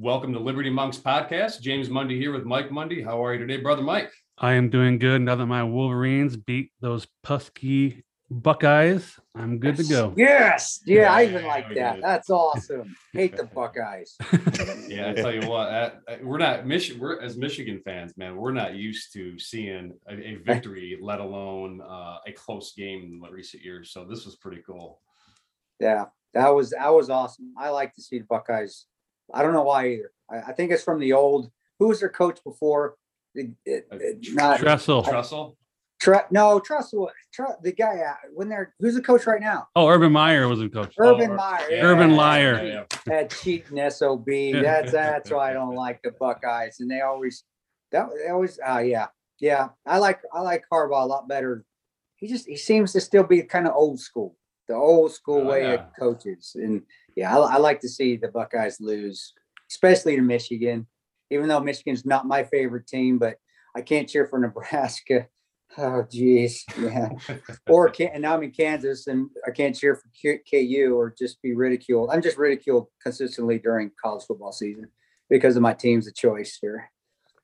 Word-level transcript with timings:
Welcome 0.00 0.32
to 0.34 0.38
Liberty 0.38 0.70
Monks 0.70 0.96
podcast. 0.96 1.60
James 1.60 1.90
Mundy 1.90 2.16
here 2.16 2.32
with 2.32 2.44
Mike 2.44 2.70
Mundy. 2.70 3.02
How 3.02 3.24
are 3.24 3.34
you 3.34 3.40
today, 3.40 3.56
brother 3.60 3.82
Mike? 3.82 4.12
I 4.38 4.52
am 4.52 4.70
doing 4.70 5.00
good 5.00 5.22
now 5.22 5.34
that 5.34 5.46
my 5.46 5.64
Wolverines 5.64 6.36
beat 6.36 6.70
those 6.80 7.08
pesky 7.24 8.04
Buckeyes. 8.30 9.18
I'm 9.34 9.58
good 9.58 9.76
to 9.78 9.82
go. 9.82 10.14
Yes. 10.16 10.80
Yeah, 10.86 11.00
Yeah, 11.00 11.12
I 11.14 11.24
even 11.24 11.44
like 11.46 11.74
that. 11.74 11.94
did. 11.96 12.04
That's 12.04 12.30
awesome. 12.30 12.94
Hate 13.12 13.36
the 13.36 13.44
Buckeyes. 13.44 14.16
Yeah, 14.88 15.10
I 15.10 15.14
tell 15.14 15.34
you 15.34 15.48
what, 15.48 16.00
we're 16.22 16.38
not 16.38 16.64
Michigan. 16.66 17.02
We're 17.02 17.20
as 17.20 17.36
Michigan 17.36 17.80
fans, 17.84 18.16
man. 18.16 18.36
We're 18.36 18.52
not 18.52 18.74
used 18.74 19.12
to 19.14 19.36
seeing 19.38 19.92
a, 20.08 20.14
a 20.14 20.36
victory, 20.46 20.96
let 21.02 21.18
alone 21.20 21.80
uh, 21.82 22.18
a 22.26 22.32
close 22.32 22.72
game 22.72 23.02
in 23.02 23.18
the 23.20 23.30
recent 23.30 23.64
years. 23.64 23.90
So 23.90 24.04
this 24.04 24.24
was 24.24 24.36
pretty 24.36 24.62
cool. 24.64 25.00
Yeah, 25.80 26.06
that 26.34 26.48
was 26.54 26.70
that 26.70 26.88
was 26.88 27.10
awesome. 27.10 27.52
I 27.58 27.68
like 27.70 27.94
to 27.96 28.02
see 28.02 28.18
the 28.20 28.24
Buckeyes. 28.24 28.86
I 29.32 29.42
don't 29.42 29.52
know 29.52 29.62
why 29.62 29.88
either. 29.88 30.10
I, 30.30 30.50
I 30.50 30.52
think 30.52 30.70
it's 30.72 30.82
from 30.82 31.00
the 31.00 31.12
old. 31.12 31.50
Who 31.78 31.88
was 31.88 32.00
their 32.00 32.08
coach 32.08 32.42
before? 32.44 32.96
It- 33.34 33.50
it- 33.64 33.86
Uh, 33.92 33.96
it- 34.00 34.22
Tr- 34.22 34.34
not 34.34 34.58
Tressel. 34.60 35.02
Tressel. 35.04 35.56
Tru- 36.00 36.20
no 36.30 36.60
Tressel. 36.60 37.10
Tru- 37.32 37.54
the 37.62 37.72
guy 37.72 37.98
uh, 37.98 38.14
when 38.32 38.48
they're 38.48 38.74
who's 38.78 38.94
the 38.94 39.02
coach 39.02 39.26
right 39.26 39.40
now? 39.40 39.68
Oh, 39.76 39.88
Urban 39.88 40.12
Meyer 40.12 40.46
was 40.48 40.60
in 40.60 40.70
coach. 40.70 40.94
Urban 40.98 41.32
Ur- 41.32 41.34
Meyer. 41.34 41.66
yeah, 41.70 41.82
Urban 41.84 42.10
yeah, 42.10 42.16
Liar. 42.16 42.54
yeah, 42.54 42.62
yeah. 42.72 42.84
That 43.06 43.30
cheating 43.30 43.90
sob. 43.90 44.24
That's 44.26 44.92
that's 44.92 45.30
why 45.30 45.50
I 45.50 45.52
don't 45.52 45.74
like 45.86 46.00
the 46.02 46.12
Buckeyes, 46.12 46.78
and 46.80 46.90
they 46.90 47.00
always 47.00 47.44
that 47.92 48.08
they 48.22 48.30
always. 48.30 48.58
Uh, 48.66 48.78
yeah, 48.78 49.06
yeah. 49.40 49.68
I 49.86 49.98
like 49.98 50.20
I 50.32 50.40
like 50.40 50.64
Harbaugh 50.72 51.02
a 51.02 51.06
lot 51.06 51.28
better. 51.28 51.64
He 52.16 52.28
just 52.28 52.46
he 52.46 52.56
seems 52.56 52.92
to 52.92 53.00
still 53.00 53.24
be 53.24 53.42
kind 53.42 53.66
of 53.66 53.74
old 53.74 53.98
school, 54.00 54.36
the 54.68 54.74
old 54.74 55.12
school 55.12 55.40
Oh, 55.42 55.44
way 55.50 55.62
yeah. 55.62 55.74
of 55.74 55.80
coaches, 55.98 56.52
and 56.54 56.82
yeah, 57.16 57.36
I, 57.36 57.54
I 57.54 57.56
like 57.58 57.80
to 57.80 57.88
see 57.88 58.16
the 58.16 58.28
Buckeyes 58.28 58.80
lose, 58.80 59.32
especially 59.70 60.16
to 60.16 60.22
Michigan. 60.22 60.86
Even 61.30 61.48
though 61.48 61.60
Michigan's 61.60 62.06
not 62.06 62.26
my 62.26 62.44
favorite 62.44 62.86
team, 62.86 63.18
but 63.18 63.36
I 63.76 63.82
can't 63.82 64.08
cheer 64.08 64.26
for 64.26 64.38
Nebraska. 64.40 65.26
Oh, 65.76 66.02
geez, 66.10 66.64
yeah. 66.80 67.10
or 67.68 67.90
can 67.90 68.08
and 68.14 68.22
now 68.22 68.34
I'm 68.34 68.42
in 68.42 68.50
Kansas 68.52 69.06
and 69.06 69.28
I 69.46 69.50
can't 69.50 69.76
cheer 69.76 69.94
for 69.94 70.08
Q- 70.18 70.40
KU 70.50 70.94
or 70.98 71.14
just 71.16 71.42
be 71.42 71.54
ridiculed. 71.54 72.08
I'm 72.10 72.22
just 72.22 72.38
ridiculed 72.38 72.86
consistently 73.02 73.58
during 73.58 73.90
college 74.02 74.24
football 74.26 74.52
season 74.52 74.88
because 75.28 75.56
of 75.56 75.62
my 75.62 75.74
teams 75.74 76.08
of 76.08 76.14
choice 76.14 76.58
here. 76.60 76.90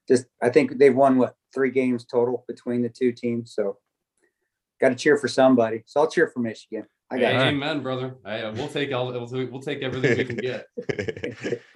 Just 0.09 0.25
I 0.43 0.49
think 0.49 0.79
they've 0.79 0.95
won 0.97 1.19
what 1.19 1.35
three 1.55 1.71
games 1.71 2.07
total 2.07 2.45
between 2.49 2.81
the 2.83 2.89
two 2.89 3.13
teams, 3.13 3.53
so 3.55 3.77
got 4.81 4.89
to 4.89 4.95
cheer 4.95 5.19
for 5.19 5.29
somebody. 5.29 5.83
So 5.87 6.01
I'll 6.01 6.11
cheer 6.11 6.29
for 6.29 6.41
Michigan. 6.41 6.87
I 7.11 7.19
got 7.19 7.33
Hey, 7.33 7.39
it. 7.39 7.41
it. 7.47 7.55
amen, 7.55 7.83
brother. 7.83 8.17
Hey, 8.25 8.43
uh, 8.43 8.53
we'll 8.53 8.69
take 8.69 8.93
all. 8.93 9.13
We'll, 9.13 9.27
we'll 9.51 9.61
take 9.61 9.83
everything 9.83 10.17
we 10.19 10.25
can 10.25 10.37
get. 10.37 10.67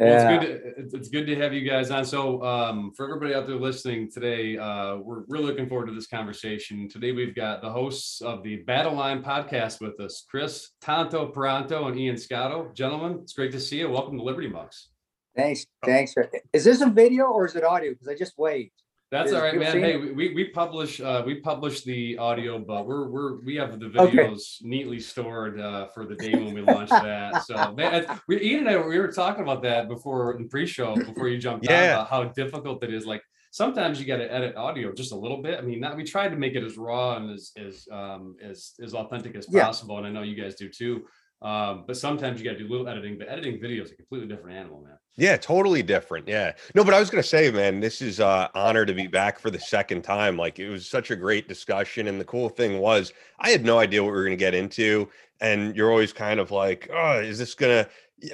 Well, 0.00 0.08
Yeah. 0.08 0.34
it's 0.34 0.44
good. 0.44 0.50
To, 0.62 0.68
it's- 0.70 0.94
it's 0.94 1.08
good 1.08 1.26
to 1.26 1.36
have 1.36 1.52
you 1.54 1.68
guys 1.68 1.92
on. 1.92 2.04
So, 2.04 2.42
um, 2.42 2.90
for 2.96 3.06
everybody 3.06 3.32
out 3.32 3.46
there 3.46 3.54
listening 3.54 4.10
today, 4.10 4.58
uh, 4.58 4.96
we're 4.96 5.22
really 5.28 5.44
looking 5.44 5.68
forward 5.68 5.86
to 5.86 5.92
this 5.94 6.08
conversation. 6.08 6.88
Today, 6.88 7.12
we've 7.12 7.32
got 7.34 7.62
the 7.62 7.70
hosts 7.70 8.20
of 8.20 8.42
the 8.42 8.56
Battle 8.64 8.94
Line 8.94 9.22
podcast 9.22 9.80
with 9.80 10.00
us, 10.00 10.24
Chris 10.28 10.70
Tanto 10.80 11.30
Paronto 11.30 11.86
and 11.86 11.96
Ian 11.96 12.16
Scotto. 12.16 12.72
Gentlemen, 12.74 13.20
it's 13.22 13.34
great 13.34 13.52
to 13.52 13.60
see 13.60 13.78
you. 13.78 13.88
Welcome 13.88 14.16
to 14.18 14.24
Liberty 14.24 14.48
Bucks. 14.48 14.88
Thanks, 15.36 15.64
thanks. 15.84 16.12
Is 16.52 16.64
this 16.64 16.80
a 16.80 16.86
video 16.90 17.26
or 17.26 17.46
is 17.46 17.54
it 17.54 17.62
audio? 17.62 17.92
Because 17.92 18.08
I 18.08 18.16
just 18.16 18.36
waved. 18.36 18.72
That's 19.10 19.32
all 19.32 19.42
right, 19.42 19.56
man. 19.56 19.78
Hey, 19.78 19.96
we, 19.96 20.34
we 20.34 20.48
publish 20.48 21.00
uh, 21.00 21.22
we 21.24 21.36
publish 21.36 21.84
the 21.84 22.18
audio, 22.18 22.58
but 22.58 22.86
we're 22.86 23.08
we're 23.08 23.40
we 23.44 23.54
have 23.56 23.78
the 23.78 23.86
Okay. 23.86 24.16
videos 24.18 24.56
neatly 24.62 24.98
stored 24.98 25.60
uh, 25.60 25.86
for 25.88 26.04
the 26.06 26.14
day 26.16 26.34
when 26.34 26.52
we 26.52 26.62
launch 26.62 26.90
that. 27.02 27.42
So, 27.42 27.74
man, 27.74 28.06
we 28.26 28.40
Ian 28.42 28.66
and 28.66 28.70
I 28.70 28.86
we 28.86 28.98
were 28.98 29.12
talking 29.12 29.42
about 29.42 29.62
that 29.62 29.88
before 29.88 30.36
in 30.36 30.48
pre-show 30.48 30.96
before 30.96 31.28
you 31.28 31.38
jumped 31.38 31.68
on 31.68 31.72
about 31.90 32.08
how 32.08 32.24
difficult 32.24 32.82
it 32.82 32.92
is. 32.92 33.06
Like 33.06 33.22
sometimes 33.52 34.00
you 34.00 34.06
got 34.06 34.16
to 34.16 34.32
edit 34.32 34.56
audio 34.56 34.92
just 34.92 35.12
a 35.12 35.16
little 35.16 35.40
bit. 35.42 35.58
I 35.58 35.62
mean, 35.62 35.78
not, 35.80 35.96
we 35.96 36.02
tried 36.02 36.30
to 36.30 36.36
make 36.36 36.54
it 36.54 36.64
as 36.64 36.76
raw 36.76 37.16
and 37.16 37.30
as 37.30 37.52
as 37.56 37.86
um, 37.92 38.36
as 38.42 38.72
as 38.82 38.94
authentic 38.94 39.36
as 39.36 39.46
Yeah. 39.50 39.64
possible, 39.66 39.98
and 39.98 40.06
I 40.06 40.10
know 40.10 40.22
you 40.22 40.34
guys 40.34 40.56
do 40.56 40.68
too. 40.68 41.04
Um, 41.44 41.84
but 41.86 41.96
sometimes 41.98 42.40
you 42.40 42.44
got 42.46 42.56
to 42.56 42.58
do 42.58 42.66
a 42.66 42.72
little 42.72 42.88
editing. 42.88 43.18
But 43.18 43.28
editing 43.28 43.60
video 43.60 43.84
is 43.84 43.92
a 43.92 43.94
completely 43.94 44.26
different 44.26 44.56
animal, 44.56 44.80
man. 44.80 44.96
Yeah, 45.16 45.36
totally 45.36 45.82
different. 45.82 46.26
Yeah. 46.26 46.54
No, 46.74 46.82
but 46.82 46.94
I 46.94 46.98
was 46.98 47.08
gonna 47.08 47.22
say, 47.22 47.50
man, 47.50 47.78
this 47.78 48.02
is 48.02 48.18
uh 48.18 48.48
honor 48.54 48.84
to 48.84 48.92
be 48.92 49.06
back 49.06 49.38
for 49.38 49.50
the 49.50 49.60
second 49.60 50.02
time. 50.02 50.36
Like 50.36 50.58
it 50.58 50.68
was 50.68 50.88
such 50.88 51.12
a 51.12 51.16
great 51.16 51.46
discussion. 51.46 52.08
And 52.08 52.20
the 52.20 52.24
cool 52.24 52.48
thing 52.48 52.80
was 52.80 53.12
I 53.38 53.50
had 53.50 53.64
no 53.64 53.78
idea 53.78 54.02
what 54.02 54.10
we 54.10 54.16
were 54.16 54.24
gonna 54.24 54.36
get 54.36 54.54
into. 54.54 55.08
And 55.40 55.76
you're 55.76 55.90
always 55.90 56.12
kind 56.12 56.40
of 56.40 56.50
like, 56.50 56.88
oh, 56.92 57.20
is 57.20 57.38
this 57.38 57.54
gonna 57.54 57.86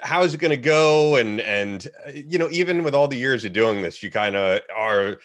how 0.03 0.23
is 0.23 0.33
it 0.33 0.39
gonna 0.39 0.57
go? 0.57 1.17
And 1.17 1.41
and 1.41 1.87
uh, 2.07 2.13
you 2.13 2.39
know, 2.39 2.49
even 2.51 2.83
with 2.83 2.95
all 2.95 3.09
the 3.09 3.17
years 3.17 3.45
of 3.45 3.53
doing 3.53 3.83
this, 3.83 4.03
you 4.03 4.11
kind 4.11 4.37
of 4.37 4.61
are 4.75 5.19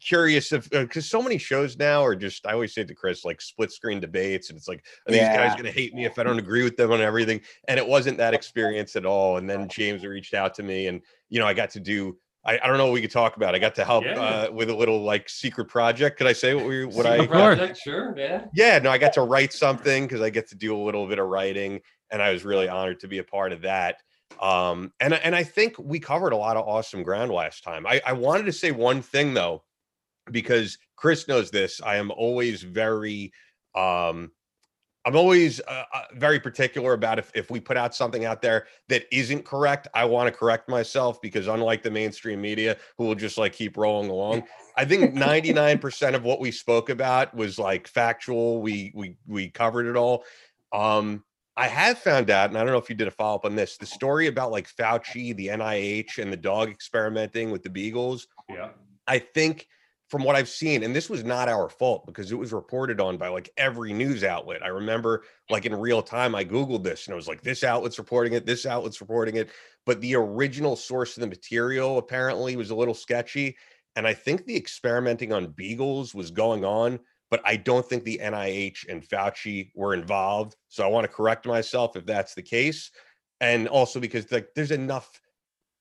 curious 0.00 0.52
if 0.52 0.68
because 0.70 1.08
so 1.08 1.22
many 1.22 1.38
shows 1.38 1.76
now 1.78 2.04
are 2.04 2.14
just 2.14 2.46
I 2.46 2.52
always 2.52 2.74
say 2.74 2.84
to 2.84 2.94
Chris 2.94 3.24
like 3.24 3.40
split 3.40 3.72
screen 3.72 4.00
debates 4.00 4.50
and 4.50 4.58
it's 4.58 4.68
like 4.68 4.84
are 5.08 5.12
these 5.12 5.20
guys 5.22 5.56
gonna 5.56 5.70
hate 5.70 5.94
me 5.94 6.04
if 6.04 6.18
I 6.18 6.22
don't 6.22 6.38
agree 6.38 6.62
with 6.62 6.76
them 6.76 6.92
on 6.92 7.00
everything? 7.00 7.40
And 7.68 7.78
it 7.78 7.86
wasn't 7.86 8.18
that 8.18 8.34
experience 8.34 8.96
at 8.96 9.06
all 9.06 9.36
and 9.38 9.48
then 9.48 9.68
James 9.68 10.04
reached 10.04 10.34
out 10.34 10.54
to 10.54 10.62
me 10.62 10.86
and 10.88 11.00
you 11.28 11.38
know 11.40 11.46
I 11.46 11.54
got 11.54 11.70
to 11.70 11.80
do 11.80 12.18
I, 12.44 12.58
I 12.62 12.66
don't 12.68 12.78
know 12.78 12.86
what 12.86 12.94
we 12.94 13.02
could 13.02 13.10
talk 13.10 13.36
about. 13.36 13.54
I 13.54 13.58
got 13.58 13.74
to 13.74 13.84
help 13.84 14.02
Yeah. 14.04 14.18
uh, 14.18 14.50
with 14.50 14.70
a 14.70 14.74
little 14.74 15.02
like 15.02 15.28
secret 15.28 15.66
project. 15.66 16.16
Could 16.16 16.26
I 16.26 16.32
say 16.32 16.54
what 16.54 16.64
we 16.66 16.86
what 16.86 17.04
I 17.06 17.18
Secret 17.20 17.30
course. 17.38 17.56
project, 17.58 17.78
sure, 17.82 18.14
yeah. 18.16 18.44
yeah 18.54 18.78
no 18.78 18.90
I 18.90 18.98
got 18.98 19.12
to 19.14 19.22
write 19.22 19.52
something 19.52 20.06
because 20.06 20.20
I 20.22 20.30
get 20.30 20.48
to 20.48 20.54
do 20.54 20.74
a 20.76 20.80
little 20.82 21.06
bit 21.06 21.18
of 21.18 21.26
writing 21.28 21.80
and 22.10 22.20
I 22.22 22.32
was 22.32 22.44
really 22.44 22.68
honored 22.68 23.00
to 23.00 23.08
be 23.08 23.18
a 23.18 23.24
part 23.24 23.52
of 23.52 23.62
that. 23.62 23.96
Um 24.40 24.92
and 25.00 25.12
and 25.14 25.34
I 25.34 25.42
think 25.42 25.78
we 25.78 25.98
covered 26.00 26.32
a 26.32 26.36
lot 26.36 26.56
of 26.56 26.66
awesome 26.66 27.02
ground 27.02 27.30
last 27.30 27.62
time. 27.64 27.86
I 27.86 28.00
I 28.06 28.12
wanted 28.12 28.46
to 28.46 28.52
say 28.52 28.70
one 28.72 29.02
thing 29.02 29.34
though 29.34 29.62
because 30.32 30.78
Chris 30.96 31.28
knows 31.28 31.50
this. 31.50 31.80
I 31.80 31.96
am 31.96 32.10
always 32.10 32.62
very 32.62 33.32
um 33.74 34.30
I'm 35.06 35.16
always 35.16 35.60
uh, 35.66 35.84
uh, 35.94 36.02
very 36.14 36.38
particular 36.38 36.92
about 36.92 37.18
if 37.18 37.30
if 37.34 37.50
we 37.50 37.58
put 37.58 37.76
out 37.76 37.94
something 37.94 38.26
out 38.26 38.42
there 38.42 38.66
that 38.88 39.06
isn't 39.10 39.44
correct, 39.44 39.88
I 39.94 40.04
want 40.04 40.26
to 40.26 40.38
correct 40.38 40.68
myself 40.68 41.22
because 41.22 41.46
unlike 41.46 41.82
the 41.82 41.90
mainstream 41.90 42.40
media 42.40 42.76
who 42.98 43.04
will 43.04 43.14
just 43.14 43.38
like 43.38 43.54
keep 43.54 43.78
rolling 43.78 44.10
along, 44.10 44.44
I 44.76 44.84
think 44.84 45.14
99% 45.14 46.14
of 46.14 46.24
what 46.24 46.38
we 46.38 46.50
spoke 46.50 46.90
about 46.90 47.34
was 47.34 47.58
like 47.58 47.88
factual. 47.88 48.60
We 48.60 48.92
we 48.94 49.16
we 49.26 49.48
covered 49.48 49.86
it 49.86 49.96
all. 49.96 50.24
Um 50.72 51.24
I 51.56 51.66
have 51.66 51.98
found 51.98 52.30
out, 52.30 52.48
and 52.48 52.56
I 52.56 52.62
don't 52.62 52.72
know 52.72 52.78
if 52.78 52.88
you 52.88 52.96
did 52.96 53.08
a 53.08 53.10
follow 53.10 53.34
up 53.36 53.44
on 53.44 53.56
this, 53.56 53.76
the 53.76 53.86
story 53.86 54.28
about 54.28 54.50
like 54.50 54.68
Fauci, 54.68 55.36
the 55.36 55.48
NIH, 55.48 56.18
and 56.18 56.32
the 56.32 56.36
dog 56.36 56.70
experimenting 56.70 57.50
with 57.50 57.62
the 57.62 57.70
beagles. 57.70 58.28
Yeah. 58.48 58.68
I 59.06 59.18
think 59.18 59.66
from 60.10 60.24
what 60.24 60.34
I've 60.34 60.48
seen, 60.48 60.82
and 60.82 60.94
this 60.94 61.08
was 61.08 61.22
not 61.22 61.48
our 61.48 61.68
fault 61.68 62.04
because 62.04 62.32
it 62.32 62.34
was 62.34 62.52
reported 62.52 63.00
on 63.00 63.16
by 63.16 63.28
like 63.28 63.48
every 63.56 63.92
news 63.92 64.24
outlet. 64.24 64.62
I 64.62 64.68
remember 64.68 65.22
like 65.48 65.66
in 65.66 65.74
real 65.74 66.02
time, 66.02 66.34
I 66.34 66.44
Googled 66.44 66.82
this 66.82 67.06
and 67.06 67.12
it 67.12 67.16
was 67.16 67.28
like, 67.28 67.42
this 67.42 67.62
outlet's 67.62 67.98
reporting 67.98 68.32
it, 68.32 68.44
this 68.44 68.66
outlet's 68.66 69.00
reporting 69.00 69.36
it. 69.36 69.50
But 69.86 70.00
the 70.00 70.16
original 70.16 70.74
source 70.74 71.16
of 71.16 71.20
the 71.20 71.28
material 71.28 71.96
apparently 71.98 72.56
was 72.56 72.70
a 72.70 72.74
little 72.74 72.92
sketchy. 72.92 73.56
And 73.94 74.06
I 74.06 74.12
think 74.12 74.44
the 74.44 74.56
experimenting 74.56 75.32
on 75.32 75.52
beagles 75.52 76.12
was 76.12 76.32
going 76.32 76.64
on, 76.64 76.98
but 77.30 77.40
I 77.44 77.56
don't 77.56 77.86
think 77.88 78.02
the 78.02 78.20
NIH 78.20 78.88
and 78.88 79.08
Fauci 79.08 79.70
were 79.76 79.94
involved. 79.94 80.56
So 80.68 80.84
I 80.84 80.88
want 80.88 81.04
to 81.04 81.12
correct 81.12 81.46
myself 81.46 81.96
if 81.96 82.04
that's 82.04 82.34
the 82.34 82.42
case. 82.42 82.90
And 83.40 83.68
also 83.68 84.00
because 84.00 84.30
like 84.32 84.48
there's 84.56 84.72
enough 84.72 85.20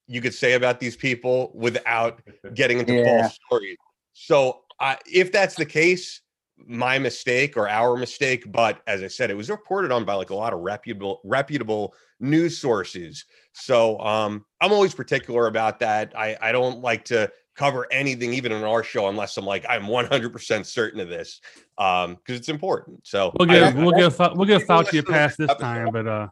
you 0.06 0.22
could 0.22 0.34
say 0.34 0.54
about 0.54 0.80
these 0.80 0.96
people 0.96 1.52
without 1.54 2.22
getting 2.54 2.80
into 2.80 2.94
Yeah. 2.94 3.22
false 3.22 3.38
stories. 3.46 3.78
So 4.14 4.62
uh, 4.80 4.96
if 5.06 5.32
that's 5.32 5.56
the 5.56 5.66
case, 5.66 6.22
my 6.68 7.00
mistake 7.00 7.56
or 7.58 7.70
our 7.70 7.96
mistake. 7.96 8.52
But 8.52 8.82
as 8.88 9.02
I 9.02 9.08
said, 9.08 9.32
it 9.32 9.38
was 9.38 9.50
reported 9.50 9.92
on 9.92 10.06
by 10.06 10.14
like 10.16 10.30
a 10.30 10.36
lot 10.36 10.54
of 10.54 10.60
reputable 10.60 11.22
reputable 11.24 11.94
news 12.20 12.58
sources. 12.58 13.26
So 13.54 14.00
um, 14.00 14.46
I'm 14.62 14.72
always 14.72 14.94
particular 14.94 15.48
about 15.48 15.80
that. 15.80 16.14
I, 16.18 16.38
I 16.42 16.52
don't 16.52 16.82
like 16.82 17.06
to 17.06 17.32
cover 17.56 17.88
anything, 17.92 18.34
even 18.34 18.52
in 18.52 18.64
our 18.64 18.84
show, 18.84 19.08
unless 19.08 19.38
I'm 19.38 19.46
like 19.46 19.66
I'm 19.68 19.84
100% 19.84 20.66
certain 20.66 21.00
of 21.00 21.10
this, 21.10 21.42
um, 21.78 22.16
because 22.16 22.38
it's 22.40 22.50
important. 22.50 23.06
So 23.06 23.34
We'll 23.40 23.50
I- 23.52 23.54
give 23.54 23.64
I- 23.78 23.84
we'll 23.84 23.92
give 23.98 24.16
Fau- 24.16 24.34
we'll 24.36 24.46
give 24.48 24.64
Fauci 24.64 25.00
a 25.00 25.04
pass 25.04 25.36
this 25.36 25.54
time, 25.56 25.90
but 25.92 26.08
uh, 26.08 26.28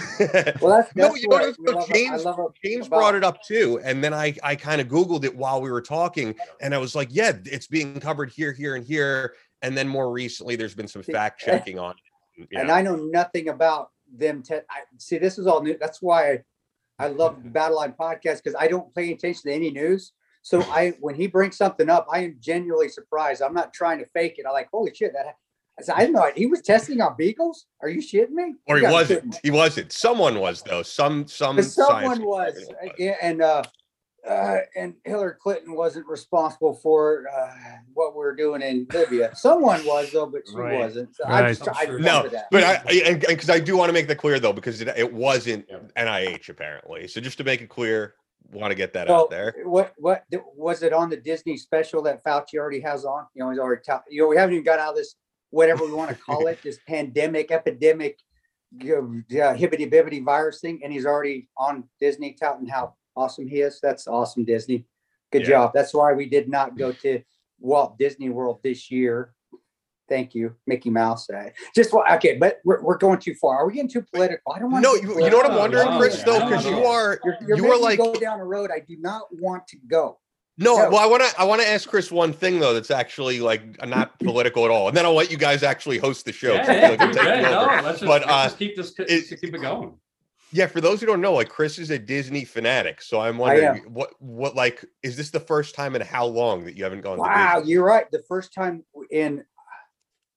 Well, 0.60 0.76
that's, 0.76 0.94
No, 0.96 1.14
you 1.14 1.28
know 1.28 1.36
what 1.36 1.56
what, 1.58 1.58
we 1.58 1.72
love- 1.72 1.88
James- 1.88 2.24
James 2.64 2.86
about- 2.86 2.98
brought 2.98 3.14
it 3.14 3.24
up 3.24 3.42
too, 3.42 3.80
and 3.84 4.02
then 4.02 4.12
I 4.14 4.34
I 4.42 4.56
kind 4.56 4.80
of 4.80 4.88
Googled 4.88 5.24
it 5.24 5.34
while 5.36 5.60
we 5.60 5.70
were 5.70 5.82
talking, 5.82 6.34
and 6.60 6.74
I 6.74 6.78
was 6.78 6.94
like, 6.94 7.08
yeah, 7.10 7.32
it's 7.44 7.66
being 7.66 8.00
covered 8.00 8.30
here, 8.30 8.52
here, 8.52 8.74
and 8.76 8.84
here. 8.86 9.34
And 9.62 9.76
then 9.76 9.88
more 9.88 10.10
recently, 10.12 10.54
there's 10.56 10.74
been 10.74 10.88
some 10.88 11.02
fact 11.02 11.40
checking 11.44 11.78
on 11.78 11.94
it. 12.38 12.48
and. 12.52 12.70
I 12.70 12.80
know 12.82 12.94
nothing 12.96 13.48
about 13.48 13.90
them. 14.12 14.42
Te- 14.42 14.54
I, 14.70 14.80
see, 14.98 15.18
this 15.18 15.38
is 15.38 15.46
all 15.48 15.62
new. 15.62 15.76
That's 15.80 16.00
why 16.00 16.30
I, 16.30 16.44
I 17.00 17.08
love 17.08 17.42
the 17.42 17.50
Battle 17.50 17.76
Line 17.78 17.94
podcast 17.98 18.42
because 18.42 18.54
I 18.58 18.68
don't 18.68 18.94
pay 18.94 19.12
attention 19.12 19.42
to 19.50 19.52
any 19.52 19.70
news. 19.70 20.12
So 20.42 20.62
I, 20.62 20.94
when 21.00 21.14
he 21.16 21.26
brings 21.26 21.56
something 21.56 21.90
up, 21.90 22.06
I 22.10 22.20
am 22.20 22.36
genuinely 22.40 22.88
surprised. 22.88 23.42
I'm 23.42 23.52
not 23.52 23.74
trying 23.74 23.98
to 23.98 24.06
fake 24.06 24.36
it. 24.38 24.46
I'm 24.46 24.52
like, 24.52 24.68
holy 24.72 24.94
shit, 24.94 25.12
that. 25.12 25.34
I 25.78 25.82
said, 25.82 25.94
I 25.96 26.00
didn't 26.00 26.14
know 26.14 26.30
he 26.34 26.46
was 26.46 26.60
testing 26.62 27.00
on 27.00 27.14
beagles. 27.16 27.66
Are 27.82 27.88
you 27.88 28.00
shitting 28.00 28.30
me? 28.30 28.54
Or 28.66 28.78
You 28.78 28.86
he 28.86 28.92
wasn't. 28.92 29.30
quit. 29.30 29.40
He 29.44 29.50
wasn't. 29.50 29.92
Someone 29.92 30.40
was 30.40 30.62
though. 30.62 30.82
Some 30.82 31.26
some 31.28 31.62
someone 31.62 32.02
science 32.04 32.18
was, 32.18 32.56
experiment 32.56 32.90
uh, 32.90 32.94
yeah, 32.98 33.14
and 33.22 33.42
uh, 33.42 33.62
uh, 34.28 34.56
and 34.76 34.94
Hillary 35.04 35.34
Clinton 35.40 35.74
wasn't 35.74 36.06
responsible 36.08 36.74
for 36.74 37.26
uh, 37.34 37.52
what 37.94 38.16
we 38.16 38.24
are 38.24 38.34
doing 38.34 38.60
in 38.62 38.88
Libya. 38.92 39.34
Someone 39.36 39.84
was 39.86 40.10
though, 40.12 40.26
but 40.26 40.42
she 40.48 40.56
Right. 40.56 40.78
wasn't. 40.78 41.14
So 41.14 41.24
I 41.26 41.48
just 41.52 41.68
I 41.68 41.84
I'm. 41.84 42.02
No, 42.02 42.28
that. 42.28 42.48
but 42.50 42.64
I 42.64 42.82
I- 42.88 43.02
and 43.06 43.20
because 43.20 43.50
I 43.50 43.60
do 43.60 43.76
want 43.76 43.88
to 43.88 43.92
make 43.92 44.08
that 44.08 44.16
clear 44.16 44.40
though, 44.40 44.52
because 44.52 44.80
it, 44.80 44.88
it 44.96 45.12
wasn't 45.12 45.66
Yep. 45.68 45.92
NIH 45.94 46.48
apparently. 46.48 47.06
So 47.06 47.20
just 47.20 47.38
to 47.38 47.44
make 47.44 47.60
it 47.60 47.68
clear, 47.68 48.14
want 48.50 48.72
to 48.72 48.74
get 48.74 48.92
that 48.94 49.06
So, 49.06 49.14
out 49.14 49.30
there. 49.30 49.54
What 49.64 49.94
what 49.98 50.24
was 50.56 50.82
it 50.82 50.92
on 50.92 51.08
the 51.08 51.16
Disney 51.16 51.56
special 51.56 52.02
that 52.02 52.24
Fauci 52.24 52.54
already 52.56 52.80
has 52.80 53.04
on? 53.04 53.26
You 53.34 53.44
know, 53.44 53.50
he's 53.50 53.60
already 53.60 53.82
ta- 53.86 54.02
you 54.10 54.22
know 54.22 54.28
we 54.28 54.36
haven't 54.36 54.54
even 54.54 54.64
got 54.64 54.80
out 54.80 54.90
of 54.90 54.96
this 54.96 55.14
whatever 55.50 55.84
we 55.84 55.92
want 55.92 56.10
to 56.10 56.16
call 56.16 56.46
it, 56.46 56.58
this 56.64 56.78
pandemic, 56.86 57.50
epidemic, 57.50 58.18
you 58.80 59.24
know, 59.30 59.42
uh, 59.42 59.54
hibbity 59.54 59.90
bibbity 59.90 60.24
virus 60.24 60.60
thing, 60.60 60.80
and 60.84 60.92
he's 60.92 61.06
already 61.06 61.48
on 61.56 61.84
Disney 62.00 62.32
touting 62.38 62.66
how 62.68 62.94
awesome 63.16 63.46
he 63.46 63.60
is. 63.60 63.80
That's 63.82 64.06
awesome, 64.06 64.44
Disney. 64.44 64.84
Good 65.32 65.42
Yeah. 65.42 65.48
job. 65.48 65.72
That's 65.74 65.94
why 65.94 66.12
we 66.12 66.28
did 66.28 66.48
not 66.48 66.76
go 66.76 66.92
to 66.92 67.22
Walt 67.60 67.98
Disney 67.98 68.28
World 68.28 68.60
this 68.62 68.90
year. 68.90 69.34
Thank 70.08 70.34
you, 70.34 70.54
Mickey 70.66 70.88
Mouse. 70.88 71.28
Uh, 71.28 71.50
just 71.74 71.92
wa- 71.92 72.06
okay, 72.14 72.38
but 72.38 72.60
we're, 72.64 72.80
we're 72.82 72.96
going 72.96 73.18
too 73.18 73.34
far. 73.34 73.58
Are 73.58 73.66
we 73.66 73.74
getting 73.74 73.90
too 73.90 74.00
political? 74.10 74.52
I 74.54 74.58
don't 74.58 74.70
want. 74.70 74.82
No, 74.82 74.94
you, 74.94 75.22
you 75.22 75.28
know 75.30 75.36
what 75.36 75.50
I'm 75.50 75.58
wondering, 75.58 75.98
Chris, 75.98 76.22
though, 76.22 76.40
because 76.48 76.64
you 76.64 76.78
are 76.84 77.20
You're, 77.24 77.36
you're 77.46 77.56
you 77.58 77.62
making 77.64 77.68
were 77.68 77.76
me 77.76 77.82
like 77.82 77.98
go 77.98 78.14
down 78.14 78.40
a 78.40 78.44
road 78.44 78.70
I 78.74 78.80
do 78.80 78.96
not 78.98 79.24
want 79.32 79.66
to 79.68 79.76
go. 79.86 80.18
No, 80.60 80.76
No. 80.76 80.90
well, 80.90 80.98
I 80.98 81.06
want 81.06 81.22
to 81.22 81.40
I 81.40 81.44
want 81.44 81.62
to 81.62 81.68
ask 81.68 81.88
Chris 81.88 82.10
one 82.10 82.32
thing 82.32 82.58
though 82.58 82.74
that's 82.74 82.90
actually 82.90 83.38
like 83.40 83.62
not 83.86 84.18
political 84.18 84.64
at 84.64 84.70
all, 84.70 84.88
and 84.88 84.96
then 84.96 85.04
I'll 85.06 85.14
let 85.14 85.30
you 85.30 85.36
guys 85.36 85.62
actually 85.62 85.98
host 85.98 86.24
the 86.24 86.32
show. 86.32 86.56
I 86.56 86.64
feel 86.64 86.74
like 86.90 87.00
Yeah, 87.00 87.12
taking 87.12 87.24
yeah, 87.26 87.40
no, 87.42 87.66
let's 87.84 88.00
just, 88.00 88.00
But, 88.02 88.22
let's 88.22 88.26
uh, 88.32 88.44
just 88.46 88.58
keep 88.58 88.76
this 88.76 88.92
it- 88.98 89.40
keep 89.40 89.54
it 89.54 89.60
going. 89.60 89.94
Yeah, 90.50 90.66
for 90.66 90.80
those 90.80 90.98
who 90.98 91.06
don't 91.06 91.20
know, 91.20 91.34
like 91.34 91.50
Chris 91.50 91.78
is 91.78 91.90
a 91.90 91.98
Disney 91.98 92.44
fanatic, 92.44 93.02
so 93.02 93.20
I'm 93.20 93.36
wondering 93.38 93.84
what 93.92 94.20
what 94.20 94.56
like 94.56 94.84
is 95.02 95.16
this 95.16 95.30
the 95.30 95.40
first 95.40 95.74
time 95.74 95.94
in 95.94 96.02
how 96.02 96.26
long 96.26 96.64
that 96.64 96.74
you 96.76 96.82
haven't 96.84 97.02
gone? 97.02 97.18
Wow, 97.18 97.54
to 97.54 97.60
Disney? 97.60 97.72
you're 97.74 97.84
right. 97.84 98.10
The 98.10 98.22
first 98.26 98.52
time 98.52 98.82
in 99.10 99.44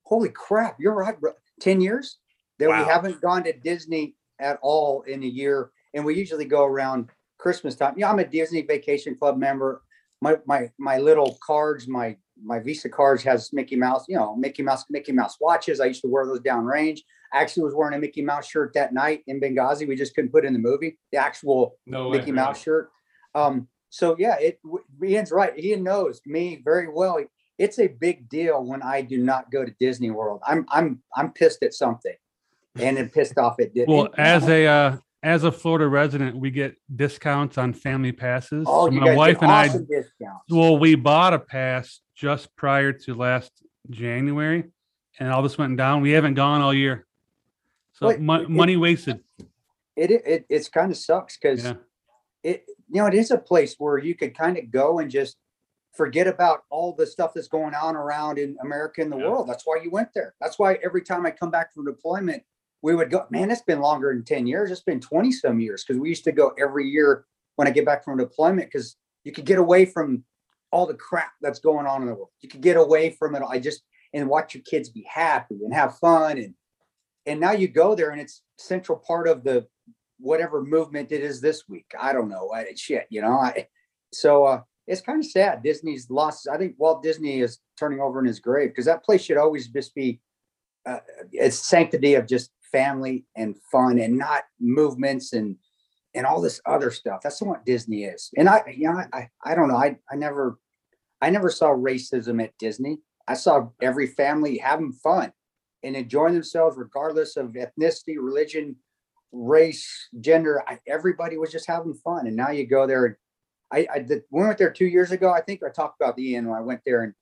holy 0.04 0.30
crap, 0.30 0.76
you're 0.80 0.94
right, 0.94 1.20
bro. 1.20 1.32
10 1.62 1.80
years 1.82 2.18
that 2.60 2.68
Wow. 2.70 2.84
we 2.84 2.90
haven't 2.90 3.22
gone 3.22 3.44
to 3.46 3.54
Disney 3.54 4.16
at 4.40 4.60
all 4.62 5.02
in 5.04 5.24
a 5.24 5.28
year. 5.28 5.72
And 5.94 6.04
we 6.04 6.16
usually 6.16 6.46
go 6.46 6.66
around 6.66 7.10
Christmas 7.38 7.76
time. 7.76 7.94
Yeah, 7.98 8.10
I'm 8.10 8.20
a 8.20 8.26
Disney 8.26 8.62
Vacation 8.64 9.16
Club 9.16 9.38
member. 9.38 9.82
My 10.22 10.38
my 10.46 10.70
my 10.78 10.98
little 10.98 11.38
cards, 11.46 11.88
my 11.88 12.16
my 12.44 12.60
Visa 12.60 12.90
cards 12.90 13.24
has 13.24 13.52
Mickey 13.54 13.76
Mouse, 13.76 14.06
you 14.08 14.16
know, 14.18 14.36
Mickey 14.36 14.64
Mouse, 14.64 14.86
Mickey 14.90 15.12
Mouse 15.12 15.38
watches. 15.40 15.80
I 15.80 15.86
used 15.86 16.02
to 16.02 16.08
wear 16.08 16.26
those 16.26 16.42
downrange. 16.42 17.00
I 17.34 17.42
actually 17.42 17.64
was 17.64 17.74
wearing 17.74 17.96
a 17.96 18.00
Mickey 18.00 18.22
Mouse 18.22 18.48
shirt 18.48 18.74
that 18.74 18.94
night 18.94 19.24
in 19.28 19.40
Benghazi. 19.40 19.88
We 19.88 19.96
just 19.96 20.14
couldn't 20.16 20.32
put 20.32 20.46
in 20.46 20.54
the 20.54 20.60
movie, 20.60 20.98
the 21.12 21.18
actual 21.18 21.78
No 21.86 22.10
way, 22.10 22.18
Mickey 22.18 22.32
really. 22.32 22.44
Mouse 22.44 22.62
shirt. 22.62 22.92
Um, 23.34 23.68
so 23.90 24.16
yeah, 24.20 24.38
it 24.40 24.60
Ian's 25.04 25.32
right. 25.32 25.58
Ian 25.58 25.84
knows 25.84 26.22
me 26.26 26.62
very 26.64 26.88
well. 26.88 27.20
It's 27.58 27.80
a 27.80 27.88
big 27.88 28.30
deal 28.30 28.64
when 28.64 28.82
I 28.82 29.02
do 29.02 29.18
not 29.18 29.52
go 29.52 29.66
to 29.66 29.72
Disney 29.80 30.12
World. 30.12 30.42
I'm 30.46 30.66
I'm 30.70 31.02
I'm 31.16 31.32
pissed 31.32 31.64
at 31.64 31.74
something, 31.74 32.16
and 32.80 32.98
then 32.98 33.10
pissed 33.10 33.38
off 33.38 33.60
at 33.60 33.74
Disney. 33.74 33.94
Well, 33.94 34.10
as 34.18 34.48
a 34.48 34.66
uh, 34.66 34.98
as 35.24 35.44
a 35.44 35.52
Florida 35.52 35.88
resident, 35.88 36.36
we 36.36 36.50
get 36.50 36.76
discounts 36.96 37.58
on 37.58 37.74
family 37.74 38.12
passes. 38.12 38.66
oh, 38.68 38.88
So 38.88 38.92
my 38.92 39.14
wife 39.16 39.42
and 39.42 39.52
I 39.52 39.68
awesome 39.68 39.86
discounts. 39.86 40.46
Well, 40.50 40.78
we 40.78 40.96
bought 40.96 41.34
a 41.34 41.40
pass 41.40 42.00
just 42.16 42.56
prior 42.56 42.92
to 42.94 43.14
last 43.14 43.52
January, 43.90 44.66
and 45.20 45.32
all 45.32 45.44
this 45.44 45.58
went 45.58 45.78
down. 45.78 46.02
We 46.02 46.12
haven't 46.12 46.34
gone 46.36 46.62
all 46.62 46.74
year, 46.74 47.06
so 47.94 48.08
Wait, 48.08 48.20
mo- 48.20 48.42
it- 48.42 48.50
money 48.50 48.78
wasted. 48.78 49.20
It 49.96 50.10
it, 50.10 50.22
it 50.26 50.46
it's 50.50 50.70
kind 50.70 50.90
of 50.92 50.98
sucks 50.98 51.38
because 51.38 51.66
Yeah, 51.66 51.74
it 52.44 52.66
you 52.90 53.02
know 53.02 53.08
it 53.08 53.14
is 53.14 53.30
a 53.30 53.38
place 53.38 53.76
where 53.78 53.98
you 53.98 54.16
could 54.16 54.36
kind 54.36 54.58
of 54.58 54.72
go 54.72 55.00
and 55.00 55.12
just 55.12 55.38
forget 55.94 56.26
about 56.28 56.64
all 56.70 56.94
the 56.94 57.06
stuff 57.06 57.34
that's 57.36 57.50
going 57.50 57.74
on 57.76 57.96
around 57.98 58.40
in 58.40 58.58
America 58.62 59.02
and 59.02 59.12
the 59.12 59.18
Yeah. 59.18 59.30
world. 59.30 59.50
That's 59.50 59.64
why 59.66 59.80
you 59.84 59.92
went 59.92 60.14
there. 60.16 60.34
That's 60.40 60.58
why 60.58 60.76
every 60.84 61.02
time 61.02 61.26
I 61.26 61.32
come 61.32 61.52
back 61.52 61.74
from 61.74 61.84
deployment, 61.86 62.42
we 62.82 62.96
would 62.96 63.12
go, 63.12 63.26
man, 63.30 63.52
it's 63.52 63.62
been 63.62 63.80
longer 63.80 64.14
than 64.14 64.24
10 64.24 64.48
years. 64.48 64.72
It's 64.72 64.82
been 64.82 65.00
20 65.00 65.32
some 65.32 65.60
years 65.60 65.84
because 65.84 66.00
we 66.00 66.10
used 66.10 66.24
to 66.24 66.32
go 66.32 66.52
every 66.60 66.88
year 66.88 67.26
when 67.56 67.68
I 67.68 67.72
get 67.72 67.86
back 67.86 68.04
from 68.04 68.18
deployment 68.18 68.68
because 68.72 68.96
you 69.24 69.32
could 69.32 69.46
get 69.46 69.60
away 69.60 69.86
from 69.86 70.24
all 70.72 70.86
the 70.86 70.96
crap 70.96 71.32
that's 71.42 71.60
going 71.60 71.86
on 71.86 72.02
in 72.02 72.08
the 72.08 72.16
world. 72.16 72.30
You 72.42 72.50
could 72.50 72.62
get 72.62 72.78
away 72.78 73.12
from 73.12 73.36
it. 73.36 73.44
I 73.48 73.60
just 73.60 73.82
and 74.14 74.28
watch 74.28 74.54
your 74.54 74.64
kids 74.64 74.90
be 74.90 75.06
happy 75.10 75.60
and 75.64 75.74
have 75.74 75.98
fun 75.98 76.38
and 76.38 76.54
and 77.26 77.40
now 77.40 77.52
you 77.52 77.68
go 77.68 77.94
there 77.94 78.10
and 78.10 78.20
it's 78.20 78.42
central 78.58 78.98
part 78.98 79.28
of 79.28 79.44
the 79.44 79.68
whatever 80.20 80.64
movement 80.64 81.12
it 81.12 81.22
is 81.22 81.40
this 81.40 81.70
week. 81.70 81.86
I 82.00 82.14
don't 82.14 82.30
know. 82.30 82.52
I, 82.52 82.74
shit, 82.76 83.06
you 83.10 83.22
know. 83.22 83.34
I, 83.34 83.68
so 84.12 84.46
uh, 84.46 84.62
it's 84.88 85.02
kind 85.02 85.20
of 85.20 85.30
sad. 85.30 85.62
Disney's 85.62 86.10
lost. 86.10 86.48
I 86.52 86.58
think 86.58 86.76
Walt 86.78 87.04
Disney 87.04 87.42
is 87.42 87.60
turning 87.78 88.00
over 88.00 88.20
in 88.20 88.26
his 88.26 88.40
grave 88.40 88.70
because 88.70 88.86
that 88.86 89.04
place 89.04 89.22
should 89.22 89.38
always 89.38 89.68
just 89.68 89.94
be 89.94 90.20
uh, 90.86 91.00
it's 91.32 91.60
sanctity 91.60 92.16
of 92.16 92.28
just 92.28 92.50
family 92.72 93.26
and 93.36 93.56
fun 93.72 94.00
and 94.00 94.18
not 94.18 94.44
movements 94.60 95.34
and 95.34 95.58
and 96.14 96.26
all 96.26 96.42
this 96.42 96.62
other 96.66 96.92
stuff. 96.92 97.22
That's 97.24 97.42
what 97.42 97.66
Disney 97.66 98.04
is. 98.04 98.32
And 98.38 98.50
I, 98.50 98.64
you 98.76 98.92
know, 98.92 99.02
I, 99.14 99.30
I 99.46 99.56
don't 99.56 99.70
know. 99.70 99.78
I, 99.78 99.98
I 100.12 100.16
never, 100.16 100.60
I 101.22 101.30
never 101.30 101.50
saw 101.50 101.68
racism 101.68 102.44
at 102.44 102.58
Disney. 102.58 102.98
I 103.28 103.36
saw 103.36 103.70
every 103.82 104.08
family 104.08 104.58
having 104.58 104.92
fun 104.92 105.32
and 105.84 105.96
enjoying 105.96 106.34
themselves 106.34 106.78
regardless 106.78 107.38
of 107.38 107.54
ethnicity, 107.56 108.18
religion, 108.18 108.76
race, 109.32 109.88
gender. 110.20 110.62
I, 110.68 110.80
everybody 110.88 111.38
was 111.38 111.52
just 111.52 111.68
having 111.68 111.94
fun. 111.94 112.28
And 112.28 112.36
now 112.36 112.52
you 112.52 112.68
go 112.68 112.86
there. 112.86 113.18
I, 113.72 113.88
I 113.94 114.00
did, 114.00 114.24
we 114.32 114.42
went 114.42 114.58
there 114.58 114.72
two 114.72 114.88
years 114.88 115.12
ago. 115.12 115.32
I 115.32 115.42
think 115.42 115.62
I 115.64 115.70
talked 115.70 116.02
about 116.02 116.18
the 116.18 116.36
end 116.36 116.50
when 116.50 116.60
I 116.60 116.62
went 116.62 116.82
there 116.86 117.04
and 117.04 117.14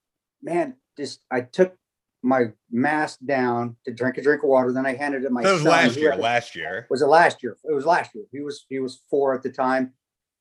man, 0.42 0.78
just, 0.98 1.22
I 1.30 1.42
took 1.42 1.75
my 2.21 2.45
mask 2.71 3.19
down 3.25 3.75
to 3.86 3.94
drink 3.94 4.18
a 4.18 4.21
drink 4.21 4.44
of 4.44 4.50
water. 4.50 4.71
Then 4.74 4.86
I 4.86 4.94
handed 4.95 5.21
it 5.21 5.27
to 5.27 5.30
my 5.30 5.44
That 5.44 5.54
was 5.54 5.62
son, 5.63 5.71
last 5.71 5.95
year. 5.98 6.12
a- 6.12 6.16
Last 6.18 6.56
year. 6.56 6.88
was 6.89 7.01
it 7.01 7.06
last 7.07 7.42
year? 7.44 7.57
It 7.63 7.74
was 7.74 7.86
last 7.86 8.13
year. 8.13 8.25
He 8.31 8.42
was 8.42 8.66
he 8.69 8.80
was 8.80 9.01
four 9.10 9.33
at 9.33 9.44
the 9.44 9.50
time. 9.51 9.94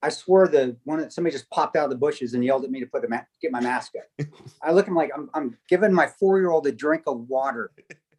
I 0.02 0.10
swear 0.10 0.46
the 0.46 0.76
one 0.84 1.00
that 1.00 1.12
somebody 1.12 1.32
just 1.32 1.50
popped 1.50 1.76
out 1.76 1.84
of 1.84 1.90
the 1.90 1.96
bushes 1.96 2.34
and 2.34 2.44
yelled 2.44 2.64
at 2.64 2.70
me 2.70 2.78
to 2.80 2.86
put 2.86 3.04
a 3.04 3.08
ma- 3.08 3.20
get 3.42 3.50
my 3.50 3.60
mask 3.60 3.92
up. 3.98 4.26
I 4.62 4.72
look 4.72 4.84
at 4.84 4.88
him 4.88 4.94
like 4.96 5.10
I'm 5.14 5.28
I'm 5.34 5.56
giving 5.68 5.92
my 5.92 6.06
four 6.06 6.38
year 6.38 6.50
old 6.50 6.66
a 6.66 6.72
drink 6.72 7.02
of 7.06 7.28
water. 7.28 7.70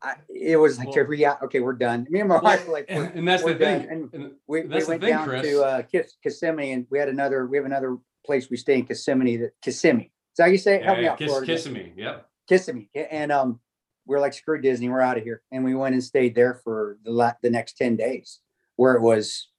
I, 0.02 0.16
it 0.30 0.56
was 0.58 0.78
like 0.78 0.88
Well- 0.90 1.00
a 1.00 1.04
rea- 1.04 1.38
okay, 1.44 1.60
we're 1.60 1.74
done. 1.74 2.08
Me 2.10 2.22
and 2.22 2.30
my 2.30 2.36
Well, 2.36 2.44
wife 2.44 2.66
were 2.68 2.72
like, 2.74 2.86
and, 2.88 3.00
we're- 3.00 3.12
and 3.16 3.28
that's 3.28 3.44
we're 3.44 3.54
the 3.54 3.60
thing. 3.66 3.80
done. 3.80 3.90
And 3.92 4.14
and 4.14 4.32
we, 4.48 4.62
we 4.62 4.68
that's 4.68 4.86
the 4.86 4.92
went 4.92 5.02
thing, 5.04 5.10
down 5.12 5.28
Chris. 5.28 5.42
to 5.46 5.62
uh, 5.64 5.82
Kis- 5.84 6.16
Kissimmee 6.24 6.72
and 6.72 6.86
we 6.90 7.00
had 7.00 7.10
another 7.10 7.46
we 7.48 7.58
have 7.58 7.66
another 7.66 7.98
place 8.26 8.50
we 8.50 8.56
stay 8.58 8.76
in 8.76 8.86
Kissimmee. 8.86 9.38
That 9.38 9.52
Kissimmee. 9.62 10.04
Is 10.06 10.38
that 10.38 10.44
how 10.44 10.50
you 10.50 10.58
say 10.58 10.76
it? 10.76 10.84
Help 10.84 10.96
yeah, 10.98 11.02
me 11.02 11.06
yeah, 11.06 11.12
out, 11.12 11.18
kiss, 11.18 11.28
Florida. 11.32 12.26
Kissing 12.50 12.76
me. 12.76 12.90
And 12.96 13.32
um, 13.32 13.60
we 14.06 14.16
are 14.16 14.20
like, 14.20 14.34
screw 14.34 14.60
Disney, 14.60 14.90
we're 14.90 15.02
out 15.02 15.18
of 15.18 15.24
here. 15.24 15.44
And 15.52 15.64
we 15.64 15.76
went 15.76 15.94
and 15.94 16.04
stayed 16.04 16.36
there 16.36 16.60
for 16.64 16.98
the 17.06 17.12
la- 17.12 17.34
the 17.42 17.50
next 17.50 17.78
10 17.78 17.96
days 17.96 18.40
where 18.76 18.96
it 18.96 19.02
was, 19.02 19.50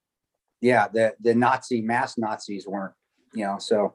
yeah, 0.60 0.88
the, 0.88 1.14
the 1.20 1.34
Nazi 1.34 1.80
mass 1.80 2.18
Nazis 2.18 2.66
weren't, 2.66 2.94
you 3.32 3.46
know, 3.46 3.58
so 3.58 3.94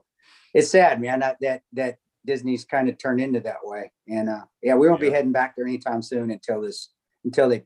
it's 0.53 0.71
sad, 0.71 1.01
man, 1.01 1.19
that, 1.19 1.37
that, 1.41 1.61
that 1.73 1.97
Disney's 2.25 2.63
kind 2.63 2.89
of 2.89 2.97
turned 2.97 3.19
into 3.19 3.41
that 3.41 3.57
way. 3.63 3.91
And 4.07 4.29
uh, 4.29 4.45
yeah, 4.63 4.75
we 4.75 4.87
won't 4.87 5.01
be 5.01 5.09
heading 5.09 5.33
back 5.33 5.55
there 5.55 5.67
anytime 5.67 6.01
soon 6.01 6.31
until 6.31 6.61
this, 6.61 6.91
until 7.25 7.49
they 7.49 7.65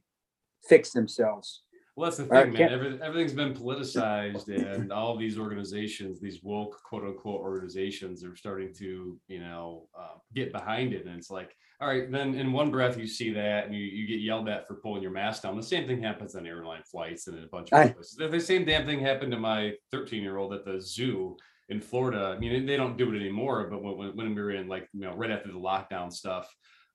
fix 0.67 0.91
themselves. 0.91 1.62
Well, 2.00 2.10
that's 2.10 2.15
the 2.15 2.27
thing, 2.27 2.53
man. 2.53 2.72
Every, 2.72 3.01
everything's 3.01 3.34
been 3.34 3.53
politicized, 3.53 4.48
and 4.48 4.89
all 4.89 5.18
these 5.18 5.38
organizations, 5.38 6.22
these 6.22 6.41
woke 6.41 6.82
quote 6.82 7.03
unquote 7.03 7.41
organizations, 7.41 8.24
are 8.24 8.38
starting 8.38 8.74
to, 8.75 9.20
you 9.27 9.39
know, 9.41 9.89
uh, 10.00 10.15
get 10.34 10.53
behind 10.53 10.94
it. 10.94 11.06
And 11.06 11.18
it's 11.18 11.29
like, 11.29 11.58
all 11.82 11.89
right, 11.89 12.10
then 12.10 12.36
in 12.36 12.53
one 12.53 12.72
breath 12.72 12.98
you 12.98 13.06
see 13.06 13.34
that, 13.34 13.65
and 13.65 13.75
you, 13.75 13.82
you 13.82 14.08
get 14.08 14.22
yelled 14.22 14.48
at 14.48 14.65
for 14.65 14.75
pulling 14.75 15.01
your 15.01 15.12
mask 15.12 15.44
down. 15.44 15.58
The 15.58 15.62
same 15.62 15.88
thing 15.88 16.01
happens 16.01 16.36
on 16.36 16.48
airline 16.48 16.84
flights 16.89 17.27
and 17.27 17.38
in 17.38 17.44
a 17.44 17.48
bunch 17.48 17.74
of 17.74 17.79
I- 17.79 17.89
places. 17.89 18.15
The- 18.15 18.39
same 18.39 18.63
damn 18.63 18.86
thing 18.86 19.01
happened 19.01 19.34
to 19.34 19.38
my 19.38 19.74
13 19.91 20.24
year 20.24 20.38
old 20.38 20.53
at 20.53 20.63
the 20.63 20.79
zoo 20.79 21.36
in 21.68 21.82
Florida. 21.82 22.34
I 22.34 22.39
mean, 22.39 22.65
they 22.65 22.77
don't 22.77 22.98
do 22.98 23.13
it 23.13 23.18
anymore, 23.18 23.68
but 23.70 23.84
when, 23.84 24.15
when, 24.15 24.36
we 24.36 24.41
were 24.41 24.51
in 24.51 24.70
like, 24.70 24.88
you 24.94 25.01
know, 25.01 25.13
right 25.18 25.32
after 25.32 25.51
the 25.51 25.60
lockdown 25.60 26.13
stuff. 26.13 26.48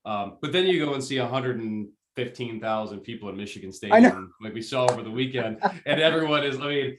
Um, 0.03 0.39
but 0.41 0.51
then 0.51 0.65
you 0.65 0.83
go 0.83 0.95
and 0.95 1.03
see 1.03 1.17
115,000 2.17 3.01
people 3.01 3.29
in 3.29 3.35
Michigan. 3.35 3.71
Stadium, 3.71 4.33
like 4.41 4.53
we 4.53 4.61
saw 4.61 4.89
over 4.89 5.03
the 5.03 5.11
weekend, 5.11 5.59
and 5.85 5.99
everyone 5.99 6.43
is, 6.43 6.57
I 6.59 6.67
mean, 6.67 6.97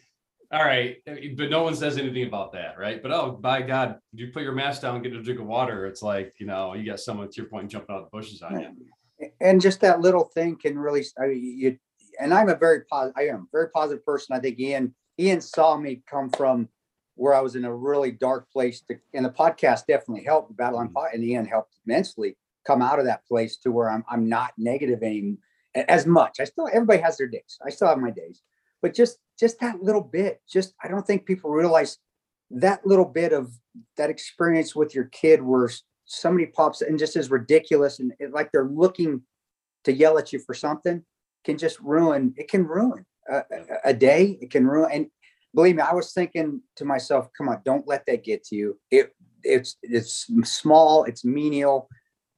all 0.52 0.64
right, 0.64 0.99
but 1.06 1.50
no 1.50 1.62
one 1.62 1.75
says 1.75 1.96
anything 1.96 2.26
about 2.26 2.52
that, 2.52 2.78
right? 2.78 3.02
But 3.02 3.12
oh, 3.12 3.32
by 3.32 3.62
God, 3.62 3.99
you 4.12 4.28
put 4.28 4.42
your 4.42 4.52
mask 4.52 4.82
down, 4.82 5.02
get 5.02 5.14
a 5.14 5.23
drink 5.23 5.40
of 5.40 5.46
water. 5.46 5.87
It's 5.87 6.02
like, 6.02 6.35
you 6.38 6.46
know, 6.46 6.75
you 6.75 6.85
got 6.85 7.00
someone 7.00 7.30
to 7.30 7.37
your 7.37 7.46
point 7.46 7.70
jumping 7.70 7.94
out 7.94 8.02
of 8.02 8.11
the 8.11 8.16
bushes 8.16 8.42
on 8.42 8.61
you. 8.61 9.30
and 9.40 9.61
just 9.61 9.80
that 9.80 10.00
little 10.00 10.25
thing 10.35 10.56
can 10.56 10.78
really 10.78 11.04
I 11.18 11.28
mean, 11.28 11.58
you 11.58 11.78
and 12.20 12.32
I'm 12.32 12.49
a 12.49 12.54
very 12.54 12.82
positive 12.82 13.16
I 13.16 13.28
am 13.28 13.40
a 13.40 13.46
very 13.50 13.70
positive 13.70 14.04
person. 14.04 14.37
I 14.37 14.40
think 14.40 14.61
Ian 14.61 14.94
Ian 15.18 15.40
saw 15.40 15.76
me 15.76 16.02
come 16.06 16.30
from 16.30 16.68
where 17.14 17.35
I 17.35 17.40
was 17.40 17.56
in 17.56 17.64
a 17.64 17.75
really 17.75 18.12
dark 18.12 18.50
place 18.52 18.82
to, 18.82 18.99
and 19.14 19.25
the 19.25 19.30
podcast 19.30 19.87
definitely 19.87 20.23
helped. 20.23 20.54
Battle 20.56 20.78
on 20.78 20.90
Pot 20.90 21.14
and 21.14 21.25
Ian 21.25 21.46
helped 21.46 21.75
immensely 21.87 22.37
come 22.66 22.82
out 22.82 22.99
of 22.99 23.04
that 23.06 23.26
place 23.26 23.56
to 23.58 23.70
where 23.70 23.90
I'm 23.90 24.04
I'm 24.11 24.28
not 24.28 24.52
negative 24.58 25.02
any 25.02 25.37
as 25.75 26.06
much. 26.06 26.40
I 26.40 26.44
still 26.44 26.68
everybody 26.73 27.00
has 27.00 27.16
their 27.16 27.28
days. 27.28 27.58
I 27.64 27.70
still 27.70 27.88
have 27.88 27.99
my 27.99 28.11
days, 28.11 28.42
but 28.82 28.94
just 28.94 29.18
just 29.38 29.61
that 29.61 29.82
little 29.82 30.02
bit. 30.02 30.40
Just 30.49 30.75
I 30.82 30.88
don't 30.88 31.06
think 31.06 31.26
people 31.26 31.50
realize 31.50 31.99
that 32.50 32.87
little 32.87 33.04
bit 33.04 33.32
of 33.32 33.52
that 33.96 34.11
experience 34.11 34.75
with 34.75 34.94
your 34.94 35.04
kid 35.06 35.42
where 35.42 35.70
somebody 36.04 36.46
pops 36.46 36.82
and 36.82 36.99
just 36.99 37.16
is 37.16 37.30
ridiculous 37.30 37.99
and 37.99 38.12
it, 38.18 38.32
like 38.32 38.50
they're 38.52 38.68
looking 38.68 39.23
to 39.85 39.92
yell 39.92 40.18
at 40.18 40.32
you 40.32 40.38
for 40.38 40.54
something 40.54 41.02
can 41.44 41.58
just 41.58 41.78
ruin 41.80 42.32
it 42.37 42.49
can 42.49 42.64
ruin 42.64 43.04
a, 43.28 43.42
a 43.85 43.92
day 43.92 44.38
it 44.40 44.50
can 44.50 44.66
ruin 44.66 44.90
and 44.92 45.06
believe 45.54 45.75
me 45.75 45.82
i 45.82 45.92
was 45.92 46.12
thinking 46.12 46.61
to 46.76 46.85
myself 46.85 47.28
come 47.37 47.49
on 47.49 47.61
don't 47.64 47.88
let 47.88 48.06
that 48.06 48.23
get 48.23 48.44
to 48.44 48.54
you 48.54 48.78
it 48.92 49.12
it's 49.42 49.76
it's 49.82 50.30
small 50.44 51.04
it's 51.04 51.25
menial 51.25 51.88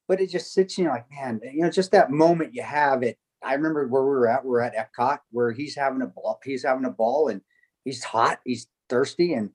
but 0.08 0.20
it 0.20 0.30
just 0.30 0.52
sits 0.52 0.78
in 0.78 0.84
you 0.84 0.90
like 0.90 1.06
man 1.10 1.40
you 1.44 1.62
know 1.62 1.70
just 1.70 1.92
that 1.92 2.10
moment 2.10 2.54
you 2.54 2.62
have 2.62 3.02
it. 3.02 3.18
I 3.44 3.54
remember 3.54 3.86
where 3.86 4.02
we 4.02 4.08
were 4.08 4.28
at 4.28 4.44
we 4.44 4.50
we're 4.50 4.60
at 4.60 4.74
epcot 4.74 5.18
where 5.30 5.52
he's 5.52 5.76
having 5.76 6.02
a 6.02 6.06
ball 6.06 6.40
he's 6.42 6.64
having 6.64 6.86
a 6.86 6.90
ball 6.90 7.28
and 7.28 7.40
he's 7.84 8.02
hot 8.02 8.40
he's 8.44 8.66
thirsty 8.88 9.34
and 9.34 9.50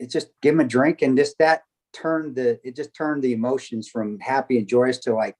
it's 0.00 0.12
just 0.12 0.28
give 0.42 0.54
him 0.54 0.60
a 0.60 0.64
drink 0.64 1.02
and 1.02 1.16
just 1.16 1.36
that 1.38 1.62
turned 1.92 2.34
the 2.34 2.58
it 2.64 2.74
just 2.74 2.94
turned 2.94 3.22
the 3.22 3.32
emotions 3.32 3.88
from 3.88 4.18
happy 4.20 4.58
and 4.58 4.66
joyous 4.68 4.98
to 4.98 5.14
like 5.14 5.36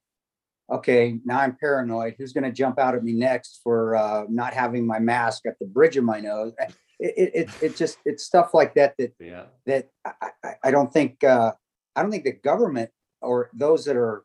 okay 0.70 1.18
now 1.24 1.40
i'm 1.40 1.56
paranoid. 1.56 2.14
Who's 2.18 2.32
going 2.32 2.44
to 2.44 2.52
jump 2.52 2.78
out 2.78 2.94
at 2.94 3.04
me 3.04 3.12
next 3.12 3.60
for 3.62 3.96
uh, 3.96 4.24
not 4.28 4.54
having 4.54 4.86
my 4.86 4.98
mask 4.98 5.46
at 5.46 5.58
the 5.58 5.66
bridge 5.66 5.96
of 5.96 6.04
my 6.04 6.20
nose? 6.20 6.52
It, 6.98 7.14
it, 7.16 7.34
it, 7.34 7.50
it 7.60 7.76
just 7.76 7.98
it's 8.04 8.24
stuff 8.24 8.54
like 8.54 8.74
that 8.74 8.94
that 8.98 9.12
Yeah. 9.20 9.46
that 9.66 9.88
I, 10.04 10.30
I, 10.42 10.52
I 10.64 10.70
don't 10.70 10.92
think 10.92 11.22
uh, 11.22 11.52
I 11.94 12.02
don't 12.02 12.10
think 12.10 12.24
the 12.24 12.32
government 12.32 12.90
or 13.20 13.50
those 13.54 13.84
that 13.84 13.96
are 13.96 14.24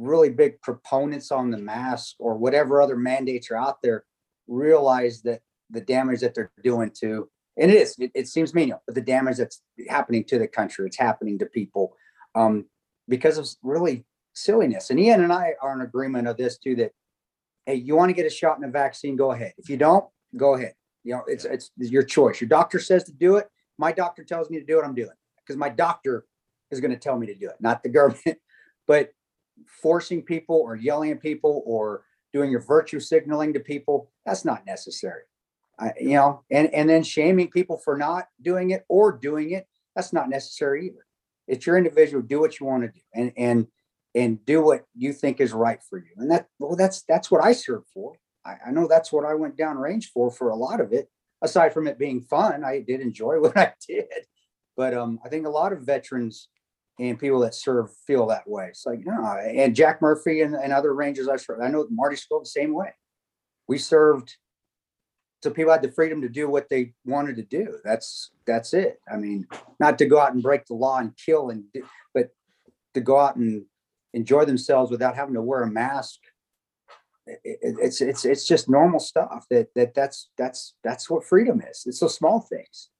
really 0.00 0.30
big 0.30 0.60
proponents 0.62 1.30
on 1.30 1.50
the 1.50 1.58
mask 1.58 2.16
or 2.18 2.36
whatever 2.36 2.80
other 2.80 2.96
mandates 2.96 3.50
are 3.50 3.56
out 3.56 3.82
there 3.82 4.04
realize 4.48 5.22
that 5.22 5.40
the 5.70 5.80
damage 5.80 6.20
that 6.20 6.34
they're 6.34 6.50
doing 6.64 6.90
to 6.90 7.28
and 7.58 7.70
it 7.70 7.76
is 7.76 7.96
it, 7.98 8.10
it 8.14 8.26
seems 8.26 8.54
menial 8.54 8.82
but 8.86 8.94
the 8.94 9.00
damage 9.00 9.36
that's 9.36 9.62
happening 9.88 10.24
to 10.24 10.38
the 10.38 10.48
country 10.48 10.86
it's 10.86 10.96
happening 10.96 11.38
to 11.38 11.46
people 11.46 11.94
um, 12.34 12.64
because 13.08 13.38
of 13.38 13.48
really 13.62 14.04
silliness. 14.32 14.90
And 14.90 14.98
ian 14.98 15.22
and 15.22 15.32
i 15.32 15.54
are 15.60 15.74
in 15.74 15.82
agreement 15.82 16.28
of 16.28 16.36
this 16.36 16.58
too 16.58 16.76
that 16.76 16.92
hey 17.66 17.74
you 17.74 17.96
want 17.96 18.08
to 18.08 18.14
get 18.14 18.26
a 18.26 18.30
shot 18.30 18.58
in 18.58 18.64
a 18.64 18.68
vaccine 18.68 19.16
go 19.16 19.32
ahead. 19.32 19.52
If 19.58 19.68
you 19.68 19.76
don't 19.76 20.04
go 20.36 20.54
ahead. 20.54 20.74
You 21.04 21.14
know 21.14 21.22
it's 21.26 21.44
it's 21.44 21.70
your 21.78 22.02
choice. 22.02 22.40
Your 22.40 22.48
doctor 22.48 22.78
says 22.78 23.04
to 23.04 23.12
do 23.12 23.36
it 23.36 23.48
my 23.78 23.92
doctor 23.92 24.24
tells 24.24 24.50
me 24.50 24.58
to 24.58 24.64
do 24.64 24.78
it 24.78 24.84
i'm 24.84 24.94
doing 24.94 25.08
it 25.08 25.16
because 25.38 25.56
my 25.56 25.68
doctor 25.68 26.26
is 26.70 26.80
going 26.80 26.90
to 26.90 26.98
tell 26.98 27.18
me 27.18 27.26
to 27.26 27.34
do 27.34 27.48
it 27.48 27.56
not 27.60 27.82
the 27.82 27.88
government. 28.00 28.38
But 28.86 29.12
forcing 29.66 30.22
people 30.22 30.56
or 30.56 30.76
yelling 30.76 31.10
at 31.10 31.22
people 31.22 31.62
or 31.66 32.04
doing 32.32 32.50
your 32.50 32.60
virtue 32.60 33.00
signaling 33.00 33.52
to 33.52 33.60
people 33.60 34.10
that's 34.24 34.44
not 34.44 34.66
necessary. 34.66 35.22
You 35.98 36.10
know 36.10 36.42
and 36.50 36.72
and 36.74 36.90
then 36.90 37.02
shaming 37.02 37.50
people 37.50 37.78
for 37.78 37.96
not 37.96 38.26
doing 38.42 38.70
it 38.70 38.84
or 38.90 39.12
doing 39.12 39.52
it 39.52 39.66
that's 39.96 40.12
not 40.12 40.28
necessary 40.28 40.86
either. 40.86 41.06
It's 41.48 41.66
your 41.66 41.78
individual 41.78 42.22
do 42.22 42.38
what 42.40 42.60
you 42.60 42.66
want 42.66 42.82
to 42.82 42.88
do 42.88 43.00
and 43.14 43.32
and 43.36 43.66
and 44.14 44.44
do 44.44 44.60
what 44.62 44.84
you 44.94 45.12
think 45.12 45.40
is 45.40 45.52
right 45.52 45.80
for 45.88 45.98
you. 45.98 46.10
And 46.18 46.30
that 46.30 46.48
well 46.58 46.76
that's 46.76 47.02
that's 47.02 47.30
what 47.30 47.42
i 47.42 47.52
serve 47.52 47.84
for. 47.94 48.12
I, 48.44 48.56
I 48.66 48.70
know 48.72 48.86
that's 48.86 49.10
what 49.10 49.24
i 49.24 49.34
went 49.34 49.56
down 49.56 49.78
range 49.78 50.10
for 50.12 50.30
for 50.30 50.50
a 50.50 50.56
lot 50.56 50.80
of 50.80 50.92
it. 50.92 51.08
Aside 51.42 51.72
from 51.72 51.86
it 51.86 51.98
being 51.98 52.20
fun 52.20 52.62
i 52.62 52.80
did 52.80 53.00
enjoy 53.00 53.40
what 53.40 53.56
i 53.56 53.72
did. 53.88 54.04
But 54.76 54.92
um 54.92 55.18
i 55.24 55.30
think 55.30 55.46
a 55.46 55.50
lot 55.50 55.72
of 55.72 55.80
veterans 55.80 56.48
and 57.00 57.18
people 57.18 57.40
that 57.40 57.54
serve 57.54 57.90
feel 58.06 58.26
that 58.26 58.48
way. 58.48 58.66
It's 58.68 58.86
like 58.86 59.00
no 59.04 59.36
and 59.36 59.74
jack 59.74 60.02
murphy 60.02 60.42
and, 60.42 60.54
and 60.54 60.72
other 60.72 60.94
rangers 60.94 61.28
i 61.28 61.36
served 61.36 61.62
i 61.62 61.68
know 61.68 61.86
marty 61.90 62.16
Skov 62.16 62.42
the 62.42 62.46
same 62.46 62.74
way. 62.74 62.92
We 63.68 63.78
served 63.78 64.36
so 65.42 65.50
people 65.50 65.72
had 65.72 65.82
the 65.82 65.90
freedom 65.90 66.20
to 66.20 66.28
do 66.28 66.50
what 66.50 66.68
they 66.68 66.92
wanted 67.06 67.36
to 67.36 67.42
do. 67.42 67.78
That's 67.84 68.30
that's 68.46 68.74
it. 68.74 69.00
I 69.10 69.16
mean 69.16 69.46
not 69.78 69.98
to 69.98 70.06
go 70.06 70.20
out 70.20 70.34
and 70.34 70.42
break 70.42 70.66
the 70.66 70.74
law 70.74 70.98
and 70.98 71.16
kill 71.16 71.50
and 71.50 71.64
do, 71.72 71.84
but 72.14 72.30
to 72.94 73.00
go 73.00 73.18
out 73.18 73.36
and 73.36 73.64
enjoy 74.12 74.44
themselves 74.44 74.90
without 74.90 75.16
having 75.16 75.34
to 75.34 75.42
wear 75.42 75.62
a 75.62 75.70
mask 75.70 76.18
it, 77.26 77.40
it, 77.44 77.76
it's 77.80 78.00
it's 78.00 78.24
it's 78.24 78.46
just 78.46 78.68
normal 78.68 78.98
stuff 78.98 79.46
that 79.50 79.68
that 79.74 79.94
that's 79.94 80.30
that's 80.36 80.74
that's 80.82 81.08
what 81.08 81.24
freedom 81.24 81.62
is. 81.62 81.84
It's 81.86 82.00
those 82.00 82.14
small 82.14 82.40
things 82.40 82.90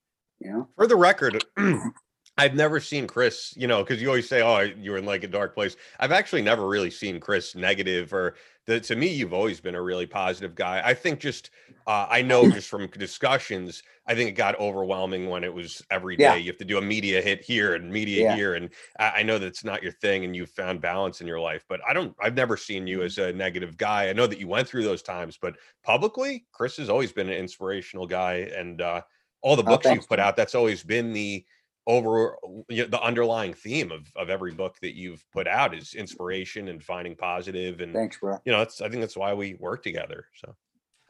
you 0.41 0.51
know? 0.51 0.69
For 0.77 0.87
the 0.87 0.97
record, 0.97 1.45
I've 2.41 2.55
never 2.55 2.81
seen 2.81 3.07
Chris, 3.07 3.55
you 3.57 3.67
know, 3.67 3.83
because 3.83 4.01
you 4.01 4.09
always 4.09 4.29
say, 4.29 4.43
"Oh, 4.43 4.61
you're 4.61 4.97
in 4.99 5.05
like 5.05 5.25
a 5.25 5.29
dark 5.29 5.55
place." 5.55 5.77
I've 5.99 6.13
actually 6.13 6.43
never 6.43 6.67
really 6.67 6.91
seen 6.91 7.21
Chris 7.21 7.55
negative, 7.55 8.13
or 8.13 8.37
the, 8.67 8.81
to 8.81 8.97
me, 8.97 9.09
you've 9.09 9.33
always 9.33 9.61
been 9.61 9.75
a 9.75 9.83
really 9.83 10.07
positive 10.07 10.55
guy. 10.55 10.81
I 10.85 10.95
think 10.95 11.21
just, 11.21 11.51
uh, 11.87 12.07
I 12.09 12.23
know 12.23 12.49
just 12.49 12.69
from 12.69 12.87
discussions, 12.89 13.83
I 14.07 14.15
think 14.15 14.29
it 14.31 14.33
got 14.33 14.59
overwhelming 14.59 15.29
when 15.29 15.45
it 15.45 15.53
was 15.53 15.83
every 15.91 16.17
day. 16.17 16.23
Yeah. 16.25 16.35
You 16.37 16.51
have 16.51 16.59
to 16.59 16.65
do 16.65 16.79
a 16.79 16.83
media 16.83 17.21
hit 17.21 17.43
here 17.43 17.75
and 17.75 17.91
media 17.91 18.25
Yeah. 18.25 18.37
here, 18.37 18.55
and 18.55 18.71
I, 18.99 19.11
I 19.17 19.23
know 19.23 19.39
that's 19.39 19.65
not 19.65 19.83
your 19.83 19.93
thing, 19.93 20.25
and 20.25 20.35
you've 20.37 20.51
found 20.51 20.81
balance 20.81 21.21
in 21.21 21.27
your 21.27 21.41
life. 21.41 21.65
But 21.69 21.81
I 21.89 21.93
don't, 21.93 22.15
I've 22.21 22.35
never 22.35 22.57
seen 22.57 22.87
you 22.87 23.03
as 23.03 23.19
a 23.19 23.33
negative 23.33 23.77
guy. 23.77 24.09
I 24.09 24.13
know 24.13 24.27
that 24.27 24.39
you 24.41 24.49
went 24.49 24.69
through 24.69 24.85
those 24.85 25.03
times, 25.03 25.39
but 25.41 25.57
publicly, 25.83 26.47
Chris 26.53 26.77
has 26.79 26.89
always 26.89 27.13
been 27.13 27.29
an 27.29 27.35
inspirational 27.37 28.07
guy, 28.07 28.51
and 28.57 28.81
uh, 28.81 29.03
all 29.43 29.57
the 29.57 29.63
Oh, 29.65 29.71
books 29.71 29.85
thanks, 29.85 30.05
you've 30.05 30.09
put 30.09 30.21
out, 30.21 30.37
that's 30.37 30.55
always 30.55 30.83
been 30.83 31.13
the 31.13 31.45
over 31.87 32.37
you 32.69 32.83
know, 32.83 32.89
the 32.89 33.01
underlying 33.01 33.55
theme 33.55 33.91
of 33.91 34.07
of 34.17 34.29
every 34.31 34.53
book 34.53 34.77
that 34.83 34.95
you've 34.95 35.25
put 35.33 35.49
out 35.49 35.75
is 35.75 35.95
inspiration 35.95 36.69
and 36.69 36.83
finding 36.83 37.17
positive 37.17 37.81
and 37.81 37.95
thanks 37.95 38.19
bro 38.19 38.37
you 38.45 38.53
know 38.53 38.59
that's 38.59 38.81
i 38.83 38.89
think 38.89 39.01
that's 39.01 39.17
why 39.17 39.33
we 39.33 39.55
work 39.55 39.83
together 39.83 40.27
so 40.37 40.55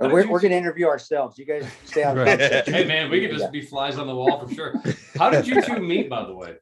How 0.00 0.08
we're, 0.08 0.22
you- 0.24 0.30
we're 0.30 0.40
gonna 0.40 0.54
interview 0.54 0.86
ourselves 0.86 1.36
you 1.38 1.44
guys 1.44 1.66
stay 1.84 2.04
out 2.04 2.16
Right. 2.16 2.38
Hey 2.66 2.84
man, 2.86 3.10
we 3.10 3.20
could 3.26 3.36
just 3.36 3.50
be 3.52 3.62
flies 3.62 3.98
on 3.98 4.06
the 4.06 4.14
wall 4.14 4.46
for 4.46 4.54
sure. 4.54 4.74
How 5.18 5.28
did 5.30 5.46
you 5.46 5.60
two 5.60 5.80
meet, 5.80 6.08
by 6.08 6.24
the 6.24 6.34
way? 6.34 6.54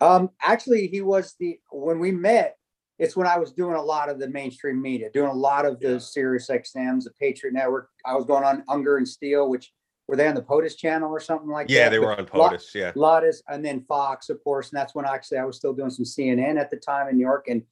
Um, 0.00 0.30
actually, 0.42 0.86
he 0.88 1.00
was 1.00 1.34
the 1.38 1.58
when 1.70 1.98
we 1.98 2.12
met. 2.12 2.56
It's 2.98 3.14
when 3.14 3.26
I 3.26 3.36
was 3.38 3.52
doing 3.52 3.74
a 3.76 3.82
lot 3.82 4.08
of 4.08 4.18
the 4.18 4.28
mainstream 4.30 4.80
media, 4.80 5.10
doing 5.12 5.28
a 5.28 5.34
lot 5.34 5.66
of 5.66 5.80
the 5.80 5.92
Yeah. 5.92 5.98
Sirius 5.98 6.48
XMs, 6.48 7.04
the 7.04 7.10
Patriot 7.20 7.52
Network. 7.52 7.90
I 8.06 8.14
was 8.14 8.24
going 8.24 8.42
on 8.44 8.64
Unger 8.70 8.96
and 8.96 9.06
Steel, 9.06 9.50
which 9.50 9.70
were 10.08 10.16
they 10.16 10.28
on 10.28 10.34
the 10.34 10.42
POTUS 10.42 10.76
channel 10.76 11.10
or 11.10 11.20
something 11.20 11.48
like 11.48 11.68
yeah 11.68 11.78
that? 11.78 11.84
Yeah, 11.84 11.88
they 11.90 11.98
were 11.98 12.16
on 12.16 12.26
potus 12.26 12.74
yeah 12.74 12.92
Lotus, 12.94 13.42
and 13.48 13.64
then 13.64 13.82
Fox, 13.82 14.28
of 14.28 14.42
course, 14.42 14.70
and 14.70 14.78
that's 14.78 14.94
when 14.94 15.04
actually 15.04 15.38
I 15.38 15.44
was 15.44 15.56
still 15.56 15.72
doing 15.72 15.90
some 15.90 16.04
CNN 16.04 16.58
at 16.58 16.70
the 16.70 16.76
time 16.76 17.08
in 17.08 17.16
New 17.16 17.24
York, 17.24 17.46
and 17.48 17.62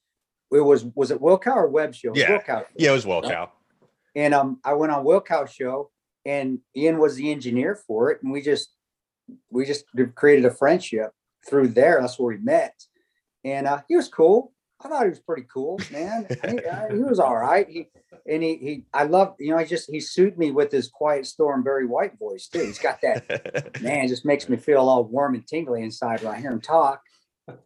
it 0.51 0.61
was 0.61 0.85
was 0.95 1.11
it 1.11 1.21
Wilkow 1.21 1.55
or 1.55 1.67
Web 1.67 1.93
Show? 1.93 2.11
Yeah. 2.15 2.37
Wilkow. 2.37 2.65
yeah 2.77 2.91
it 2.91 2.93
was 2.93 3.05
Wilkow 3.05 3.49
And 4.15 4.33
um, 4.33 4.59
I 4.63 4.73
went 4.73 4.91
on 4.91 5.05
Wilkow 5.05 5.47
show, 5.47 5.91
and 6.25 6.59
Ian 6.75 6.99
was 6.99 7.15
the 7.15 7.31
engineer 7.31 7.75
for 7.75 8.11
it, 8.11 8.21
and 8.21 8.31
we 8.31 8.41
just 8.41 8.69
we 9.49 9.65
just 9.65 9.85
created 10.15 10.45
a 10.45 10.51
friendship 10.51 11.11
through 11.47 11.69
there. 11.69 11.99
That's 12.01 12.19
where 12.19 12.35
we 12.35 12.43
met, 12.43 12.75
and 13.43 13.67
uh, 13.67 13.81
he 13.87 13.95
was 13.95 14.07
cool. 14.07 14.51
I 14.83 14.87
thought 14.89 15.03
he 15.03 15.09
was 15.09 15.19
pretty 15.19 15.45
cool, 15.51 15.79
man. 15.91 16.27
he, 16.49 16.59
uh, 16.59 16.93
he 16.93 16.99
was 16.99 17.19
all 17.19 17.35
right. 17.35 17.67
He 17.67 17.89
and 18.27 18.43
he 18.43 18.57
he 18.57 18.85
I 18.93 19.03
love 19.03 19.35
you 19.39 19.51
know 19.51 19.57
he 19.57 19.65
just 19.65 19.89
he 19.89 19.99
suited 19.99 20.37
me 20.37 20.51
with 20.51 20.71
his 20.71 20.87
quiet 20.87 21.25
storm 21.25 21.63
Barry 21.63 21.85
White 21.85 22.17
voice 22.19 22.47
too. 22.47 22.59
He's 22.59 22.79
got 22.79 22.99
that 23.01 23.79
man. 23.81 24.07
Just 24.07 24.25
makes 24.25 24.49
me 24.49 24.57
feel 24.57 24.89
all 24.89 25.03
warm 25.03 25.35
and 25.35 25.47
tingly 25.47 25.83
inside 25.83 26.21
when 26.21 26.33
I 26.33 26.39
hear 26.39 26.51
him 26.51 26.61
talk. 26.61 27.01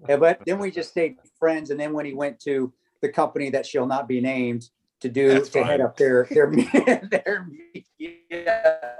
Yeah, 0.08 0.18
but 0.18 0.42
then 0.46 0.60
we 0.60 0.72
just 0.72 0.90
stayed 0.90 1.18
friends, 1.40 1.70
and 1.70 1.80
then 1.80 1.94
when 1.94 2.06
he 2.06 2.14
went 2.14 2.40
to 2.42 2.74
the 3.02 3.10
company 3.10 3.50
that 3.52 3.66
shall 3.66 3.86
not 3.86 4.08
be 4.08 4.20
named 4.20 4.70
to 5.02 5.10
do 5.10 5.30
That's 5.30 5.50
to 5.50 5.64
head 5.64 5.82
up 5.82 5.98
their 5.98 6.28
their 6.30 6.52
their 7.12 7.48
media. 7.76 9.00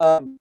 Um, 0.00 0.38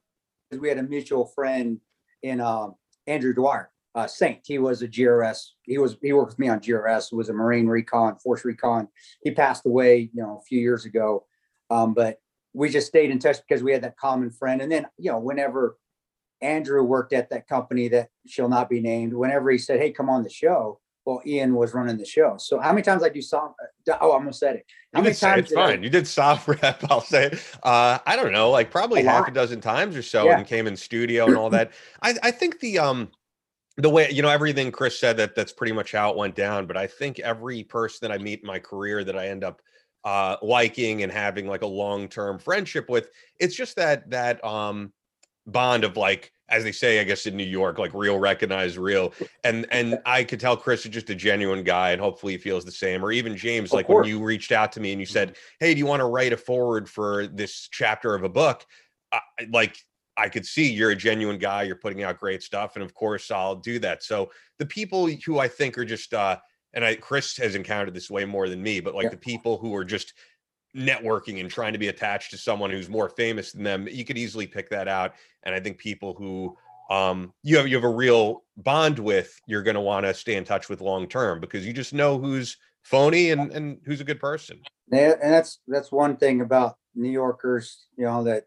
we 0.52 0.70
had 0.70 0.78
a 0.78 0.84
mutual 0.84 1.26
friend 1.26 1.80
in 2.22 2.40
um, 2.40 2.76
Andrew 3.08 3.34
Dwyer, 3.34 3.72
uh, 3.98 4.06
Saint. 4.08 4.42
He 4.46 4.60
was 4.60 4.84
a 4.84 4.88
GRS. 4.88 5.40
He 5.64 5.78
was 5.80 5.98
he 6.02 6.14
worked 6.14 6.30
with 6.34 6.40
me 6.40 6.50
on 6.50 6.60
GRS. 6.60 7.12
Was 7.12 7.30
a 7.30 7.34
Marine 7.34 7.68
Recon, 7.68 8.16
Force 8.20 8.46
Recon. 8.46 8.88
He 9.24 9.32
passed 9.32 9.66
away, 9.66 10.10
you 10.14 10.22
know, 10.22 10.38
a 10.40 10.44
few 10.44 10.60
years 10.60 10.86
ago. 10.86 11.26
Um, 11.72 11.94
but 11.96 12.20
we 12.54 12.70
just 12.70 12.88
stayed 12.88 13.10
in 13.10 13.18
touch 13.20 13.38
because 13.48 13.64
we 13.64 13.72
had 13.72 13.82
that 13.82 13.98
common 13.98 14.30
friend. 14.30 14.62
And 14.62 14.72
then, 14.72 14.86
you 14.98 15.12
know, 15.12 15.20
whenever 15.20 15.78
Andrew 16.42 16.84
worked 16.84 17.12
at 17.12 17.30
that 17.32 17.48
company 17.48 17.88
that 17.90 18.10
shall 18.28 18.48
not 18.50 18.70
be 18.70 18.80
named, 18.80 19.14
whenever 19.14 19.50
he 19.50 19.58
said, 19.58 19.80
"Hey, 19.80 19.92
come 19.92 20.10
on 20.12 20.22
the 20.24 20.30
show," 20.30 20.80
well, 21.04 21.22
Ian 21.26 21.56
was 21.56 21.74
running 21.74 21.98
the 21.98 22.06
show. 22.06 22.36
So 22.38 22.60
how 22.60 22.72
many 22.74 22.84
times 22.84 23.02
I 23.02 23.10
do 23.10 23.22
soft? 23.22 23.56
Oh, 23.90 24.12
I 24.12 24.14
almost 24.14 24.40
said 24.40 24.58
it. 24.58 24.66
How 24.94 25.00
you 25.00 25.04
many 25.06 25.16
times 25.16 25.40
it's 25.42 25.50
did 25.50 25.58
I- 25.58 25.68
fine 25.72 25.84
you 25.84 25.90
did 25.90 26.08
soft 26.08 26.48
rep 26.62 26.82
i'll 26.90 27.02
say 27.02 27.32
uh 27.64 28.00
i 28.06 28.16
don't 28.16 28.32
know 28.32 28.50
like 28.50 28.72
probably 28.72 29.02
A 29.02 29.10
half 29.10 29.22
lot. 29.22 29.30
a 29.30 29.34
dozen 29.34 29.62
times 29.62 29.96
or 29.96 30.02
so 30.02 30.26
Yeah. 30.26 30.38
and 30.38 30.48
came 30.48 30.66
in 30.66 30.76
studio 30.76 31.26
and 31.28 31.36
all 31.36 31.50
that 31.52 31.72
i 32.02 32.16
i 32.24 32.32
think 32.32 32.60
the 32.62 32.80
um 32.80 33.12
the 33.78 33.90
way 33.90 34.10
you 34.12 34.22
know 34.22 34.30
everything 34.30 34.72
chris 34.72 35.00
said 35.00 35.18
that 35.18 35.36
that's 35.36 35.54
pretty 35.54 35.74
much 35.74 35.92
how 35.92 36.10
it 36.10 36.18
went 36.18 36.36
down 36.36 36.66
but 36.66 36.78
i 36.78 36.88
think 36.88 37.20
every 37.20 37.64
person 37.64 38.00
that 38.02 38.12
i 38.12 38.18
meet 38.22 38.42
in 38.42 38.48
my 38.48 38.60
career 38.60 39.04
that 39.04 39.18
i 39.18 39.28
end 39.28 39.44
up 39.44 39.62
uh 40.04 40.36
liking 40.42 41.04
and 41.04 41.12
having 41.12 41.48
like 41.48 41.62
a 41.62 41.68
long-term 41.68 42.40
friendship 42.40 42.90
with 42.90 43.10
it's 43.40 43.56
just 43.56 43.76
that 43.76 44.10
that 44.10 44.44
um 44.44 44.92
bond 45.46 45.84
of 45.84 45.98
like 45.98 46.32
as 46.50 46.64
they 46.64 46.72
say, 46.72 47.00
I 47.00 47.04
guess 47.04 47.26
in 47.26 47.36
New 47.36 47.44
York, 47.44 47.78
like 47.78 47.94
real 47.94 48.20
recognize 48.20 48.78
real. 48.78 49.14
And 49.44 49.66
and 49.72 50.00
I 50.06 50.24
could 50.24 50.40
tell 50.40 50.56
Chris 50.56 50.86
is 50.86 50.92
just 50.92 51.10
a 51.10 51.16
genuine 51.16 51.64
guy, 51.64 51.92
and 51.92 52.02
hopefully 52.02 52.34
he 52.34 52.38
feels 52.38 52.64
the 52.64 52.72
same. 52.72 53.04
Or 53.04 53.12
even 53.12 53.36
James, 53.36 53.72
Of 53.72 53.76
like 53.76 53.90
when 53.90 54.06
you 54.06 54.24
reached 54.24 54.52
out 54.52 54.72
to 54.74 54.80
me 54.80 54.92
and 54.92 55.00
you 55.00 55.06
said, 55.06 55.36
"Hey, 55.60 55.74
do 55.74 55.80
you 55.80 55.86
want 55.86 56.00
to 56.00 56.06
write 56.06 56.34
a 56.34 56.38
forward 56.38 56.90
for 56.90 57.28
this 57.28 57.68
chapter 57.72 58.16
of 58.16 58.24
a 58.24 58.30
book?" 58.30 58.66
I- 59.12 59.20
like 59.50 59.78
I 60.18 60.30
could 60.30 60.46
see 60.46 60.72
you're 60.72 60.92
a 60.92 60.96
genuine 60.96 61.38
guy. 61.38 61.64
You're 61.64 61.76
putting 61.76 62.04
out 62.04 62.20
great 62.20 62.42
stuff, 62.42 62.76
and 62.76 62.84
of 62.84 62.94
course 62.94 63.30
I'll 63.30 63.56
do 63.56 63.80
that. 63.80 64.04
So 64.04 64.32
the 64.58 64.66
people 64.66 65.08
who 65.26 65.40
I 65.40 65.48
think 65.48 65.78
are 65.78 65.86
just, 65.86 66.14
uh, 66.14 66.38
and 66.74 66.84
I 66.84 66.96
Chris 66.96 67.38
has 67.38 67.56
encountered 67.56 67.94
this 67.94 68.10
way 68.10 68.26
more 68.26 68.50
than 68.50 68.62
me, 68.62 68.80
but 68.80 68.96
like 68.96 69.06
Yeah. 69.06 69.10
the 69.12 69.18
people 69.18 69.58
who 69.58 69.76
are 69.76 69.86
just 69.86 70.14
networking 70.76 71.40
and 71.40 71.50
trying 71.50 71.74
to 71.74 71.80
be 71.80 71.88
attached 71.88 72.32
to 72.32 72.38
someone 72.38 72.70
who's 72.70 72.90
more 72.90 73.10
famous 73.10 73.52
than 73.52 73.64
them, 73.64 73.88
you 73.90 74.04
could 74.04 74.18
easily 74.18 74.46
pick 74.48 74.70
that 74.70 74.88
out. 74.88 75.14
And 75.44 75.56
I 75.56 75.60
think 75.60 75.78
people 75.78 76.14
who 76.14 76.58
um 76.90 77.34
you 77.44 77.58
have 77.58 77.68
you 77.68 77.76
have 77.76 77.84
a 77.84 77.90
real 77.90 78.44
bond 78.58 79.00
with, 79.00 79.40
you're 79.48 79.64
going 79.64 79.76
to 79.76 79.82
want 79.82 80.06
to 80.06 80.14
stay 80.14 80.36
in 80.36 80.44
touch 80.44 80.70
with 80.70 80.82
long 80.82 81.08
term 81.08 81.40
because 81.40 81.66
you 81.66 81.74
just 81.74 81.94
know 81.94 82.18
who's 82.20 82.58
phony 82.84 83.32
and 83.32 83.52
and 83.52 83.80
who's 83.86 84.02
a 84.02 84.06
good 84.06 84.20
person. 84.20 84.60
Yeah, 84.92 85.14
and 85.22 85.34
that's 85.34 85.60
that's 85.68 85.92
one 85.92 86.18
thing 86.18 86.42
about 86.42 86.78
New 86.96 87.12
Yorkers, 87.12 87.88
you 87.98 88.06
know, 88.06 88.24
that 88.24 88.46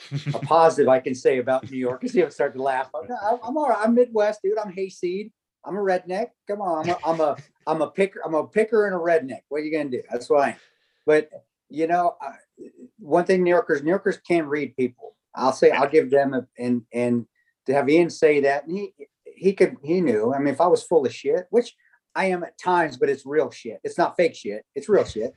a 0.34 0.38
positive 0.40 0.88
I 0.88 1.00
can 1.00 1.14
say 1.14 1.38
about 1.38 1.70
New 1.70 1.78
York 1.78 2.04
is 2.04 2.12
he'll 2.12 2.30
start 2.30 2.54
to 2.54 2.62
laugh. 2.62 2.90
Oh, 2.94 3.04
I'm, 3.04 3.34
I'm, 3.34 3.38
I'm 3.42 3.56
all 3.56 3.68
right. 3.68 3.78
I'm 3.80 3.94
Midwest, 3.94 4.40
dude. 4.42 4.58
I'm 4.58 4.72
hayseed. 4.72 5.32
I'm 5.64 5.76
a 5.76 5.80
redneck. 5.80 6.28
Come 6.48 6.60
on, 6.60 6.90
I'm 6.90 6.90
a, 6.90 6.98
I'm 7.04 7.20
a 7.20 7.36
I'm 7.66 7.82
a 7.82 7.90
picker. 7.90 8.20
I'm 8.24 8.34
a 8.34 8.46
picker 8.46 8.86
and 8.86 8.94
a 8.94 8.98
redneck. 8.98 9.42
What 9.48 9.58
are 9.58 9.64
you 9.64 9.72
gonna 9.76 9.90
do? 9.90 10.02
That's 10.10 10.28
why. 10.28 10.56
But 11.06 11.30
you 11.68 11.86
know, 11.86 12.16
I, 12.20 12.34
one 12.98 13.24
thing 13.24 13.42
New 13.42 13.50
Yorkers 13.50 13.82
New 13.82 13.90
Yorkers 13.90 14.18
can 14.18 14.46
read 14.46 14.76
people. 14.76 15.16
I'll 15.34 15.52
say 15.52 15.70
I'll 15.70 15.88
give 15.88 16.10
them 16.10 16.34
a, 16.34 16.46
and 16.58 16.82
and 16.92 17.26
to 17.66 17.74
have 17.74 17.88
Ian 17.88 18.10
say 18.10 18.40
that 18.40 18.66
and 18.66 18.76
he 18.76 18.92
he 19.24 19.52
could 19.52 19.76
he 19.82 20.00
knew. 20.00 20.34
I 20.34 20.38
mean, 20.38 20.52
if 20.52 20.60
I 20.60 20.66
was 20.66 20.82
full 20.82 21.06
of 21.06 21.14
shit, 21.14 21.46
which 21.50 21.74
I 22.14 22.26
am 22.26 22.44
at 22.44 22.58
times, 22.58 22.96
but 22.96 23.08
it's 23.08 23.24
real 23.24 23.50
shit. 23.50 23.80
It's 23.84 23.98
not 23.98 24.16
fake 24.16 24.34
shit. 24.34 24.64
It's 24.74 24.88
real 24.88 25.04
shit. 25.04 25.32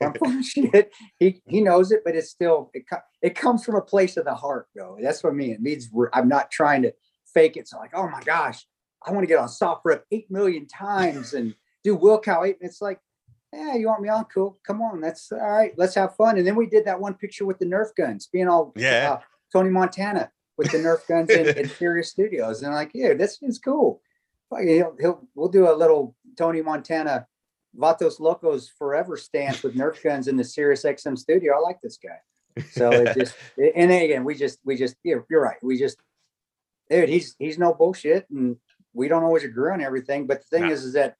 If 0.00 0.06
I'm 0.06 0.14
full 0.14 0.38
of 0.38 0.44
shit. 0.44 0.92
He 1.18 1.42
he 1.46 1.60
knows 1.60 1.92
it, 1.92 2.00
but 2.04 2.16
it's 2.16 2.30
still 2.30 2.70
it, 2.74 2.84
it 3.22 3.34
comes 3.34 3.64
from 3.64 3.74
a 3.76 3.80
place 3.82 4.16
of 4.16 4.24
the 4.24 4.34
heart, 4.34 4.68
though. 4.74 4.96
That's 5.00 5.22
what 5.22 5.30
I 5.30 5.34
mean. 5.34 5.50
It 5.52 5.60
means 5.60 5.90
I'm 6.12 6.28
not 6.28 6.50
trying 6.50 6.82
to 6.82 6.92
fake 7.32 7.56
it. 7.56 7.68
So 7.68 7.78
like, 7.78 7.92
oh 7.94 8.08
my 8.08 8.20
gosh, 8.22 8.66
I 9.06 9.12
want 9.12 9.22
to 9.22 9.26
get 9.28 9.38
on 9.38 9.48
SOFREP 9.48 10.02
eight 10.10 10.30
million 10.30 10.66
times 10.66 11.34
and 11.34 11.54
do 11.84 11.96
Wilkow 11.96 12.46
eight. 12.48 12.56
And 12.60 12.68
it's 12.68 12.80
like, 12.80 12.98
yeah, 13.52 13.74
you 13.74 13.86
want 13.88 14.02
me 14.02 14.08
on? 14.08 14.24
Cool. 14.24 14.58
Come 14.66 14.80
on. 14.82 15.00
That's 15.00 15.30
all 15.32 15.38
right. 15.38 15.72
Let's 15.76 15.94
have 15.96 16.16
fun. 16.16 16.38
And 16.38 16.46
then 16.46 16.56
we 16.56 16.66
did 16.66 16.84
that 16.86 17.00
one 17.00 17.14
picture 17.14 17.44
with 17.44 17.58
the 17.58 17.66
Nerf 17.66 17.88
guns, 17.96 18.28
being 18.32 18.48
all 18.48 18.72
Yeah. 18.76 19.12
uh, 19.12 19.20
Tony 19.52 19.70
Montana 19.70 20.30
with 20.56 20.70
the 20.70 20.78
Nerf 20.78 21.06
guns 21.06 21.30
in, 21.30 21.48
in 21.58 21.68
Furious 21.78 22.10
Studios. 22.10 22.58
And 22.62 22.68
I'm 22.68 22.74
like, 22.74 22.90
yeah, 22.94 23.14
this 23.14 23.38
is 23.42 23.58
cool. 23.58 24.00
He'll, 24.50 24.96
he'll, 24.98 25.28
we'll 25.34 25.48
do 25.48 25.70
a 25.70 25.74
little 25.74 26.16
Tony 26.36 26.60
Montana 26.62 27.26
Vatos 27.76 28.20
Locos 28.20 28.68
forever 28.68 29.16
stance 29.16 29.62
with 29.62 29.74
Nerf 29.74 30.02
guns 30.02 30.28
in 30.28 30.36
the 30.36 30.44
Sirius 30.44 30.84
XM 30.84 31.16
studio. 31.16 31.56
I 31.56 31.60
like 31.60 31.80
this 31.80 31.98
guy. 31.98 32.62
So 32.72 32.90
it 32.90 33.14
just, 33.18 33.34
and 33.58 33.90
again, 33.90 34.24
we 34.24 34.34
just, 34.34 34.58
we 34.64 34.76
just, 34.76 34.96
yeah, 35.04 35.16
you're 35.28 35.42
right. 35.42 35.56
We 35.62 35.78
just, 35.78 35.98
dude, 36.88 37.08
he's, 37.08 37.36
he's 37.38 37.58
no 37.58 37.72
bullshit 37.72 38.26
and 38.30 38.56
we 38.92 39.08
don't 39.08 39.22
always 39.22 39.44
agree 39.44 39.72
on 39.72 39.80
everything. 39.80 40.26
But 40.26 40.40
the 40.40 40.56
thing 40.56 40.68
No. 40.68 40.72
is, 40.72 40.84
is 40.84 40.94
that 40.94 41.16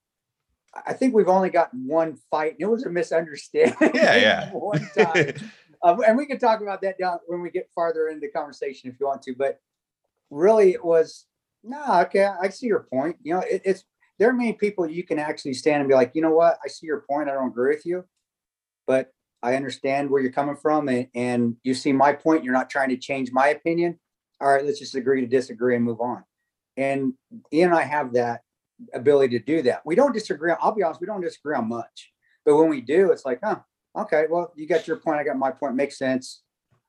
I 0.86 0.92
think 0.92 1.14
we've 1.14 1.28
only 1.28 1.50
got 1.50 1.72
one 1.74 2.16
fight 2.30 2.52
and 2.52 2.62
it 2.62 2.70
was 2.70 2.84
a 2.84 2.90
misunderstanding. 2.90 3.90
Yeah, 3.94 4.16
yeah. 4.16 4.50
one 4.52 4.88
time. 4.96 5.34
Um, 5.82 6.02
and 6.06 6.16
we 6.16 6.26
can 6.26 6.38
talk 6.38 6.60
about 6.60 6.82
that 6.82 6.98
down 6.98 7.18
when 7.26 7.40
we 7.40 7.50
get 7.50 7.68
farther 7.74 8.08
into 8.08 8.20
the 8.20 8.28
conversation 8.28 8.90
if 8.90 8.98
you 9.00 9.06
want 9.06 9.22
to. 9.22 9.34
But 9.34 9.58
really, 10.30 10.70
it 10.72 10.84
was 10.84 11.26
no. 11.62 12.00
okay, 12.02 12.24
I 12.24 12.48
see 12.48 12.66
your 12.66 12.86
point. 12.92 13.16
You 13.22 13.34
know, 13.34 13.40
it, 13.40 13.62
it's 13.64 13.84
there 14.20 14.28
are 14.28 14.34
many 14.34 14.52
people 14.52 14.86
you 14.86 15.02
can 15.02 15.18
actually 15.18 15.54
stand 15.54 15.80
and 15.80 15.88
be 15.88 15.94
like, 15.94 16.12
you 16.14 16.20
know 16.20 16.30
what, 16.30 16.58
I 16.62 16.68
see 16.68 16.86
your 16.86 17.00
point. 17.08 17.30
I 17.30 17.32
don't 17.32 17.48
agree 17.48 17.74
with 17.74 17.86
you, 17.86 18.04
but 18.86 19.10
I 19.42 19.56
understand 19.56 20.10
where 20.10 20.20
you're 20.20 20.30
coming 20.30 20.56
from, 20.56 20.90
and, 20.90 21.08
and 21.14 21.56
you 21.62 21.72
see 21.72 21.92
my 21.94 22.12
point. 22.12 22.44
You're 22.44 22.52
not 22.52 22.68
trying 22.68 22.90
to 22.90 22.98
change 22.98 23.32
my 23.32 23.48
opinion. 23.48 23.98
All 24.38 24.48
right, 24.52 24.64
let's 24.64 24.78
just 24.78 24.94
agree 24.94 25.22
to 25.22 25.26
disagree 25.26 25.74
and 25.74 25.84
move 25.84 26.02
on. 26.02 26.22
And 26.76 27.14
Ian 27.50 27.70
and 27.70 27.78
I 27.78 27.82
have 27.82 28.12
that 28.12 28.42
ability 28.92 29.38
to 29.38 29.44
do 29.44 29.62
that. 29.62 29.80
We 29.86 29.94
don't 29.94 30.12
disagree. 30.12 30.52
I'll 30.60 30.74
be 30.74 30.82
honest, 30.82 31.00
we 31.00 31.06
don't 31.06 31.22
disagree 31.22 31.56
on 31.56 31.70
much, 31.70 32.12
but 32.44 32.56
when 32.56 32.68
we 32.68 32.82
do, 32.82 33.12
it's 33.12 33.24
like, 33.24 33.40
huh, 33.42 33.60
okay, 33.96 34.26
well, 34.28 34.52
you 34.54 34.66
got 34.66 34.86
your 34.86 34.98
point. 34.98 35.18
I 35.18 35.24
got 35.24 35.38
my 35.38 35.50
point. 35.50 35.76
Makes 35.76 35.96
sense. 35.96 36.42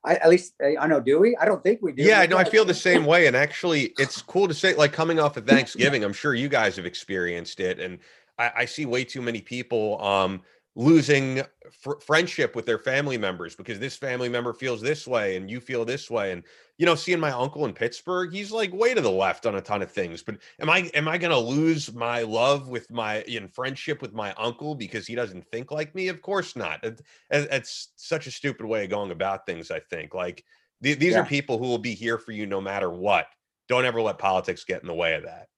I 0.04 0.16
at 0.16 0.28
least 0.28 0.54
I 0.60 0.86
know. 0.86 1.00
Do 1.00 1.20
we? 1.20 1.36
I 1.36 1.44
don't 1.44 1.62
think 1.62 1.80
we 1.80 1.92
do. 1.92 2.02
Yeah, 2.02 2.22
We 2.22 2.28
no, 2.28 2.36
I 2.36 2.44
feel 2.44 2.64
the 2.64 2.74
same 2.90 3.04
way. 3.04 3.26
And 3.26 3.36
actually, 3.36 3.92
it's 3.98 4.20
cool 4.22 4.48
to 4.48 4.54
say, 4.54 4.74
like, 4.74 4.92
coming 4.92 5.20
off 5.20 5.36
of 5.36 5.46
Thanksgiving, 5.46 6.04
I'm 6.04 6.12
sure 6.12 6.34
you 6.34 6.48
guys 6.48 6.76
have 6.76 6.86
experienced 6.86 7.60
it. 7.60 7.78
And 7.78 7.98
I, 8.38 8.52
I 8.56 8.64
see 8.64 8.86
way 8.86 9.04
too 9.04 9.22
many 9.22 9.40
people 9.40 10.02
um, 10.02 10.42
losing 10.74 11.42
fr- 11.70 12.00
friendship 12.00 12.56
with 12.56 12.64
their 12.64 12.78
family 12.78 13.18
members 13.18 13.54
because 13.54 13.78
this 13.78 13.96
family 13.96 14.28
member 14.28 14.54
feels 14.54 14.80
this 14.80 15.06
way 15.06 15.36
and 15.36 15.50
you 15.50 15.60
feel 15.60 15.84
this 15.84 16.10
way. 16.10 16.32
And, 16.32 16.42
you 16.78 16.86
know, 16.86 16.94
seeing 16.94 17.20
my 17.20 17.30
uncle 17.30 17.66
in 17.66 17.74
Pittsburgh, 17.74 18.32
he's 18.32 18.50
like 18.50 18.72
way 18.72 18.94
to 18.94 19.00
the 19.02 19.10
left 19.10 19.44
on 19.44 19.56
a 19.56 19.60
ton 19.60 19.82
of 19.82 19.90
things. 19.90 20.22
But 20.22 20.38
am 20.60 20.70
I, 20.70 20.90
am 20.94 21.08
I 21.08 21.18
going 21.18 21.30
to 21.30 21.38
lose 21.38 21.92
my 21.92 22.22
love 22.22 22.68
with 22.68 22.90
my, 22.90 23.20
in 23.24 23.48
friendship 23.48 24.00
with 24.00 24.14
my 24.14 24.32
uncle 24.38 24.74
because 24.74 25.06
he 25.06 25.14
doesn't 25.14 25.46
think 25.48 25.70
like 25.70 25.94
me? 25.94 26.08
Of 26.08 26.22
course 26.22 26.56
not. 26.56 26.82
It, 26.84 27.00
it- 27.30 27.48
it's 27.50 27.88
such 27.96 28.26
a 28.26 28.30
stupid 28.30 28.64
way 28.64 28.84
of 28.84 28.90
going 28.90 29.10
about 29.10 29.44
things, 29.44 29.70
I 29.70 29.80
think. 29.80 30.14
Like, 30.14 30.42
the- 30.80 30.94
these 30.94 31.12
Yeah. 31.12 31.20
are 31.20 31.26
people 31.26 31.58
who 31.58 31.66
will 31.66 31.78
be 31.78 31.94
here 31.94 32.16
for 32.18 32.32
you 32.32 32.46
no 32.46 32.60
matter 32.62 32.90
what. 32.90 33.26
Don't 33.68 33.84
ever 33.84 34.00
let 34.00 34.18
politics 34.18 34.64
get 34.64 34.80
in 34.80 34.88
the 34.88 34.94
way 34.94 35.14
of 35.14 35.24
that. 35.24 35.48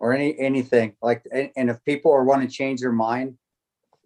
or 0.00 0.12
any 0.12 0.38
anything 0.38 0.94
like. 1.02 1.24
And, 1.32 1.50
and 1.56 1.68
if 1.70 1.84
people 1.84 2.12
are 2.12 2.22
want 2.24 2.42
to 2.42 2.48
change 2.48 2.80
their 2.80 2.92
mind, 2.92 3.36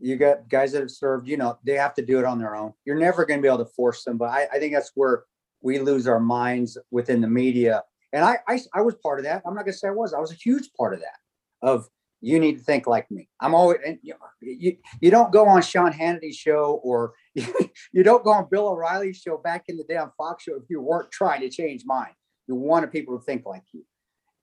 you 0.02 0.16
got 0.16 0.48
guys 0.48 0.72
that 0.72 0.80
have 0.80 0.90
served. 0.90 1.28
You 1.28 1.36
know, 1.36 1.58
they 1.64 1.74
have 1.74 1.94
to 1.94 2.04
do 2.04 2.18
it 2.18 2.24
on 2.24 2.38
their 2.38 2.56
own. 2.56 2.72
You're 2.84 2.98
never 2.98 3.24
going 3.24 3.38
to 3.38 3.42
be 3.42 3.48
able 3.48 3.64
to 3.64 3.70
force 3.76 4.04
them. 4.04 4.18
But 4.18 4.30
I, 4.30 4.48
I 4.52 4.58
think 4.58 4.74
that's 4.74 4.90
where 4.94 5.24
we 5.62 5.78
lose 5.78 6.08
our 6.08 6.20
minds 6.20 6.76
within 6.90 7.20
the 7.20 7.28
media. 7.28 7.84
And 8.12 8.24
I, 8.24 8.38
I, 8.48 8.60
I 8.74 8.80
was 8.82 8.96
part 8.96 9.20
of 9.20 9.24
that. 9.24 9.42
I'm 9.46 9.54
not 9.54 9.64
going 9.64 9.72
to 9.72 9.78
say 9.78 9.88
I 9.88 9.92
was. 9.92 10.12
I 10.12 10.18
was 10.18 10.32
a 10.32 10.36
huge 10.36 10.70
part 10.76 10.92
of 10.92 11.00
that. 11.00 11.18
Of 11.62 11.88
you 12.20 12.40
need 12.40 12.58
to 12.58 12.64
think 12.64 12.86
like 12.86 13.10
me. 13.10 13.28
I'm 13.40 13.54
always 13.54 13.78
and 13.86 13.98
you, 14.02 14.14
you 14.40 14.76
you 15.00 15.10
don't 15.10 15.32
go 15.32 15.46
on 15.46 15.62
Sean 15.62 15.92
Hannity's 15.92 16.36
show 16.36 16.80
or 16.82 17.12
you 17.34 18.02
don't 18.02 18.24
go 18.24 18.30
on 18.30 18.48
Bill 18.50 18.68
O'Reilly's 18.68 19.18
show 19.18 19.38
back 19.38 19.64
in 19.68 19.76
the 19.76 19.84
day 19.84 19.96
on 19.96 20.10
Fox 20.18 20.44
show 20.44 20.56
if 20.56 20.64
you 20.68 20.80
weren't 20.80 21.10
trying 21.12 21.40
to 21.42 21.48
change 21.48 21.82
mine. 21.84 22.14
You 22.48 22.56
wanted 22.56 22.90
people 22.90 23.18
to 23.18 23.24
think 23.24 23.46
like 23.46 23.64
you. 23.72 23.84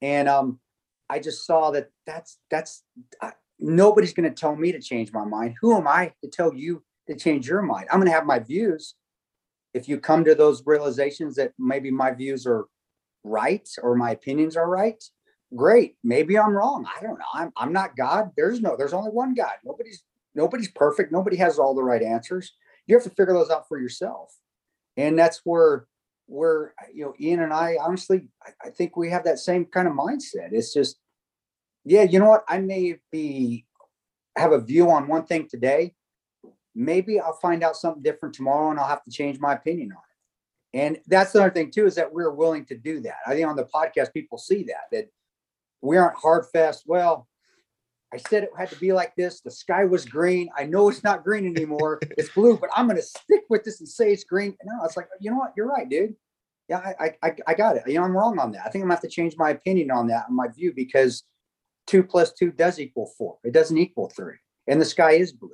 And 0.01 0.29
um, 0.29 0.59
I 1.09 1.19
just 1.19 1.45
saw 1.45 1.71
that 1.71 1.89
that's 2.05 2.39
that's 2.49 2.83
uh, 3.21 3.31
nobody's 3.59 4.13
going 4.13 4.29
to 4.29 4.35
tell 4.35 4.55
me 4.55 4.71
to 4.71 4.79
change 4.79 5.11
my 5.11 5.25
mind. 5.25 5.55
Who 5.61 5.75
am 5.75 5.87
I 5.87 6.13
to 6.23 6.29
tell 6.29 6.53
you 6.53 6.83
to 7.07 7.15
change 7.15 7.47
your 7.47 7.61
mind? 7.61 7.87
I'm 7.91 7.99
going 7.99 8.07
to 8.09 8.15
have 8.15 8.25
my 8.25 8.39
views. 8.39 8.95
If 9.73 9.87
you 9.87 9.99
come 9.99 10.25
to 10.25 10.35
those 10.35 10.65
realizations 10.65 11.35
that 11.35 11.53
maybe 11.59 11.91
my 11.91 12.11
views 12.11 12.47
are 12.47 12.65
right 13.23 13.67
or 13.83 13.95
my 13.95 14.11
opinions 14.11 14.55
are 14.55 14.67
right, 14.67 15.03
great. 15.55 15.95
Maybe 16.03 16.37
I'm 16.37 16.53
wrong. 16.53 16.85
I 16.85 17.03
don't 17.03 17.19
know. 17.19 17.25
I'm 17.33 17.51
I'm 17.57 17.73
not 17.73 17.95
God. 17.95 18.31
There's 18.35 18.61
no. 18.61 18.75
There's 18.75 18.93
only 18.93 19.11
one 19.11 19.33
God. 19.33 19.53
Nobody's 19.63 20.03
nobody's 20.33 20.71
perfect. 20.71 21.11
Nobody 21.11 21.35
has 21.37 21.59
all 21.59 21.75
the 21.75 21.83
right 21.83 22.01
answers. 22.01 22.53
You 22.87 22.95
have 22.95 23.03
to 23.03 23.09
figure 23.11 23.33
those 23.33 23.49
out 23.51 23.67
for 23.67 23.79
yourself. 23.79 24.35
And 24.97 25.17
that's 25.17 25.41
where 25.43 25.85
where 26.25 26.73
you 26.93 27.05
know 27.05 27.13
Ian 27.19 27.41
and 27.41 27.53
I 27.53 27.77
honestly 27.81 28.27
I, 28.43 28.67
I 28.67 28.69
think 28.69 28.95
we 28.95 29.09
have 29.11 29.23
that 29.25 29.39
same 29.39 29.65
kind 29.65 29.87
of 29.87 29.93
mindset. 29.93 30.49
It's 30.51 30.73
just 30.73 30.97
yeah, 31.89 32.03
you 32.03 32.19
know 32.19 32.29
what? 32.29 32.43
I 32.47 32.59
may 32.59 32.97
be 33.11 33.65
have 34.35 34.51
a 34.51 34.61
view 34.61 34.89
on 34.91 35.07
one 35.07 35.25
thing 35.25 35.47
today. 35.49 35.95
Maybe 36.75 37.19
I'll 37.19 37.39
find 37.41 37.63
out 37.63 37.75
something 37.75 38.03
different 38.03 38.35
tomorrow 38.35 38.69
and 38.69 38.79
I'll 38.79 38.87
have 38.87 39.03
to 39.03 39.11
change 39.11 39.39
my 39.39 39.53
opinion 39.53 39.91
on 39.91 39.97
it. 39.97 40.79
And 40.81 40.99
that's 41.07 41.31
the 41.31 41.39
other 41.39 41.49
thing 41.49 41.71
too, 41.71 41.87
is 41.87 41.95
that 41.95 42.13
we're 42.13 42.31
willing 42.31 42.65
to 42.65 42.77
do 42.77 42.99
that. 43.01 43.15
I 43.25 43.33
think 43.33 43.47
on 43.47 43.55
the 43.55 43.65
podcast, 43.65 44.13
people 44.13 44.37
see 44.37 44.63
that, 44.65 44.83
that 44.91 45.09
we 45.81 45.97
aren't 45.97 46.17
hard 46.17 46.45
fast. 46.53 46.83
Well, 46.85 47.27
I 48.13 48.17
said 48.17 48.43
it 48.43 48.51
had 48.55 48.69
to 48.69 48.79
be 48.79 48.93
like 48.93 49.15
this. 49.15 49.41
The 49.41 49.51
sky 49.51 49.83
was 49.85 50.05
green. 50.05 50.49
I 50.55 50.65
know 50.65 50.89
it's 50.89 51.03
not 51.03 51.23
green 51.23 51.47
anymore. 51.47 51.99
it's 52.17 52.29
blue, 52.29 52.55
but 52.55 52.69
I'm 52.75 52.85
going 52.85 52.97
to 52.97 53.03
stick 53.03 53.41
with 53.49 53.63
this 53.63 53.79
and 53.79 53.89
say 53.89 54.13
it's 54.13 54.23
green. 54.23 54.55
No, 54.63 54.85
it's 54.85 54.95
like, 54.95 55.07
you 55.19 55.31
know 55.31 55.37
what? 55.37 55.53
You're 55.57 55.67
right, 55.67 55.89
dude. 55.89 56.15
Yeah, 56.69 56.93
I, 56.99 57.15
I, 57.23 57.35
I 57.47 57.53
got 57.55 57.77
it. 57.77 57.83
You 57.87 57.95
know, 57.95 58.03
I'm 58.03 58.15
wrong 58.15 58.37
on 58.37 58.51
that. 58.51 58.61
I 58.61 58.69
think 58.69 58.83
I'm 58.83 58.89
gonna 58.89 58.93
have 58.93 59.01
to 59.01 59.09
change 59.09 59.35
my 59.37 59.49
opinion 59.49 59.89
on 59.89 60.05
that, 60.09 60.27
and 60.27 60.35
my 60.35 60.47
view, 60.47 60.71
because 60.71 61.23
two 61.89 62.03
plus 62.03 62.31
two 62.33 62.51
does 62.51 62.79
equal 62.79 63.11
four. 63.17 63.37
It 63.43 63.51
doesn't 63.51 63.77
equal 63.77 64.09
three, 64.09 64.35
and 64.67 64.79
the 64.79 64.85
sky 64.85 65.13
is 65.13 65.33
blue. 65.33 65.49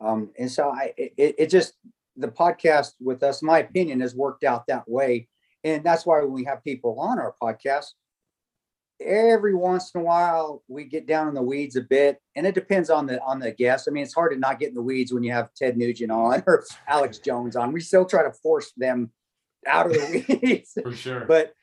Um, 0.00 0.30
and 0.38 0.50
so 0.50 0.70
I, 0.70 0.92
it, 0.96 1.36
it 1.38 1.50
just 1.50 1.74
the 2.16 2.28
podcast 2.28 2.92
with 3.00 3.22
us, 3.22 3.42
my 3.42 3.60
opinion, 3.60 4.00
has 4.00 4.14
worked 4.14 4.44
out 4.44 4.66
that 4.66 4.88
way, 4.88 5.28
and 5.62 5.84
that's 5.84 6.04
why 6.04 6.20
when 6.20 6.32
we 6.32 6.44
have 6.44 6.64
people 6.64 6.98
on 6.98 7.18
our 7.18 7.34
podcast, 7.40 7.86
every 9.00 9.54
once 9.54 9.92
in 9.94 10.00
a 10.00 10.04
while 10.04 10.62
we 10.68 10.84
get 10.84 11.06
down 11.06 11.28
in 11.28 11.34
the 11.34 11.42
weeds 11.42 11.76
a 11.76 11.82
bit, 11.82 12.18
and 12.34 12.46
it 12.46 12.54
depends 12.54 12.90
on 12.90 13.06
the 13.06 13.22
on 13.22 13.38
the 13.38 13.52
guest. 13.52 13.86
I 13.88 13.92
mean, 13.92 14.02
it's 14.02 14.14
hard 14.14 14.32
to 14.32 14.38
not 14.38 14.58
get 14.58 14.70
in 14.70 14.74
the 14.74 14.82
weeds 14.82 15.12
when 15.12 15.22
you 15.22 15.32
have 15.32 15.54
Ted 15.54 15.76
Nugent 15.76 16.10
on 16.10 16.42
or 16.48 16.64
Alex 16.88 17.18
Jones 17.18 17.54
on. 17.54 17.72
We 17.72 17.80
still 17.80 18.04
try 18.04 18.24
to 18.24 18.32
force 18.32 18.72
them 18.76 19.12
out 19.66 19.86
of 19.86 19.92
the 19.92 20.40
weeds. 20.42 20.76
For 20.82 20.92
sure. 20.92 21.24
but 21.26 21.54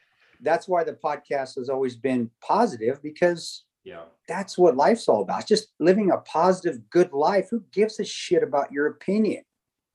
that's 0.42 0.68
why 0.68 0.84
the 0.84 0.94
podcast 0.94 1.56
has 1.56 1.70
always 1.70 1.96
been 1.96 2.30
positive 2.42 3.02
because 3.02 3.64
Yeah. 3.88 4.02
that's 4.28 4.58
what 4.58 4.76
life's 4.76 5.08
all 5.08 5.22
about. 5.22 5.40
It's 5.40 5.48
just 5.48 5.70
living 5.80 6.12
a 6.12 6.18
positive, 6.18 6.90
good 6.90 7.14
life. 7.14 7.48
Who 7.50 7.64
gives 7.72 8.02
a 8.02 8.04
shit 8.04 8.44
about 8.44 8.70
your 8.70 8.88
opinion? 8.88 9.44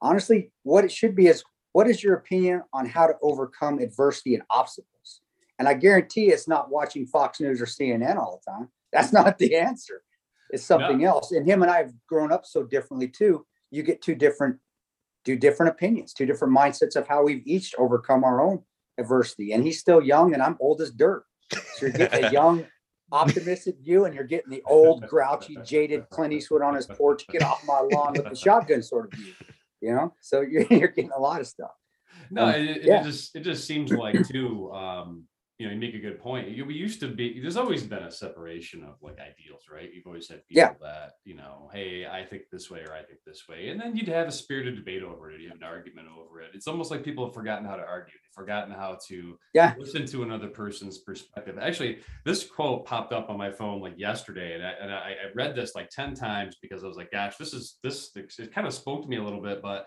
Honestly, 0.00 0.50
what 0.62 0.85
it 0.85 0.90
should 0.90 1.14
be 1.14 1.26
is 1.26 1.44
what 1.72 1.87
is 1.87 2.02
your 2.02 2.14
opinion 2.14 2.62
on 2.72 2.87
how 2.87 3.07
to 3.07 3.14
overcome 3.20 3.81
adversity 3.81 4.35
and 4.35 4.44
obstacles? 4.48 5.20
And 5.59 5.68
I 5.68 5.74
guarantee 5.74 6.31
it's 6.31 6.48
not 6.48 6.70
watching 6.70 7.07
Fox 7.07 7.38
News 7.38 7.61
or 7.61 7.66
CNN 7.66 8.16
all 8.16 8.40
the 8.44 8.50
time. 8.50 8.68
That's 8.94 9.12
not 9.18 9.37
the 9.37 9.57
answer. 9.57 10.02
It's 10.50 10.64
something 10.64 11.05
else. 11.05 11.33
And 11.33 11.46
him 11.46 11.62
and 11.62 11.70
I 11.70 11.78
have 11.78 11.92
grown 12.07 12.33
up 12.33 12.46
so 12.46 12.62
differently 12.62 13.09
too. 13.09 13.46
You 13.70 13.83
get 13.83 14.00
two 14.00 14.14
different, 14.14 14.59
two 15.24 15.37
different 15.37 15.72
opinions, 15.72 16.14
two 16.14 16.26
different 16.26 16.57
mindsets 16.57 16.96
of 16.96 17.07
how 17.07 17.24
we've 17.24 17.46
each 17.46 17.74
overcome 17.76 18.24
our 18.24 18.40
own 18.40 18.62
adversity. 18.98 19.52
And 19.52 19.64
he's 19.64 19.81
still 19.81 20.02
young, 20.02 20.35
and 20.35 20.42
I'm 20.42 20.57
old 20.61 20.81
as 20.81 20.90
dirt. 20.90 21.24
So 21.52 21.87
you're 21.87 21.90
getting 21.90 22.24
a 22.24 22.33
young, 22.33 22.66
optimistic 23.12 23.77
view, 23.81 24.07
and 24.07 24.14
you're 24.14 24.25
getting 24.25 24.51
the 24.51 24.62
old, 24.66 25.07
grouchy, 25.09 25.57
jaded 25.64 26.09
Clint 26.11 26.33
Eastwood 26.33 26.62
on 26.62 26.75
his 26.75 26.87
porch, 26.87 27.27
get 27.29 27.42
off 27.42 27.62
my 27.66 27.81
lawn 27.92 28.14
with 28.14 28.29
the 28.29 28.35
shotgun 28.46 28.83
sort 28.83 29.12
of 29.12 29.18
view. 29.18 29.33
You 29.81 29.94
know, 29.94 30.14
so 30.20 30.40
you're, 30.40 30.62
you're 30.70 30.88
getting 30.88 31.11
a 31.16 31.20
lot 31.20 31.40
of 31.40 31.46
stuff. 31.46 31.72
No, 32.31 32.46
Um, 32.46 32.55
it, 32.55 32.79
it 32.79 32.85
yeah. 32.85 33.03
just 33.03 33.37
it 33.37 33.40
just 33.40 33.66
seems 33.66 33.92
like 33.92 34.27
too. 34.27 34.72
Um, 34.72 35.25
you 35.62 35.68
know, 35.68 35.75
you 35.75 35.81
make 35.81 35.94
a 35.94 35.98
good 36.01 36.18
point. 36.18 36.48
You, 36.48 36.64
we 36.64 36.75
used 36.75 36.98
to 37.01 37.09
be. 37.09 37.40
There's 37.40 37.57
always 37.57 37.85
been 37.85 38.03
a 38.03 38.11
separation 38.11 38.83
of 38.83 38.96
like 39.01 39.18
ideals, 39.20 39.62
right? 39.72 39.88
You've 39.94 40.07
always 40.09 40.29
had 40.29 40.44
people 40.48 40.61
Yeah. 40.61 40.72
that 40.81 41.12
you 41.25 41.37
know, 41.37 41.70
hey, 41.72 42.05
I 42.05 42.25
think 42.25 42.42
this 42.51 42.68
way 42.68 42.81
or 42.81 42.92
I 42.92 43.05
think 43.05 43.20
this 43.25 43.46
way, 43.48 43.68
and 43.68 43.81
then 43.81 43.94
you'd 43.94 44.09
have 44.09 44.27
a 44.27 44.33
spirited 44.33 44.75
debate 44.75 45.05
over 45.05 45.31
it. 45.31 45.40
You 45.40 45.48
have 45.51 45.59
an 45.59 45.62
argument 45.62 46.09
over 46.18 46.40
it. 46.40 46.51
It's 46.55 46.66
almost 46.66 46.90
like 46.90 47.05
people 47.05 47.25
have 47.25 47.33
forgotten 47.35 47.64
how 47.64 47.77
to 47.77 47.85
argue. 47.87 48.12
They've 48.14 48.35
forgotten 48.35 48.75
how 48.75 48.98
to 49.09 49.38
Yeah. 49.55 49.75
listen 49.79 50.05
to 50.07 50.25
another 50.25 50.48
person's 50.48 50.98
perspective. 50.98 51.57
Actually, 51.61 52.01
this 52.25 52.44
quote 52.44 52.85
popped 52.85 53.12
up 53.12 53.31
on 53.31 53.38
my 53.38 53.53
phone 53.53 53.81
like 53.81 53.96
yesterday, 53.96 54.55
and 54.55 54.66
I, 54.66 54.70
and 54.83 54.92
I, 54.92 54.96
I 54.96 55.33
read 55.37 55.55
this 55.55 55.77
like 55.77 55.90
ten 55.90 56.14
times 56.14 56.57
because 56.61 56.83
I 56.83 56.88
was 56.88 56.96
like, 56.96 57.12
gosh, 57.12 57.37
this 57.37 57.55
is 57.55 57.79
this. 57.85 58.11
It 58.16 58.53
kind 58.53 58.66
of 58.66 58.75
spoke 58.75 59.03
to 59.03 59.09
me 59.09 59.18
a 59.18 59.22
little 59.22 59.40
bit, 59.40 59.62
but 59.62 59.87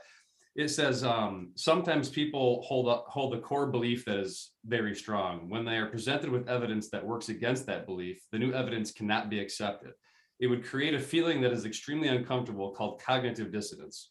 it 0.56 0.70
says 0.70 1.04
um, 1.04 1.52
sometimes 1.56 2.10
people 2.10 2.62
hold 2.64 2.88
up 2.88 3.06
hold 3.10 3.34
a 3.34 3.40
core 3.42 3.68
belief 3.68 4.06
that 4.06 4.18
is 4.20 4.52
very 4.66 4.96
strong. 4.96 5.50
When 5.50 5.66
they 5.66 5.78
are 5.78 5.88
presented 5.88 6.30
with 6.30 6.48
evidence 6.48 6.90
that 6.90 7.06
works 7.06 7.30
against 7.30 7.66
that 7.68 7.86
belief 7.86 8.22
the 8.32 8.40
new 8.40 8.54
evidence 8.54 8.92
cannot 8.92 9.30
be 9.30 9.40
accepted. 9.40 9.92
It 10.40 10.48
would 10.48 10.66
create 10.66 10.94
a 10.94 11.00
feeling 11.00 11.42
that 11.42 11.52
is 11.54 11.66
extremely 11.66 12.08
uncomfortable 12.10 12.72
called 12.72 13.02
cognitive 13.02 13.52
dissonance. 13.52 14.10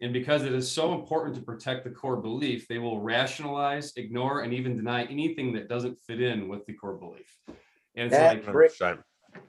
And 0.00 0.12
because 0.12 0.44
it 0.44 0.52
is 0.52 0.70
so 0.70 0.94
important 0.94 1.36
to 1.36 1.42
protect 1.42 1.84
the 1.84 1.90
core 1.90 2.16
belief 2.20 2.66
they 2.66 2.78
will 2.78 3.00
rationalize 3.00 3.92
ignore 3.96 4.42
and 4.42 4.52
even 4.52 4.76
deny 4.76 5.04
anything 5.04 5.52
that 5.54 5.68
doesn't 5.68 5.98
fit 6.06 6.20
in 6.20 6.48
with 6.48 6.66
the 6.66 6.74
core 6.74 6.96
belief. 6.96 7.38
And 7.96 8.06
it's 8.06 8.16
That 8.16 8.34
like 8.44 8.52
Brick- 8.52 8.72
100%. 8.72 8.98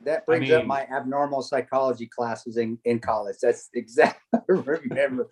That 0.04 0.26
brings 0.26 0.50
up 0.52 0.62
mean- 0.62 0.68
my 0.68 0.84
abnormal 0.86 1.42
psychology 1.42 2.08
classes 2.08 2.58
in, 2.58 2.78
in 2.86 3.00
college. 3.00 3.38
That's 3.42 3.70
exactly, 3.74 4.40
remember, 4.48 4.80
y- 4.90 4.96
y- 4.96 5.26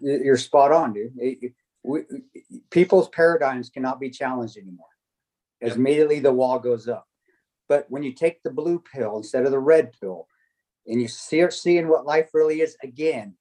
you're 0.00 0.36
spot 0.36 0.72
on, 0.72 0.92
dude. 0.92 1.12
It- 1.18 1.38
it- 1.42 1.54
we, 1.82 2.04
people's 2.70 3.08
paradigms 3.10 3.70
cannot 3.70 4.00
be 4.00 4.10
challenged 4.10 4.56
anymore. 4.56 4.88
As 5.62 5.70
Yep. 5.70 5.76
immediately 5.78 6.18
the 6.20 6.32
wall 6.32 6.58
goes 6.58 6.88
up. 6.88 7.06
But 7.68 7.88
when 7.90 8.02
you 8.02 8.12
take 8.12 8.42
the 8.42 8.50
blue 8.50 8.80
pill 8.92 9.16
instead 9.18 9.44
of 9.44 9.52
the 9.52 9.58
red 9.60 9.92
pill, 10.00 10.26
and 10.88 11.00
you 11.00 11.06
start 11.08 11.52
seeing 11.52 11.88
what 11.88 12.04
life 12.04 12.30
really 12.34 12.60
is 12.60 12.76
again, 12.82 13.36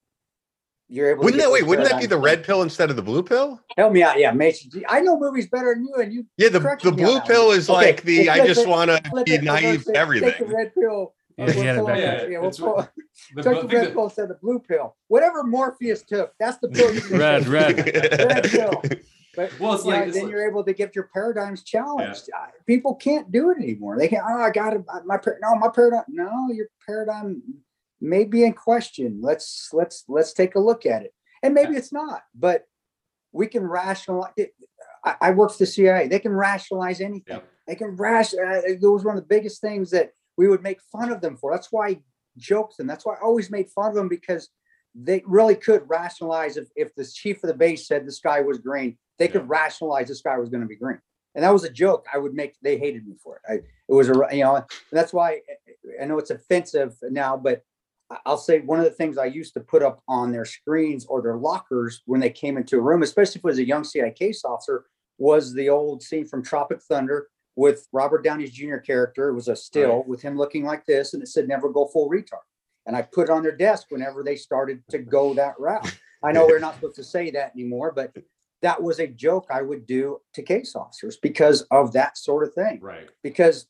you're 0.88 1.10
able. 1.12 1.24
Wouldn't 1.24 1.42
that 1.42 1.52
wait? 1.52 1.64
Wouldn't 1.66 1.90
that 1.90 2.00
be 2.00 2.06
the 2.06 2.18
red 2.20 2.44
pill 2.44 2.62
instead 2.62 2.92
of 2.92 2.96
the 2.96 3.02
blue 3.02 3.24
pill? 3.24 3.60
Help 3.78 3.92
me 3.94 4.04
out, 4.04 4.20
yeah, 4.20 4.32
Mason. 4.32 4.70
I 4.88 5.02
know 5.02 5.18
movies 5.18 5.48
better 5.50 5.74
than 5.74 5.86
you, 5.88 5.96
and 5.96 6.14
you 6.14 6.26
Yeah, 6.38 6.50
the, 6.50 6.60
the 6.84 6.92
blue 6.92 7.20
pill 7.22 7.50
is 7.52 7.68
Okay, 7.70 7.78
like 7.78 8.04
the 8.04 8.26
let's 8.28 8.40
I 8.42 8.46
just 8.48 8.68
want 8.68 8.92
to 8.92 9.24
be 9.26 9.38
naive 9.40 9.82
it, 9.82 9.86
Take 9.86 9.86
the 9.86 9.98
everything. 9.98 10.48
red 10.54 10.74
pill. 10.76 11.16
Yeah, 11.38 11.52
he 11.52 11.60
had 11.62 11.76
we'll 11.78 11.88
it 11.88 11.88
pull 11.88 11.88
back. 11.88 12.22
Yeah, 12.30 12.40
we'll 12.40 12.50
it's- 12.50 12.60
pull- 12.60 12.88
the, 13.36 13.44
Took 13.44 13.62
the 13.64 13.68
the 13.68 13.76
red 13.76 13.86
that- 13.88 13.94
pill 13.94 14.04
instead 14.06 14.24
of 14.24 14.30
the 14.30 14.36
blue 14.36 14.60
pill. 14.60 14.96
Whatever 15.08 15.44
Morpheus 15.44 16.04
took, 16.04 16.34
that's 16.40 16.58
the 16.60 16.70
pill. 16.70 16.94
you're 16.94 17.10
Red, 17.20 17.44
take. 17.44 17.52
red. 17.52 18.20
Red 18.20 18.44
pill. 18.46 18.82
But 19.38 19.52
well 19.60 19.74
it's 19.74 19.84
you 19.84 19.92
know, 19.92 19.98
like 19.98 20.08
it's 20.08 20.16
then 20.16 20.24
like- 20.28 20.32
you're 20.32 20.48
able 20.48 20.64
to 20.64 20.72
get 20.72 20.96
your 20.96 21.10
paradigms 21.14 21.62
challenged. 21.64 22.30
Uh, 22.34 22.46
People 22.66 22.96
can't 22.96 23.30
do 23.34 23.50
it 23.50 23.58
anymore. 23.58 23.98
They 23.98 24.08
can't. 24.08 24.24
Oh, 24.26 24.40
I 24.42 24.50
got 24.50 24.72
it. 24.74 24.82
My 25.06 25.18
par- 25.18 25.40
no, 25.42 25.56
my 25.58 25.68
paradigm. 25.68 26.04
No, 26.08 26.48
your 26.54 26.68
paradigm 26.86 27.42
may 28.00 28.24
be 28.24 28.46
in 28.46 28.54
question. 28.54 29.20
Let's 29.22 29.72
let's 29.74 30.06
let's 30.08 30.32
take 30.32 30.56
a 30.56 30.60
look 30.62 30.86
at 30.86 31.02
it. 31.04 31.14
And 31.44 31.54
maybe 31.54 31.76
it's 31.76 31.92
not, 31.92 32.22
but 32.34 32.64
we 33.34 33.48
can 33.48 33.68
rationalize 33.68 34.32
it. 34.38 34.54
I, 35.04 35.16
I 35.20 35.32
work 35.32 35.52
for 35.52 35.58
the 35.58 35.66
CIA. 35.66 36.08
They 36.08 36.20
can 36.20 36.32
rationalize 36.32 37.02
anything. 37.02 37.26
Yep. 37.28 37.48
They 37.68 37.76
can 37.76 37.94
ration. 37.98 38.40
Uh, 38.40 38.62
it 38.66 38.80
was 38.82 39.04
one 39.04 39.18
of 39.18 39.24
the 39.24 39.28
biggest 39.28 39.60
things 39.60 39.92
that 39.92 40.12
we 40.38 40.48
would 40.48 40.64
make 40.64 40.80
fun 40.92 41.12
of 41.12 41.22
them 41.22 41.38
for. 41.38 41.52
That's 41.52 41.72
why 41.72 41.88
I 41.88 42.00
joked 42.38 42.78
them. 42.78 42.88
That's 42.88 43.06
why 43.06 43.16
I 43.16 43.22
always 43.22 43.50
made 43.50 43.70
fun 43.70 43.90
of 43.90 43.96
them 43.96 44.10
because 44.10 44.50
they 44.94 45.24
really 45.26 45.56
could 45.56 45.84
rationalize 45.88 46.58
if, 46.58 46.68
if 46.76 46.96
the 46.96 47.06
chief 47.06 47.44
of 47.44 47.48
the 47.48 47.54
base 47.54 47.88
said 47.88 48.06
the 48.06 48.12
sky 48.12 48.42
was 48.42 48.60
green, 48.60 48.98
they 49.20 49.28
could 49.28 49.48
rationalize 49.48 50.08
the 50.08 50.16
sky 50.16 50.38
was 50.38 50.50
going 50.50 50.62
to 50.62 50.68
be 50.68 50.76
green. 50.76 51.00
And 51.36 51.44
that 51.44 51.52
was 51.52 51.66
a 51.66 51.70
joke. 51.70 52.06
I 52.14 52.18
would 52.18 52.34
make. 52.34 52.56
They 52.62 52.78
hated 52.78 53.06
me 53.06 53.16
for 53.22 53.36
it. 53.36 53.42
I, 53.50 53.54
it 53.56 53.94
was 53.94 54.10
a 54.10 54.14
you 54.32 54.44
know. 54.44 54.66
That's 54.92 55.12
why 55.12 55.42
I 56.02 56.06
know 56.06 56.18
it's 56.18 56.30
offensive 56.30 56.96
now, 57.04 57.36
but 57.36 57.62
I'll 58.26 58.38
say 58.38 58.60
one 58.60 58.80
of 58.80 58.86
the 58.86 58.92
things 58.92 59.18
I 59.18 59.26
used 59.26 59.54
to 59.56 59.60
put 59.60 59.84
up 59.84 60.02
on 60.08 60.32
their 60.32 60.46
screens 60.46 61.06
or 61.08 61.22
their 61.22 61.36
lockers 61.36 62.04
when 62.06 62.22
they 62.22 62.30
came 62.30 62.56
into 62.56 62.78
a 62.78 62.82
room, 62.82 63.04
especially 63.04 63.40
if 63.40 63.44
it 63.44 63.44
was 63.44 63.58
a 63.58 63.66
young 63.66 63.84
CI 63.84 64.12
case 64.12 64.46
officer, 64.46 64.86
was 65.18 65.54
the 65.54 65.70
old 65.70 66.02
scene 66.02 66.26
from 66.26 66.42
Tropic 66.42 66.82
Thunder 66.82 67.28
with 67.56 67.88
Robert 67.92 68.24
Downey's 68.24 68.52
Jr. 68.52 68.78
character. 68.78 69.30
It 69.30 69.34
was 69.36 69.48
a 69.48 69.56
still 69.56 70.04
with 70.08 70.22
him 70.22 70.38
looking 70.38 70.66
like 70.66 70.86
this, 70.86 71.14
and 71.14 71.24
it 71.24 71.28
said 71.28 71.48
"Never 71.48 71.70
go 71.70 71.88
full 71.88 72.10
retard." 72.10 72.44
And 72.86 72.96
I 72.96 73.02
put 73.02 73.30
it 73.30 73.32
on 73.32 73.42
their 73.44 73.56
desk 73.56 73.88
whenever 73.90 74.24
they 74.24 74.36
started 74.36 74.84
to 74.90 75.00
go 75.00 75.34
that 75.34 75.56
route. 75.60 75.98
I 76.24 76.32
know 76.32 76.46
we're 76.46 76.60
not 76.60 76.76
supposed 76.76 76.96
to 76.98 77.04
say 77.04 77.32
that 77.32 77.54
anymore, 77.56 77.92
but 77.96 78.14
that 78.62 78.82
was 78.82 79.00
a 79.00 79.08
joke 79.08 79.48
I 79.50 79.62
would 79.62 79.86
do 79.86 80.20
to 80.34 80.42
case 80.42 80.76
officers 80.76 81.18
because 81.18 81.62
of 81.72 81.94
that 81.94 82.18
sort 82.18 82.48
of 82.48 82.54
thing 82.54 82.80
right 82.82 83.08
because 83.22 83.68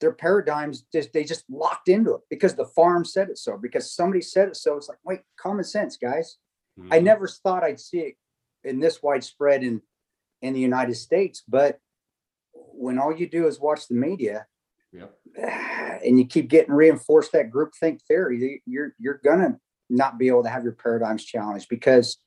their 0.00 0.12
paradigms 0.12 0.84
just 0.92 1.12
they 1.12 1.24
just 1.24 1.44
locked 1.50 1.88
into 1.88 2.14
it 2.14 2.20
because 2.30 2.54
the 2.54 2.64
farm 2.66 3.04
said 3.04 3.28
it 3.28 3.36
so 3.36 3.58
because 3.58 3.92
somebody 3.92 4.20
said 4.22 4.48
it 4.48 4.56
so 4.56 4.76
it's 4.76 4.88
like 4.88 4.98
wait 5.04 5.20
common 5.38 5.64
sense 5.64 5.96
guys 5.96 6.36
i 6.90 6.98
Mhm. 6.98 7.02
never 7.02 7.26
thought 7.28 7.64
i'd 7.64 7.80
see 7.80 7.98
it 8.00 8.14
in 8.64 8.78
this 8.78 9.02
widespread 9.02 9.62
in 9.62 9.82
in 10.40 10.54
the 10.54 10.60
united 10.60 10.94
states 10.94 11.42
but 11.48 11.80
when 12.78 12.98
all 12.98 13.14
you 13.14 13.28
do 13.28 13.46
is 13.46 13.60
watch 13.60 13.88
the 13.88 13.94
media 13.94 14.46
Yep. 14.92 15.12
and 16.04 16.18
you 16.18 16.26
keep 16.26 16.48
getting 16.48 16.72
reinforced 16.72 17.32
that 17.32 17.50
group 17.50 17.74
think 17.78 18.02
theory 18.04 18.62
you're 18.66 18.94
you're 18.98 19.20
gonna 19.24 19.58
not 19.90 20.18
be 20.18 20.28
able 20.28 20.42
to 20.44 20.48
have 20.48 20.62
your 20.64 20.72
paradigms 20.72 21.24
challenged 21.24 21.68
because 21.68 22.18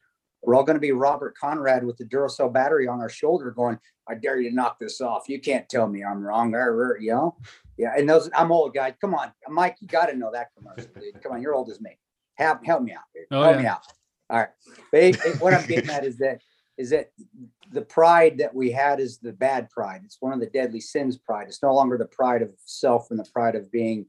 we're 0.41 0.55
all 0.55 0.63
going 0.63 0.75
to 0.75 0.81
be 0.81 0.91
Robert 0.91 1.35
Conrad 1.37 1.83
with 1.83 1.97
the 1.97 2.05
Duracell 2.05 2.53
battery 2.53 2.87
on 2.87 3.01
our 3.01 3.09
shoulder 3.09 3.51
going, 3.51 3.77
I 4.07 4.15
dare 4.15 4.39
you 4.39 4.49
to 4.49 4.55
knock 4.55 4.79
this 4.79 5.01
off. 5.01 5.27
You 5.27 5.39
can't 5.41 5.67
tell 5.67 5.87
me 5.87 6.03
I'm 6.03 6.21
wrong. 6.23 6.53
You 6.99 7.11
know? 7.11 7.35
Yeah. 7.77 7.93
And 7.97 8.09
those, 8.09 8.29
I'm 8.35 8.51
old, 8.51 8.73
guys. 8.73 8.93
Come 9.01 9.13
on. 9.15 9.31
Mike, 9.49 9.75
you 9.81 9.87
got 9.87 10.07
to 10.07 10.15
know 10.15 10.31
that 10.31 10.47
commercial, 10.57 10.89
dude. 10.99 11.21
Come 11.21 11.33
on. 11.33 11.41
You're 11.41 11.55
old 11.55 11.69
as 11.69 11.81
me. 11.81 11.97
Help, 12.35 12.65
help 12.65 12.83
me 12.83 12.93
out, 12.93 13.03
dude. 13.13 13.25
Oh, 13.31 13.43
help 13.43 13.55
yeah. 13.57 13.61
me 13.61 13.67
out. 13.67 13.81
All 14.29 14.37
right. 14.37 14.49
But 14.91 15.03
it- 15.03 15.25
it- 15.25 15.41
what 15.41 15.53
I'm 15.53 15.67
getting 15.67 15.89
at 15.89 16.05
is 16.05 16.17
that, 16.19 16.39
is 16.79 16.89
that 16.91 17.11
the 17.73 17.81
pride 17.81 18.37
that 18.37 18.55
we 18.55 18.71
had 18.71 19.01
is 19.01 19.17
the 19.19 19.33
bad 19.33 19.69
pride. 19.69 20.01
It's 20.05 20.17
one 20.21 20.31
of 20.31 20.39
the 20.39 20.45
deadly 20.47 20.79
sins 20.79 21.17
pride. 21.17 21.47
It's 21.49 21.61
no 21.61 21.73
longer 21.75 21.97
the 21.97 22.05
pride 22.05 22.41
of 22.41 22.51
self 22.65 23.11
and 23.11 23.19
the 23.19 23.29
pride 23.33 23.55
of 23.55 23.69
being 23.69 24.05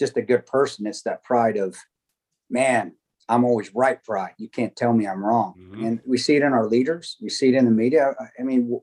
just 0.00 0.16
a 0.16 0.22
good 0.22 0.44
person. 0.44 0.84
It's 0.88 1.02
that 1.02 1.22
pride 1.22 1.56
of, 1.56 1.76
man, 2.50 2.94
I'm 3.28 3.44
always 3.44 3.72
right 3.72 4.02
pride. 4.02 4.34
You 4.36 4.48
can't 4.48 4.74
tell 4.74 4.92
me 4.92 5.06
I'm 5.06 5.24
wrong. 5.24 5.54
Mhm. 5.56 5.86
And 5.86 6.00
we 6.04 6.18
see 6.18 6.34
it 6.34 6.42
in 6.42 6.52
our 6.52 6.66
leaders. 6.66 7.16
We 7.22 7.28
see 7.28 7.50
it 7.50 7.54
in 7.54 7.66
the 7.66 7.70
media. 7.70 8.16
I- 8.18 8.40
I 8.40 8.42
mean, 8.42 8.80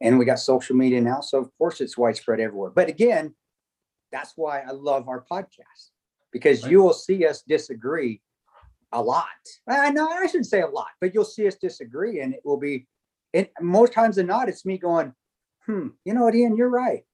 and 0.00 0.16
we 0.18 0.24
got 0.24 0.38
social 0.38 0.76
media 0.76 1.00
now. 1.00 1.20
So 1.20 1.38
of 1.38 1.50
course 1.58 1.80
it's 1.80 1.98
widespread 1.98 2.38
everywhere. 2.40 2.70
But 2.70 2.88
again, 2.88 3.34
that's 4.12 4.36
why 4.36 4.60
I 4.60 4.70
love 4.70 5.08
our 5.08 5.24
podcast 5.24 5.90
because 6.30 6.62
Right. 6.62 6.70
you 6.72 6.82
will 6.82 6.94
see 6.94 7.26
us 7.26 7.42
disagree 7.42 8.22
a 8.92 9.00
lot. 9.00 9.26
I 9.68 9.90
know 9.90 10.08
I 10.08 10.26
shouldn't 10.26 10.46
say 10.46 10.62
a 10.62 10.66
lot, 10.66 10.88
but 11.00 11.14
you'll 11.14 11.24
see 11.24 11.46
us 11.46 11.56
disagree 11.56 12.20
and 12.20 12.34
it 12.34 12.40
will 12.44 12.58
be, 12.58 12.86
and 13.32 13.48
most 13.60 13.92
times 13.92 14.16
than 14.16 14.26
not, 14.26 14.48
it's 14.48 14.66
me 14.66 14.78
going, 14.78 15.12
hmm, 15.66 15.88
you 16.04 16.14
know 16.14 16.24
what, 16.24 16.34
Ian, 16.34 16.56
you're 16.56 16.70
right. 16.70 17.04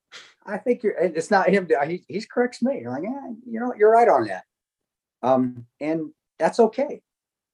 I 0.47 0.59
think 0.59 0.83
you're, 0.83 0.97
and 0.99 1.17
it's 1.17 1.31
not 1.31 1.51
him. 1.51 1.69
He, 1.87 2.05
he's 2.09 2.27
corrects 2.27 2.62
me. 2.62 2.85
I'm 2.87 2.93
like, 2.93 3.03
yeah, 3.03 3.31
you 3.47 3.61
know, 3.61 3.75
you're 3.77 3.93
right 3.93 4.09
on 4.09 4.27
that. 4.29 4.45
Um, 5.23 5.67
and 5.81 6.11
that's 6.39 6.61
okay. 6.61 7.03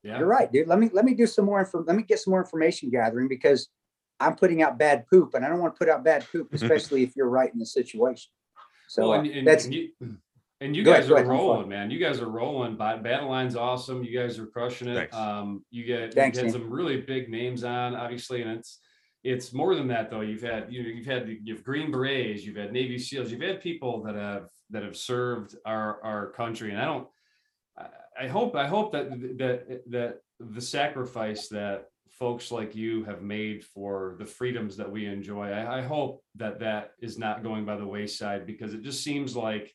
yeah 0.02 0.18
You're 0.18 0.28
right, 0.28 0.52
dude. 0.52 0.68
Let 0.68 0.78
me 0.78 0.90
let 0.92 1.04
me 1.04 1.14
do 1.14 1.26
some 1.26 1.46
more 1.46 1.60
info. 1.60 1.84
Let 1.84 1.96
me 1.96 2.02
get 2.02 2.18
some 2.18 2.32
more 2.32 2.42
information 2.42 2.90
gathering 2.90 3.28
because 3.28 3.68
I'm 4.20 4.36
putting 4.36 4.62
out 4.62 4.78
bad 4.78 5.06
poop, 5.08 5.34
and 5.34 5.44
I 5.44 5.48
don't 5.48 5.60
want 5.60 5.74
to 5.74 5.78
put 5.78 5.88
out 5.88 6.04
bad 6.04 6.26
poop, 6.30 6.48
especially 6.52 7.02
if 7.02 7.16
you're 7.16 7.28
right 7.28 7.52
in 7.52 7.58
the 7.58 7.66
situation. 7.66 8.30
So 8.88 9.08
well, 9.08 9.20
and, 9.20 9.30
and, 9.30 9.46
that's 9.46 9.64
and 9.64 9.74
you, 9.74 9.88
and 10.62 10.76
you 10.76 10.84
Go 10.84 10.92
guys 10.92 11.10
ahead, 11.10 11.26
are 11.26 11.28
rolling, 11.28 11.68
man. 11.68 11.90
You 11.90 11.98
guys 11.98 12.20
are 12.20 12.28
rolling. 12.28 12.76
Bat- 12.76 13.02
Battle 13.02 13.28
Line's 13.28 13.56
awesome. 13.56 14.04
You 14.04 14.18
guys 14.18 14.38
are 14.38 14.46
crushing 14.46 14.88
it. 14.88 14.94
Thanks. 14.94 15.16
Um, 15.16 15.64
you 15.70 15.84
get 15.84 16.14
Thanks, 16.14 16.38
you 16.38 16.44
get 16.44 16.52
man. 16.52 16.62
some 16.62 16.70
really 16.70 17.00
big 17.00 17.28
names 17.28 17.64
on, 17.64 17.94
obviously, 17.94 18.42
and 18.42 18.50
it's 18.52 18.80
it's 19.24 19.52
more 19.52 19.74
than 19.74 19.88
that 19.88 20.10
though. 20.10 20.20
You've 20.20 20.42
had 20.42 20.72
you 20.72 20.82
know, 20.82 20.88
you've 20.88 21.06
had 21.06 21.28
you've 21.42 21.64
Green 21.64 21.90
Berets, 21.90 22.44
you've 22.44 22.56
had 22.56 22.72
Navy 22.72 22.98
SEALs, 22.98 23.30
you've 23.30 23.40
had 23.40 23.60
people 23.60 24.02
that 24.04 24.14
have 24.14 24.48
that 24.70 24.82
have 24.82 24.96
served 24.96 25.56
our 25.64 26.02
our 26.02 26.30
country, 26.32 26.70
and 26.70 26.80
I 26.80 26.84
don't. 26.84 27.08
I, 27.76 27.86
I 28.24 28.28
hope 28.28 28.54
I 28.56 28.66
hope 28.66 28.92
that 28.92 29.10
that 29.38 29.82
that 29.90 30.18
the 30.40 30.60
sacrifice 30.60 31.48
that 31.48 31.86
folks 32.10 32.50
like 32.52 32.74
you 32.74 33.04
have 33.04 33.22
made 33.22 33.64
for 33.64 34.16
the 34.18 34.26
freedoms 34.26 34.76
that 34.76 34.90
we 34.90 35.06
enjoy. 35.06 35.48
I, 35.48 35.78
I 35.78 35.82
hope 35.82 36.22
that 36.36 36.60
that 36.60 36.92
is 37.00 37.18
not 37.18 37.42
going 37.42 37.64
by 37.64 37.76
the 37.76 37.86
wayside 37.86 38.46
because 38.46 38.74
it 38.74 38.82
just 38.82 39.02
seems 39.02 39.34
like 39.34 39.74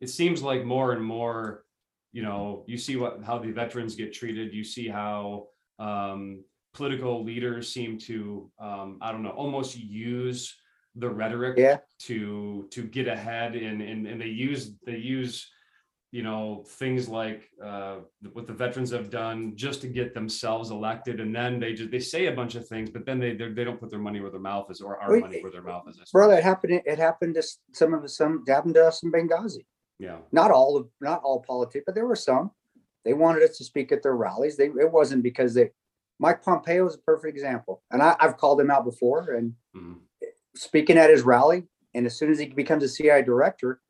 it 0.00 0.08
seems 0.08 0.42
like 0.42 0.64
more 0.64 0.92
and 0.92 1.04
more 1.04 1.64
you 2.12 2.22
know 2.22 2.64
you 2.66 2.76
see 2.78 2.96
what 2.96 3.22
how 3.22 3.38
the 3.38 3.50
veterans 3.52 3.94
get 3.94 4.12
treated 4.12 4.52
you 4.52 4.64
see 4.64 4.88
how 4.88 5.46
um, 5.78 6.42
political 6.74 7.22
leaders 7.24 7.72
seem 7.72 7.98
to 7.98 8.50
um, 8.58 8.98
i 9.00 9.12
don't 9.12 9.22
know 9.22 9.30
almost 9.30 9.76
use 9.78 10.56
the 10.96 11.08
rhetoric 11.08 11.56
Yeah. 11.58 11.78
to 12.00 12.66
to 12.70 12.82
get 12.82 13.06
ahead 13.08 13.54
and 13.54 13.80
and, 13.82 14.06
and 14.06 14.20
they 14.20 14.26
use 14.26 14.72
they 14.84 14.96
use 14.96 15.48
you 16.12 16.24
know 16.24 16.64
things 16.66 17.08
like 17.08 17.48
uh, 17.64 17.98
what 18.32 18.48
the 18.48 18.52
veterans 18.52 18.90
have 18.90 19.10
done 19.10 19.52
just 19.54 19.80
to 19.82 19.86
get 19.86 20.12
themselves 20.12 20.70
elected 20.72 21.20
and 21.20 21.32
then 21.32 21.60
they 21.60 21.72
just 21.72 21.92
they 21.92 22.00
say 22.00 22.26
a 22.26 22.32
bunch 22.32 22.56
of 22.56 22.66
things 22.66 22.90
but 22.90 23.06
then 23.06 23.20
they 23.20 23.34
they're- 23.36 23.54
don't 23.54 23.78
put 23.78 23.90
their 23.90 24.00
money 24.00 24.20
where 24.20 24.30
their 24.32 24.40
mouth 24.40 24.68
is 24.72 24.80
or 24.80 24.98
our 25.00 25.16
money 25.18 25.40
where 25.40 25.52
their 25.52 25.62
mouth 25.62 25.84
is. 25.88 25.96
Brother, 26.10 26.34
it 26.38 26.42
happened, 26.42 26.82
it 26.84 26.98
happened 26.98 27.34
to 27.36 27.42
some 27.72 27.94
of 27.94 28.10
some, 28.10 28.42
it 28.44 28.50
happened 28.50 28.74
to 28.74 28.84
us 28.84 29.04
in 29.04 29.12
Benghazi. 29.12 29.64
Yeah 30.00 30.18
Not 30.32 30.50
all 30.50 30.76
of, 30.76 30.88
not 31.00 31.22
all 31.22 31.44
politics, 31.46 31.84
but 31.86 31.94
there 31.94 32.06
were 32.06 32.16
some. 32.16 32.50
They 33.04 33.12
wanted 33.12 33.42
us 33.42 33.56
to 33.58 33.64
speak 33.64 33.92
at 33.92 34.02
their 34.02 34.16
rallies. 34.16 34.56
They, 34.56 34.66
it 34.66 34.90
wasn't 34.90 35.22
because 35.22 35.54
they, 35.54 35.70
Mike 36.18 36.42
Pompeo 36.42 36.86
is 36.86 36.96
a 36.96 36.98
perfect 36.98 37.34
example. 37.36 37.82
And 37.90 38.02
I, 38.02 38.16
I've 38.20 38.36
called 38.36 38.60
him 38.60 38.70
out 38.70 38.84
before 38.84 39.34
and 39.36 39.54
Mhm. 39.76 39.96
speaking 40.56 40.98
at 40.98 41.10
his 41.10 41.22
rally. 41.22 41.68
And 41.94 42.06
as 42.06 42.16
soon 42.18 42.30
as 42.30 42.38
he 42.38 42.46
becomes 42.46 42.82
a 42.84 42.88
CI 42.88 43.22
director, 43.22 43.80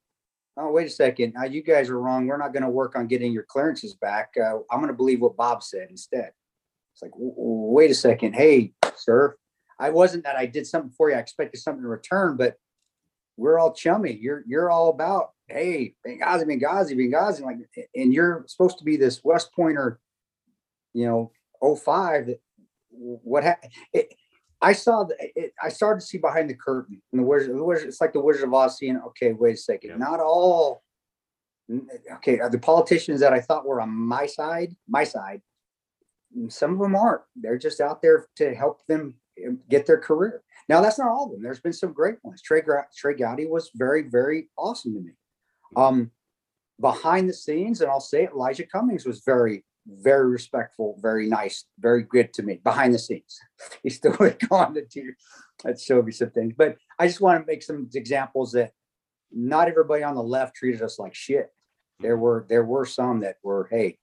oh, 0.57 0.71
wait 0.71 0.87
a 0.87 0.91
second. 0.91 1.33
Now 1.35 1.45
you 1.45 1.63
guys 1.63 1.91
are 1.91 2.01
wrong. 2.01 2.27
We're 2.27 2.37
not 2.37 2.53
going 2.53 2.63
to 2.63 2.69
work 2.71 2.97
on 2.97 3.07
getting 3.09 3.33
your 3.33 3.43
clearances 3.45 3.95
back. 3.95 4.35
Uh, 4.41 4.59
I'm 4.71 4.79
going 4.81 4.89
to 4.89 4.97
believe 5.03 5.21
what 5.21 5.37
Bob 5.37 5.63
said 5.63 5.89
instead. 5.91 6.33
It's 6.93 7.03
like, 7.03 7.13
wait 7.17 7.91
a 7.91 7.95
second. 7.95 8.35
Hey, 8.35 8.75
sir, 8.97 9.37
I 9.79 9.91
wasn't 9.91 10.25
that 10.25 10.37
I 10.37 10.47
did 10.47 10.67
something 10.67 10.93
for 10.97 11.11
you. 11.11 11.17
I 11.17 11.21
expected 11.21 11.59
something 11.61 11.83
in 11.83 11.89
return, 11.89 12.37
but 12.37 12.57
we're 13.41 13.59
all 13.59 13.73
chummy. 13.73 14.19
You're, 14.21 14.45
you're 14.47 14.71
all 14.71 14.91
about, 14.91 15.31
hey, 15.49 15.95
Benghazi, 16.07 16.45
Benghazi, 16.45 16.95
Benghazi. 16.95 17.41
Like, 17.41 17.57
and 17.97 18.13
you're 18.13 18.45
supposed 18.47 18.77
to 18.79 18.85
be 18.85 18.99
this 18.99 19.25
West 19.25 19.51
Pointer, 19.55 19.99
you 20.93 21.07
know, 21.07 21.33
05 21.63 22.27
that 22.27 22.41
what 22.91 23.43
happened? 23.45 23.73
I 24.61 24.75
saw 24.75 25.05
the, 25.05 25.17
it, 25.35 25.55
I 25.63 25.71
started 25.71 26.01
to 26.01 26.07
see 26.07 26.19
behind 26.19 26.51
the 26.51 26.55
curtain 26.55 27.01
and 27.13 27.21
the 27.21 27.25
wizard, 27.25 27.57
the 27.57 27.65
wizard, 27.65 27.89
it's 27.89 28.01
like 28.03 28.13
the 28.13 28.21
Wizard 28.21 28.45
of 28.45 28.53
Oz 28.53 28.77
seeing, 28.77 29.01
okay, 29.07 29.33
wait 29.33 29.55
a 29.55 29.57
second, 29.57 29.91
Yeah. 29.91 29.97
not 29.97 30.21
all, 30.21 30.83
okay, 32.17 32.41
are 32.41 32.51
the 32.51 32.59
politicians 32.59 33.21
that 33.21 33.33
I 33.33 33.41
thought 33.41 33.65
were 33.65 33.81
on 33.81 33.89
my 33.89 34.27
side, 34.27 34.77
my 34.87 35.05
side, 35.05 35.41
some 36.49 36.75
of 36.75 36.79
them 36.79 36.95
aren't. 36.95 37.23
They're 37.37 37.57
just 37.57 37.81
out 37.81 38.03
there 38.03 38.27
to 38.37 38.55
help 38.55 38.85
them 38.87 39.15
get 39.69 39.87
their 39.87 39.99
career. 39.99 40.43
Now, 40.69 40.81
that's 40.81 40.99
not 40.99 41.09
all 41.09 41.27
of 41.27 41.33
them. 41.33 41.43
There's 41.43 41.61
been 41.61 41.73
some 41.73 41.93
great 41.93 42.17
ones. 42.23 42.43
Trey, 42.43 42.63
Trey 42.97 43.15
Gowdy 43.15 43.47
was 43.47 43.71
very, 43.75 44.09
very 44.09 44.49
awesome 44.57 44.95
to 44.95 45.01
me. 45.01 45.13
Um, 45.77 46.11
behind 46.81 47.29
the 47.29 47.35
scenes, 47.35 47.81
and 47.81 47.91
I'll 47.91 48.01
say 48.01 48.25
it, 48.25 48.31
Elijah 48.33 48.67
Cummings 48.67 49.05
was 49.05 49.23
very, 49.25 49.65
very 49.87 50.29
respectful, 50.29 50.99
very 51.01 51.29
nice, 51.29 51.65
very 51.79 52.03
good 52.03 52.33
to 52.35 52.43
me 52.43 52.61
behind 52.63 52.95
the 52.95 52.99
scenes. 52.99 53.39
He 53.83 53.91
still 53.91 54.17
would 54.21 54.39
go 54.49 54.57
on 54.57 54.75
to 54.75 54.85
do 54.85 55.13
that 55.65 55.81
show 55.81 56.03
me 56.03 56.13
some 56.13 56.31
things. 56.31 56.55
But 56.57 56.77
I 56.99 57.07
just 57.07 57.21
want 57.21 57.41
to 57.41 57.47
make 57.47 57.63
some 57.63 57.89
examples 57.95 58.53
that 58.53 58.73
not 59.33 59.69
everybody 59.69 60.03
on 60.03 60.15
the 60.15 60.23
left 60.23 60.57
treated 60.57 60.83
us 60.83 60.99
like 60.99 61.15
shit. 61.15 61.51
There 62.01 62.17
were 62.17 62.47
there 62.49 62.65
were 62.65 62.87
some 62.87 63.21
that 63.21 63.37
were, 63.43 63.69
hey, 63.71 63.99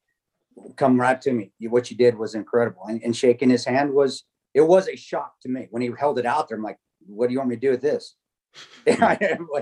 come 0.75 0.99
right 0.99 1.19
to 1.21 1.31
me. 1.31 1.51
What 1.61 1.89
you 1.89 1.97
did 1.97 2.17
was 2.17 2.35
incredible. 2.35 2.83
And, 2.87 3.01
and 3.03 3.15
shaking 3.15 3.49
his 3.49 3.65
hand 3.65 3.93
was 3.93 4.23
it 4.53 4.61
was 4.61 4.87
a 4.87 4.95
shock 4.95 5.33
to 5.41 5.49
me 5.49 5.67
when 5.71 5.81
he 5.81 5.91
held 5.97 6.19
it 6.19 6.25
out 6.25 6.47
there. 6.47 6.57
I'm 6.57 6.63
like, 6.63 6.77
what 7.05 7.27
do 7.27 7.33
you 7.33 7.39
want 7.39 7.49
me 7.49 7.55
to 7.55 7.61
do 7.61 7.71
with 7.71 7.81
this? 7.81 8.15
I 8.87 9.15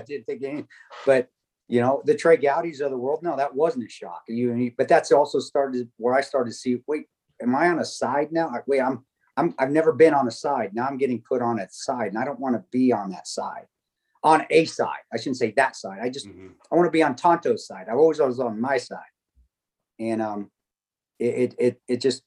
didn't 0.06 0.24
think 0.24 0.42
any, 0.42 0.64
but 1.04 1.28
you 1.68 1.80
know, 1.80 2.00
the 2.04 2.14
Trey 2.14 2.36
Gowdies 2.36 2.80
of 2.80 2.90
the 2.90 2.96
world. 2.96 3.22
No, 3.22 3.36
that 3.36 3.54
wasn't 3.54 3.84
a 3.86 3.88
shock. 3.88 4.22
You, 4.28 4.72
but 4.78 4.88
that's 4.88 5.10
also 5.10 5.40
started 5.40 5.90
where 5.96 6.14
I 6.14 6.20
started 6.20 6.50
to 6.50 6.56
see. 6.56 6.78
Wait, 6.86 7.06
am 7.42 7.54
I 7.56 7.68
on 7.68 7.80
a 7.80 7.84
side 7.84 8.30
now? 8.30 8.48
Like, 8.50 8.66
Wait, 8.68 8.80
I'm, 8.80 9.04
I'm, 9.36 9.54
I've 9.58 9.72
never 9.72 9.92
been 9.92 10.14
on 10.14 10.28
a 10.28 10.30
side. 10.30 10.70
Now 10.74 10.86
I'm 10.86 10.96
getting 10.96 11.20
put 11.20 11.42
on 11.42 11.58
a 11.58 11.66
side, 11.68 12.08
and 12.08 12.18
I 12.18 12.24
don't 12.24 12.38
want 12.40 12.54
to 12.54 12.64
be 12.70 12.92
on 12.92 13.10
that 13.10 13.26
side. 13.26 13.66
On 14.22 14.46
a 14.48 14.64
side, 14.64 15.02
I 15.12 15.18
shouldn't 15.18 15.36
say 15.38 15.52
that 15.56 15.76
side. 15.76 15.98
I 16.02 16.08
just, 16.08 16.26
Mhm. 16.26 16.52
I 16.70 16.74
want 16.74 16.86
to 16.86 16.90
be 16.92 17.02
on 17.02 17.16
Tanto's 17.16 17.66
side. 17.66 17.86
I've 17.90 17.98
always 17.98 18.18
was 18.18 18.40
on 18.40 18.60
my 18.60 18.76
side, 18.78 18.98
and 19.98 20.22
um, 20.22 20.50
it, 21.18 21.34
it, 21.34 21.54
it, 21.58 21.80
it 21.88 22.00
just, 22.00 22.22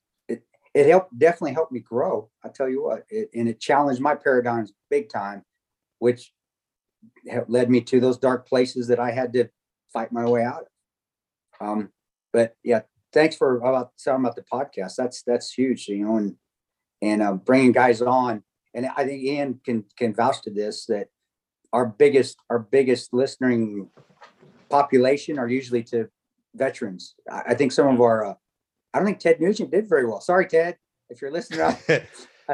it, 0.73 0.85
helped 0.85 1.17
definitely 1.17 1.53
helped 1.53 1.71
me 1.71 1.79
grow. 1.79 2.29
I 2.43 2.49
tell 2.49 2.69
you 2.69 2.83
what, 2.83 3.03
it, 3.09 3.29
and 3.33 3.47
it 3.47 3.59
challenged 3.59 4.01
my 4.01 4.15
paradigms 4.15 4.73
big 4.89 5.09
time, 5.09 5.43
which 5.99 6.31
led 7.47 7.69
me 7.69 7.81
to 7.81 7.99
those 7.99 8.17
dark 8.17 8.47
places 8.47 8.87
that 8.87 8.99
I 8.99 9.11
had 9.11 9.33
to 9.33 9.49
fight 9.91 10.11
my 10.11 10.25
way 10.25 10.43
out 10.43 10.65
of. 11.61 11.67
Um, 11.67 11.89
but 12.31 12.55
yeah, 12.63 12.81
thanks 13.13 13.35
for 13.35 13.57
about 13.57 13.91
talking 14.03 14.23
about 14.23 14.35
the 14.35 14.45
podcast. 14.51 14.95
That's 14.95 15.23
that's 15.23 15.51
huge, 15.51 15.87
you 15.87 16.05
know, 16.05 16.17
and 16.17 16.35
and 17.01 17.21
uh, 17.21 17.33
bringing 17.33 17.71
guys 17.71 18.01
on. 18.01 18.43
And 18.73 18.87
I 18.95 19.05
think 19.05 19.23
Ian 19.23 19.59
can 19.65 19.85
can 19.97 20.13
vouch 20.13 20.41
to 20.43 20.51
this 20.51 20.85
that 20.85 21.07
our 21.73 21.85
biggest 21.85 22.37
our 22.49 22.59
biggest 22.59 23.13
listening 23.13 23.89
population 24.69 25.39
are 25.39 25.47
usually 25.47 25.83
to 25.83 26.09
veterans. 26.55 27.15
I, 27.29 27.41
I 27.49 27.53
think 27.55 27.71
some 27.71 27.87
of 27.87 27.99
our 28.01 28.25
uh, 28.25 28.33
I 28.93 28.99
don't 28.99 29.05
think 29.05 29.19
Ted 29.19 29.39
Nugent 29.39 29.71
did 29.71 29.87
very 29.87 30.05
well. 30.05 30.21
Sorry, 30.21 30.47
Ted, 30.47 30.77
if 31.09 31.21
you're 31.21 31.31
listening. 31.31 31.59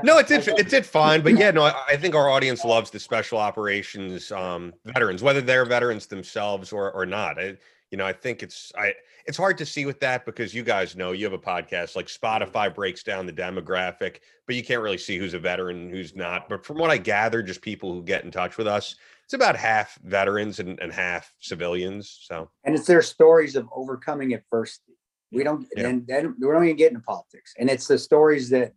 no, 0.03 0.17
it 0.17 0.27
did 0.27 0.47
it 0.47 0.69
did 0.69 0.85
fine, 0.85 1.21
but 1.21 1.37
yeah, 1.37 1.51
no, 1.51 1.63
I, 1.63 1.73
I 1.89 1.97
think 1.97 2.15
our 2.15 2.29
audience 2.29 2.65
loves 2.65 2.89
the 2.91 2.99
special 2.99 3.37
operations 3.37 4.31
um, 4.31 4.73
veterans, 4.85 5.23
whether 5.23 5.41
they're 5.41 5.65
veterans 5.65 6.07
themselves 6.07 6.71
or 6.71 6.91
or 6.91 7.05
not. 7.05 7.39
I, 7.39 7.57
you 7.91 7.97
know, 7.97 8.05
I 8.05 8.13
think 8.13 8.43
it's 8.43 8.71
I 8.77 8.93
it's 9.25 9.37
hard 9.37 9.57
to 9.57 9.65
see 9.65 9.85
with 9.85 9.99
that 10.01 10.25
because 10.25 10.53
you 10.53 10.63
guys 10.63 10.95
know 10.95 11.11
you 11.11 11.23
have 11.25 11.33
a 11.33 11.37
podcast 11.37 11.95
like 11.95 12.07
Spotify 12.07 12.73
breaks 12.73 13.03
down 13.03 13.25
the 13.25 13.33
demographic, 13.33 14.17
but 14.45 14.55
you 14.55 14.63
can't 14.63 14.81
really 14.81 14.97
see 14.97 15.17
who's 15.17 15.33
a 15.33 15.39
veteran 15.39 15.77
and 15.77 15.91
who's 15.91 16.15
not. 16.15 16.49
But 16.49 16.65
from 16.65 16.77
what 16.77 16.91
I 16.91 16.97
gather, 16.97 17.41
just 17.41 17.61
people 17.61 17.93
who 17.93 18.03
get 18.03 18.25
in 18.25 18.31
touch 18.31 18.57
with 18.57 18.67
us, 18.67 18.95
it's 19.23 19.33
about 19.33 19.55
half 19.55 19.97
veterans 20.03 20.59
and, 20.59 20.79
and 20.79 20.91
half 20.91 21.33
civilians. 21.39 22.19
So 22.23 22.49
and 22.63 22.75
it's 22.75 22.85
their 22.85 23.01
stories 23.01 23.55
of 23.55 23.67
overcoming 23.73 24.33
adversity. 24.33 24.94
We 25.35 25.43
don't, 25.43 25.67
Yeah. 25.75 25.87
and 25.87 26.07
then 26.07 26.35
we 26.39 26.47
don't 26.47 26.63
even 26.63 26.75
get 26.77 26.91
into 26.91 27.03
politics. 27.03 27.53
And 27.59 27.69
it's 27.69 27.87
the 27.87 27.97
stories 27.97 28.49
that 28.49 28.73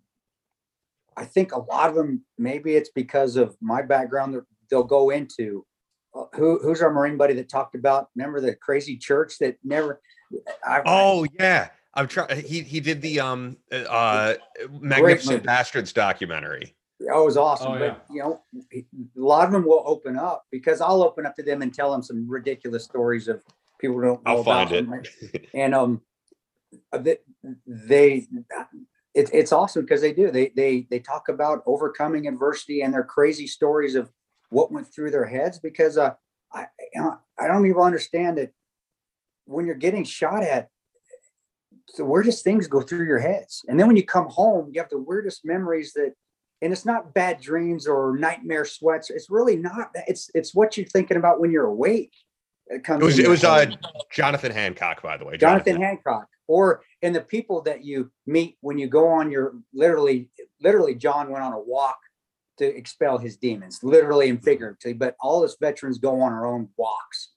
I 1.16 1.25
think 1.25 1.53
a 1.53 1.59
lot 1.61 1.88
of 1.88 1.94
them, 1.94 2.25
maybe 2.37 2.75
it's 2.77 2.90
because 2.90 3.37
of 3.37 3.57
my 3.61 3.83
background 3.83 4.35
that 4.35 4.44
they'll 4.71 4.85
go 4.85 5.11
into. 5.11 5.64
Uh, 6.14 6.25
Who, 6.35 6.59
who's 6.62 6.81
our 6.81 6.92
Marine 6.92 7.16
buddy 7.16 7.35
that 7.35 7.49
talked 7.49 7.75
about, 7.75 8.09
remember 8.16 8.40
the 8.40 8.55
crazy 8.55 8.97
church 8.97 9.38
that 9.40 9.57
never, 9.62 10.01
I, 10.64 10.83
Oh 10.87 11.27
yeah, 11.38 11.68
I'm 11.94 12.07
trying. 12.09 12.44
He 12.44 12.62
he 12.62 12.81
did 12.81 13.03
the 13.03 13.21
um 13.21 13.57
uh 13.73 14.35
Magnificent. 14.71 15.44
Bastards 15.44 15.92
documentary. 15.92 16.75
Oh, 17.12 17.23
it 17.23 17.25
was 17.25 17.37
awesome. 17.37 17.73
Oh, 17.73 17.79
but 17.79 18.05
you 18.11 18.21
know, 18.21 18.42
a 18.75 18.85
lot 19.16 19.47
of 19.47 19.53
them 19.53 19.64
will 19.64 19.83
open 19.87 20.16
up 20.16 20.44
because 20.51 20.81
I'll 20.81 21.03
open 21.03 21.27
up 21.27 21.37
to 21.37 21.42
them 21.42 21.62
and 21.62 21.73
tell 21.73 21.92
them 21.92 22.03
some 22.03 22.29
ridiculous 22.29 22.85
stories 22.85 23.29
of 23.29 23.42
people 23.79 23.97
who 23.97 24.03
don't 24.03 24.25
know 24.25 24.33
I'll 24.33 24.40
about 24.40 24.71
find 24.71 24.88
them. 24.88 25.03
And 25.55 25.75
um, 25.75 25.92
uh, 25.94 25.99
they, 26.92 27.18
they 27.66 28.26
it's 29.14 29.31
it's 29.33 29.52
awesome 29.52 29.83
because 29.83 30.00
they 30.00 30.12
do. 30.12 30.31
They 30.31 30.52
they 30.54 30.87
they 30.90 31.00
talk 31.00 31.28
about 31.28 31.62
overcoming 31.66 32.26
adversity 32.26 32.83
and 32.83 32.92
their 32.92 33.04
crazy 33.04 33.46
stories 33.46 33.94
of 33.94 34.11
what 34.50 34.72
went 34.72 34.92
through 34.92 35.11
their 35.11 35.26
heads 35.26 35.59
because 35.59 35.98
uh 35.98 36.14
I 36.52 36.66
I 37.38 37.46
don't 37.46 37.66
even 37.66 37.81
understand 37.81 38.38
it 38.38 38.54
when 39.44 39.66
you're 39.66 39.74
getting 39.74 40.04
shot 40.04 40.42
at 40.42 40.68
the 41.96 42.04
weirdest 42.04 42.44
things 42.44 42.66
go 42.66 42.83
through 42.83 43.07
your 43.07 43.18
heads. 43.18 43.64
And 43.66 43.81
then 43.81 43.87
when 43.87 43.96
you 43.96 44.04
come 44.04 44.28
home, 44.28 44.70
you 44.72 44.81
have 44.81 44.90
the 44.90 44.98
weirdest 44.98 45.44
memories 45.44 45.92
that 45.94 46.12
and 46.61 46.72
it's 46.72 46.85
not 46.85 47.14
bad 47.14 47.40
dreams 47.40 47.87
or 47.87 48.16
nightmare 48.18 48.64
sweats. 48.64 49.11
It's 49.11 49.31
really 49.31 49.57
not. 49.57 49.90
It's 50.07 50.31
it's 50.35 50.54
what 50.54 50.76
you're 50.76 50.87
thinking 50.87 51.16
about 51.16 51.40
when 51.40 51.50
you're 51.50 51.66
awake. 51.66 52.12
It 52.66 52.85
comes. 52.85 53.02
It 53.02 53.07
was 53.07 53.18
it 53.18 53.28
was 53.28 53.44
uh. 53.44 53.66
Jonathan 54.11 54.52
Hancock, 54.52 55.02
by 55.02 55.16
the 55.16 55.24
way. 55.24 55.37
Jonathan 55.37 55.81
Hancock, 55.81 56.26
or 56.48 56.82
in 57.02 57.12
the 57.12 57.20
people 57.20 57.61
that 57.62 57.84
you 57.84 58.11
meet 58.26 58.56
when 58.61 58.78
you 58.78 58.88
go 58.88 59.06
on 59.06 59.30
your 59.30 59.54
literally, 59.72 60.30
literally, 60.61 60.94
John 60.94 61.30
went 61.30 61.44
on 61.44 61.52
a 61.52 61.61
walk 61.61 61.98
to 62.58 62.66
expel 62.66 63.18
his 63.18 63.37
demons, 63.37 63.80
literally 63.82 64.28
and 64.28 64.42
figuratively. 64.42 64.94
But 64.94 65.16
all 65.20 65.44
us 65.44 65.56
veterans 65.61 65.98
go 65.98 66.20
on 66.20 66.32
our 66.32 66.46
own 66.46 66.68
walks 66.76 67.30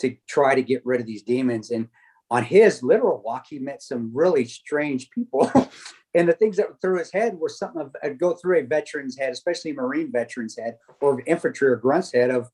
to 0.00 0.16
try 0.28 0.54
to 0.54 0.62
get 0.62 0.84
rid 0.86 1.00
of 1.00 1.06
these 1.06 1.22
demons. 1.22 1.70
And 1.70 1.88
on 2.30 2.44
his 2.44 2.82
literal 2.82 3.22
walk, 3.22 3.46
he 3.48 3.58
met 3.58 3.82
some 3.82 4.10
really 4.14 4.44
strange 4.44 5.10
people. 5.10 5.50
and 6.14 6.28
the 6.28 6.32
things 6.32 6.56
that 6.56 6.68
were 6.68 6.78
through 6.80 6.98
his 6.98 7.12
head 7.12 7.38
were 7.38 7.48
something 7.48 7.82
of 7.82 7.96
uh, 8.02 8.08
go 8.10 8.34
through 8.34 8.58
a 8.58 8.62
veteran's 8.62 9.18
head, 9.18 9.32
especially 9.32 9.72
a 9.72 9.74
Marine 9.74 10.10
veteran's 10.10 10.56
head 10.58 10.78
or 11.00 11.22
infantry 11.26 11.68
or 11.68 11.76
grunt's 11.76 12.12
head 12.12 12.30
of 12.30 12.48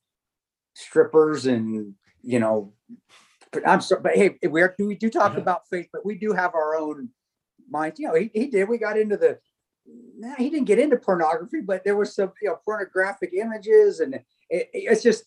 strippers 0.74 1.46
and 1.46 1.94
you 2.22 2.38
know. 2.38 2.72
But 3.52 3.68
I'm 3.68 3.80
sorry, 3.80 4.02
but 4.02 4.14
hey, 4.14 4.38
we 4.48 4.62
are 4.62 4.74
we 4.78 4.94
do 4.94 5.10
talk 5.10 5.34
Yeah. 5.34 5.40
about 5.40 5.68
faith, 5.68 5.88
but 5.92 6.04
we 6.04 6.16
do 6.16 6.32
have 6.32 6.54
our 6.54 6.76
own 6.76 7.10
mind. 7.68 7.94
You 7.98 8.08
know, 8.08 8.14
he, 8.14 8.30
he 8.32 8.46
did. 8.46 8.68
We 8.68 8.78
got 8.78 8.98
into 8.98 9.16
the. 9.16 9.38
Nah, 10.18 10.34
he 10.36 10.50
didn't 10.50 10.66
get 10.66 10.78
into 10.78 10.96
pornography, 10.96 11.60
but 11.62 11.82
there 11.82 11.96
was 11.96 12.14
some 12.14 12.32
you 12.42 12.48
know 12.48 12.58
pornographic 12.64 13.32
images, 13.32 14.00
and 14.00 14.14
it, 14.14 14.70
it's 14.72 15.02
just 15.02 15.24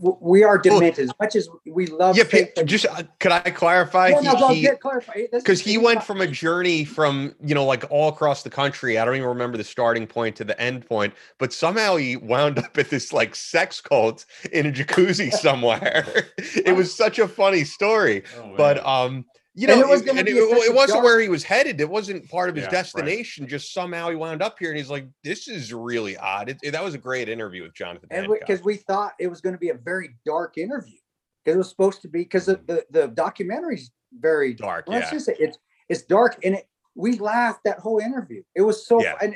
we 0.00 0.44
are 0.44 0.58
demented 0.58 1.04
as 1.04 1.12
much 1.20 1.36
as 1.36 1.48
we 1.66 1.86
love. 1.86 2.16
Yeah, 2.16 2.24
faith 2.24 2.50
just 2.64 2.86
uh, 2.86 3.02
could 3.20 3.32
I 3.32 3.40
clarify? 3.50 4.10
no, 4.10 4.20
no, 4.20 4.34
He- 4.34 4.40
no, 4.40 4.48
he- 4.48 4.60
get 4.62 4.80
clarified. 4.80 5.28
This 5.32 5.42
because 5.42 5.60
he 5.60 5.78
went 5.78 6.02
from 6.02 6.20
a 6.20 6.26
journey 6.26 6.84
from 6.84 7.34
you 7.44 7.54
know 7.54 7.64
like 7.64 7.84
all 7.90 8.08
across 8.08 8.42
the 8.42 8.50
country 8.50 8.98
i 8.98 9.04
don't 9.04 9.16
even 9.16 9.28
remember 9.28 9.56
the 9.56 9.64
starting 9.64 10.06
point 10.06 10.36
to 10.36 10.44
the 10.44 10.58
end 10.60 10.86
point 10.86 11.12
but 11.38 11.52
somehow 11.52 11.96
he 11.96 12.16
wound 12.16 12.58
up 12.58 12.76
at 12.78 12.90
this 12.90 13.12
like 13.12 13.34
sex 13.34 13.80
cult 13.80 14.24
in 14.52 14.66
a 14.66 14.72
jacuzzi 14.72 15.32
somewhere 15.46 16.28
it 16.38 16.74
was 16.74 16.94
such 16.94 17.18
a 17.18 17.26
funny 17.28 17.64
story 17.64 18.22
Oh, 18.38 18.52
but 18.56 18.84
um 18.86 19.24
you 19.58 19.66
And 19.68 19.80
know 19.80 19.86
it 19.88 19.90
was 19.90 20.02
going 20.02 20.16
to 20.16 20.24
be. 20.24 20.30
It, 20.30 20.36
it 20.36 20.74
wasn't 20.74 20.96
dark- 20.98 21.04
where 21.04 21.18
he 21.20 21.28
was 21.28 21.42
headed. 21.42 21.80
It 21.80 21.90
wasn't 21.90 22.28
part 22.30 22.48
of 22.48 22.54
his 22.54 22.62
Yeah, 22.62 22.66
right. 22.66 22.72
destination. 22.74 23.48
Just 23.48 23.74
somehow 23.74 24.08
he 24.08 24.14
wound 24.14 24.40
up 24.40 24.56
here 24.58 24.68
and 24.70 24.78
he's 24.78 24.88
like 24.88 25.08
this 25.24 25.48
is 25.48 25.74
really 25.74 26.16
odd. 26.16 26.48
It, 26.48 26.58
it- 26.62 26.70
that 26.70 26.84
was 26.84 26.94
a 26.94 26.98
great 26.98 27.28
interview 27.28 27.64
with 27.64 27.74
jonathan 27.74 28.08
and 28.12 28.28
because 28.38 28.62
we 28.62 28.76
thought 28.76 29.14
it 29.18 29.26
was 29.26 29.40
going 29.40 29.54
to 29.54 29.58
be 29.58 29.70
a 29.70 29.74
very 29.74 30.10
dark 30.24 30.56
interview. 30.58 30.96
Because 31.44 31.54
it 31.56 31.58
was 31.58 31.70
supposed 31.70 32.02
to 32.02 32.08
be 32.08 32.20
because 32.20 32.46
the, 32.46 32.60
the 32.66 32.84
the 32.90 33.08
documentary's 33.08 33.90
very 34.20 34.54
dark 34.54 34.84
let's 34.86 35.06
yeah. 35.06 35.10
just 35.12 35.26
say 35.26 35.36
it's 35.38 35.58
it's 35.88 36.02
dark 36.02 36.38
and 36.44 36.54
it 36.54 36.68
we 36.94 37.18
laughed 37.18 37.60
that 37.64 37.78
whole 37.78 37.98
interview. 37.98 38.42
It 38.54 38.62
was 38.62 38.86
so 38.86 39.02
Yeah. 39.02 39.14
and 39.20 39.34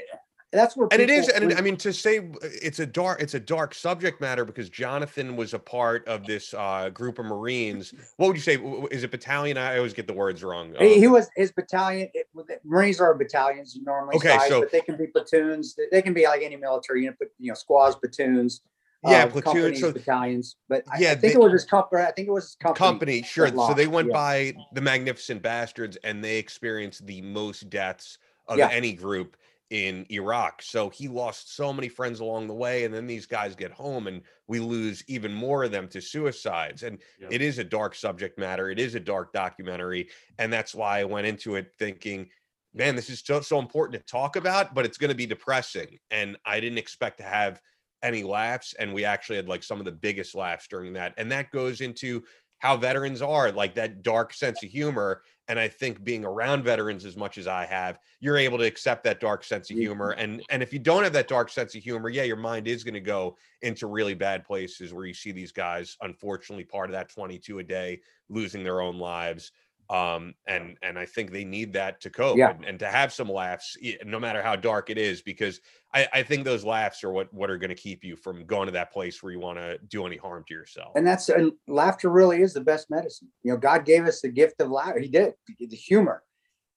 that's 0.52 0.76
where 0.76 0.86
and 0.92 1.00
it 1.00 1.08
is. 1.10 1.28
and 1.28 1.54
i 1.54 1.60
mean 1.60 1.76
to 1.76 1.92
say 1.92 2.18
uh, 2.18 2.22
it's 2.42 2.78
a 2.78 2.86
dark 2.86 3.20
it's 3.22 3.34
a 3.34 3.40
dark 3.40 3.74
subject 3.74 4.20
matter 4.20 4.44
because 4.44 4.68
jonathan 4.68 5.34
was 5.34 5.54
a 5.54 5.58
part 5.58 6.06
of 6.06 6.26
this 6.26 6.52
uh 6.54 6.90
group 6.90 7.18
of 7.18 7.24
marines. 7.26 7.94
What 8.16 8.28
would 8.28 8.36
you 8.36 8.42
say? 8.42 8.56
Is 8.90 9.02
it 9.04 9.10
battalion? 9.10 9.56
I 9.56 9.76
always 9.78 9.94
get 9.94 10.06
the 10.06 10.12
words 10.12 10.42
wrong. 10.44 10.74
He, 10.78 10.98
he 11.00 11.06
Um, 11.06 11.12
was 11.12 11.28
his 11.36 11.50
battalion 11.52 12.08
it, 12.14 12.28
marines 12.64 13.00
are 13.00 13.14
battalions 13.14 13.76
normally 13.82 14.16
Okay, 14.16 14.36
size, 14.36 14.48
so- 14.48 14.60
but 14.60 14.70
they 14.72 14.80
can 14.80 14.96
be 14.96 15.06
platoons. 15.06 15.74
They- 15.90 16.02
can 16.02 16.12
be 16.14 16.24
like 16.24 16.42
any 16.42 16.56
military 16.56 17.02
unit 17.02 17.16
but 17.18 17.28
you 17.38 17.48
know 17.48 17.54
squads 17.54 17.96
platoons 17.96 18.60
Yeah, 19.04 19.24
uh, 19.24 19.26
platoon, 19.28 19.52
companies, 19.52 19.80
so- 19.80 19.92
battalions. 19.92 20.56
But 20.68 20.84
I, 20.92 20.98
Yeah, 20.98 21.06
I 21.12 21.14
think 21.14 21.20
they- 21.34 21.40
it 21.40 21.42
was 21.42 21.52
his 21.52 21.64
company 21.64 22.02
i 22.02 22.10
think 22.12 22.28
it 22.28 22.32
was 22.32 22.44
his 22.44 22.56
company, 22.56 22.86
company 22.88 23.22
sure. 23.22 23.48
So 23.48 23.74
they 23.74 23.86
went 23.86 24.08
yeah. 24.08 24.14
by 24.14 24.54
the 24.72 24.80
magnificent 24.80 25.42
bastards 25.42 25.96
and 26.04 26.22
they 26.22 26.36
experienced 26.38 27.06
the 27.06 27.22
most 27.22 27.70
deaths 27.70 28.18
of 28.48 28.58
Yeah. 28.58 28.68
any 28.70 28.92
group 28.92 29.36
in 29.72 30.04
iraq 30.10 30.60
so 30.60 30.90
he 30.90 31.08
lost 31.08 31.56
so 31.56 31.72
many 31.72 31.88
friends 31.88 32.20
along 32.20 32.46
the 32.46 32.52
way 32.54 32.84
and 32.84 32.92
then 32.92 33.06
these 33.06 33.24
guys 33.24 33.56
get 33.56 33.72
home 33.72 34.06
and 34.06 34.20
we 34.46 34.60
lose 34.60 35.02
even 35.08 35.32
more 35.32 35.64
of 35.64 35.70
them 35.72 35.88
to 35.88 35.98
suicides 35.98 36.82
and 36.82 36.98
Yeah. 37.18 37.28
it 37.30 37.40
is 37.40 37.56
a 37.58 37.64
dark 37.64 37.94
subject 37.94 38.38
matter 38.38 38.68
it 38.68 38.78
is 38.78 38.94
a 38.94 39.00
dark 39.00 39.32
documentary 39.32 40.10
and 40.38 40.52
that's 40.52 40.74
why 40.74 41.00
i 41.00 41.04
went 41.04 41.26
into 41.26 41.56
it 41.56 41.72
thinking 41.78 42.28
man 42.74 42.94
this 42.94 43.08
is 43.08 43.20
so, 43.24 43.40
so 43.40 43.58
important 43.58 43.98
to 43.98 44.06
talk 44.12 44.36
about 44.36 44.74
but 44.74 44.84
it's 44.84 44.98
going 44.98 45.08
to 45.08 45.16
be 45.16 45.24
depressing 45.24 45.98
and 46.10 46.36
i 46.44 46.60
didn't 46.60 46.76
expect 46.78 47.16
to 47.16 47.24
have 47.24 47.58
any 48.02 48.24
laughs 48.24 48.74
and 48.78 48.92
we 48.92 49.06
actually 49.06 49.36
had 49.36 49.48
like 49.48 49.62
some 49.62 49.78
of 49.78 49.86
the 49.86 49.92
biggest 49.92 50.34
laughs 50.34 50.66
during 50.68 50.92
that 50.92 51.14
and 51.16 51.32
that 51.32 51.50
goes 51.50 51.80
into 51.80 52.22
how 52.62 52.76
veterans 52.76 53.20
are 53.20 53.50
like 53.50 53.74
that 53.74 54.04
dark 54.04 54.32
sense 54.32 54.62
of 54.62 54.70
humor 54.70 55.22
and 55.48 55.58
i 55.58 55.66
think 55.66 56.02
being 56.04 56.24
around 56.24 56.62
veterans 56.62 57.04
as 57.04 57.16
much 57.16 57.36
as 57.36 57.48
i 57.48 57.66
have 57.66 57.98
you're 58.20 58.36
able 58.36 58.56
to 58.56 58.64
accept 58.64 59.02
that 59.02 59.20
dark 59.20 59.42
sense 59.42 59.68
of 59.68 59.76
humor 59.76 60.12
mm-hmm. 60.12 60.20
and 60.20 60.42
and 60.48 60.62
if 60.62 60.72
you 60.72 60.78
don't 60.78 61.02
have 61.02 61.12
that 61.12 61.28
dark 61.28 61.50
sense 61.50 61.74
of 61.74 61.82
humor 61.82 62.08
yeah 62.08 62.22
your 62.22 62.36
mind 62.36 62.68
is 62.68 62.84
going 62.84 62.94
to 62.94 63.00
go 63.00 63.36
into 63.62 63.86
really 63.88 64.14
bad 64.14 64.44
places 64.44 64.94
where 64.94 65.04
you 65.04 65.12
see 65.12 65.32
these 65.32 65.52
guys 65.52 65.96
unfortunately 66.02 66.64
part 66.64 66.88
of 66.88 66.92
that 66.92 67.08
22 67.08 67.58
a 67.58 67.62
day 67.64 68.00
losing 68.28 68.62
their 68.62 68.80
own 68.80 68.96
lives 68.96 69.50
um 69.92 70.34
and 70.46 70.76
and 70.82 70.98
i 70.98 71.04
think 71.04 71.30
they 71.30 71.44
need 71.44 71.72
that 71.72 72.00
to 72.00 72.08
cope 72.08 72.38
Yeah. 72.38 72.50
and, 72.50 72.64
and 72.64 72.78
to 72.78 72.88
have 72.88 73.12
some 73.12 73.28
laughs 73.28 73.76
no 74.04 74.18
matter 74.18 74.42
how 74.42 74.56
dark 74.56 74.88
it 74.90 74.96
is 74.96 75.20
because 75.20 75.60
i 75.92 76.08
i 76.14 76.22
think 76.22 76.44
those 76.44 76.64
laughs 76.64 77.04
are 77.04 77.12
what 77.12 77.32
what 77.34 77.50
are 77.50 77.58
going 77.58 77.68
to 77.68 77.74
keep 77.76 78.02
you 78.02 78.16
from 78.16 78.46
going 78.46 78.66
to 78.66 78.72
that 78.72 78.90
place 78.90 79.22
where 79.22 79.32
you 79.32 79.38
want 79.40 79.58
to 79.58 79.78
do 79.88 80.06
any 80.06 80.16
harm 80.16 80.44
to 80.48 80.54
yourself 80.54 80.92
and 80.96 81.06
that's 81.06 81.28
and 81.28 81.52
laughter 81.68 82.08
really 82.08 82.40
is 82.40 82.52
the 82.54 82.60
best 82.60 82.90
medicine. 82.90 83.28
You 83.42 83.52
know, 83.52 83.58
God 83.58 83.84
gave 83.84 84.06
us 84.06 84.20
the 84.20 84.28
gift 84.28 84.60
of 84.60 84.70
laughter. 84.70 85.00
He 85.00 85.08
did 85.08 85.34
the 85.58 85.76
humor, 85.76 86.22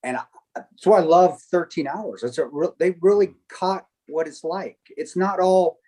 and 0.03 0.17
I, 0.17 0.23
that's 0.55 0.85
why 0.85 0.97
I 0.99 1.01
love 1.01 1.39
Thirteen 1.51 1.87
Hours. 1.87 2.23
It's 2.23 2.37
a 2.37 2.45
real, 2.47 2.75
they 2.79 2.95
really 3.01 3.35
caught 3.49 3.85
what 4.07 4.27
it's 4.27 4.43
like. 4.43 4.77
It's 4.89 5.15
not 5.15 5.39
all 5.39 5.79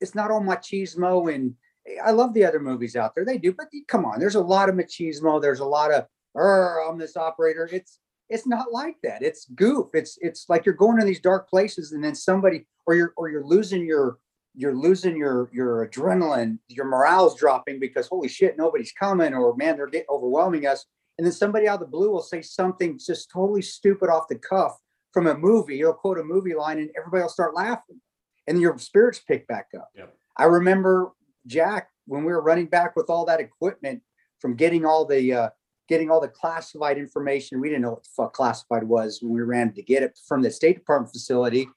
it's 0.00 0.14
not 0.14 0.30
all 0.30 0.40
machismo 0.40 1.34
and 1.34 1.54
I 2.02 2.12
love 2.12 2.32
the 2.32 2.44
other 2.44 2.60
movies 2.60 2.96
out 2.96 3.14
there. 3.14 3.24
They 3.26 3.36
do, 3.38 3.52
but 3.52 3.66
come 3.88 4.06
on, 4.06 4.18
there's 4.18 4.36
a 4.36 4.40
lot 4.40 4.68
of 4.70 4.74
machismo. 4.74 5.40
There's 5.40 5.60
a 5.60 5.66
lot 5.66 5.92
of 5.92 5.94
"Err, 6.00 6.08
I'm 6.36 6.98
this 6.98 7.16
operator. 7.16 7.68
It's 7.72 7.98
it's 8.28 8.46
not 8.46 8.72
like 8.72 8.96
that. 9.02 9.22
It's 9.22 9.46
goof. 9.54 9.88
It's 9.94 10.18
it's 10.20 10.46
like 10.48 10.64
you're 10.64 10.74
going 10.74 10.98
to 10.98 11.04
these 11.04 11.20
dark 11.20 11.48
places 11.48 11.92
and 11.92 12.02
then 12.02 12.14
somebody 12.14 12.66
or 12.86 12.94
you're 12.94 13.12
or 13.16 13.28
you're 13.28 13.44
losing 13.44 13.84
your 13.84 14.18
you're 14.54 14.74
losing 14.74 15.16
your 15.16 15.50
your 15.52 15.86
adrenaline, 15.86 16.58
your 16.68 16.86
morale's 16.86 17.36
dropping 17.36 17.80
because 17.80 18.06
holy 18.06 18.28
shit, 18.28 18.56
nobody's 18.56 18.92
coming, 18.92 19.34
or 19.34 19.54
man, 19.56 19.76
they're 19.76 19.86
getting 19.86 20.06
overwhelming 20.08 20.66
us. 20.66 20.86
And 21.18 21.24
then 21.24 21.32
somebody 21.32 21.68
out 21.68 21.74
of 21.74 21.80
the 21.80 21.86
blue 21.86 22.10
will 22.10 22.22
say 22.22 22.42
something 22.42 22.98
just 22.98 23.30
totally 23.30 23.62
stupid 23.62 24.08
off 24.08 24.28
the 24.28 24.38
cuff 24.38 24.76
from 25.12 25.28
a 25.28 25.36
movie. 25.36 25.76
You'll 25.76 25.92
quote 25.92 26.18
a 26.18 26.24
movie 26.24 26.54
line, 26.54 26.78
and 26.78 26.90
everybody 26.96 27.22
will 27.22 27.28
start 27.28 27.54
laughing, 27.54 28.00
and 28.46 28.60
your 28.60 28.78
spirits 28.78 29.20
pick 29.20 29.46
back 29.46 29.68
up. 29.76 29.90
Yep. 29.94 30.14
I 30.36 30.44
remember 30.44 31.12
Jack 31.46 31.90
when 32.06 32.24
we 32.24 32.32
were 32.32 32.42
running 32.42 32.66
back 32.66 32.96
with 32.96 33.10
all 33.10 33.24
that 33.26 33.40
equipment 33.40 34.02
from 34.40 34.56
getting 34.56 34.84
all 34.84 35.04
the 35.04 35.32
uh, 35.32 35.48
getting 35.88 36.10
all 36.10 36.20
the 36.20 36.28
classified 36.28 36.98
information. 36.98 37.60
We 37.60 37.68
didn't 37.68 37.82
know 37.82 37.90
what 37.90 38.04
the 38.04 38.10
fuck 38.16 38.32
classified 38.32 38.84
was 38.84 39.20
when 39.20 39.32
we 39.32 39.42
ran 39.42 39.72
to 39.74 39.82
get 39.82 40.02
it 40.02 40.18
from 40.26 40.42
the 40.42 40.50
State 40.50 40.76
Department 40.76 41.12
facility, 41.12 41.68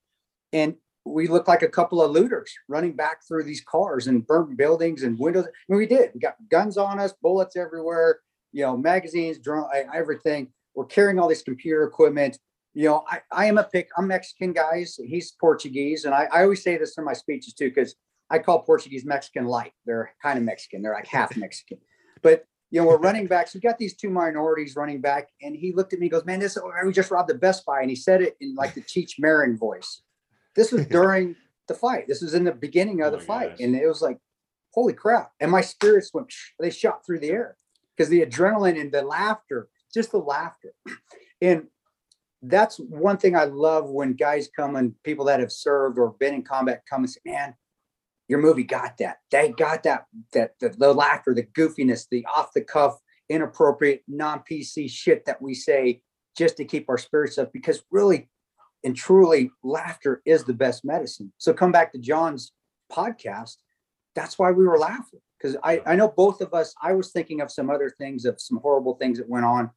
and 0.54 0.76
we 1.06 1.28
looked 1.28 1.48
like 1.48 1.62
a 1.62 1.70
couple 1.70 2.02
of 2.02 2.12
looters 2.12 2.54
running 2.68 2.94
back 2.94 3.26
through 3.26 3.44
these 3.44 3.62
cars 3.62 4.08
and 4.08 4.28
burnt 4.28 4.58
buildings 4.58 5.04
and 5.04 5.18
windows. 5.18 5.46
Mean, 5.70 5.78
we 5.78 5.86
did. 5.86 6.12
We 6.14 6.20
got 6.20 6.36
guns 6.50 6.78
on 6.78 7.00
us, 7.00 7.14
bullets 7.22 7.56
everywhere, 7.56 8.20
you 8.52 8.64
know, 8.64 8.76
magazines, 8.76 9.40
drone, 9.40 9.70
everything. 9.94 10.50
We're 10.76 10.86
carrying 10.86 11.18
all 11.20 11.30
this 11.30 11.44
computer 11.44 11.84
equipment. 11.84 12.38
You 12.74 12.90
know, 12.90 13.06
I, 13.10 13.22
I 13.32 13.46
am 13.46 13.58
a 13.58 13.64
pick. 13.64 13.90
I'm 13.98 14.08
Mexican, 14.08 14.54
guys. 14.54 15.00
He's 15.04 15.32
Portuguese, 15.32 16.06
and 16.06 16.14
I, 16.14 16.28
I 16.32 16.44
always 16.44 16.62
say 16.62 16.78
this 16.78 16.98
in 16.98 17.06
my 17.06 17.14
speeches 17.14 17.54
too, 17.54 17.70
because 17.70 17.96
I 18.30 18.40
call 18.40 18.60
Portuguese 18.60 19.06
Mexican 19.06 19.46
light. 19.46 19.72
They're 19.86 20.12
kind 20.22 20.38
of 20.38 20.44
Mexican. 20.44 20.82
They're 20.82 20.94
like 20.94 21.08
half 21.08 21.36
Mexican. 21.38 21.78
But 22.22 22.46
you 22.70 22.82
know, 22.82 22.88
we're 22.88 22.98
running 22.98 23.28
back. 23.28 23.48
So 23.48 23.58
we 23.58 23.62
got 23.62 23.78
these 23.78 23.96
two 23.96 24.10
minorities 24.10 24.76
running 24.76 25.00
back, 25.02 25.30
and 25.42 25.56
he 25.56 25.72
looked 25.74 25.94
at 25.94 26.00
me, 26.00 26.08
and 26.08 26.12
goes, 26.12 26.26
"Man, 26.26 26.40
this 26.40 26.58
we 26.86 26.92
just 26.92 27.12
robbed 27.12 27.30
the 27.30 27.36
Best 27.36 27.66
Buy," 27.66 27.82
and 27.82 27.90
he 27.90 27.96
said 27.96 28.22
it 28.22 28.36
in 28.42 28.56
like 28.56 28.74
the 28.74 28.82
Cheech 28.82 29.14
Marin 29.20 29.58
voice. 29.58 30.02
This 30.56 30.72
was 30.72 30.86
during 30.98 31.36
the 31.68 31.74
fight. 31.74 32.08
This 32.08 32.22
was 32.22 32.34
in 32.34 32.44
the 32.44 32.52
beginning 32.52 33.02
of 33.02 33.14
Oh 33.14 33.18
the 33.18 33.24
fight, 33.24 33.52
gosh. 33.52 33.60
and 33.62 33.76
it 33.76 33.88
was 33.88 34.02
like, 34.02 34.18
"Holy 34.74 34.94
crap!" 34.94 35.32
And 35.40 35.52
my 35.52 35.62
spirits 35.62 36.14
went. 36.14 36.28
They 36.60 36.70
shot 36.70 37.06
through 37.06 37.20
the 37.20 37.30
air 37.30 37.56
because 37.96 38.10
the 38.10 38.26
adrenaline 38.26 38.80
and 38.80 38.92
the 38.92 39.02
laughter, 39.02 39.70
just 39.94 40.12
the 40.12 40.20
laughter, 40.20 40.74
and 41.42 41.68
that's 42.44 42.78
one 42.78 43.18
thing 43.18 43.36
I 43.36 43.46
love 43.46 43.90
when 43.90 44.14
guys 44.14 44.48
come 44.56 44.76
and 44.76 44.94
people 45.04 45.26
that 45.26 45.40
have 45.40 45.52
served 45.52 45.98
or 45.98 46.12
been 46.20 46.36
in 46.36 46.44
combat 46.44 46.84
come 46.90 47.04
and 47.04 47.10
say, 47.10 47.22
"Man, 47.26 47.56
your 48.28 48.40
movie 48.40 48.64
got 48.64 48.98
that. 48.98 49.18
They 49.32 49.50
got 49.52 49.84
that. 49.84 50.06
That 50.34 50.54
the, 50.60 50.70
the 50.70 50.94
laughter, 50.94 51.34
the 51.34 51.44
goofiness, 51.44 52.08
the 52.10 52.26
off 52.26 52.54
the 52.54 52.62
cuff, 52.62 52.98
inappropriate, 53.30 54.04
non 54.08 54.44
PC 54.50 54.90
shit 54.90 55.26
that 55.26 55.42
we 55.42 55.54
say 55.54 56.02
just 56.38 56.58
to 56.58 56.66
keep 56.66 56.90
our 56.90 56.98
spirits 56.98 57.38
up. 57.38 57.52
Because 57.54 57.84
really 57.92 58.30
and 58.84 58.96
truly, 58.96 59.52
laughter 59.64 60.22
is 60.26 60.44
the 60.44 60.54
best 60.54 60.86
medicine. 60.86 61.32
So 61.38 61.54
come 61.54 61.72
back 61.72 61.92
to 61.94 62.00
John's 62.00 62.52
podcast. 62.92 63.56
That's 64.16 64.38
why 64.40 64.52
we 64.52 64.66
were 64.66 64.78
laughing 64.78 65.20
because 65.38 65.58
I 65.64 65.82
I 65.86 65.96
know 65.96 66.08
both 66.08 66.42
of 66.42 66.54
us. 66.54 66.74
I 66.82 66.94
was 66.94 67.12
thinking 67.12 67.42
of 67.42 67.52
some 67.52 67.70
other 67.70 67.90
things 67.90 68.26
of 68.26 68.40
some 68.40 68.58
horrible 68.58 68.96
things 68.96 69.18
that 69.18 69.30
went 69.30 69.46
on, 69.46 69.72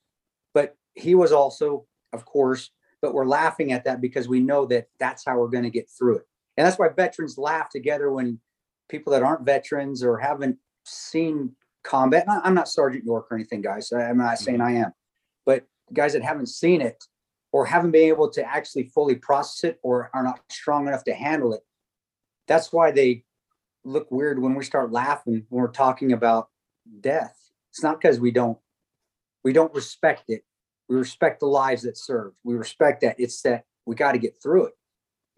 but 0.54 0.76
he 0.94 1.14
was 1.14 1.32
also, 1.32 1.86
of 2.12 2.24
course. 2.24 2.70
But 3.02 3.14
we're 3.14 3.26
laughing 3.26 3.72
at 3.72 3.84
that 3.84 4.00
because 4.00 4.28
we 4.28 4.40
know 4.40 4.66
that 4.66 4.86
that's 4.98 5.24
how 5.24 5.38
we're 5.38 5.48
going 5.48 5.64
to 5.64 5.70
get 5.70 5.88
through 5.90 6.18
it. 6.18 6.26
And 6.56 6.66
that's 6.66 6.78
why 6.78 6.88
veterans 6.88 7.38
laugh 7.38 7.70
together 7.70 8.10
when 8.10 8.40
people 8.88 9.12
that 9.12 9.22
aren't 9.22 9.46
veterans 9.46 10.02
or 10.02 10.18
haven't 10.18 10.58
seen 10.84 11.54
combat. 11.84 12.26
I'm 12.28 12.54
not 12.54 12.68
Sergeant 12.68 13.04
York 13.04 13.28
or 13.30 13.36
anything, 13.36 13.62
guys. 13.62 13.92
I'm 13.92 14.18
not 14.18 14.38
saying 14.38 14.58
mm-hmm. 14.58 14.76
I 14.76 14.84
am, 14.84 14.92
but 15.46 15.66
guys 15.92 16.12
that 16.12 16.22
haven't 16.22 16.48
seen 16.48 16.80
it 16.80 17.04
or 17.52 17.66
haven't 17.66 17.92
been 17.92 18.08
able 18.08 18.30
to 18.30 18.44
actually 18.44 18.84
fully 18.84 19.14
process 19.14 19.64
it 19.64 19.80
or 19.82 20.10
are 20.12 20.22
not 20.22 20.40
strong 20.50 20.86
enough 20.86 21.04
to 21.04 21.14
handle 21.14 21.54
it. 21.54 21.62
That's 22.46 22.72
why 22.72 22.90
they 22.90 23.24
look 23.84 24.10
weird 24.10 24.40
when 24.40 24.54
we 24.54 24.64
start 24.64 24.92
laughing 24.92 25.46
when 25.48 25.62
we're 25.62 25.68
talking 25.68 26.12
about 26.12 26.50
death. 27.00 27.36
It's 27.70 27.82
not 27.82 28.00
because 28.00 28.20
we 28.20 28.30
don't 28.30 28.58
We 29.42 29.52
don't 29.52 29.74
respect 29.74 30.24
it. 30.28 30.44
We 30.88 30.96
respect 30.96 31.40
the 31.40 31.46
lives 31.46 31.82
that 31.82 31.96
served. 31.96 32.36
We 32.44 32.54
respect 32.54 33.00
that. 33.00 33.18
It's 33.18 33.40
that 33.42 33.64
we 33.86 33.94
got 33.94 34.12
to 34.12 34.18
get 34.18 34.42
through 34.42 34.66
it. 34.66 34.74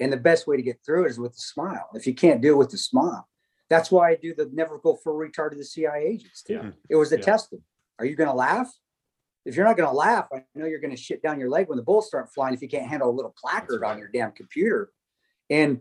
And 0.01 0.12
the 0.12 0.16
best 0.16 0.47
way 0.47 0.57
to 0.57 0.62
get 0.62 0.80
through 0.84 1.05
it 1.07 1.11
is 1.11 1.18
with 1.18 1.32
a 1.32 1.40
smile. 1.40 1.88
If 1.95 2.07
you 2.07 2.14
can't 2.14 2.40
do 2.40 2.53
it 2.53 2.57
with 2.57 2.72
a 2.72 2.78
smile, 2.78 3.28
that's 3.70 3.90
why 3.90 4.11
I 4.11 4.16
do 4.16 4.34
the 4.34 4.51
never 4.53 4.78
go 4.78 4.97
for 4.97 5.22
a 5.24 5.28
retard 5.28 5.51
to 5.53 5.57
the 5.57 5.64
CIA 5.64 6.05
agents 6.07 6.43
too. 6.43 6.55
Yeah. 6.55 6.70
It 6.90 6.97
was 6.97 7.12
a 7.12 7.16
Yeah. 7.16 7.22
test. 7.22 7.55
Are 7.99 8.05
you 8.05 8.16
going 8.16 8.28
to 8.30 8.34
laugh? 8.34 8.70
If 9.45 9.57
you're 9.57 9.66
not 9.66 9.76
going 9.76 9.88
to 9.88 9.95
laugh, 9.95 10.28
I 10.32 10.45
know 10.55 10.66
you're 10.66 10.80
going 10.80 10.95
to 10.95 11.01
shit 11.01 11.22
down 11.22 11.40
your 11.40 11.51
leg 11.51 11.68
when 11.68 11.76
the 11.76 11.82
bullets 11.82 12.09
start 12.09 12.32
flying. 12.32 12.55
If 12.55 12.62
you 12.62 12.68
can't 12.68 12.86
handle 12.86 13.11
a 13.11 13.12
little 13.12 13.34
placard 13.36 13.82
on 13.84 13.99
your 13.99 14.09
damn 14.09 14.32
computer, 14.32 14.90
and 15.51 15.80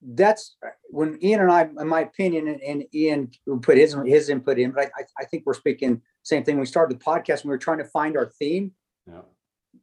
that's 0.00 0.56
uh, 0.64 0.70
when 0.90 1.18
Ian 1.22 1.42
and 1.42 1.52
I, 1.52 1.62
in 1.62 1.88
my 1.88 2.00
opinion, 2.00 2.48
and, 2.48 2.60
and 2.60 2.84
Ian 2.94 3.30
put 3.62 3.78
his 3.78 3.96
his 4.04 4.28
input 4.28 4.58
in, 4.58 4.72
but 4.72 4.86
I, 4.86 4.90
I, 5.00 5.04
I 5.20 5.24
think 5.26 5.44
we're 5.46 5.54
speaking 5.54 6.02
same 6.24 6.44
thing. 6.44 6.58
We 6.58 6.66
started 6.66 6.98
the 6.98 7.04
podcast, 7.04 7.44
when 7.44 7.50
we 7.50 7.54
were 7.54 7.58
trying 7.58 7.78
to 7.78 7.84
find 7.84 8.16
our 8.16 8.26
theme. 8.26 8.72
Yeah. 9.06 9.22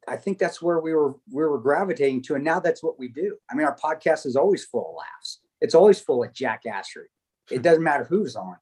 I 0.08 0.16
think 0.16 0.38
that's 0.38 0.62
where 0.62 0.80
we 0.80 0.94
were 0.94 1.16
we 1.32 1.44
were 1.44 1.60
gravitating 1.60 2.24
to, 2.24 2.36
and 2.36 2.44
now 2.44 2.60
that's 2.60 2.84
what 2.84 3.00
we 3.00 3.08
do. 3.08 3.38
I 3.50 3.56
mean, 3.56 3.66
our 3.66 3.78
podcast 3.78 4.26
is 4.26 4.36
always 4.36 4.66
full 4.66 4.90
of 4.90 4.96
laughs. 4.96 5.40
It's 5.62 5.76
always 5.76 6.00
full 6.00 6.24
of 6.24 6.34
jackassery. 6.34 7.10
It 7.52 7.62
doesn't 7.62 7.84
matter 7.84 8.04
who's 8.04 8.36
on, 8.36 8.58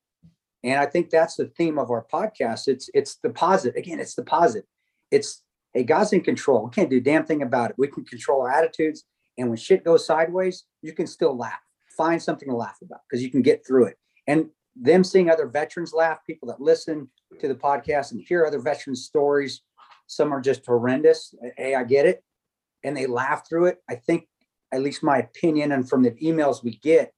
and 0.63 0.79
I 0.79 0.85
think 0.85 1.09
that's 1.09 1.35
the 1.35 1.47
theme 1.57 1.77
of 1.77 1.91
our 1.91 2.05
podcast. 2.11 2.67
It's 2.67 2.89
it's 2.93 3.17
the 3.17 3.29
positive. 3.29 3.75
Again, 3.75 3.99
it's 3.99 4.15
the 4.15 4.23
positive. 4.23 4.67
It's 5.11 5.43
hey, 5.73 5.83
God's 5.83 6.13
in 6.13 6.21
control. 6.21 6.65
We 6.65 6.71
can't 6.71 6.89
do 6.89 6.97
a 6.97 7.01
damn 7.01 7.25
thing 7.25 7.41
about 7.41 7.71
it. 7.71 7.75
We 7.77 7.87
can 7.87 8.05
control 8.05 8.41
our 8.41 8.51
attitudes, 8.51 9.03
and 9.37 9.49
when 9.49 9.57
shit 9.57 9.83
goes 9.83 10.05
sideways, 10.05 10.65
you 10.81 10.93
can 10.93 11.07
still 11.07 11.37
laugh. 11.37 11.59
Find 11.95 12.21
something 12.21 12.49
to 12.49 12.55
laugh 12.55 12.77
about 12.81 13.01
because 13.09 13.23
you 13.23 13.31
can 13.31 13.41
get 13.41 13.65
through 13.65 13.85
it. 13.85 13.97
And 14.27 14.49
them 14.75 15.03
seeing 15.03 15.29
other 15.29 15.47
veterans 15.47 15.93
laugh, 15.93 16.19
people 16.25 16.47
that 16.49 16.61
listen 16.61 17.09
to 17.39 17.47
the 17.47 17.55
podcast 17.55 18.11
and 18.11 18.21
hear 18.21 18.45
other 18.45 18.59
veterans' 18.59 19.05
stories. 19.05 19.61
Some 20.07 20.33
are 20.33 20.41
just 20.41 20.65
horrendous. 20.65 21.35
Hey, 21.57 21.75
I 21.75 21.83
get 21.83 22.05
it. 22.05 22.23
And 22.83 22.95
they 22.95 23.05
laugh 23.05 23.47
through 23.47 23.67
it. 23.67 23.77
I 23.89 23.95
think, 23.95 24.27
at 24.71 24.81
least 24.81 25.03
my 25.03 25.19
opinion, 25.19 25.71
and 25.71 25.87
from 25.87 26.03
the 26.03 26.11
emails 26.11 26.63
we 26.63 26.77
get, 26.77 27.13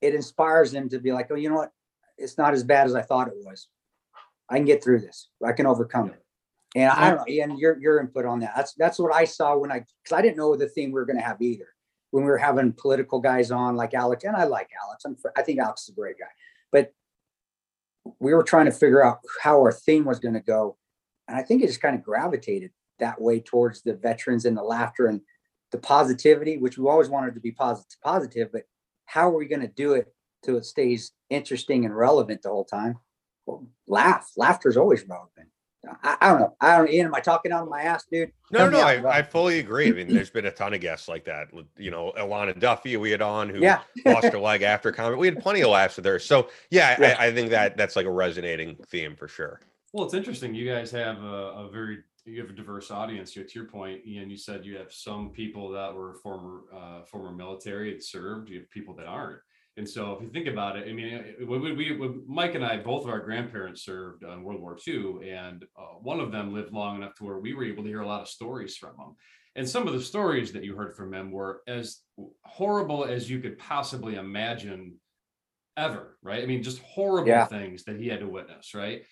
it 0.00 0.14
inspires 0.14 0.70
them 0.70 0.88
to 0.90 0.98
be 0.98 1.12
like, 1.12 1.28
oh, 1.30 1.34
you 1.34 1.48
know 1.48 1.56
what? 1.56 1.72
It's 2.16 2.38
not 2.38 2.54
as 2.54 2.62
bad 2.62 2.86
as 2.86 2.94
I 2.94 3.02
thought 3.02 3.28
it 3.28 3.34
was. 3.36 3.68
I 4.48 4.56
can 4.56 4.64
get 4.64 4.82
through 4.82 5.00
this. 5.00 5.28
I 5.44 5.52
can 5.52 5.66
overcome 5.66 6.10
it. 6.10 6.22
And 6.76 6.90
I 6.90 7.08
don't 7.08 7.18
know, 7.18 7.24
Ian, 7.28 7.58
your 7.58 7.78
your 7.80 7.98
input 7.98 8.26
on 8.26 8.40
that. 8.40 8.52
That's 8.54 8.74
that's 8.74 8.98
what 8.98 9.14
I 9.14 9.24
saw 9.24 9.56
when 9.56 9.72
I 9.72 9.80
because 10.02 10.16
I 10.16 10.20
didn't 10.20 10.36
know 10.36 10.54
the 10.54 10.68
theme 10.68 10.90
we 10.90 11.00
were 11.00 11.06
going 11.06 11.16
to 11.16 11.24
have 11.24 11.40
either. 11.40 11.68
When 12.10 12.24
we 12.24 12.30
were 12.30 12.38
having 12.38 12.72
political 12.72 13.20
guys 13.20 13.50
on 13.50 13.74
like 13.76 13.94
Alex, 13.94 14.24
and 14.24 14.36
I 14.36 14.44
like 14.44 14.68
Alex. 14.84 15.04
I'm, 15.04 15.16
I 15.36 15.42
think 15.42 15.60
Alex 15.60 15.82
is 15.82 15.88
a 15.90 15.92
great 15.92 16.16
guy, 16.18 16.26
but 16.70 16.92
we 18.18 18.34
were 18.34 18.42
trying 18.42 18.66
to 18.66 18.72
figure 18.72 19.04
out 19.04 19.18
how 19.42 19.60
our 19.60 19.72
theme 19.72 20.04
was 20.04 20.18
going 20.18 20.34
to 20.34 20.40
go, 20.40 20.76
and 21.28 21.36
I 21.36 21.42
think 21.42 21.62
it 21.62 21.66
just 21.68 21.82
kind 21.82 21.94
of 21.94 22.02
gravitated 22.02 22.70
that 22.98 23.20
way 23.20 23.40
towards 23.40 23.82
the 23.82 23.94
veterans 23.94 24.44
and 24.44 24.56
the 24.56 24.62
laughter 24.62 25.06
and 25.06 25.20
the 25.70 25.78
positivity, 25.78 26.56
which 26.56 26.78
we 26.78 26.88
always 26.88 27.08
wanted 27.08 27.34
to 27.34 27.40
be 27.40 27.52
positive, 27.52 27.98
positive. 28.02 28.48
But 28.52 28.62
how 29.04 29.28
are 29.28 29.36
we 29.36 29.46
going 29.46 29.60
to 29.60 29.68
do 29.68 29.92
it 29.92 30.12
till 30.42 30.56
it 30.56 30.64
stays 30.64 31.12
interesting 31.30 31.84
and 31.84 31.96
relevant 31.96 32.42
the 32.42 32.48
whole 32.48 32.64
time? 32.64 32.96
Well, 33.46 33.66
laugh. 33.86 34.30
Laughter 34.36 34.68
is 34.68 34.76
always 34.76 35.06
relevant. 35.08 35.48
I, 36.02 36.16
I 36.20 36.28
don't 36.28 36.40
know. 36.40 36.56
I 36.60 36.76
don't. 36.76 36.90
Ian, 36.90 37.06
am 37.06 37.14
I 37.14 37.20
talking 37.20 37.52
out 37.52 37.62
of 37.62 37.68
my 37.68 37.82
ass, 37.82 38.04
dude? 38.10 38.32
No, 38.50 38.68
no, 38.68 38.80
I. 38.80 39.18
I 39.18 39.22
fully 39.22 39.60
agree. 39.60 39.88
I 39.88 39.92
mean, 39.92 40.12
there's 40.12 40.28
been 40.28 40.46
a 40.46 40.50
ton 40.50 40.74
of 40.74 40.80
guests 40.80 41.08
like 41.08 41.24
that. 41.26 41.48
You 41.76 41.90
know, 41.90 42.12
Alana 42.18 42.58
Duffy 42.58 42.96
we 42.96 43.10
had 43.10 43.22
on 43.22 43.48
who 43.48 43.60
yeah. 43.60 43.80
lost 44.04 44.26
her 44.26 44.38
leg 44.38 44.62
after 44.62 44.90
comment. 44.90 45.18
We 45.18 45.28
had 45.28 45.40
plenty 45.40 45.60
of 45.60 45.70
laughs 45.70 45.96
with 45.96 46.04
her. 46.04 46.18
So 46.18 46.48
yeah, 46.70 46.96
Yeah. 47.00 47.16
I, 47.18 47.26
I 47.26 47.32
think 47.32 47.50
that 47.50 47.76
that's 47.76 47.94
like 47.94 48.06
a 48.06 48.10
resonating 48.10 48.76
theme 48.88 49.14
for 49.14 49.28
sure. 49.28 49.60
Well, 49.92 50.04
it's 50.04 50.14
interesting. 50.14 50.54
You 50.54 50.70
guys 50.70 50.90
have 50.90 51.22
a, 51.22 51.66
a 51.66 51.70
very 51.70 51.98
you 52.24 52.40
have 52.42 52.50
a 52.50 52.54
diverse 52.54 52.90
audience. 52.90 53.32
To 53.32 53.46
your 53.54 53.64
point, 53.66 54.02
Ian, 54.06 54.28
you 54.28 54.36
said 54.36 54.64
you 54.64 54.76
have 54.76 54.92
some 54.92 55.30
people 55.30 55.70
that 55.70 55.94
were 55.94 56.14
former 56.22 56.62
uh, 56.74 57.02
former 57.04 57.32
military 57.32 57.92
and 57.92 58.02
served. 58.02 58.50
You 58.50 58.60
have 58.60 58.70
people 58.70 58.94
that 58.96 59.06
aren't. 59.06 59.40
And 59.78 59.88
so, 59.88 60.12
if 60.12 60.20
you 60.22 60.28
think 60.28 60.48
about 60.48 60.76
it, 60.76 60.88
I 60.88 60.92
mean, 60.92 61.36
when 61.46 61.62
we, 61.62 61.72
we 61.72 61.96
Mike 62.26 62.54
and 62.54 62.64
I, 62.64 62.76
both 62.78 63.04
of 63.04 63.10
our 63.10 63.20
grandparents 63.20 63.84
served 63.84 64.24
in 64.24 64.42
World 64.42 64.60
War 64.60 64.76
II, 64.76 65.28
and 65.30 65.64
uh, 65.78 65.94
one 66.02 66.20
of 66.20 66.32
them 66.32 66.52
lived 66.52 66.72
long 66.72 66.96
enough 66.96 67.14
to 67.16 67.24
where 67.24 67.38
we 67.38 67.54
were 67.54 67.64
able 67.64 67.84
to 67.84 67.88
hear 67.88 68.00
a 68.00 68.06
lot 68.06 68.20
of 68.22 68.28
stories 68.28 68.76
from 68.76 68.96
them. 68.98 69.14
And 69.54 69.68
some 69.68 69.86
of 69.86 69.94
the 69.94 70.02
stories 70.02 70.52
that 70.52 70.64
you 70.64 70.76
heard 70.76 70.96
from 70.96 71.10
them 71.10 71.30
were 71.30 71.62
as 71.66 72.00
horrible 72.44 73.04
as 73.04 73.30
you 73.30 73.40
could 73.40 73.56
possibly 73.58 74.16
imagine 74.16 74.96
ever, 75.76 76.18
right? 76.22 76.42
I 76.42 76.46
mean, 76.46 76.62
just 76.62 76.80
horrible 76.80 77.28
Yeah. 77.28 77.46
things 77.46 77.84
that 77.84 78.00
he 78.00 78.08
had 78.08 78.20
to 78.20 78.28
witness, 78.28 78.74
right? 78.74 79.04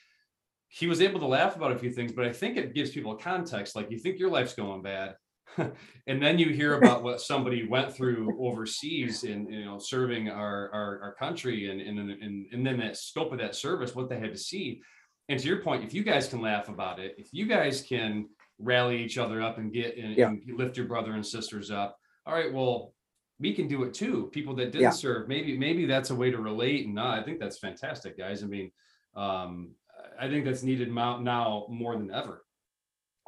He 0.68 0.86
was 0.86 1.00
able 1.00 1.20
to 1.20 1.26
laugh 1.26 1.56
about 1.56 1.72
a 1.72 1.78
few 1.78 1.90
things, 1.90 2.12
but 2.12 2.24
I 2.26 2.32
think 2.32 2.56
it 2.56 2.74
gives 2.74 2.90
people 2.90 3.14
context. 3.14 3.76
Like 3.76 3.90
you 3.90 3.98
think 3.98 4.18
your 4.18 4.30
life's 4.30 4.54
going 4.54 4.82
bad, 4.82 5.16
and 5.56 6.22
then 6.22 6.38
you 6.38 6.50
hear 6.50 6.76
about 6.78 7.02
what 7.02 7.20
somebody 7.20 7.66
went 7.66 7.94
through 7.94 8.36
overseas 8.44 9.24
in 9.24 9.50
you 9.50 9.64
know 9.64 9.78
serving 9.78 10.28
our 10.28 10.70
our, 10.72 11.00
our 11.02 11.14
country 11.14 11.70
and 11.70 11.80
and, 11.80 11.98
and 12.10 12.46
and 12.52 12.66
then 12.66 12.78
that 12.78 12.96
scope 12.96 13.32
of 13.32 13.38
that 13.38 13.54
service, 13.54 13.94
what 13.94 14.08
they 14.08 14.18
had 14.18 14.32
to 14.32 14.38
see. 14.38 14.80
And 15.28 15.40
to 15.40 15.48
your 15.48 15.60
point, 15.62 15.82
if 15.82 15.92
you 15.92 16.04
guys 16.04 16.28
can 16.28 16.40
laugh 16.40 16.68
about 16.68 17.00
it, 17.00 17.14
if 17.18 17.28
you 17.32 17.46
guys 17.46 17.82
can 17.82 18.28
rally 18.58 19.02
each 19.02 19.18
other 19.18 19.42
up 19.42 19.58
and 19.58 19.72
get 19.72 19.96
and, 19.96 20.16
Yeah. 20.16 20.28
and 20.28 20.42
lift 20.56 20.76
your 20.76 20.86
brother 20.86 21.12
and 21.12 21.26
sisters 21.26 21.70
up, 21.70 21.96
all 22.26 22.34
right, 22.34 22.52
well, 22.52 22.94
we 23.40 23.52
can 23.52 23.66
do 23.68 23.82
it 23.82 23.92
too. 23.92 24.30
People 24.32 24.54
that 24.56 24.66
didn't 24.66 24.82
Yeah. 24.82 24.90
serve, 24.90 25.28
maybe 25.28 25.56
maybe 25.58 25.84
that's 25.86 26.10
a 26.10 26.14
way 26.14 26.30
to 26.30 26.38
relate. 26.38 26.86
And 26.86 26.98
uh, 26.98 27.08
I 27.08 27.22
think 27.22 27.38
that's 27.40 27.58
fantastic, 27.58 28.16
guys. 28.16 28.42
I 28.42 28.46
mean, 28.46 28.70
um, 29.14 29.72
I 30.20 30.28
think 30.28 30.44
that's 30.44 30.62
needed 30.62 30.88
mo- 30.90 31.20
now 31.20 31.66
more 31.68 31.96
than 31.96 32.10
ever. 32.12 32.42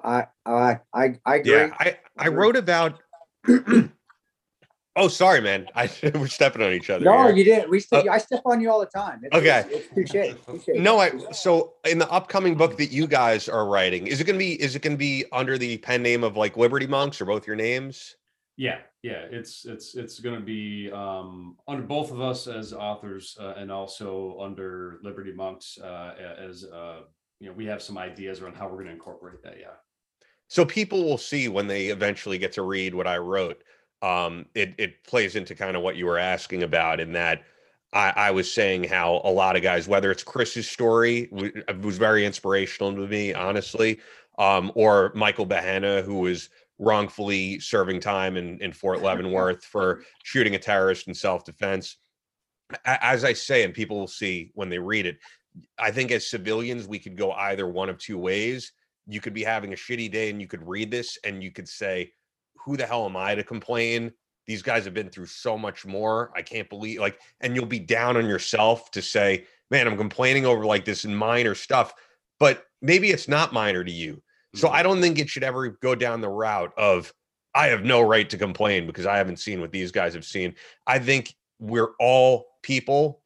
I 0.02 0.26
I 0.46 0.80
I 0.94 1.18
I 1.24 1.36
agree. 1.36 1.52
Yeah, 1.52 1.70
I 1.78 1.98
I 2.16 2.28
wrote 2.28 2.56
about. 2.56 3.00
oh, 4.96 5.08
sorry, 5.08 5.40
man. 5.40 5.66
I 5.74 5.90
we're 6.14 6.26
stepping 6.28 6.62
on 6.62 6.72
each 6.72 6.90
other. 6.90 7.04
no, 7.04 7.26
here. 7.26 7.36
you 7.36 7.44
didn't. 7.44 7.70
We 7.70 7.80
still, 7.80 8.08
Uh, 8.08 8.12
I 8.12 8.18
step 8.18 8.42
on 8.44 8.60
you 8.60 8.70
all 8.70 8.80
the 8.80 8.86
time. 8.86 9.20
It's, 9.22 9.34
Okay. 9.34 9.64
It's, 9.70 9.88
it's 9.96 10.12
touche. 10.12 10.66
touche. 10.66 10.80
No, 10.80 10.98
I 10.98 11.12
so 11.32 11.74
in 11.84 11.98
the 11.98 12.10
upcoming 12.10 12.54
book 12.56 12.76
that 12.78 12.92
you 12.92 13.06
guys 13.06 13.48
are 13.48 13.66
writing, 13.66 14.06
is 14.06 14.20
it 14.20 14.24
gonna 14.24 14.38
be 14.38 14.60
is 14.60 14.76
it 14.76 14.82
gonna 14.82 14.96
be 14.96 15.24
under 15.32 15.58
the 15.58 15.78
pen 15.78 16.02
name 16.02 16.22
of 16.24 16.36
like 16.36 16.56
Liberty 16.56 16.86
Monks 16.86 17.20
or 17.20 17.24
both 17.24 17.46
your 17.46 17.56
names? 17.56 18.16
Yeah, 18.56 18.78
yeah, 19.02 19.24
it's 19.30 19.64
it's 19.64 19.94
it's 19.94 20.18
going 20.18 20.34
to 20.34 20.44
be 20.44 20.90
um, 20.92 21.56
under 21.68 21.82
both 21.84 22.10
of 22.10 22.20
us 22.20 22.46
as 22.46 22.72
authors, 22.72 23.36
uh, 23.40 23.54
and 23.56 23.70
also 23.70 24.38
under 24.40 24.98
Liberty 25.02 25.32
Monks 25.32 25.78
uh, 25.78 26.14
as 26.38 26.64
uh, 26.64 27.00
you 27.38 27.48
know 27.48 27.52
we 27.52 27.64
have 27.66 27.80
some 27.82 27.96
ideas 27.96 28.40
around 28.40 28.56
how 28.56 28.66
we're 28.66 28.74
going 28.74 28.86
to 28.86 28.92
incorporate 28.92 29.42
that. 29.44 29.56
Yeah. 29.60 29.76
So 30.48 30.64
people 30.64 31.04
will 31.04 31.18
see 31.18 31.48
when 31.48 31.66
they 31.66 31.86
eventually 31.86 32.38
get 32.38 32.52
to 32.52 32.62
read 32.62 32.94
what 32.94 33.06
I 33.06 33.18
wrote. 33.18 33.62
Um, 34.02 34.46
it 34.54 34.74
it 34.78 35.04
plays 35.04 35.36
into 35.36 35.54
kind 35.54 35.76
of 35.76 35.82
what 35.82 35.96
you 35.96 36.06
were 36.06 36.18
asking 36.18 36.64
about 36.64 36.98
in 36.98 37.12
that 37.12 37.42
I, 37.92 38.12
I 38.16 38.30
was 38.32 38.52
saying 38.52 38.84
how 38.84 39.20
a 39.24 39.30
lot 39.30 39.56
of 39.56 39.62
guys, 39.62 39.88
whether 39.88 40.10
it's 40.10 40.22
Chris's 40.22 40.68
story, 40.68 41.28
was 41.30 41.98
very 41.98 42.26
inspirational 42.26 42.92
to 42.94 43.06
me, 43.06 43.32
honestly, 43.32 44.00
um, 44.38 44.70
or 44.74 45.12
Michael 45.14 45.46
Behenna, 45.46 46.02
who 46.04 46.20
was 46.20 46.50
wrongfully 46.78 47.60
serving 47.60 48.00
time 48.00 48.36
in, 48.36 48.60
in 48.60 48.72
Fort 48.72 49.02
Leavenworth 49.02 49.64
for 49.64 50.02
shooting 50.22 50.54
a 50.54 50.58
terrorist 50.58 51.08
in 51.08 51.14
self-defense. 51.14 51.96
As 52.84 53.24
I 53.24 53.32
say, 53.32 53.64
and 53.64 53.72
people 53.72 53.98
will 53.98 54.06
see 54.06 54.50
when 54.54 54.68
they 54.68 54.78
read 54.78 55.06
it, 55.06 55.18
I 55.78 55.90
think 55.90 56.10
as 56.10 56.28
civilians, 56.28 56.86
we 56.86 56.98
could 56.98 57.16
go 57.16 57.32
either 57.32 57.66
one 57.66 57.88
of 57.88 57.98
two 57.98 58.18
ways 58.18 58.72
you 59.08 59.20
could 59.20 59.32
be 59.32 59.42
having 59.42 59.72
a 59.72 59.76
shitty 59.76 60.12
day 60.12 60.30
and 60.30 60.40
you 60.40 60.46
could 60.46 60.66
read 60.68 60.90
this 60.90 61.18
and 61.24 61.42
you 61.42 61.50
could 61.50 61.68
say, 61.68 62.12
Who 62.64 62.76
the 62.76 62.86
hell 62.86 63.06
am 63.06 63.16
I 63.16 63.34
to 63.34 63.42
complain? 63.42 64.12
These 64.46 64.62
guys 64.62 64.84
have 64.84 64.94
been 64.94 65.10
through 65.10 65.26
so 65.26 65.58
much 65.58 65.84
more. 65.84 66.30
I 66.36 66.42
can't 66.42 66.68
believe 66.68 67.00
like, 67.00 67.18
and 67.40 67.56
you'll 67.56 67.66
be 67.66 67.78
down 67.78 68.16
on 68.16 68.26
yourself 68.26 68.90
to 68.92 69.02
say, 69.02 69.46
Man, 69.70 69.88
I'm 69.88 69.96
complaining 69.96 70.46
over 70.46 70.64
like 70.64 70.84
this 70.84 71.04
minor 71.04 71.54
stuff, 71.54 71.94
but 72.38 72.66
maybe 72.82 73.10
it's 73.10 73.28
not 73.28 73.52
minor 73.52 73.82
to 73.82 73.90
you. 73.90 74.22
So. 74.54 74.68
I 74.68 74.82
don't 74.82 75.00
think 75.00 75.18
it 75.18 75.28
should 75.28 75.44
ever 75.44 75.68
go 75.68 75.94
down 75.94 76.20
the 76.20 76.28
route 76.28 76.72
of 76.76 77.12
I 77.54 77.66
have 77.66 77.84
no 77.84 78.00
right 78.00 78.28
to 78.30 78.38
complain 78.38 78.86
because 78.86 79.06
I 79.06 79.16
haven't 79.16 79.38
seen 79.38 79.60
what 79.60 79.72
these 79.72 79.92
guys 79.92 80.14
have 80.14 80.24
seen. 80.24 80.54
I 80.86 80.98
think 80.98 81.34
we're 81.58 81.90
all 81.98 82.46
people 82.62 83.20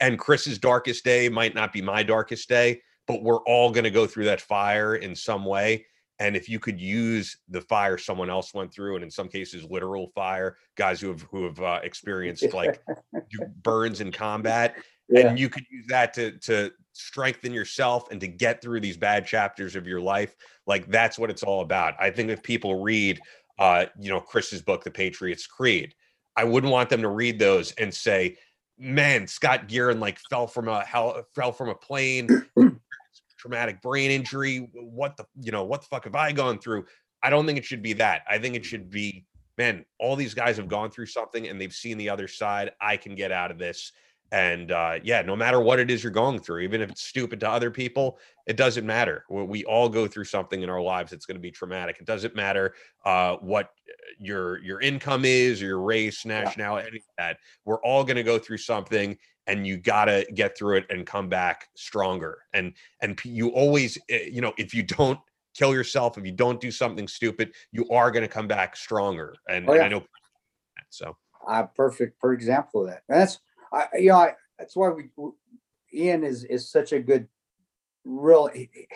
and 0.00 0.18
Chris's 0.18 0.58
darkest 0.58 1.04
day 1.04 1.28
might 1.28 1.54
not 1.54 1.72
be 1.72 1.82
my 1.82 2.02
darkest 2.02 2.48
day, 2.48 2.82
but 3.06 3.22
we're 3.22 3.42
all 3.42 3.70
going 3.70 3.84
to 3.84 3.90
go 3.90 4.06
through 4.06 4.24
that 4.24 4.40
fire 4.40 4.96
in 4.96 5.14
some 5.14 5.44
way. 5.44 5.86
And 6.20 6.36
if 6.36 6.48
you 6.48 6.60
could 6.60 6.80
use 6.80 7.36
the 7.48 7.60
fire 7.60 7.98
someone 7.98 8.30
else 8.30 8.54
went 8.54 8.72
through, 8.72 8.94
and 8.94 9.04
in 9.04 9.10
some 9.10 9.28
cases, 9.28 9.66
literal 9.68 10.08
fire, 10.14 10.56
guys 10.76 11.00
who 11.00 11.08
have 11.08 11.22
who 11.22 11.44
have 11.44 11.60
uh, 11.60 11.80
experienced 11.82 12.54
like 12.54 12.80
burns 13.62 14.00
in 14.00 14.12
combat, 14.12 14.76
Yeah. 15.08 15.28
and 15.28 15.38
you 15.38 15.48
could 15.48 15.64
use 15.70 15.86
that 15.88 16.14
to 16.14 16.32
to 16.38 16.72
strengthen 16.92 17.52
yourself 17.52 18.10
and 18.10 18.20
to 18.20 18.28
get 18.28 18.62
through 18.62 18.80
these 18.80 18.96
bad 18.96 19.26
chapters 19.26 19.76
of 19.76 19.86
your 19.86 20.00
life 20.00 20.34
like 20.66 20.86
that's 20.86 21.18
what 21.18 21.28
it's 21.28 21.42
all 21.42 21.60
about 21.60 21.94
i 21.98 22.10
think 22.10 22.30
if 22.30 22.42
people 22.42 22.82
read 22.82 23.20
uh 23.58 23.86
you 24.00 24.08
know 24.08 24.20
chris's 24.20 24.62
book 24.62 24.84
the 24.84 24.90
patriots 24.90 25.46
creed 25.46 25.94
i 26.36 26.44
wouldn't 26.44 26.72
want 26.72 26.88
them 26.88 27.02
to 27.02 27.08
read 27.08 27.38
those 27.38 27.72
and 27.72 27.92
say 27.92 28.36
man 28.78 29.26
scott 29.26 29.68
Gearin 29.68 29.98
like 29.98 30.18
fell 30.30 30.46
from 30.46 30.68
a 30.68 30.84
hell 30.84 31.26
fell 31.34 31.52
from 31.52 31.68
a 31.68 31.74
plane 31.74 32.28
traumatic 33.44 33.82
brain 33.82 34.10
injury. 34.10 34.70
What 34.72 35.18
the, 35.18 35.26
you 35.38 35.52
know, 35.52 35.64
what 35.64 35.82
the 35.82 35.86
fuck 35.88 36.04
have 36.04 36.14
I 36.14 36.32
gone 36.32 36.58
through? 36.58 36.86
I 37.22 37.28
don't 37.28 37.44
think 37.44 37.58
it 37.58 37.64
should 37.64 37.82
be 37.82 37.92
that. 37.94 38.22
I 38.28 38.38
think 38.38 38.56
it 38.56 38.64
should 38.64 38.88
be, 38.88 39.26
man, 39.58 39.84
all 40.00 40.16
these 40.16 40.32
guys 40.32 40.56
have 40.56 40.66
gone 40.66 40.90
through 40.90 41.06
something 41.06 41.46
and 41.46 41.60
they've 41.60 41.72
seen 41.72 41.98
the 41.98 42.08
other 42.08 42.26
side. 42.26 42.72
I 42.80 42.96
can 42.96 43.14
get 43.14 43.32
out 43.32 43.50
of 43.50 43.58
this. 43.58 43.92
And 44.34 44.72
uh, 44.72 44.98
yeah, 45.04 45.22
no 45.22 45.36
matter 45.36 45.60
what 45.60 45.78
it 45.78 45.92
is 45.92 46.02
you're 46.02 46.10
going 46.10 46.40
through, 46.40 46.62
even 46.62 46.80
if 46.80 46.90
it's 46.90 47.04
stupid 47.04 47.38
to 47.38 47.48
other 47.48 47.70
people, 47.70 48.18
it 48.48 48.56
doesn't 48.56 48.84
matter. 48.84 49.24
We, 49.30 49.44
we 49.44 49.64
all 49.64 49.88
go 49.88 50.08
through 50.08 50.24
something 50.24 50.62
in 50.62 50.68
our 50.68 50.80
lives 50.82 51.12
that's 51.12 51.24
going 51.24 51.36
to 51.36 51.40
be 51.40 51.52
traumatic. 51.52 51.98
It 52.00 52.04
doesn't 52.04 52.34
matter 52.34 52.74
uh, 53.04 53.36
what 53.36 53.70
your 54.18 54.60
your 54.60 54.80
income 54.80 55.24
is 55.24 55.62
or 55.62 55.66
your 55.66 55.80
race, 55.80 56.26
nationality, 56.26 56.88
any 56.88 56.96
of 56.96 57.04
that. 57.16 57.36
We're 57.64 57.80
all 57.82 58.02
going 58.02 58.16
to 58.16 58.24
go 58.24 58.40
through 58.40 58.56
something, 58.56 59.16
and 59.46 59.68
you 59.68 59.76
got 59.76 60.06
to 60.06 60.26
get 60.34 60.58
through 60.58 60.78
it 60.78 60.86
and 60.90 61.06
come 61.06 61.28
back 61.28 61.68
stronger. 61.76 62.38
And 62.52 62.72
and 63.02 63.16
you 63.24 63.50
always, 63.50 63.96
eh, 64.08 64.30
you 64.32 64.40
know, 64.40 64.52
if 64.58 64.74
you 64.74 64.82
don't 64.82 65.20
kill 65.56 65.72
yourself, 65.72 66.18
if 66.18 66.26
you 66.26 66.32
don't 66.32 66.60
do 66.60 66.72
something 66.72 67.06
stupid, 67.06 67.52
you 67.70 67.88
are 67.88 68.10
going 68.10 68.24
to 68.24 68.28
come 68.28 68.48
back 68.48 68.76
stronger. 68.76 69.36
And, 69.48 69.70
Oh, 69.70 69.74
and. 69.74 69.82
I 69.84 69.88
know. 69.88 70.02
So 70.90 71.16
a 71.46 71.66
perfect 71.68 72.18
per 72.20 72.32
example 72.32 72.82
of 72.82 72.88
that. 72.88 73.02
And 73.08 73.20
that's 73.20 73.38
I 73.74 73.88
you 73.98 74.08
know 74.10 74.16
I, 74.16 74.34
that's 74.58 74.76
why 74.76 74.90
we 74.90 75.10
Ian 75.92 76.24
is 76.24 76.44
is 76.44 76.70
such 76.70 76.92
a 76.92 77.00
good 77.00 77.28
real. 78.04 78.46
he- 78.48 78.70
he- 78.72 78.86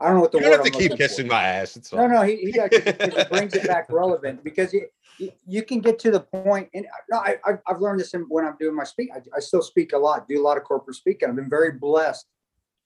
I 0.00 0.06
don't 0.06 0.16
know 0.16 0.20
what 0.22 0.32
the 0.32 0.38
you 0.38 0.44
word 0.46 0.52
have 0.52 0.60
I'm 0.60 0.66
to 0.66 0.70
keep 0.78 0.90
looking 0.90 0.96
for. 0.96 0.96
kissing 0.98 1.28
my 1.28 1.42
ass. 1.42 1.76
It's 1.76 1.90
No, 1.92 2.06
fine. 2.06 2.12
no, 2.12 2.22
he, 2.22 2.36
he, 2.36 2.52
he 2.52 3.10
brings 3.30 3.54
it 3.54 3.66
back 3.66 3.86
relevant 3.92 4.42
because 4.42 4.72
you, 4.72 4.86
you, 5.18 5.30
you 5.46 5.62
can 5.62 5.80
get 5.80 5.98
to 6.00 6.10
the 6.10 6.20
point, 6.20 6.68
and 6.74 6.86
no, 7.10 7.18
I, 7.18 7.36
I've, 7.46 7.58
I've 7.68 7.80
learned 7.80 8.00
this 8.00 8.14
when 8.28 8.44
I'm 8.44 8.56
doing 8.58 8.74
my 8.74 8.84
speak. 8.84 9.10
I, 9.14 9.20
I 9.36 9.40
still 9.40 9.62
speak 9.62 9.92
a 9.92 9.98
lot, 9.98 10.26
do 10.28 10.40
a 10.40 10.42
lot 10.42 10.56
of 10.56 10.64
corporate 10.64 10.96
speaking. 10.96 11.28
I've 11.28 11.36
been 11.36 11.50
very 11.50 11.72
blessed 11.72 12.26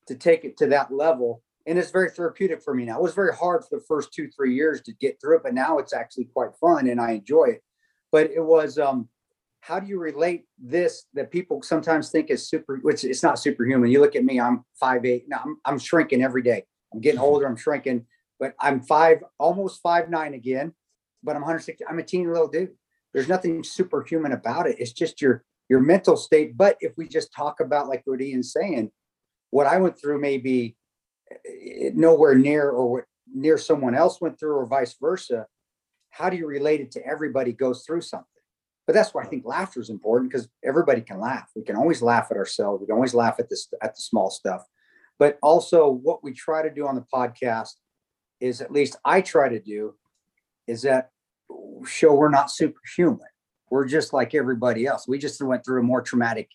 to 0.08 0.14
take 0.16 0.44
it 0.44 0.56
to 0.58 0.66
that 0.66 0.92
level, 0.92 1.42
and 1.66 1.78
it's 1.78 1.90
very 1.90 2.10
therapeutic 2.10 2.62
for 2.62 2.74
me 2.74 2.84
now. 2.84 2.98
It 2.98 3.02
was 3.02 3.14
very 3.14 3.34
hard 3.34 3.62
for 3.64 3.78
the 3.78 3.84
first 3.86 4.12
two, 4.12 4.28
three 4.28 4.54
years 4.54 4.82
to 4.82 4.92
get 4.94 5.18
through 5.20 5.36
it, 5.36 5.42
but 5.44 5.54
now 5.54 5.78
it's 5.78 5.94
actually 5.94 6.24
quite 6.26 6.50
fun, 6.60 6.88
and 6.88 7.00
I 7.00 7.12
enjoy 7.12 7.44
it. 7.44 7.62
But 8.12 8.30
it 8.30 8.42
was, 8.44 8.78
um, 8.78 9.08
how 9.66 9.80
do 9.80 9.86
you 9.86 9.98
relate 9.98 10.44
this 10.58 11.06
that 11.14 11.30
people 11.30 11.62
sometimes 11.62 12.10
think 12.10 12.30
is 12.30 12.48
super, 12.48 12.76
which 12.82 13.04
it's 13.04 13.22
not 13.22 13.38
superhuman. 13.38 13.90
You 13.90 14.00
look 14.00 14.16
at 14.16 14.24
me, 14.24 14.40
I'm 14.40 14.64
five 14.78 15.04
eight. 15.04 15.24
No, 15.28 15.38
I'm, 15.44 15.56
I'm 15.64 15.78
shrinking 15.78 16.22
every 16.22 16.42
day. 16.42 16.64
I'm 16.92 17.00
getting 17.00 17.20
older. 17.20 17.46
I'm 17.46 17.56
shrinking 17.56 18.06
but 18.38 18.54
I'm 18.60 18.80
five, 18.80 19.22
almost 19.38 19.80
five 19.82 20.10
nine 20.10 20.34
again. 20.34 20.72
But 21.22 21.34
I'm 21.34 21.42
160. 21.42 21.84
I'm 21.88 21.98
a 21.98 22.02
teeny 22.02 22.26
little 22.26 22.48
dude. 22.48 22.70
There's 23.12 23.28
nothing 23.28 23.64
superhuman 23.64 24.32
about 24.32 24.66
it. 24.66 24.76
It's 24.78 24.92
just 24.92 25.20
your 25.20 25.44
your 25.68 25.80
mental 25.80 26.16
state. 26.16 26.56
But 26.56 26.76
if 26.80 26.96
we 26.96 27.08
just 27.08 27.32
talk 27.32 27.60
about 27.60 27.88
like 27.88 28.02
what 28.04 28.20
Ian's 28.20 28.52
saying, 28.52 28.92
what 29.50 29.66
I 29.66 29.78
went 29.78 29.98
through 30.00 30.20
may 30.20 30.38
be 30.38 30.76
eh, 31.32 31.90
nowhere 31.94 32.34
near 32.34 32.70
or 32.70 32.90
what 32.92 33.04
near 33.34 33.58
someone 33.58 33.94
else 33.94 34.20
went 34.20 34.38
through, 34.38 34.54
or 34.54 34.66
vice 34.66 34.96
versa. 35.00 35.46
How 36.10 36.30
do 36.30 36.36
you 36.36 36.46
relate 36.46 36.80
it 36.80 36.92
to 36.92 37.06
everybody 37.06 37.52
goes 37.52 37.84
through 37.84 38.02
something? 38.02 38.26
But 38.86 38.94
that's 38.94 39.12
why 39.12 39.22
I 39.22 39.26
think 39.26 39.44
laughter 39.44 39.80
is 39.80 39.90
important 39.90 40.30
because 40.30 40.48
everybody 40.64 41.00
can 41.00 41.20
laugh. 41.20 41.50
We 41.56 41.62
can 41.62 41.76
always 41.76 42.02
laugh 42.02 42.28
at 42.30 42.36
ourselves. 42.36 42.80
We 42.80 42.86
can 42.86 42.94
always 42.94 43.14
laugh 43.14 43.36
at 43.40 43.48
this 43.48 43.68
at 43.82 43.96
the 43.96 44.00
small 44.00 44.30
stuff. 44.30 44.64
But 45.18 45.38
also, 45.42 45.88
what 45.88 46.22
we 46.22 46.32
try 46.32 46.62
to 46.62 46.72
do 46.72 46.86
on 46.86 46.94
the 46.94 47.04
podcast 47.12 47.72
is 48.40 48.60
at 48.60 48.70
least 48.70 48.96
I 49.04 49.22
try 49.22 49.48
to 49.48 49.58
do 49.58 49.94
is 50.66 50.82
that 50.82 51.10
show 51.84 52.14
we're 52.14 52.28
not 52.28 52.50
superhuman. 52.50 53.26
We're 53.70 53.86
just 53.86 54.12
like 54.12 54.34
everybody 54.34 54.86
else. 54.86 55.08
We 55.08 55.18
just 55.18 55.42
went 55.42 55.64
through 55.64 55.80
a 55.80 55.84
more 55.84 56.02
traumatic, 56.02 56.48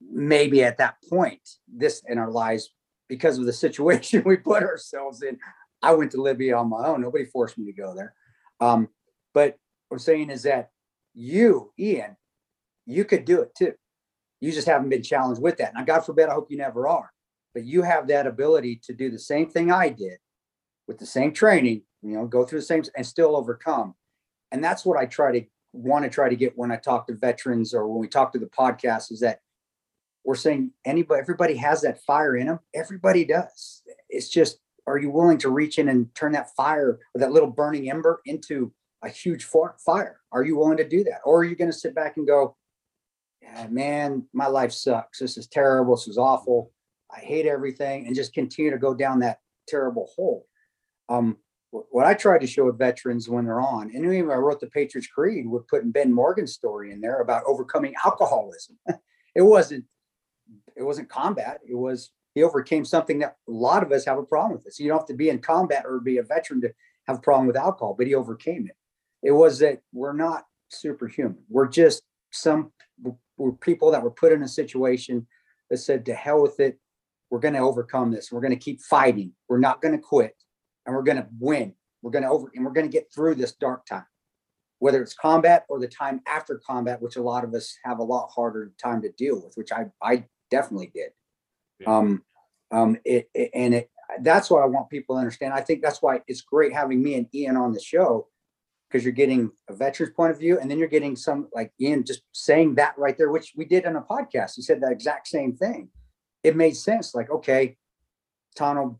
maybe 0.00 0.62
at 0.62 0.78
that 0.78 0.96
point, 1.08 1.40
this 1.66 2.02
in 2.06 2.18
our 2.18 2.30
lives 2.30 2.70
because 3.08 3.38
of 3.38 3.46
the 3.46 3.52
situation 3.64 4.22
we 4.24 4.36
put 4.36 4.62
ourselves 4.62 5.22
in. 5.22 5.38
I 5.82 5.94
went 5.94 6.12
to 6.12 6.22
Libya 6.22 6.56
on 6.56 6.68
my 6.68 6.86
own. 6.86 7.00
Nobody 7.00 7.24
forced 7.24 7.58
me 7.58 7.64
to 7.66 7.72
go 7.72 7.94
there. 7.94 8.14
Um, 8.60 8.88
but 9.32 9.56
what 9.88 9.96
I'm 9.96 9.98
saying 9.98 10.30
is 10.30 10.42
that 10.42 10.70
you, 11.14 11.72
Ian, 11.78 12.16
you 12.86 13.04
could 13.04 13.24
do 13.24 13.42
it 13.42 13.54
too. 13.56 13.74
You 14.40 14.52
just 14.52 14.66
haven't 14.66 14.88
been 14.88 15.02
challenged 15.02 15.42
with 15.42 15.58
that. 15.58 15.74
Now, 15.74 15.84
God 15.84 16.00
forbid, 16.00 16.28
I 16.28 16.34
hope 16.34 16.50
you 16.50 16.56
never 16.56 16.88
are. 16.88 17.12
But 17.52 17.64
you 17.64 17.82
have 17.82 18.06
that 18.08 18.26
ability 18.26 18.80
to 18.84 18.94
do 18.94 19.10
the 19.10 19.18
same 19.18 19.50
thing 19.50 19.70
I 19.70 19.88
did 19.88 20.18
with 20.86 20.98
the 20.98 21.06
same 21.06 21.32
training, 21.32 21.82
you 22.02 22.14
know, 22.14 22.26
go 22.26 22.44
through 22.44 22.60
the 22.60 22.66
same 22.66 22.82
and 22.96 23.06
still 23.06 23.36
overcome. 23.36 23.94
And 24.52 24.62
that's 24.62 24.84
what 24.84 24.98
I 24.98 25.06
try 25.06 25.32
to 25.38 25.46
want 25.72 26.04
to 26.04 26.10
try 26.10 26.28
to 26.28 26.36
get 26.36 26.56
when 26.56 26.72
I 26.72 26.76
talk 26.76 27.06
to 27.06 27.14
veterans 27.14 27.74
or 27.74 27.86
when 27.86 28.00
we 28.00 28.08
talk 28.08 28.32
to 28.32 28.38
the 28.38 28.46
podcast 28.46 29.12
is 29.12 29.20
that 29.20 29.40
we're 30.24 30.34
saying 30.34 30.72
anybody, 30.84 31.20
everybody 31.20 31.56
has 31.56 31.80
that 31.82 32.02
fire 32.02 32.36
in 32.36 32.46
them. 32.46 32.60
Everybody 32.74 33.24
does. 33.24 33.82
It's 34.08 34.28
just, 34.28 34.58
are 34.86 34.98
you 34.98 35.10
willing 35.10 35.38
to 35.38 35.50
reach 35.50 35.78
in 35.78 35.88
and 35.88 36.12
turn 36.14 36.32
that 36.32 36.54
fire 36.56 36.98
or 37.14 37.18
that 37.20 37.32
little 37.32 37.50
burning 37.50 37.90
ember 37.90 38.20
into 38.26 38.72
a 39.02 39.08
huge 39.08 39.44
fire? 39.44 40.20
Are 40.32 40.44
you 40.44 40.56
willing 40.56 40.76
to 40.78 40.88
do 40.88 41.04
that? 41.04 41.20
Or 41.24 41.40
are 41.40 41.44
you 41.44 41.56
going 41.56 41.70
to 41.70 41.76
sit 41.76 41.94
back 41.94 42.16
and 42.16 42.26
go, 42.26 42.56
yeah, 43.42 43.66
man, 43.68 44.26
my 44.32 44.46
life 44.46 44.72
sucks. 44.72 45.18
This 45.18 45.36
is 45.38 45.46
terrible. 45.46 45.96
This 45.96 46.08
is 46.08 46.18
awful. 46.18 46.72
I 47.10 47.20
hate 47.20 47.46
everything 47.46 48.06
and 48.06 48.14
just 48.14 48.34
continue 48.34 48.70
to 48.70 48.78
go 48.78 48.94
down 48.94 49.20
that 49.20 49.38
terrible 49.66 50.10
hole. 50.14 50.46
Um, 51.08 51.38
what 51.70 52.06
I 52.06 52.14
try 52.14 52.38
to 52.38 52.46
show 52.46 52.66
with 52.66 52.78
veterans 52.78 53.28
when 53.28 53.44
they're 53.44 53.60
on, 53.60 53.92
and 53.94 54.04
even 54.04 54.30
I 54.30 54.34
wrote 54.34 54.60
the 54.60 54.66
Patriots 54.66 55.06
Creed, 55.06 55.46
we're 55.46 55.60
putting 55.62 55.92
Ben 55.92 56.12
Morgan's 56.12 56.52
story 56.52 56.90
in 56.90 57.00
there 57.00 57.20
about 57.20 57.44
overcoming 57.46 57.94
alcoholism. 58.04 58.76
it 59.36 59.42
wasn't, 59.42 59.84
it 60.76 60.82
wasn't 60.82 61.08
combat. 61.08 61.60
It 61.68 61.76
was 61.76 62.10
he 62.34 62.42
overcame 62.42 62.84
something 62.84 63.18
that 63.20 63.36
a 63.48 63.50
lot 63.50 63.82
of 63.82 63.92
us 63.92 64.04
have 64.04 64.18
a 64.18 64.22
problem 64.22 64.52
with. 64.52 64.64
This 64.64 64.78
you 64.78 64.88
don't 64.88 64.98
have 64.98 65.06
to 65.08 65.14
be 65.14 65.28
in 65.28 65.40
combat 65.40 65.84
or 65.86 66.00
be 66.00 66.18
a 66.18 66.22
veteran 66.22 66.60
to 66.62 66.72
have 67.06 67.18
a 67.18 67.20
problem 67.20 67.46
with 67.46 67.56
alcohol, 67.56 67.94
but 67.96 68.06
he 68.06 68.14
overcame 68.14 68.66
it. 68.66 68.76
It 69.22 69.32
was 69.32 69.58
that 69.58 69.80
we're 69.92 70.12
not 70.12 70.44
superhuman. 70.68 71.38
We're 71.48 71.68
just 71.68 72.02
some 72.32 72.72
we're 73.36 73.52
people 73.52 73.90
that 73.90 74.02
were 74.02 74.10
put 74.10 74.32
in 74.32 74.42
a 74.42 74.48
situation 74.48 75.26
that 75.70 75.78
said 75.78 76.04
to 76.06 76.14
hell 76.14 76.42
with 76.42 76.60
it. 76.60 76.78
We're 77.30 77.38
going 77.38 77.54
to 77.54 77.60
overcome 77.60 78.10
this. 78.10 78.30
We're 78.30 78.40
going 78.40 78.52
to 78.52 78.58
keep 78.58 78.80
fighting. 78.82 79.32
We're 79.48 79.58
not 79.58 79.80
going 79.80 79.92
to 79.92 80.00
quit 80.02 80.34
and 80.84 80.94
we're 80.94 81.02
going 81.02 81.16
to 81.18 81.26
win. 81.38 81.74
We're 82.02 82.10
going 82.10 82.24
to 82.24 82.28
over 82.30 82.50
and 82.54 82.64
we're 82.64 82.72
going 82.72 82.86
to 82.86 82.92
get 82.92 83.12
through 83.14 83.36
this 83.36 83.52
dark 83.52 83.86
time, 83.86 84.06
whether 84.78 85.02
it's 85.02 85.14
combat 85.14 85.64
or 85.68 85.78
the 85.78 85.88
time 85.88 86.20
after 86.26 86.60
combat, 86.66 87.00
which 87.00 87.16
a 87.16 87.22
lot 87.22 87.44
of 87.44 87.54
us 87.54 87.76
have 87.84 87.98
a 87.98 88.02
lot 88.04 88.28
harder 88.34 88.72
time 88.82 89.02
to 89.02 89.12
deal 89.12 89.40
with, 89.42 89.54
which 89.54 89.70
I 89.72 89.86
I 90.02 90.24
definitely 90.50 90.90
did. 90.94 91.10
Yeah. 91.78 91.96
Um, 91.96 92.22
um, 92.72 92.96
it, 93.04 93.30
it- 93.34 93.50
and 93.54 93.74
it 93.74 93.90
that's 94.22 94.50
what 94.50 94.62
I 94.62 94.66
want 94.66 94.90
people 94.90 95.14
to 95.14 95.20
understand. 95.20 95.54
I 95.54 95.60
think 95.60 95.82
that's 95.82 96.02
why 96.02 96.20
it's 96.26 96.40
great 96.40 96.72
having 96.72 97.00
me 97.02 97.14
and 97.14 97.26
Ian 97.32 97.56
on 97.56 97.72
the 97.72 97.80
show 97.80 98.26
because 98.90 99.04
you're 99.04 99.12
getting 99.12 99.50
a 99.68 99.74
veteran's 99.74 100.12
point 100.14 100.32
of 100.32 100.38
view, 100.38 100.58
and 100.58 100.70
then 100.70 100.78
you're 100.78 100.88
getting 100.88 101.14
some 101.16 101.48
like 101.54 101.72
Ian 101.80 102.04
just 102.04 102.22
saying 102.32 102.74
that 102.74 102.98
right 102.98 103.16
there, 103.16 103.30
which 103.30 103.52
we 103.56 103.64
did 103.64 103.86
on 103.86 103.96
a 103.96 104.02
podcast. 104.02 104.52
He 104.56 104.62
said 104.62 104.80
that 104.80 104.92
exact 104.92 105.28
same 105.28 105.54
thing. 105.54 105.88
It 106.42 106.56
made 106.56 106.76
sense. 106.76 107.14
Like, 107.14 107.30
okay, 107.30 107.76
Tanto, 108.56 108.98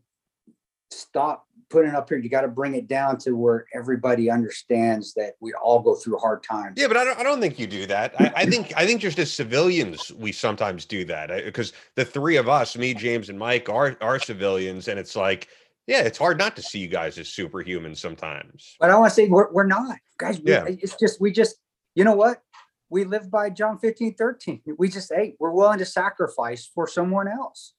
stop 0.91 1.45
putting 1.69 1.91
up 1.91 2.07
here. 2.09 2.19
You 2.19 2.29
got 2.29 2.41
to 2.41 2.47
bring 2.47 2.75
it 2.75 2.87
down 2.87 3.17
to 3.19 3.31
where 3.31 3.65
everybody 3.73 4.29
understands 4.29 5.13
that 5.15 5.33
we 5.39 5.53
all 5.53 5.79
go 5.79 5.95
through 5.95 6.19
hard 6.19 6.43
times. 6.43 6.75
Yeah, 6.77 6.87
but 6.87 6.97
I 6.97 7.03
don't. 7.03 7.19
I 7.19 7.23
don't 7.23 7.41
think 7.41 7.59
you 7.59 7.67
do 7.67 7.85
that. 7.87 8.13
I, 8.19 8.31
I 8.37 8.45
think. 8.45 8.73
I 8.77 8.85
think 8.85 9.01
just 9.01 9.19
as 9.19 9.33
civilians, 9.33 10.11
we 10.13 10.31
sometimes 10.31 10.85
do 10.85 11.03
that 11.05 11.29
because 11.43 11.73
the 11.95 12.05
three 12.05 12.37
of 12.37 12.47
us, 12.47 12.77
me, 12.77 12.93
James, 12.93 13.29
and 13.29 13.37
Mike, 13.37 13.67
are 13.69 13.97
are 13.99 14.19
civilians, 14.19 14.87
and 14.87 14.99
it's 14.99 15.15
like, 15.15 15.47
yeah, 15.87 16.01
it's 16.01 16.17
hard 16.17 16.37
not 16.37 16.55
to 16.55 16.61
see 16.61 16.79
you 16.79 16.87
guys 16.87 17.17
as 17.17 17.27
superhuman 17.29 17.95
sometimes. 17.95 18.75
But 18.79 18.89
I 18.89 18.97
want 18.97 19.09
to 19.11 19.15
say 19.15 19.27
we're, 19.27 19.51
we're 19.51 19.65
not, 19.65 19.97
guys. 20.17 20.39
We, 20.39 20.51
Yeah. 20.51 20.65
It's 20.67 20.95
just, 20.95 21.19
we 21.19 21.31
just, 21.31 21.55
you 21.95 22.03
know 22.03 22.15
what? 22.15 22.41
We 22.89 23.05
live 23.05 23.31
by 23.31 23.49
John 23.49 23.79
15, 23.79 24.15
13. 24.15 24.61
We 24.77 24.89
just, 24.89 25.11
hey, 25.13 25.35
we're 25.39 25.51
willing 25.51 25.79
to 25.79 25.85
sacrifice 25.85 26.69
for 26.73 26.87
someone 26.87 27.27
else. 27.27 27.73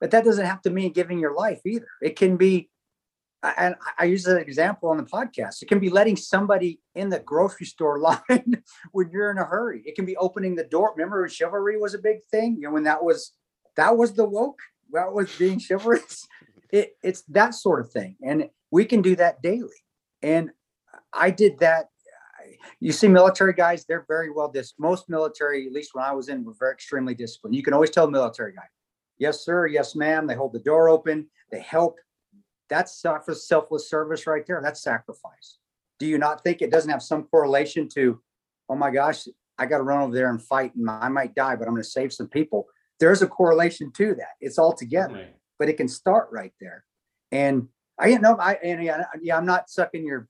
But 0.00 0.10
that 0.10 0.24
doesn't 0.24 0.44
have 0.46 0.62
to 0.62 0.70
mean 0.70 0.92
giving 0.92 1.18
your 1.18 1.34
life 1.34 1.60
either. 1.64 1.86
It 2.02 2.16
can 2.16 2.36
be, 2.36 2.70
and 3.42 3.74
I- 3.98 4.06
use 4.06 4.26
an 4.26 4.38
example 4.38 4.88
on 4.88 4.96
the 4.96 5.02
podcast. 5.04 5.62
It 5.62 5.68
can 5.68 5.78
be 5.78 5.90
letting 5.90 6.16
somebody 6.16 6.80
in 6.94 7.10
the 7.10 7.20
grocery 7.20 7.66
store 7.66 7.98
line 8.00 8.62
when 8.92 9.10
you're 9.10 9.30
in 9.30 9.38
a 9.38 9.44
hurry. 9.44 9.82
It 9.86 9.94
can 9.94 10.06
be 10.06 10.16
opening 10.16 10.56
the 10.56 10.64
door. 10.64 10.92
Remember 10.96 11.20
when 11.20 11.30
chivalry 11.30 11.78
was 11.78 11.94
a 11.94 11.98
big 11.98 12.18
thing? 12.30 12.56
You 12.56 12.68
know, 12.68 12.72
when 12.72 12.84
that 12.84 13.04
was, 13.04 13.32
that 13.76 13.96
was 13.96 14.14
the 14.14 14.24
woke, 14.24 14.58
that 14.92 15.12
was 15.12 15.34
being 15.38 15.60
chivalrous. 15.60 16.26
It, 16.74 16.96
it's 17.04 17.22
that 17.28 17.54
sort 17.54 17.78
of 17.80 17.92
thing. 17.92 18.16
And 18.20 18.50
we 18.72 18.84
can 18.84 19.00
do 19.00 19.14
that 19.16 19.40
daily. 19.42 19.80
And 20.22 20.50
I 21.12 21.30
did 21.30 21.58
that. 21.60 21.86
You 22.80 22.90
see, 22.90 23.06
military 23.06 23.52
guys, 23.52 23.84
they're 23.84 24.04
very 24.08 24.30
well 24.30 24.48
dis. 24.48 24.74
Most 24.78 25.08
military, 25.08 25.66
at 25.66 25.72
least 25.72 25.90
when 25.94 26.04
I 26.04 26.12
was 26.12 26.28
in, 26.28 26.44
were 26.44 26.54
very 26.58 26.72
extremely 26.72 27.14
disciplined. 27.14 27.54
You 27.54 27.62
can 27.62 27.74
always 27.74 27.90
tell 27.90 28.06
a 28.06 28.10
military 28.10 28.52
guy, 28.52 28.64
yes, 29.18 29.44
sir, 29.44 29.66
yes, 29.68 29.94
ma'am. 29.94 30.26
They 30.26 30.34
hold 30.34 30.52
the 30.52 30.58
door 30.58 30.88
open, 30.88 31.28
they 31.52 31.60
help. 31.60 31.96
That's 32.68 33.00
selfless 33.00 33.88
service 33.88 34.26
right 34.26 34.44
there. 34.44 34.60
That's 34.60 34.82
sacrifice. 34.82 35.58
Do 36.00 36.06
you 36.06 36.18
not 36.18 36.42
think 36.42 36.60
it 36.60 36.72
doesn't 36.72 36.90
have 36.90 37.02
some 37.02 37.22
correlation 37.24 37.88
to, 37.90 38.20
oh 38.68 38.74
my 38.74 38.90
gosh, 38.90 39.28
I 39.58 39.66
got 39.66 39.78
to 39.78 39.84
run 39.84 40.02
over 40.02 40.14
there 40.14 40.30
and 40.30 40.42
fight 40.42 40.74
and 40.74 40.90
I 40.90 41.08
might 41.08 41.36
die, 41.36 41.54
but 41.54 41.68
I'm 41.68 41.74
going 41.74 41.82
to 41.84 41.88
save 41.88 42.12
some 42.12 42.28
people? 42.28 42.66
There's 42.98 43.22
a 43.22 43.28
correlation 43.28 43.92
to 43.92 44.14
that. 44.16 44.32
It's 44.40 44.58
all 44.58 44.74
together. 44.74 45.14
but 45.14 45.34
but 45.64 45.70
it 45.70 45.78
can 45.78 45.88
start 45.88 46.28
right 46.30 46.52
there. 46.60 46.84
And 47.32 47.68
I 47.98 48.08
you 48.08 48.18
know 48.18 48.36
I 48.36 48.58
and 48.62 48.84
yeah, 48.84 49.04
yeah 49.22 49.38
I'm 49.38 49.46
not 49.46 49.70
sucking 49.70 50.04
your 50.04 50.28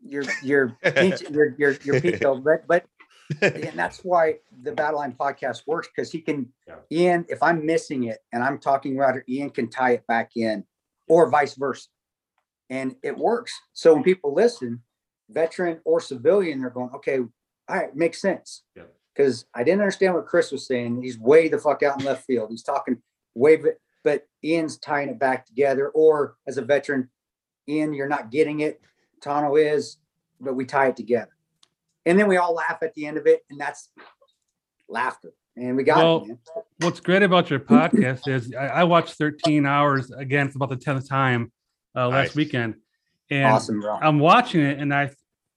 your 0.00 0.22
your 0.44 0.76
peach, 0.94 1.22
your 1.30 1.56
your 1.58 1.72
your 1.82 2.00
pico, 2.00 2.36
but 2.44 2.68
but 2.68 2.86
and 3.42 3.76
that's 3.76 4.04
why 4.04 4.36
the 4.62 4.70
Battle 4.70 5.00
Line 5.00 5.16
podcast 5.18 5.62
works 5.66 5.88
because 5.88 6.12
he 6.12 6.20
can 6.20 6.52
Yeah. 6.68 6.76
Ian, 6.92 7.26
if 7.28 7.42
I'm 7.42 7.66
missing 7.66 8.04
it 8.04 8.18
and 8.32 8.44
I'm 8.44 8.58
talking 8.58 8.94
about 8.96 9.16
it, 9.16 9.24
Ian 9.28 9.50
can 9.50 9.68
tie 9.68 9.94
it 9.94 10.06
back 10.06 10.36
in, 10.36 10.64
or 11.08 11.28
vice 11.28 11.54
versa. 11.54 11.88
And 12.68 12.94
it 13.02 13.18
works. 13.18 13.52
So 13.72 13.94
when 13.94 14.04
people 14.04 14.32
listen, 14.32 14.82
veteran 15.28 15.80
or 15.84 16.00
civilian, 16.00 16.60
they're 16.60 16.70
going, 16.70 16.90
okay, 16.94 17.18
all 17.18 17.28
right, 17.68 17.94
makes 17.96 18.20
sense. 18.20 18.62
Yeah. 18.76 18.84
Because 19.14 19.46
I 19.52 19.64
didn't 19.64 19.80
understand 19.80 20.14
what 20.14 20.26
Chris 20.26 20.52
was 20.52 20.68
saying. 20.68 21.02
He's 21.02 21.18
way 21.18 21.48
the 21.48 21.58
fuck 21.58 21.82
out 21.82 21.98
in 21.98 22.06
left 22.06 22.24
field. 22.24 22.50
He's 22.50 22.62
talking 22.62 23.02
way, 23.34 23.60
but, 24.02 24.12
but 24.12 24.48
Ian's 24.48 24.78
tying 24.78 25.08
it 25.08 25.18
back 25.18 25.46
together. 25.46 25.88
Or 25.90 26.36
as 26.46 26.58
a 26.58 26.62
veteran, 26.62 27.08
Ian, 27.68 27.92
you're 27.92 28.08
not 28.08 28.30
getting 28.30 28.60
it. 28.60 28.80
Tanto 29.22 29.56
is, 29.56 29.98
but 30.40 30.54
we 30.54 30.64
tie 30.64 30.88
it 30.88 30.96
together. 30.96 31.30
And 32.06 32.18
then 32.18 32.26
we 32.28 32.36
all 32.38 32.54
laugh 32.54 32.78
at 32.82 32.94
the 32.94 33.06
end 33.06 33.18
of 33.18 33.26
it, 33.26 33.44
and 33.50 33.60
that's 33.60 33.90
laughter. 34.88 35.32
And 35.56 35.76
we 35.76 35.84
got 35.84 35.98
Well, 35.98 36.22
it. 36.22 36.28
Man. 36.28 36.38
What's 36.78 37.00
great 37.00 37.22
about 37.22 37.50
your 37.50 37.60
podcast 37.60 38.26
is 38.28 38.54
I, 38.54 38.66
I 38.66 38.84
watched 38.84 39.14
13 39.14 39.66
hours 39.66 40.10
again 40.10 40.48
for 40.48 40.56
about 40.58 40.70
the 40.70 40.76
10th 40.84 41.08
time 41.08 41.52
uh, 41.94 42.08
last 42.08 42.28
Nice. 42.28 42.36
weekend. 42.36 42.76
And 43.30 43.44
Awesome. 43.46 43.84
I'm 43.84 44.18
watching 44.18 44.62
it 44.62 44.78
and 44.78 44.94
I, 44.94 45.10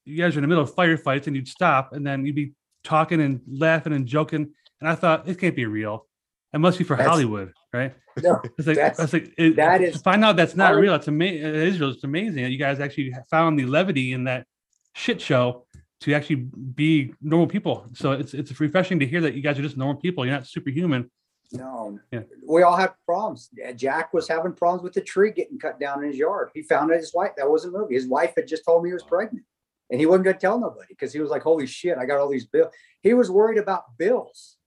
you 0.03 0.17
guys 0.17 0.35
are 0.35 0.39
in 0.39 0.41
the 0.43 0.47
middle 0.47 0.63
of 0.63 0.75
firefights 0.75 1.27
and 1.27 1.35
you'd 1.35 1.47
stop 1.47 1.93
and 1.93 2.05
then 2.05 2.25
you'd 2.25 2.35
be 2.35 2.53
talking 2.83 3.21
and 3.21 3.39
laughing 3.47 3.93
and 3.93 4.05
joking. 4.05 4.51
And 4.81 4.89
I 4.89 4.95
thought, 4.95 5.27
it 5.29 5.39
can't 5.39 5.55
be 5.55 5.65
real. 5.65 6.05
It 6.53 6.59
must 6.59 6.77
be 6.77 6.83
for 6.83 6.95
That's- 6.97 7.09
Hollywood, 7.09 7.53
right? 7.73 7.93
No, 8.21 8.41
It's 8.57 8.67
like, 8.67 8.75
That's- 8.77 8.99
I 8.99 9.03
was 9.03 9.13
like 9.13 9.33
it, 9.37 9.55
that 9.55 9.79
to 9.79 9.99
find 9.99 10.23
out 10.23 10.35
that's 10.35 10.55
not 10.55 10.75
real. 10.75 10.93
It's 10.95 11.07
amazing. 11.07 11.43
Israel. 11.55 11.89
It's 11.91 12.03
amazing 12.03 12.43
that 12.43 12.51
you 12.51 12.59
guys 12.59 12.79
actually 12.79 13.13
found 13.29 13.57
the 13.57 13.65
levity 13.65 14.13
in 14.13 14.25
that 14.25 14.45
shit 14.93 15.19
show 15.19 15.65
to 16.01 16.13
actually 16.13 16.35
be 16.35 17.13
normal 17.21 17.47
people. 17.47 17.85
So 17.93 18.11
it's 18.11 18.33
it's 18.35 18.59
refreshing 18.59 18.99
to 18.99 19.05
hear 19.07 19.21
that 19.21 19.33
you 19.33 19.41
guys 19.41 19.57
are 19.57 19.63
just 19.63 19.77
normal 19.77 19.95
people. 19.95 20.25
You're 20.25 20.35
not 20.35 20.45
superhuman. 20.47 21.09
no. 21.51 21.97
Yeah. 22.11 22.21
We 22.47 22.61
all 22.61 22.75
have 22.75 22.93
problems. 23.05 23.49
Jack 23.75 24.13
was 24.13 24.27
having 24.27 24.53
problems 24.53 24.83
with 24.83 24.93
the 24.93 25.01
tree 25.01 25.31
getting 25.31 25.57
cut 25.57 25.79
down 25.79 26.03
in 26.03 26.09
his 26.09 26.17
yard. 26.17 26.49
He 26.53 26.61
found 26.61 26.91
out 26.91 26.97
his 26.97 27.13
wife. 27.13 27.31
That 27.37 27.49
was 27.49 27.65
a 27.65 27.71
movie. 27.71 27.95
His 27.95 28.07
wife 28.07 28.33
had 28.35 28.47
just 28.47 28.63
told 28.65 28.83
me 28.83 28.89
he 28.89 28.93
was 28.93 29.03
pregnant, 29.03 29.45
and 29.89 29.99
he 29.99 30.05
wasn't 30.05 30.25
going 30.25 30.35
to 30.35 30.39
tell 30.39 30.59
nobody 30.59 30.87
because 30.89 31.13
he 31.13 31.19
was 31.19 31.31
like, 31.31 31.41
"Holy 31.41 31.65
shit, 31.65 31.97
I 31.97 32.05
got 32.05 32.19
all 32.19 32.29
these 32.29 32.45
bills." 32.45 32.71
He 33.01 33.13
was 33.15 33.31
worried 33.31 33.57
about 33.57 33.97
bills 33.97 34.57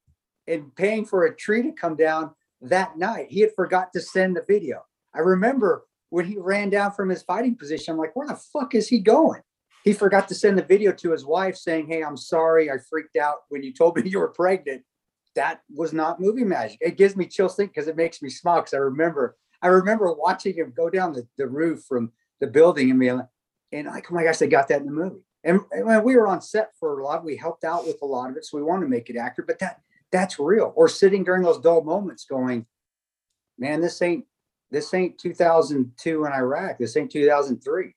and 0.48 0.74
paying 0.74 1.04
for 1.04 1.24
a 1.26 1.34
tree 1.36 1.62
to 1.62 1.72
come 1.72 1.96
down 1.96 2.30
that 2.62 2.98
night. 2.98 3.26
He 3.30 3.40
had 3.40 3.54
forgot 3.54 3.92
to 3.92 4.00
send 4.00 4.36
the 4.36 4.44
video. 4.46 4.84
I 5.14 5.20
remember 5.20 5.86
when 6.10 6.24
he 6.24 6.36
ran 6.38 6.70
down 6.70 6.92
from 6.92 7.08
his 7.08 7.22
fighting 7.22 7.56
position. 7.56 7.92
I'm 7.92 7.98
like, 7.98 8.16
"Where 8.16 8.28
the 8.28 8.36
fuck 8.36 8.74
is 8.74 8.88
he 8.88 8.98
going?" 8.98 9.42
He 9.86 9.92
forgot 9.92 10.26
to 10.30 10.34
send 10.34 10.58
the 10.58 10.64
video 10.64 10.90
to 10.90 11.12
his 11.12 11.24
wife 11.24 11.56
saying, 11.56 11.86
Hey, 11.86 12.02
I'm 12.02 12.16
sorry. 12.16 12.68
I 12.72 12.78
freaked 12.90 13.14
out 13.14 13.36
when 13.50 13.62
you 13.62 13.72
told 13.72 13.96
me 13.96 14.10
you 14.10 14.18
were 14.18 14.32
pregnant. 14.32 14.82
That 15.36 15.60
was 15.72 15.92
not 15.92 16.18
movie 16.18 16.42
magic. 16.42 16.78
It 16.80 16.96
gives 16.96 17.14
me 17.14 17.24
chills 17.26 17.54
think 17.54 17.72
because 17.72 17.86
it 17.86 17.94
makes 17.94 18.20
me 18.20 18.28
smile. 18.28 18.62
Cause 18.62 18.74
I 18.74 18.78
remember, 18.78 19.36
I 19.62 19.68
remember 19.68 20.12
watching 20.12 20.54
him 20.54 20.72
go 20.76 20.90
down 20.90 21.12
the, 21.12 21.24
the 21.38 21.46
roof 21.46 21.84
from 21.88 22.10
the 22.40 22.48
building 22.48 22.90
and 22.90 22.98
being 22.98 23.18
like, 23.18 23.28
and 23.70 23.86
like, 23.86 24.10
oh 24.10 24.14
my 24.16 24.24
gosh, 24.24 24.38
they 24.38 24.48
got 24.48 24.66
that 24.68 24.80
in 24.80 24.86
the 24.86 24.92
movie. 24.92 25.22
And, 25.44 25.60
and 25.70 26.02
we 26.02 26.16
were 26.16 26.26
on 26.26 26.42
set 26.42 26.72
for 26.80 26.98
a 26.98 27.04
lot, 27.04 27.24
we 27.24 27.36
helped 27.36 27.62
out 27.62 27.86
with 27.86 27.98
a 28.02 28.06
lot 28.06 28.28
of 28.28 28.36
it. 28.36 28.44
So 28.44 28.56
we 28.56 28.64
wanted 28.64 28.86
to 28.86 28.90
make 28.90 29.08
it 29.08 29.16
accurate, 29.16 29.46
but 29.46 29.60
that 29.60 29.82
that's 30.12 30.38
real. 30.38 30.72
Or 30.76 30.88
sitting 30.88 31.24
during 31.24 31.42
those 31.42 31.60
dull 31.60 31.82
moments 31.82 32.24
going, 32.24 32.66
man, 33.58 33.80
this 33.80 34.00
ain't 34.02 34.24
this 34.70 34.92
ain't 34.94 35.18
2002 35.18 36.24
in 36.24 36.32
Iraq. 36.32 36.78
This 36.78 36.96
ain't 36.96 37.10
2003 37.10 37.94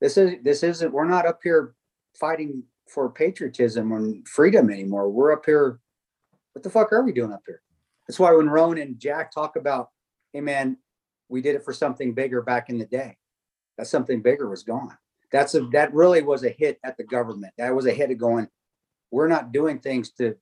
this 0.00 0.16
is 0.16 0.34
this 0.42 0.62
isn't 0.62 0.92
we're 0.92 1.08
not 1.08 1.26
up 1.26 1.40
here 1.42 1.74
fighting 2.18 2.62
for 2.88 3.10
patriotism 3.10 3.92
and 3.92 4.26
freedom 4.28 4.70
anymore. 4.70 5.08
We're 5.08 5.32
up 5.32 5.44
here 5.44 5.80
what 6.52 6.62
the 6.62 6.70
fuck 6.70 6.92
are 6.92 7.02
we 7.02 7.12
doing 7.12 7.32
up 7.32 7.42
here? 7.46 7.62
That's 8.06 8.18
why 8.18 8.32
when 8.32 8.48
Rone 8.48 8.78
and 8.78 8.98
jack 8.98 9.32
talk 9.32 9.56
about 9.56 9.90
hey 10.32 10.40
man 10.40 10.76
we 11.28 11.42
did 11.42 11.56
it 11.56 11.64
for 11.64 11.72
something 11.72 12.14
bigger 12.14 12.42
back 12.42 12.68
in 12.70 12.78
the 12.78 12.86
day 12.86 13.16
that 13.78 13.86
something 13.86 14.22
bigger 14.22 14.48
was 14.48 14.62
gone. 14.62 14.96
That's 15.32 15.54
a 15.54 15.66
that 15.72 15.92
really 15.92 16.22
was 16.22 16.44
a 16.44 16.50
hit 16.50 16.78
at 16.84 16.96
the 16.96 17.04
government. 17.04 17.52
That 17.58 17.74
was 17.74 17.86
a 17.86 17.92
hit 17.92 18.10
of 18.10 18.18
going 18.18 18.48
we're 19.10 19.28
not 19.28 19.52
doing 19.52 19.78
things 19.78 20.10
to 20.12 20.36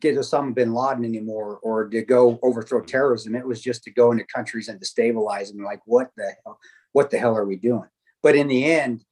get 0.00 0.16
Osama 0.16 0.54
bin 0.54 0.72
Laden 0.72 1.04
anymore 1.04 1.58
or 1.62 1.88
to 1.88 2.02
go 2.02 2.38
overthrow 2.42 2.80
terrorism. 2.80 3.34
It 3.34 3.46
was 3.46 3.60
just 3.60 3.84
to 3.84 3.90
go 3.90 4.12
into 4.12 4.24
countries 4.24 4.68
and 4.68 4.80
destabilize 4.80 5.48
them. 5.48 5.62
Like, 5.62 5.80
what 5.84 6.10
the 6.16 6.34
hell? 6.44 6.58
What 6.92 7.10
the 7.10 7.18
hell 7.18 7.36
are 7.36 7.46
we 7.46 7.56
doing? 7.56 7.88
But 8.22 8.34
in 8.34 8.48
the 8.48 8.64
end, 8.64 9.04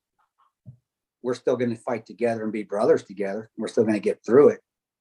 we're 1.22 1.34
still 1.34 1.56
going 1.56 1.70
to 1.70 1.76
fight 1.76 2.06
together 2.06 2.42
and 2.42 2.52
be 2.52 2.62
brothers 2.62 3.04
together. 3.04 3.50
We're 3.56 3.68
still 3.68 3.84
going 3.84 3.94
to 3.94 4.00
get 4.00 4.24
through 4.24 4.48
it. 4.48 4.60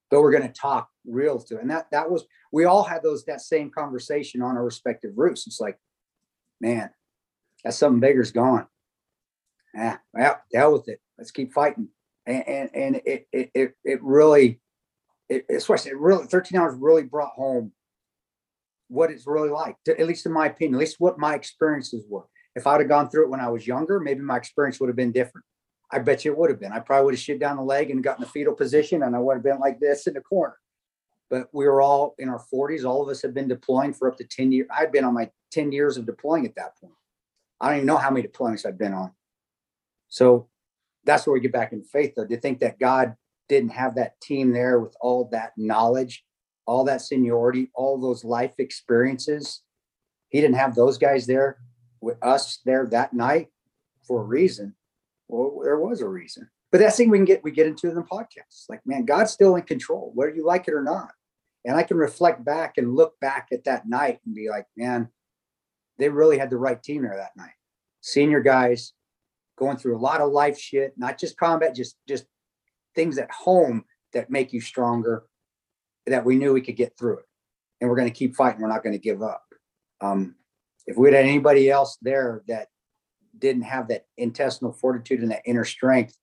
But 0.10 0.22
we're 0.22 0.32
going 0.32 0.48
to 0.48 0.54
talk 0.54 0.90
real 1.06 1.40
to. 1.40 1.60
And 1.60 1.70
that 1.70 1.88
that 1.92 2.10
was 2.10 2.26
we 2.52 2.66
all 2.66 2.84
had 2.84 3.04
those 3.04 3.26
that 3.26 3.42
same 3.42 3.72
conversation 3.72 4.42
on 4.42 4.58
our 4.58 4.64
respective 4.64 5.12
routes. 5.16 5.48
It's 5.48 5.60
like, 5.60 5.78
man, 6.62 6.90
that 7.64 7.74
something 7.74 8.00
bigger's 8.00 8.32
gone. 8.32 8.68
Yeah, 9.74 9.98
well, 10.14 10.42
hell 10.54 10.74
with 10.74 10.88
it. 10.90 11.00
Let's 11.18 11.32
keep 11.32 11.54
fighting. 11.54 11.90
And 12.26 12.48
and, 12.48 12.70
and 12.74 12.96
it, 13.06 13.28
it 13.32 13.52
it 13.54 13.74
it 13.84 14.04
really 14.04 14.62
it, 15.30 15.46
especially 15.50 15.92
it 15.92 16.00
really 16.00 16.26
13 16.26 16.60
hours 16.60 16.76
really 16.80 17.04
brought 17.04 17.34
home 17.34 17.72
what 18.90 19.12
it's 19.12 19.28
really 19.28 19.50
like, 19.50 19.76
to, 19.86 20.00
at 20.00 20.08
least 20.08 20.26
in 20.26 20.32
my 20.32 20.48
opinion, 20.48 20.76
at 20.76 20.80
least 20.80 20.96
what 21.00 21.20
my 21.20 21.36
experiences 21.36 22.06
were. 22.10 22.26
If 22.56 22.66
I'd 22.66 22.80
have 22.80 22.90
gone 22.90 23.10
through 23.10 23.26
it 23.26 23.30
when 23.30 23.40
I 23.40 23.50
was 23.50 23.68
younger, 23.68 24.00
maybe 24.00 24.22
my 24.22 24.38
experience 24.38 24.80
would 24.80 24.88
have 24.88 24.96
been 24.96 25.12
different. 25.12 25.46
I 25.92 26.00
bet 26.00 26.26
you 26.26 26.32
it 26.32 26.38
would 26.38 26.50
have 26.50 26.60
been. 26.60 26.72
I 26.72 26.80
probably 26.80 27.06
would 27.06 27.14
have 27.14 27.22
shit 27.22 27.40
down 27.40 27.58
the 27.58 27.64
leg 27.64 27.92
and 27.92 28.04
gotten 28.04 28.24
a 28.24 28.28
fetal 28.28 28.54
position, 28.54 29.04
and 29.04 29.16
I 29.16 29.20
would 29.20 29.36
have 29.36 29.44
been 29.44 29.60
like 29.60 29.80
this 29.80 30.08
in 30.08 30.14
the 30.14 30.22
corner. 30.22 30.58
But 31.30 31.50
we 31.54 31.66
were 31.66 31.82
all 31.82 32.16
in 32.18 32.30
our 32.30 32.44
40s. 32.54 32.86
All 32.86 33.04
of 33.04 33.10
us 33.10 33.22
have 33.22 33.34
been 33.34 33.48
deploying 33.48 33.94
for 33.94 34.10
up 34.10 34.18
to 34.18 34.24
10 34.24 34.52
years. 34.52 34.68
I'd 34.72 34.92
been 34.92 35.06
on 35.06 35.14
my 35.14 35.30
10 35.52 35.72
years 35.72 35.98
of 35.98 36.06
deploying 36.06 36.46
at 36.46 36.56
that 36.56 36.78
point. 36.80 36.94
I 37.60 37.70
don't 37.70 37.78
even 37.78 37.88
know 37.88 37.98
how 37.98 38.12
many 38.12 38.28
deployments 38.28 38.66
I've 38.66 38.78
been 38.78 38.94
on. 38.94 39.12
So 40.10 40.48
that's 41.04 41.28
where 41.28 41.34
we 41.34 41.40
get 41.40 41.52
back 41.52 41.74
in 41.74 41.84
faith, 41.84 42.14
though. 42.16 42.26
To 42.26 42.38
think 42.38 42.60
that 42.60 42.80
God 42.80 43.16
didn't 43.50 43.72
have 43.72 43.96
that 43.96 44.20
team 44.22 44.52
there 44.52 44.80
with 44.80 44.96
all 45.02 45.30
that 45.32 45.54
knowledge, 45.58 46.24
all 46.66 46.84
that 46.86 47.02
seniority, 47.02 47.72
all 47.74 48.00
those 48.00 48.24
life 48.24 48.54
experiences. 48.58 49.62
He 50.30 50.42
didn't 50.42 50.58
have 50.58 50.76
those 50.76 50.98
guys 50.98 51.26
there 51.26 51.58
with 52.02 52.18
us 52.22 52.60
there 52.66 52.86
that 52.88 53.14
night 53.14 53.48
for 54.06 54.22
a 54.22 54.26
reason. 54.26 54.76
Well, 55.28 55.62
there 55.64 55.80
was 55.80 56.02
a 56.02 56.08
reason. 56.08 56.50
But 56.72 56.80
that's 56.80 56.98
thing 56.98 57.10
we 57.10 57.18
can 57.18 57.26
get 57.26 57.44
we 57.44 57.52
get 57.52 57.68
into 57.68 57.90
in 57.90 57.96
the 57.96 58.02
podcasts. 58.02 58.66
Like, 58.68 58.82
man, 58.86 59.06
God's 59.06 59.32
still 59.32 59.56
in 59.56 59.64
control, 59.64 60.12
whether 60.16 60.36
you 60.36 60.46
like 60.46 60.68
it 60.68 60.74
or 60.74 60.84
not. 60.84 61.12
And 61.66 61.76
I 61.76 61.84
can 61.84 61.98
reflect 61.98 62.44
back 62.46 62.78
and 62.78 62.96
look 62.96 63.20
back 63.20 63.48
at 63.52 63.64
that 63.66 63.88
night 63.88 64.20
and 64.26 64.36
be 64.36 64.50
like, 64.50 64.68
man, 64.76 65.10
they 65.98 66.10
really 66.10 66.38
had 66.38 66.50
the 66.50 66.58
right 66.58 66.82
team 66.82 67.04
there 67.04 67.16
that 67.18 67.36
night. 67.36 67.56
Senior 68.02 68.42
guys 68.42 68.94
going 69.58 69.78
through 69.78 69.98
a 69.98 70.00
lot 70.00 70.22
of 70.22 70.32
life 70.32 70.60
shit, 70.60 70.94
not 70.98 71.18
just 71.18 71.38
combat, 71.38 71.76
just 71.76 71.98
just 72.08 72.26
things 72.98 73.18
at 73.20 73.32
home 73.32 73.86
that 74.14 74.30
make 74.32 74.52
you 74.52 74.60
stronger 74.60 75.24
that 76.08 76.26
we 76.26 76.36
knew 76.36 76.52
we 76.52 76.62
could 76.62 76.76
get 76.76 76.98
through 76.98 77.20
it. 77.20 77.26
And 77.80 77.90
we're 77.90 77.96
going 77.96 78.10
to 78.10 78.14
keep 78.14 78.36
fighting. 78.36 78.60
We're 78.60 78.70
not 78.70 78.84
going 78.84 78.96
to 78.96 79.00
give 79.00 79.22
up. 79.22 79.44
Um, 80.02 80.36
if 80.88 80.98
we'd 80.98 81.14
had 81.14 81.26
anybody 81.26 81.70
else 81.70 81.98
there 82.02 82.44
that 82.48 82.70
didn't 83.38 83.64
have 83.64 83.90
that 83.90 84.06
intestinal 84.18 84.74
fortitude 84.74 85.22
and 85.22 85.32
that 85.32 85.44
inner 85.46 85.66
strength 85.66 86.18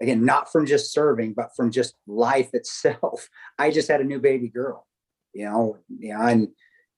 again 0.00 0.24
not 0.24 0.52
from 0.52 0.66
just 0.66 0.92
serving 0.92 1.32
but 1.32 1.50
from 1.56 1.70
just 1.70 1.94
life 2.06 2.50
itself 2.52 3.28
i 3.58 3.70
just 3.70 3.88
had 3.88 4.00
a 4.00 4.04
new 4.04 4.20
baby 4.20 4.48
girl 4.48 4.86
you 5.32 5.44
know 5.44 5.78
you 5.98 6.14
know 6.14 6.20
and 6.20 6.48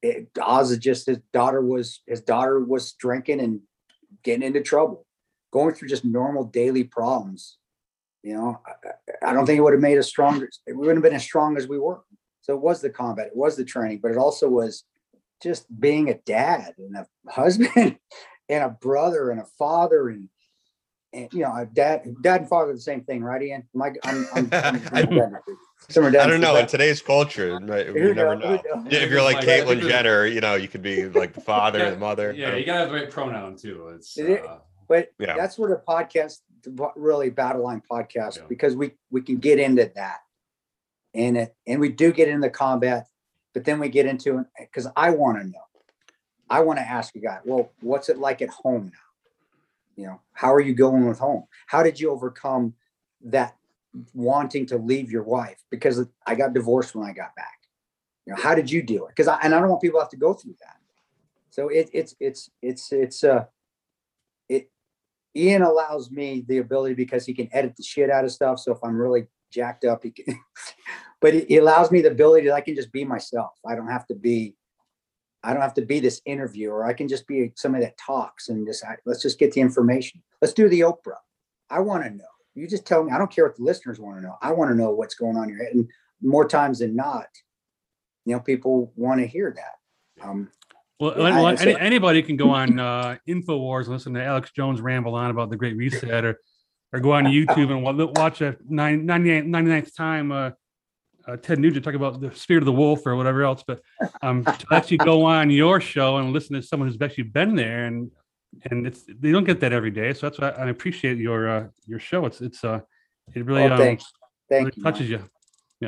it, 0.03 0.29
oz 0.43 0.71
is 0.71 0.79
just 0.79 1.07
his 1.07 1.19
daughter 1.33 1.61
was 1.61 2.03
his 2.07 2.21
daughter 2.21 2.61
was 2.61 2.93
drinking 2.93 3.41
and 3.41 3.61
getting 4.23 4.43
into 4.43 4.61
trouble 4.61 5.07
going 5.53 5.75
through 5.75 5.89
just 5.89 6.05
normal 6.05 6.45
daily 6.45 6.85
problems 6.85 7.58
you 8.23 8.35
know, 8.35 8.61
I, 8.67 9.31
I 9.31 9.33
don't 9.33 9.47
think 9.47 9.59
it 9.59 9.63
would 9.63 9.73
have 9.75 9.83
made 9.83 9.99
us 9.99 10.09
stronger. 10.09 10.49
We 10.67 10.73
wouldn't 10.75 10.97
have 10.99 11.03
been 11.03 11.15
as 11.15 11.23
strong 11.23 11.57
as 11.57 11.69
we 11.69 11.79
were. 11.79 12.01
So 12.43 12.55
it 12.55 12.61
was 12.61 12.81
the 12.81 12.91
combat, 12.91 13.27
it 13.29 13.37
was 13.37 13.57
the 13.57 13.65
training, 13.65 14.01
but 14.03 14.11
it 14.11 14.17
also 14.17 14.49
was 14.49 14.85
just 15.43 15.67
being 15.81 16.09
a 16.11 16.15
dad 16.15 16.75
and 16.79 16.97
a 16.97 17.07
husband 17.31 17.99
and 18.49 18.65
a 18.65 18.71
brother 18.71 19.31
and 19.31 19.41
a 19.41 19.47
father 19.59 20.09
and 20.09 20.29
and 21.15 21.33
you 21.33 21.41
know, 21.41 21.55
a 21.55 21.65
dad, 21.65 22.03
dad 22.23 22.41
and 22.43 22.49
father 22.51 22.73
are 22.73 22.75
the 22.75 22.81
same 22.81 23.03
thing, 23.03 23.23
right? 23.25 23.41
Ian, 23.43 23.67
my, 23.73 23.93
I'm, 24.05 24.27
I'm, 24.35 24.51
I'm, 24.53 24.83
I'm 24.93 25.39
Some 25.89 26.05
are 26.05 26.09
I 26.09 26.27
don't 26.27 26.43
know. 26.43 26.57
In 26.57 26.67
today's 26.67 27.01
culture, 27.01 27.59
right, 27.63 27.87
Who 27.87 27.99
you 27.99 28.15
never 28.15 28.37
knows? 28.37 28.63
know. 28.63 28.73
Who 28.75 28.83
knows? 28.85 28.93
Yeah, 28.93 28.99
if 29.01 29.11
you're 29.11 29.23
like 29.23 29.37
Like, 29.39 29.47
Caitlyn 29.47 29.81
Jenner, 29.81 30.27
you 30.27 30.43
know, 30.43 30.57
you 30.57 30.69
could 30.69 30.83
be 30.83 31.07
like 31.09 31.33
the 31.33 31.41
father, 31.41 31.79
Yeah, 31.79 31.91
the 31.93 31.97
mother. 31.97 32.35
Yeah, 32.37 32.57
you 32.57 32.67
gotta 32.67 32.81
have 32.81 32.89
the 32.91 32.95
right 32.95 33.11
pronoun 33.11 33.57
too. 33.57 33.89
It's 33.97 34.19
Is 34.19 34.29
it- 34.29 34.45
uh, 34.45 34.59
But 34.87 35.09
Yeah. 35.19 35.35
that's 35.35 35.59
where 35.59 35.71
the 35.71 35.83
podcast, 35.89 36.41
the 36.48 36.48
bo- 36.48 36.48
really 36.97 37.31
battle 37.31 37.63
line 37.63 37.83
podcast, 37.91 38.37
Yeah. 38.39 38.45
because 38.49 38.77
we 38.77 38.93
we 39.11 39.23
can 39.23 39.37
get 39.39 39.59
into 39.59 39.91
that, 39.95 40.21
and 41.15 41.37
it 41.37 41.57
and 41.67 41.81
we 41.81 41.89
do 41.91 42.13
get 42.13 42.29
into 42.29 42.51
combat, 42.51 43.07
but 43.55 43.65
then 43.65 43.79
we 43.79 43.89
get 43.89 44.07
into 44.07 44.39
it 44.39 44.47
because 44.61 44.87
I 44.97 45.11
want 45.11 45.39
to 45.39 45.45
know. 45.45 45.59
I 46.51 46.61
want 46.61 46.79
to 46.79 46.83
ask 46.83 47.15
a 47.15 47.19
guy, 47.19 47.41
well, 47.45 47.73
what's 47.81 48.09
it 48.09 48.19
like 48.19 48.41
at 48.41 48.49
home 48.49 48.87
now? 48.87 49.09
You 49.97 50.07
know, 50.07 50.21
how 50.33 50.55
are 50.55 50.61
you 50.61 50.75
going 50.75 51.07
with 51.07 51.19
home? 51.19 51.45
How 51.67 51.83
did 51.83 52.01
you 52.01 52.11
overcome 52.11 52.75
that 53.25 53.57
wanting 54.15 54.65
to 54.67 54.79
leave 54.79 55.11
your 55.11 55.25
wife? 55.25 55.63
Because 55.71 56.07
I 56.27 56.35
got 56.37 56.55
divorced 56.55 56.95
when 56.95 57.07
I 57.07 57.13
got 57.13 57.35
back. 57.37 57.59
You 58.25 58.35
know, 58.35 58.41
how 58.41 58.55
did 58.55 58.71
you 58.71 58.83
do 58.83 59.05
it? 59.05 59.09
Because 59.09 59.29
I 59.29 59.39
and 59.43 59.55
I 59.55 59.61
don't 59.61 59.69
want 59.69 59.83
people 59.83 59.99
to 59.99 60.05
have 60.05 60.11
to 60.11 60.17
go 60.17 60.33
through 60.35 60.55
that. 60.61 60.77
So 61.51 61.69
it, 61.69 61.91
it's 61.93 62.15
it's 62.21 62.51
it's 62.63 62.93
it's 62.93 63.25
uh 63.25 63.47
it 64.49 64.71
Ian 65.37 65.63
allows 65.63 66.11
me 66.11 66.45
the 66.49 66.59
ability 66.59 66.95
because 66.95 67.27
he 67.27 67.35
can 67.35 67.49
edit 67.53 67.77
the 67.77 67.83
shit 67.83 68.11
out 68.11 68.25
of 68.25 68.33
stuff. 68.33 68.59
So 68.61 68.73
if 68.73 68.79
I'm 68.83 68.97
really 68.97 69.27
jacked 69.53 69.85
up, 69.85 70.03
he 70.03 70.11
can 70.11 70.39
but 71.21 71.35
it 71.35 71.57
allows 71.57 71.91
me 71.91 72.01
the 72.01 72.11
ability 72.11 72.47
that 72.47 72.55
I 72.55 72.61
can 72.61 72.75
just 72.75 72.93
be 72.93 73.05
myself. 73.05 73.53
I 73.67 73.75
don't 73.75 73.89
have 73.89 74.07
to 74.09 74.15
be 74.15 74.55
I 75.43 75.53
don't 75.53 75.63
have 75.63 75.75
to 75.75 75.83
be 75.83 76.01
this 76.01 76.21
interviewer. 76.27 76.85
I 76.85 76.93
can 76.93 77.07
just 77.07 77.27
be 77.27 77.53
somebody 77.55 77.85
that 77.85 77.97
talks 77.97 78.49
and 78.49 78.67
just 78.67 78.85
let's 79.07 79.23
just 79.23 79.39
get 79.39 79.53
the 79.53 79.61
information. 79.61 80.23
Let's 80.43 80.55
do 80.55 80.69
the 80.69 80.81
Oprah. 80.81 81.21
I 81.71 81.81
want 81.81 82.05
to 82.05 82.11
know. 82.11 82.25
You 82.55 82.67
just 82.67 82.87
tell 82.87 83.05
me. 83.05 83.13
I 83.13 83.19
don't 83.19 83.31
care 83.31 83.45
what 83.47 83.57
the 83.57 83.63
listeners 83.63 84.01
want 84.01 84.17
to 84.17 84.23
know. 84.23 84.37
I 84.43 84.53
want 84.53 84.71
to 84.71 84.77
know 84.77 84.91
what's 84.91 85.15
going 85.15 85.37
on 85.37 85.45
in 85.45 85.51
your 85.51 85.65
head. 85.65 85.75
And 85.75 85.89
more 86.21 86.49
times 86.49 86.81
than 86.81 86.97
not, 86.97 87.29
you 88.25 88.35
know, 88.35 88.41
people 88.41 88.93
want 88.97 89.21
to 89.21 89.27
hear 89.27 89.55
that. 89.55 90.27
Um, 90.27 90.51
Well, 91.01 91.15
Yeah, 91.17 91.41
well, 91.41 91.47
any, 91.61 91.79
anybody 91.79 92.23
can 92.23 92.37
go 92.37 92.51
on 92.51 92.79
uh, 92.79 93.17
Infowars 93.29 93.85
and 93.85 93.93
listen 93.93 94.15
to 94.15 94.23
Alex 94.23 94.51
Jones 94.51 94.81
ramble 94.81 95.15
on 95.15 95.31
about 95.31 95.51
the 95.51 95.57
Great 95.57 95.77
Reset, 95.77 96.25
or 96.25 96.41
or 96.93 97.01
go 97.01 97.13
on 97.13 97.25
YouTube 97.25 97.71
and 97.71 98.17
watch 98.17 98.41
a 98.41 98.57
nine- 98.69 99.05
98 99.05 99.45
99th 99.45 99.95
time 99.95 100.33
uh, 100.33 100.51
uh, 101.29 101.37
Ted 101.37 101.59
Nugent 101.59 101.85
talk 101.85 101.95
about 101.95 102.21
the 102.21 102.35
spirit 102.35 102.63
of 102.63 102.67
the 102.67 102.73
wolf 102.73 103.07
or 103.07 103.15
whatever 103.15 103.43
else. 103.43 103.63
But 103.67 103.81
um, 104.23 104.45
to 104.45 104.67
actually 104.73 104.97
go 104.99 105.25
on 105.25 105.51
your 105.51 105.81
show 105.81 106.17
and 106.17 106.33
listen 106.33 106.57
to 106.57 106.63
someone 106.63 106.89
who's 106.89 107.01
actually 107.01 107.25
been 107.25 107.55
there 107.55 107.85
and 107.85 108.11
and 108.71 108.87
it's 108.87 109.05
they 109.05 109.31
don't 109.31 109.45
get 109.45 109.61
that 109.61 109.73
every 109.73 109.91
day. 109.91 110.15
So 110.15 110.29
that's 110.29 110.41
why 110.41 110.49
I 110.49 110.71
appreciate 110.71 111.19
your 111.19 111.49
uh, 111.49 111.67
your 111.87 112.01
show. 112.01 112.25
It's 112.27 112.41
it's 112.41 112.65
uh 112.65 112.81
it 113.35 113.45
really 113.45 113.65
well, 113.65 113.73
um, 113.75 113.79
thanks. 113.79 114.11
really 114.51 114.65
Thank 114.65 114.77
you. 114.77 114.83
Touches 114.83 115.11
you. 115.11 115.23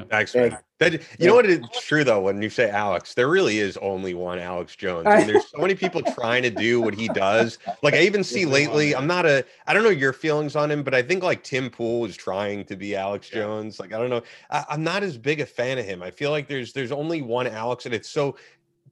Thanks, 0.09 0.32
Thank- 0.32 0.53
man. 0.53 0.61
That, 0.78 0.93
you 0.95 1.01
yeah. 1.18 1.26
know 1.26 1.34
what? 1.34 1.47
It's 1.47 1.86
true 1.86 2.05
though. 2.05 2.22
When 2.22 2.41
you 2.41 2.49
say 2.49 2.70
Alex, 2.70 3.12
there 3.12 3.28
really 3.28 3.59
is 3.59 3.76
only 3.78 4.14
one 4.14 4.38
Alex 4.38 4.74
Jones. 4.76 5.07
And 5.07 5.28
there's 5.28 5.51
so 5.51 5.59
many 5.59 5.74
people 5.74 6.01
trying 6.01 6.43
to 6.43 6.51
do 6.51 6.80
what 6.80 6.95
he 6.95 7.09
does. 7.09 7.59
Like 7.82 7.93
I 7.93 8.01
even 8.01 8.24
see 8.24 8.47
lately. 8.47 8.97
I'm 8.97 9.07
not 9.07 9.26
a. 9.26 9.45
I 9.66 9.74
don't 9.74 9.82
know 9.82 9.91
your 9.91 10.14
feelings 10.14 10.57
on 10.57 10.70
him, 10.70 10.82
but 10.82 10.95
I 10.95 11.03
think 11.03 11.22
like 11.22 11.45
Tim 11.45 11.68
Pool 11.68 12.07
is 12.07 12.16
trying 12.16 12.64
to 12.64 12.76
be 12.76 12.97
Alex 12.97 13.28
Yeah. 13.30 13.41
Jones. 13.41 13.78
Like 13.78 13.93
I 13.93 13.99
don't 13.99 14.09
know. 14.09 14.22
I, 14.51 14.64
I'm 14.70 14.82
not 14.82 15.03
as 15.03 15.18
big 15.18 15.41
a 15.41 15.47
fan 15.47 15.76
of 15.76 15.84
him. 15.84 16.03
I 16.03 16.11
feel 16.11 16.30
like 16.30 16.49
there's 16.49 16.72
there's 16.72 16.93
only 16.93 17.20
one 17.20 17.47
Alex, 17.47 17.84
and 17.84 17.95
it's 17.95 18.09
so 18.09 18.36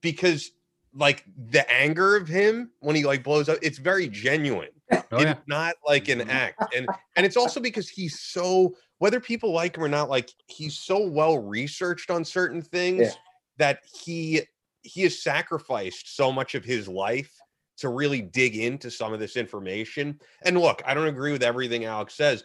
because 0.03 0.51
like 0.93 1.25
the 1.51 1.71
anger 1.73 2.17
of 2.17 2.29
him 2.29 2.71
when 2.81 2.97
he 2.97 3.05
like 3.05 3.23
blows 3.23 3.49
up, 3.49 3.59
it's 3.63 3.79
very 3.79 4.09
genuine 4.09 4.69
Oh 4.91 5.21
yeah. 5.21 5.33
it's 5.33 5.47
not 5.47 5.75
like 5.87 6.09
an 6.09 6.21
mm-hmm. 6.21 6.31
act 6.31 6.75
and 6.75 6.89
and 7.17 7.27
it's 7.27 7.37
also 7.37 7.61
because 7.61 7.89
he's 7.89 8.21
so 8.21 8.75
whether 8.99 9.21
people 9.21 9.53
like 9.53 9.77
him 9.77 9.85
or 9.85 9.89
not 9.89 10.09
like 10.11 10.31
he's 10.47 10.79
so 10.79 11.07
well 11.07 11.39
researched 11.39 12.11
on 12.11 12.25
certain 12.25 12.63
things 12.63 13.01
Yeah. 13.01 13.13
that 13.59 13.79
he 14.05 14.43
he 14.83 15.03
has 15.03 15.23
sacrificed 15.23 16.17
so 16.17 16.31
much 16.33 16.55
of 16.55 16.65
his 16.65 16.89
life 16.89 17.33
to 17.79 17.89
really 17.89 18.21
dig 18.23 18.57
into 18.57 18.91
some 18.91 19.13
of 19.13 19.21
this 19.21 19.37
information. 19.37 20.21
And 20.43 20.59
look 20.61 20.83
i 20.87 20.95
don't 20.95 21.07
agree 21.09 21.33
with 21.33 21.43
everything 21.43 21.85
alex 21.85 22.15
says 22.15 22.45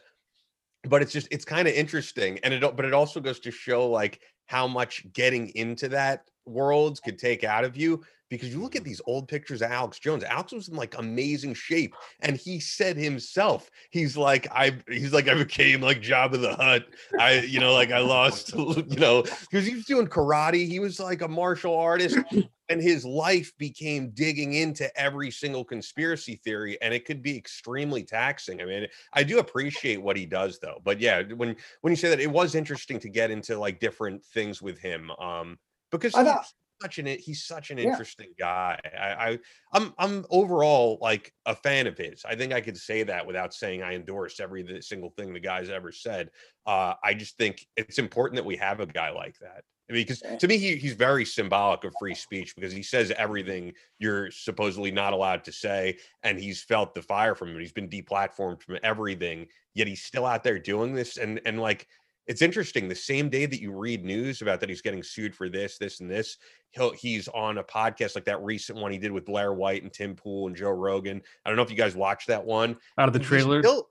but 0.90 1.02
it's 1.02 1.14
just 1.14 1.28
it's 1.32 1.46
kind 1.46 1.68
of 1.68 1.74
interesting. 1.74 2.40
And 2.44 2.54
it 2.54 2.76
but 2.76 2.86
it 2.86 2.94
also 2.94 3.20
goes 3.20 3.40
to 3.42 3.52
show 3.52 3.90
like 3.90 4.20
how 4.48 4.68
much 4.68 5.06
getting 5.14 5.48
into 5.56 5.88
that 5.90 6.30
world 6.46 7.00
could 7.04 7.18
take 7.18 7.44
out 7.46 7.64
of 7.64 7.78
you 7.78 8.04
because 8.38 8.54
you 8.54 8.62
look 8.62 8.76
at 8.76 8.84
these 8.84 9.02
old 9.06 9.28
pictures 9.28 9.62
of 9.62 9.72
Alex 9.72 10.00
Jones. 10.00 10.24
Alex 10.24 10.52
was 10.52 10.70
in 10.70 10.76
like 10.76 10.98
amazing 10.98 11.54
shape, 11.54 11.96
and 12.22 12.36
he 12.36 12.60
said 12.60 12.98
himself, 12.98 13.70
he's 13.90 14.18
like, 14.18 14.48
I, 14.52 14.78
he's 14.88 15.14
like, 15.14 15.28
I 15.28 15.36
became 15.36 15.82
like 15.82 16.02
Job 16.02 16.34
of 16.34 16.42
the 16.42 16.56
Hut. 16.56 16.86
I, 17.20 17.40
you 17.42 17.60
know, 17.60 17.74
like 17.74 17.92
I 17.92 18.00
lost, 18.00 18.54
you 18.56 18.84
know, 18.98 19.24
because 19.24 19.66
he 19.66 19.76
was 19.76 19.86
doing 19.86 20.08
karate. 20.08 20.68
He 20.68 20.80
was 20.80 21.00
like 21.00 21.22
a 21.22 21.28
martial 21.28 21.78
artist, 21.78 22.18
and 22.70 22.82
his 22.82 23.06
life 23.06 23.52
became 23.58 24.12
digging 24.12 24.54
into 24.54 24.90
every 25.00 25.32
single 25.32 25.64
conspiracy 25.64 26.40
theory, 26.44 26.82
and 26.82 26.94
it 26.94 27.06
could 27.06 27.22
be 27.22 27.38
extremely 27.38 28.04
taxing. 28.04 28.62
I 28.62 28.66
mean, 28.66 28.88
I 29.14 29.24
do 29.24 29.40
appreciate 29.40 30.02
what 30.02 30.18
he 30.18 30.26
does, 30.26 30.60
though. 30.60 30.82
But 30.84 31.00
yeah, 31.00 31.24
when 31.24 31.56
when 31.82 31.92
you 31.92 31.98
say 31.98 32.10
that, 32.10 32.20
it 32.20 32.32
was 32.32 32.56
interesting 32.56 33.00
to 33.00 33.10
get 33.10 33.32
into 33.32 33.58
like 33.58 33.80
different 33.80 34.24
things 34.26 34.62
with 34.62 34.80
him, 34.80 35.12
um, 35.12 35.58
because 35.92 36.16
I 36.16 36.24
thought- 36.24 36.48
such 36.82 37.00
an 37.00 37.06
he's 37.06 37.44
such 37.46 37.72
an 37.72 37.78
Yeah. 37.78 37.90
interesting 37.90 38.34
guy. 38.38 38.80
I, 38.98 39.32
I 39.32 39.40
I'm 39.74 39.94
I'm 39.98 40.26
overall 40.30 40.98
like 41.02 41.34
a 41.46 41.56
fan 41.56 41.88
of 41.88 41.98
his. 41.98 42.26
I 42.26 42.36
think 42.36 42.54
I 42.54 42.62
could 42.62 42.78
say 42.78 43.04
that 43.04 43.26
without 43.26 43.54
saying 43.54 43.84
I 43.84 43.94
endorse 43.96 44.40
every 44.40 44.82
single 44.82 45.12
thing 45.12 45.34
the 45.34 45.40
guy's 45.40 45.70
ever 45.70 45.92
said. 45.92 46.30
Uh, 46.66 46.94
I 47.04 47.14
just 47.14 47.38
think 47.38 47.66
it's 47.78 48.00
important 48.00 48.36
that 48.38 48.46
we 48.46 48.58
have 48.58 48.80
a 48.80 48.86
guy 48.86 49.12
like 49.12 49.38
that. 49.40 49.64
I 49.90 49.94
mean, 49.94 50.04
because 50.04 50.24
to 50.40 50.48
me, 50.48 50.58
he, 50.58 50.78
he's 50.78 50.94
very 50.94 51.26
symbolic 51.26 51.84
of 51.84 51.94
free 52.00 52.16
speech 52.16 52.56
because 52.56 52.72
he 52.72 52.84
says 52.84 53.12
everything 53.12 53.74
you're 54.00 54.32
supposedly 54.32 54.92
not 54.92 55.12
allowed 55.12 55.44
to 55.44 55.52
say, 55.52 55.98
and 56.24 56.40
he's 56.40 56.64
felt 56.64 56.96
the 56.96 57.02
fire 57.02 57.36
from 57.36 57.56
it. 57.56 57.60
He's 57.60 57.74
been 57.74 57.90
deplatformed 57.90 58.64
from 58.64 58.80
everything, 58.82 59.48
yet 59.74 59.88
he's 59.88 60.02
still 60.02 60.26
out 60.26 60.44
there 60.44 60.58
doing 60.58 60.94
this. 60.94 61.18
And 61.18 61.42
and 61.46 61.60
like 61.60 61.88
it's 62.28 62.42
interesting. 62.42 62.88
The 62.88 62.96
same 62.96 63.30
day 63.30 63.46
that 63.46 63.60
you 63.62 63.72
read 63.72 64.06
news 64.06 64.42
about 64.42 64.60
that 64.62 64.70
he's 64.70 64.82
getting 64.82 65.04
sued 65.04 65.36
for 65.36 65.50
this, 65.50 65.78
this, 65.78 66.00
and 66.00 66.10
this, 66.10 66.38
he'll 66.72 66.92
he's 66.94 67.28
on 67.30 67.58
a 67.58 67.64
podcast 67.64 68.16
like 68.16 68.26
that 68.26 68.42
recent 68.44 68.80
one 68.80 68.92
he 68.92 68.98
did 68.98 69.12
with 69.12 69.26
Blair 69.26 69.54
White 69.54 69.84
and 69.84 69.92
Tim 69.92 70.16
Pool 70.16 70.48
and 70.48 70.56
Joe 70.56 70.72
Rogan. 70.72 71.22
I 71.46 71.50
don't 71.50 71.58
know 71.58 71.64
if 71.64 71.72
you 71.72 71.78
guys 71.78 71.96
watched 71.96 72.28
that 72.28 72.46
one. 72.46 72.78
Out 72.98 73.08
of 73.10 73.14
the 73.14 73.20
trailer. 73.20 73.62
still- 73.62 73.90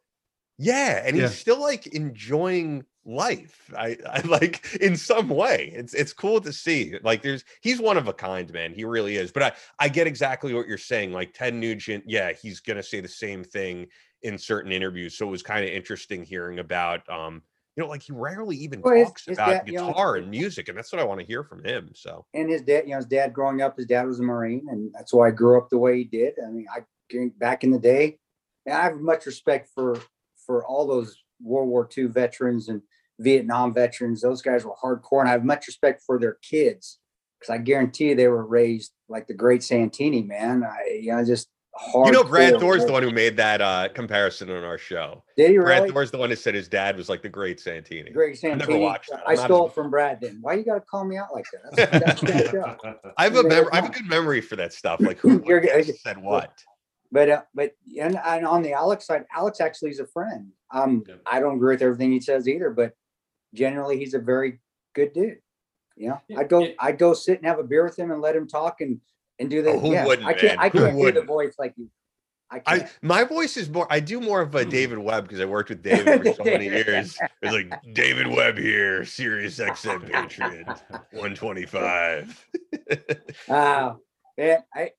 yeah, 0.59 1.03
and 1.05 1.17
Yeah. 1.17 1.23
he's 1.29 1.39
still 1.39 1.61
like 1.61 1.87
enjoying 1.89 2.85
life. 3.05 3.71
I, 3.77 3.97
I 4.09 4.21
like 4.25 4.65
in 4.81 4.97
some 4.97 5.29
way. 5.29 5.73
It's 5.75 5.93
it's 5.95 6.13
cool 6.13 6.41
to 6.43 6.53
see. 6.53 6.95
Like 7.03 7.23
there's 7.23 7.45
he's 7.63 7.81
one 7.81 7.97
of 7.97 8.07
a 8.07 8.13
kind, 8.13 8.53
man. 8.53 8.73
He 8.73 8.85
really 8.85 9.17
is. 9.17 9.33
But 9.33 9.43
I 9.43 9.53
I 9.79 9.89
get 9.89 10.07
exactly 10.07 10.55
what 10.55 10.69
you're 10.69 10.79
saying. 10.79 11.13
Like 11.13 11.35
Ted 11.35 11.55
Nugent, 11.55 12.05
yeah, 12.07 12.33
he's 12.33 12.61
gonna 12.61 12.83
say 12.83 13.01
the 13.01 13.09
same 13.09 13.43
thing 13.43 13.89
in 14.23 14.39
certain 14.39 14.71
interviews. 14.73 15.17
So 15.19 15.27
it 15.27 15.31
was 15.31 15.43
kind 15.43 15.65
of 15.65 15.71
interesting 15.73 16.23
hearing 16.23 16.61
about 16.61 17.09
um, 17.11 17.43
you 17.77 17.83
know, 17.83 17.89
like 17.89 18.03
he 18.03 18.13
rarely 18.13 18.57
even 18.57 18.83
Well, 18.83 19.05
talks 19.05 19.25
his 19.27 19.39
about 19.39 19.49
dad, 19.49 19.63
you 19.67 19.79
know, 19.79 19.89
guitar 19.89 20.17
and 20.17 20.31
music, 20.31 20.69
and 20.69 20.77
that's 20.77 20.93
what 20.93 21.01
I 21.01 21.05
want 21.05 21.21
to 21.21 21.27
hear 21.27 21.43
from 21.43 21.65
him. 21.65 21.91
So 21.95 22.27
and 22.35 22.51
his 22.51 22.63
dad, 22.63 22.85
you 22.85 22.91
know, 22.91 22.97
his 22.97 23.07
dad 23.07 23.33
growing 23.33 23.63
up, 23.63 23.77
his 23.77 23.87
dad 23.87 24.07
was 24.07 24.21
a 24.21 24.23
Marine, 24.23 24.67
and 24.69 24.93
that's 24.93 25.13
why 25.13 25.29
I 25.29 25.31
grew 25.31 25.59
up 25.59 25.71
the 25.71 25.79
way 25.79 25.99
he 25.99 26.05
did. 26.05 26.35
I 26.45 26.51
mean, 26.51 26.67
I 26.71 26.81
back 27.39 27.65
in 27.65 27.71
the 27.71 27.79
day, 27.79 28.19
I 28.67 28.83
have 28.83 28.97
much 28.97 29.27
respect 29.27 29.71
for 29.75 29.99
for 30.47 30.67
all 30.67 30.87
those 30.87 31.17
World 31.41 31.69
War 31.69 31.89
II 31.97 32.05
veterans 32.07 32.69
and 32.69 32.83
Vietnam 33.19 33.73
veterans. 33.73 34.21
Those 34.21 34.43
guys 34.43 34.65
were 34.65 34.75
hardcore, 34.83 35.21
and 35.21 35.29
I 35.29 35.33
have 35.33 35.45
much 35.45 35.67
respect 35.67 36.03
for 36.07 36.19
their 36.19 36.39
kids 36.43 36.99
because 37.41 37.55
I 37.55 37.59
guarantee 37.59 38.11
you 38.11 38.15
they 38.15 38.29
were 38.29 38.47
raised 38.47 38.93
like 39.09 39.27
the 39.27 39.35
great 39.35 39.63
Santini, 39.63 40.23
man. 40.23 40.63
I, 40.63 41.01
you 41.01 41.13
know, 41.13 41.25
just 41.25 41.49
hard. 41.75 42.07
you 42.07 42.13
know, 42.13 42.25
Brad 42.25 42.59
Thor's 42.61 42.85
the 42.85 42.93
one 42.93 43.03
who 43.03 43.11
made 43.11 43.37
that 43.37 43.61
uh 43.61 43.89
comparison 43.95 44.51
on 44.51 44.65
our 44.65 44.79
show. 44.79 45.23
Did 45.37 45.51
he 45.53 45.57
Brad 45.59 45.83
really? 45.83 45.93
Thor's 45.93 46.11
the 46.11 46.19
one 46.19 46.31
who 46.31 46.37
said 46.37 46.55
his 46.55 46.69
dad 46.69 46.97
was 46.97 47.09
like 47.09 47.23
the 47.23 47.29
great 47.29 47.61
Santini. 47.61 48.11
Great 48.11 48.39
Santini. 48.39 48.55
I 48.55 48.67
Santini. 48.67 48.79
never 48.81 48.83
watched 48.93 49.11
that. 49.11 49.23
I 49.27 49.35
stole 49.35 49.67
as- 49.67 49.73
it 49.73 49.75
from 49.77 49.91
Brad. 49.91 50.21
Then 50.21 50.39
why 50.41 50.55
you 50.55 50.65
got 50.65 50.75
to 50.75 50.81
call 50.81 51.05
me 51.05 51.17
out 51.17 51.33
like 51.33 51.47
that? 51.53 51.91
That's, 51.93 52.21
that's 52.21 52.51
show. 52.51 52.77
I 53.19 53.25
have 53.25 53.35
a 53.35 53.43
Yeah, 53.43 53.49
mem- 53.49 53.69
I 53.73 53.77
have 53.77 53.87
a 53.87 53.93
good 53.93 54.07
memory 54.09 54.41
for 54.41 54.57
that 54.57 54.73
stuff. 54.73 55.01
Like 55.01 55.19
who 55.21 55.43
You're 55.47 55.63
said 55.83 56.19
what? 56.19 56.53
But 57.11 57.29
uh, 57.29 57.43
but 57.55 57.73
and, 58.01 58.19
and 58.25 58.47
on 58.47 58.63
the 58.63 58.73
Alex 58.73 59.07
side, 59.07 59.27
Alex 59.37 59.61
actually 59.61 59.91
is 59.91 60.01
a 60.01 60.07
friend. 60.07 60.49
Um, 60.71 61.05
Yeah. 61.07 61.17
I 61.27 61.41
don't 61.41 61.57
agree 61.57 61.75
with 61.75 61.83
everything 61.83 62.11
he 62.13 62.21
says 62.21 62.49
either, 62.49 62.71
but 62.71 62.95
generally 63.55 63.99
he's 63.99 64.15
a 64.15 64.19
very 64.19 64.61
good 64.95 65.13
dude. 65.13 65.39
You 65.95 66.09
know, 66.09 66.21
Yeah, 66.29 66.39
I'd 66.41 66.49
go. 66.49 66.67
I'd 66.79 66.99
go 66.99 67.13
sit 67.13 67.37
and 67.39 67.47
have 67.47 67.59
a 67.59 67.65
beer 67.65 67.85
with 67.85 67.99
him 67.99 68.11
and 68.11 68.23
let 68.23 68.35
him 68.35 68.49
talk 68.49 68.81
and 68.81 68.99
and 69.39 69.51
do 69.51 69.63
the 69.63 69.71
Oh, 69.71 69.79
who 69.79 69.93
yeah. 69.93 70.07
wouldn't, 70.07 70.27
I 70.29 70.33
can't 70.35 70.57
man? 70.57 70.59
I 70.59 70.69
can't 70.69 70.73
do 70.73 70.91
the 70.91 70.97
wouldn't? 70.97 71.27
voice 71.27 71.55
like 71.59 71.75
you. 71.77 71.89
I 72.51 72.61
I 72.67 72.79
can't. 72.81 72.91
my 73.01 73.25
voice 73.25 73.57
is 73.57 73.71
more. 73.71 73.87
I 73.91 73.99
do 74.01 74.21
more 74.21 74.43
of 74.43 74.55
a 74.55 74.65
David 74.65 74.99
Webb 74.99 75.25
because 75.25 75.41
I 75.41 75.47
worked 75.47 75.71
with 75.71 75.83
David 75.83 76.23
for 76.23 76.35
so 76.35 76.45
many 76.45 76.67
years. 76.67 77.19
It's 77.41 77.53
like 77.55 77.73
David 77.95 78.27
Webb 78.27 78.59
here, 78.59 79.05
Sirius 79.07 79.59
XM 79.59 80.11
Patriot, 80.11 80.67
one 81.13 81.35
twenty 81.35 81.65
five. 81.67 82.47
Uh, 83.49 83.95
yeah, 84.39 84.61
I, 84.75 84.91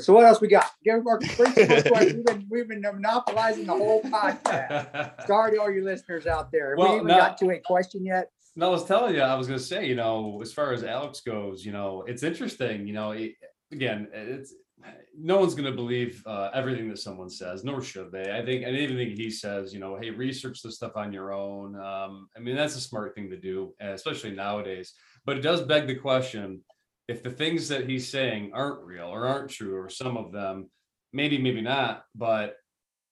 so 0.00 0.12
what 0.12 0.24
else 0.24 0.40
we 0.40 0.48
got? 0.48 0.66
Give 0.84 1.02
Mark 1.04 1.22
bring 1.36 1.52
some 1.52 1.68
more. 1.68 2.00
We've 2.00 2.24
been 2.24 2.46
we've 2.50 2.68
been 2.68 2.80
monopolizing 2.82 3.66
the 3.66 3.72
whole 3.72 4.02
podcast. 4.02 5.26
Sorry 5.26 5.52
to 5.52 5.60
all 5.60 5.70
you 5.70 5.84
listeners 5.84 6.26
out 6.26 6.50
there. 6.50 6.70
Have 6.70 6.78
Well, 6.78 6.88
we 6.90 6.94
even 6.96 7.06
no- 7.08 7.16
got 7.18 7.38
to 7.38 7.50
a 7.50 7.58
question 7.60 8.04
yet? 8.04 8.30
No, 8.56 8.66
I 8.66 8.70
was 8.70 8.84
telling 8.84 9.14
you, 9.14 9.20
I 9.22 9.34
was 9.36 9.46
gonna 9.46 9.60
say, 9.60 9.86
you 9.86 9.94
know, 9.94 10.40
as 10.42 10.52
far 10.52 10.72
as 10.72 10.82
Alex 10.82 11.20
goes, 11.20 11.64
you 11.64 11.70
know, 11.70 12.02
it's 12.06 12.24
interesting, 12.24 12.86
you 12.86 12.92
know, 12.92 13.12
it- 13.12 13.34
again, 13.72 14.08
it's 14.12 14.54
no 15.18 15.38
one's 15.38 15.54
gonna 15.54 15.72
believe 15.72 16.22
uh, 16.26 16.50
everything 16.54 16.88
that 16.88 16.98
someone 16.98 17.28
says, 17.28 17.64
nor 17.64 17.82
should 17.82 18.10
they. 18.10 18.32
I 18.32 18.44
think, 18.44 18.64
and 18.64 18.76
even 18.76 18.98
he 18.98 19.30
says, 19.30 19.74
you 19.74 19.80
know, 19.80 19.96
hey, 20.00 20.10
research 20.10 20.62
this 20.62 20.76
stuff 20.76 20.96
on 20.96 21.12
your 21.12 21.32
own. 21.32 21.76
Um, 21.76 22.28
I 22.36 22.40
mean, 22.40 22.56
that's 22.56 22.76
a 22.76 22.80
smart 22.80 23.14
thing 23.14 23.28
to 23.30 23.36
do, 23.36 23.74
especially 23.80 24.30
nowadays. 24.30 24.94
But 25.26 25.36
it 25.36 25.42
does 25.42 25.62
beg 25.62 25.86
the 25.86 25.96
question: 25.96 26.62
if 27.08 27.22
the 27.22 27.30
things 27.30 27.68
that 27.68 27.88
he's 27.88 28.08
saying 28.08 28.52
aren't 28.54 28.84
real 28.84 29.08
or 29.08 29.26
aren't 29.26 29.50
true, 29.50 29.76
or 29.76 29.88
some 29.88 30.16
of 30.16 30.32
them, 30.32 30.70
maybe, 31.12 31.38
maybe 31.38 31.60
not, 31.60 32.04
but 32.14 32.54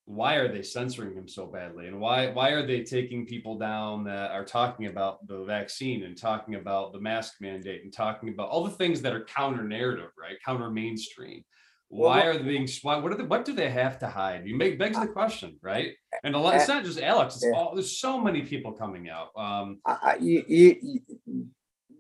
why 0.09 0.36
are 0.36 0.50
they 0.50 0.62
censoring 0.62 1.14
him 1.14 1.28
so 1.28 1.46
badly? 1.46 1.86
And 1.86 2.00
why 2.00 2.28
why 2.28 2.50
are 2.50 2.66
they 2.66 2.82
taking 2.82 3.26
people 3.26 3.59
down 3.59 4.04
that 4.04 4.30
are 4.30 4.44
talking 4.44 4.86
about 4.86 5.26
the 5.26 5.44
vaccine 5.44 6.04
and 6.04 6.16
talking 6.16 6.54
about 6.54 6.94
the 6.94 7.00
mask 7.00 7.34
mandate 7.42 7.84
and 7.84 7.92
talking 7.92 8.30
about 8.30 8.48
all 8.48 8.64
the 8.64 8.70
things 8.70 9.02
that 9.02 9.12
are 9.12 9.24
counter 9.24 9.64
narrative 9.64 10.11
right? 10.18 10.36
Counter 10.44 10.70
mainstream 10.70 11.44
why 11.90 12.22
are 12.26 12.36
they 12.36 12.44
being 12.44 12.68
why 12.82 12.96
what 12.96 13.12
are 13.12 13.16
they 13.16 13.24
what 13.24 13.44
do 13.44 13.52
they 13.52 13.70
have 13.70 13.98
to 13.98 14.06
hide? 14.06 14.46
You 14.46 14.56
make 14.56 14.78
begs 14.78 14.98
the 14.98 15.06
question 15.06 15.59
right? 15.62 15.92
And 16.24 16.34
a 16.34 16.38
lot 16.38 16.54
it's 16.54 16.68
not 16.68 16.84
just 16.84 17.00
alex 17.00 17.36
it's 17.36 17.46
all 17.54 17.74
there's 17.74 17.98
so 17.98 18.18
many 18.18 18.42
people 18.42 18.72
coming 18.72 19.11
out 19.11 19.28
um. 19.36 19.78
I, 19.84 20.16
you, 20.20 20.44
you, 20.48 21.00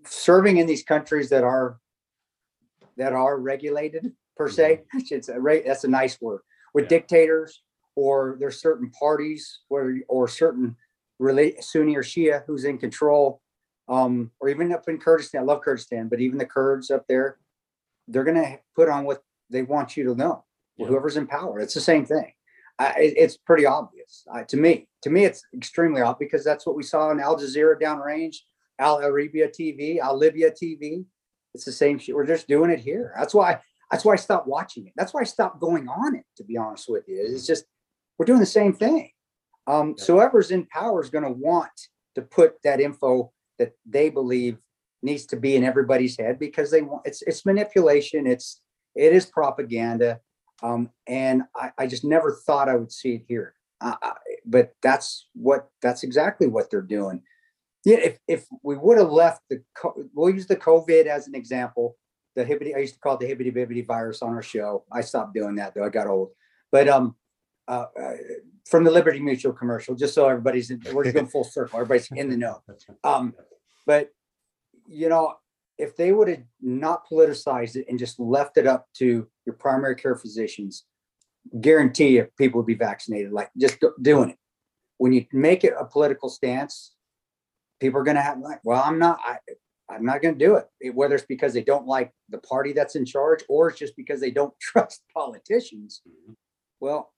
serving 0.06 0.56
in 0.56 0.66
these 0.66 0.82
countries 0.82 1.28
that 1.28 1.44
are 1.44 1.78
that 2.96 3.12
are 3.12 3.38
regulated 3.38 4.12
per 4.36 4.48
se 4.48 4.82
it's 4.94 5.28
a 5.28 5.62
that's 5.66 5.84
a 5.84 5.88
nice 5.88 6.18
word 6.20 6.40
with 6.74 6.84
Yeah. 6.84 6.88
dictators 6.88 7.62
or 7.98 8.36
there's 8.38 8.60
certain 8.60 8.90
parties 8.90 9.60
where 9.68 9.96
or 10.08 10.28
certain 10.28 10.76
relate 11.18 11.64
Sunni 11.64 11.96
or 11.96 12.02
Shia 12.04 12.44
who's 12.46 12.64
in 12.64 12.78
control, 12.78 13.40
um, 13.88 14.30
or 14.40 14.48
even 14.48 14.72
up 14.72 14.88
in 14.88 14.98
Kurdistan. 14.98 15.40
I 15.42 15.44
love 15.44 15.62
Kurdistan, 15.62 16.06
but 16.08 16.20
even 16.20 16.38
the 16.38 16.46
Kurds 16.46 16.92
up 16.92 17.06
there, 17.08 17.38
they're 18.06 18.22
gonna 18.30 18.58
put 18.76 18.88
on 18.88 19.04
what 19.04 19.20
they 19.50 19.62
want 19.62 19.96
you 19.96 20.04
to 20.04 20.14
know. 20.14 20.44
Yeah. 20.76 20.86
Whoever's 20.86 21.16
in 21.16 21.26
power, 21.26 21.58
it's 21.58 21.74
the 21.74 21.80
same 21.80 22.04
thing. 22.06 22.32
I, 22.78 22.90
it- 23.00 23.14
it's 23.16 23.36
pretty 23.36 23.66
obvious 23.66 24.24
uh, 24.32 24.44
to 24.44 24.56
me. 24.56 24.86
To 25.02 25.10
me, 25.10 25.24
it's 25.24 25.42
extremely 25.56 26.00
obvious 26.00 26.30
because 26.30 26.44
that's 26.44 26.66
what 26.66 26.76
we 26.76 26.84
saw 26.84 27.10
in 27.10 27.18
Al 27.18 27.36
Jazeera 27.36 27.80
downrange, 27.80 28.36
Al 28.78 28.98
Arabiya 29.00 29.48
TV, 29.48 29.98
Al 29.98 30.16
Libya 30.16 30.52
TV. 30.52 31.04
It's 31.54 31.64
the 31.64 31.72
same 31.72 31.98
shit. 31.98 32.14
We're 32.14 32.26
just 32.26 32.46
doing 32.46 32.70
it 32.70 32.78
here. 32.78 33.12
That's 33.18 33.34
why. 33.34 33.58
That's 33.90 34.04
why 34.04 34.12
I 34.12 34.16
stopped 34.16 34.46
watching 34.46 34.86
it. 34.86 34.92
That's 34.96 35.14
why 35.14 35.22
I 35.22 35.24
stopped 35.24 35.60
going 35.60 35.88
on 35.88 36.14
it. 36.14 36.24
To 36.36 36.44
be 36.44 36.58
honest 36.58 36.90
with 36.90 37.08
you, 37.08 37.16
it's 37.26 37.46
just 37.46 37.64
we're 38.18 38.26
doing 38.26 38.40
the 38.40 38.46
same 38.46 38.72
thing. 38.72 39.10
Um, 39.66 39.94
Yeah. 39.96 40.04
so 40.04 40.14
whoever's 40.16 40.50
in 40.50 40.66
power 40.66 41.02
is 41.02 41.10
going 41.10 41.24
to 41.24 41.30
want 41.30 41.70
to 42.14 42.22
put 42.22 42.60
that 42.64 42.80
info 42.80 43.32
that 43.58 43.72
they 43.86 44.08
believe 44.10 44.58
needs 45.02 45.26
to 45.26 45.36
be 45.36 45.54
in 45.56 45.62
everybody's 45.64 46.18
head 46.18 46.38
because 46.38 46.70
they 46.70 46.82
want 46.82 47.02
it's 47.06 47.22
it's 47.22 47.46
manipulation. 47.46 48.26
It's 48.26 48.60
it 48.94 49.12
is 49.12 49.26
propaganda, 49.26 50.20
um, 50.62 50.90
and 51.06 51.44
I, 51.54 51.70
I 51.78 51.86
just 51.86 52.04
never 52.04 52.32
thought 52.32 52.68
I 52.68 52.76
would 52.76 52.90
see 52.90 53.14
it 53.14 53.24
here. 53.28 53.54
Uh, 53.80 53.94
but 54.44 54.72
that's 54.82 55.28
what 55.34 55.68
that's 55.82 56.02
exactly 56.02 56.48
what 56.48 56.70
they're 56.70 56.82
doing. 56.82 57.22
Yeah, 57.84 57.98
if 57.98 58.18
if 58.26 58.46
we 58.62 58.76
would 58.76 58.98
have 58.98 59.10
left 59.10 59.42
the 59.50 59.62
we'll 60.14 60.34
use 60.34 60.46
the 60.46 60.56
COVID 60.56 61.06
as 61.06 61.28
an 61.28 61.34
example. 61.34 61.96
The 62.34 62.44
hibbity 62.44 62.74
I 62.74 62.78
used 62.80 62.94
to 62.94 63.00
call 63.00 63.16
it 63.16 63.20
the 63.20 63.26
hibbity 63.32 63.54
bibbity 63.54 63.86
virus 63.86 64.22
on 64.22 64.32
our 64.34 64.42
show. 64.42 64.84
I 64.92 65.00
stopped 65.00 65.34
doing 65.34 65.56
that 65.56 65.74
though. 65.74 65.84
I 65.84 65.88
got 65.88 66.06
old. 66.06 66.30
But 66.70 66.88
um, 66.88 67.16
uh, 67.68 67.86
uh, 68.00 68.12
from 68.66 68.82
the 68.84 68.90
Liberty 68.90 69.20
Mutual 69.20 69.52
commercial, 69.52 69.94
just 69.94 70.14
so 70.14 70.28
everybody's 70.28 70.70
in, 70.70 70.82
we're 70.92 71.12
going 71.12 71.26
full 71.26 71.44
circle. 71.44 71.78
Everybody's 71.78 72.08
in 72.10 72.28
the 72.30 72.36
know. 72.36 72.62
Um, 73.04 73.34
but 73.86 74.10
you 74.86 75.08
know, 75.08 75.34
if 75.76 75.96
they 75.96 76.12
would 76.12 76.28
have 76.28 76.42
not 76.60 77.08
politicized 77.08 77.76
it 77.76 77.86
and 77.88 77.98
just 77.98 78.18
left 78.18 78.56
it 78.56 78.66
up 78.66 78.86
to 78.94 79.28
your 79.46 79.54
primary 79.54 79.94
care 79.94 80.16
physicians, 80.16 80.84
guarantee 81.60 82.08
you 82.16 82.26
people 82.36 82.58
would 82.58 82.66
be 82.66 82.74
vaccinated. 82.74 83.32
Like 83.32 83.50
just 83.58 83.78
doing 84.02 84.30
it. 84.30 84.38
When 84.96 85.12
you 85.12 85.26
make 85.32 85.62
it 85.62 85.74
a 85.78 85.84
political 85.84 86.28
stance, 86.28 86.94
people 87.80 88.00
are 88.00 88.04
going 88.04 88.16
to 88.16 88.22
have 88.22 88.38
like, 88.38 88.60
well, 88.64 88.82
I'm 88.82 88.98
not. 88.98 89.18
I, 89.24 89.36
I'm 89.90 90.04
not 90.04 90.20
going 90.20 90.38
to 90.38 90.44
do 90.44 90.56
it. 90.56 90.94
Whether 90.94 91.14
it's 91.14 91.24
because 91.24 91.54
they 91.54 91.62
don't 91.62 91.86
like 91.86 92.12
the 92.28 92.38
party 92.38 92.72
that's 92.72 92.96
in 92.96 93.06
charge, 93.06 93.42
or 93.48 93.68
it's 93.68 93.78
just 93.78 93.96
because 93.96 94.20
they 94.20 94.30
don't 94.30 94.52
trust 94.60 95.02
politicians. 95.14 96.02
Mhm. 96.08 96.34
Well, 96.80 97.12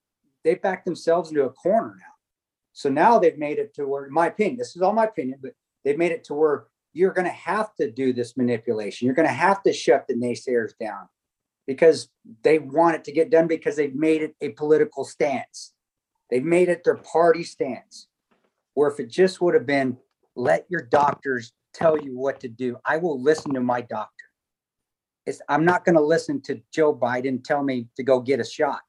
they 0.45 0.55
backed 0.55 0.85
themselves 0.85 1.31
into 1.31 1.45
a 1.45 1.51
corner 1.51 1.97
now. 1.99 2.15
So 2.73 2.89
now 2.89 3.19
they've 3.19 3.39
made 3.39 3.59
it 3.59 3.75
to 3.75 3.87
where, 3.87 4.07
in 4.07 4.13
my 4.13 4.29
opinion, 4.29 4.57
this 4.57 4.77
is 4.77 4.83
all 4.83 4.93
my 4.93 5.05
opinion, 5.05 5.39
but 5.43 5.53
they've 5.85 5.99
made 5.99 6.13
it 6.13 6.25
to 6.25 6.35
where 6.35 6.67
you're 6.93 7.13
going 7.13 7.27
to 7.27 7.31
have 7.31 7.75
to 7.77 7.91
do 7.91 8.13
this 8.13 8.37
manipulation. 8.37 9.07
You're 9.07 9.15
going 9.15 9.29
to 9.29 9.35
have 9.35 9.63
to 9.65 9.73
shut 9.73 10.07
the 10.09 10.15
naysayers 10.15 10.73
down 10.79 11.09
because 11.67 12.09
they 12.43 12.59
want 12.59 12.97
it 12.97 13.05
to 13.05 13.13
get 13.13 13.31
done 13.31 13.47
because 13.47 13.77
they've 13.77 13.95
made 13.95 14.23
it 14.23 14.35
a 14.41 14.51
political 14.51 15.05
stance. 15.05 15.73
They've 16.31 16.45
made 16.45 16.69
it 16.69 16.85
their 16.85 16.97
party 16.97 17.45
stance. 17.45 18.09
Where 18.75 18.91
if 18.91 19.01
it 19.01 19.11
just 19.11 19.41
would 19.41 19.55
have 19.55 19.67
been, 19.67 19.99
let 20.37 20.65
your 20.69 20.83
doctors 20.83 21.53
tell 21.75 21.99
you 21.99 22.17
what 22.17 22.41
to 22.41 22.49
do, 22.49 22.77
I 22.85 22.97
will 22.97 23.21
listen 23.21 23.53
to 23.55 23.61
my 23.61 23.81
doctor. 23.81 24.25
It's, 25.27 25.41
I'm 25.49 25.65
not 25.65 25.85
going 25.85 25.97
to 25.97 26.03
listen 26.03 26.41
to 26.43 26.61
Joe 26.73 26.95
Biden 26.95 27.45
tell 27.45 27.63
me 27.63 27.89
to 27.97 28.03
go 28.03 28.21
get 28.21 28.41
a 28.41 28.45
shot 28.45 28.81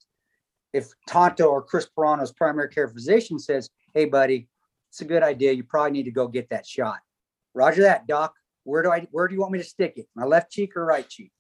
if 0.74 0.88
Tanto 1.08 1.46
or 1.48 1.62
Chris 1.62 1.88
Paronto's 1.96 2.32
primary 2.32 2.70
care 2.70 2.88
physician 2.88 3.40
says, 3.40 3.70
"Hey, 3.94 4.06
buddy, 4.06 4.48
it's 4.90 5.02
a 5.02 5.06
good 5.06 5.24
idea. 5.24 5.52
You 5.52 5.64
probably 5.64 5.92
need 5.92 6.04
to 6.04 6.12
go 6.12 6.28
get 6.28 6.50
that 6.50 6.66
shot." 6.66 7.00
Roger 7.54 7.84
that, 7.84 8.08
doc. 8.08 8.34
Where 8.64 8.82
do 8.82 8.92
I? 8.92 9.08
Where 9.12 9.28
do 9.28 9.34
you 9.36 9.42
want 9.42 9.54
me 9.54 9.60
to 9.60 9.66
stick 9.66 9.94
it? 9.98 10.08
My 10.16 10.26
left 10.26 10.52
cheek 10.52 10.76
or 10.78 10.86
right 10.86 11.08
cheek? 11.08 11.32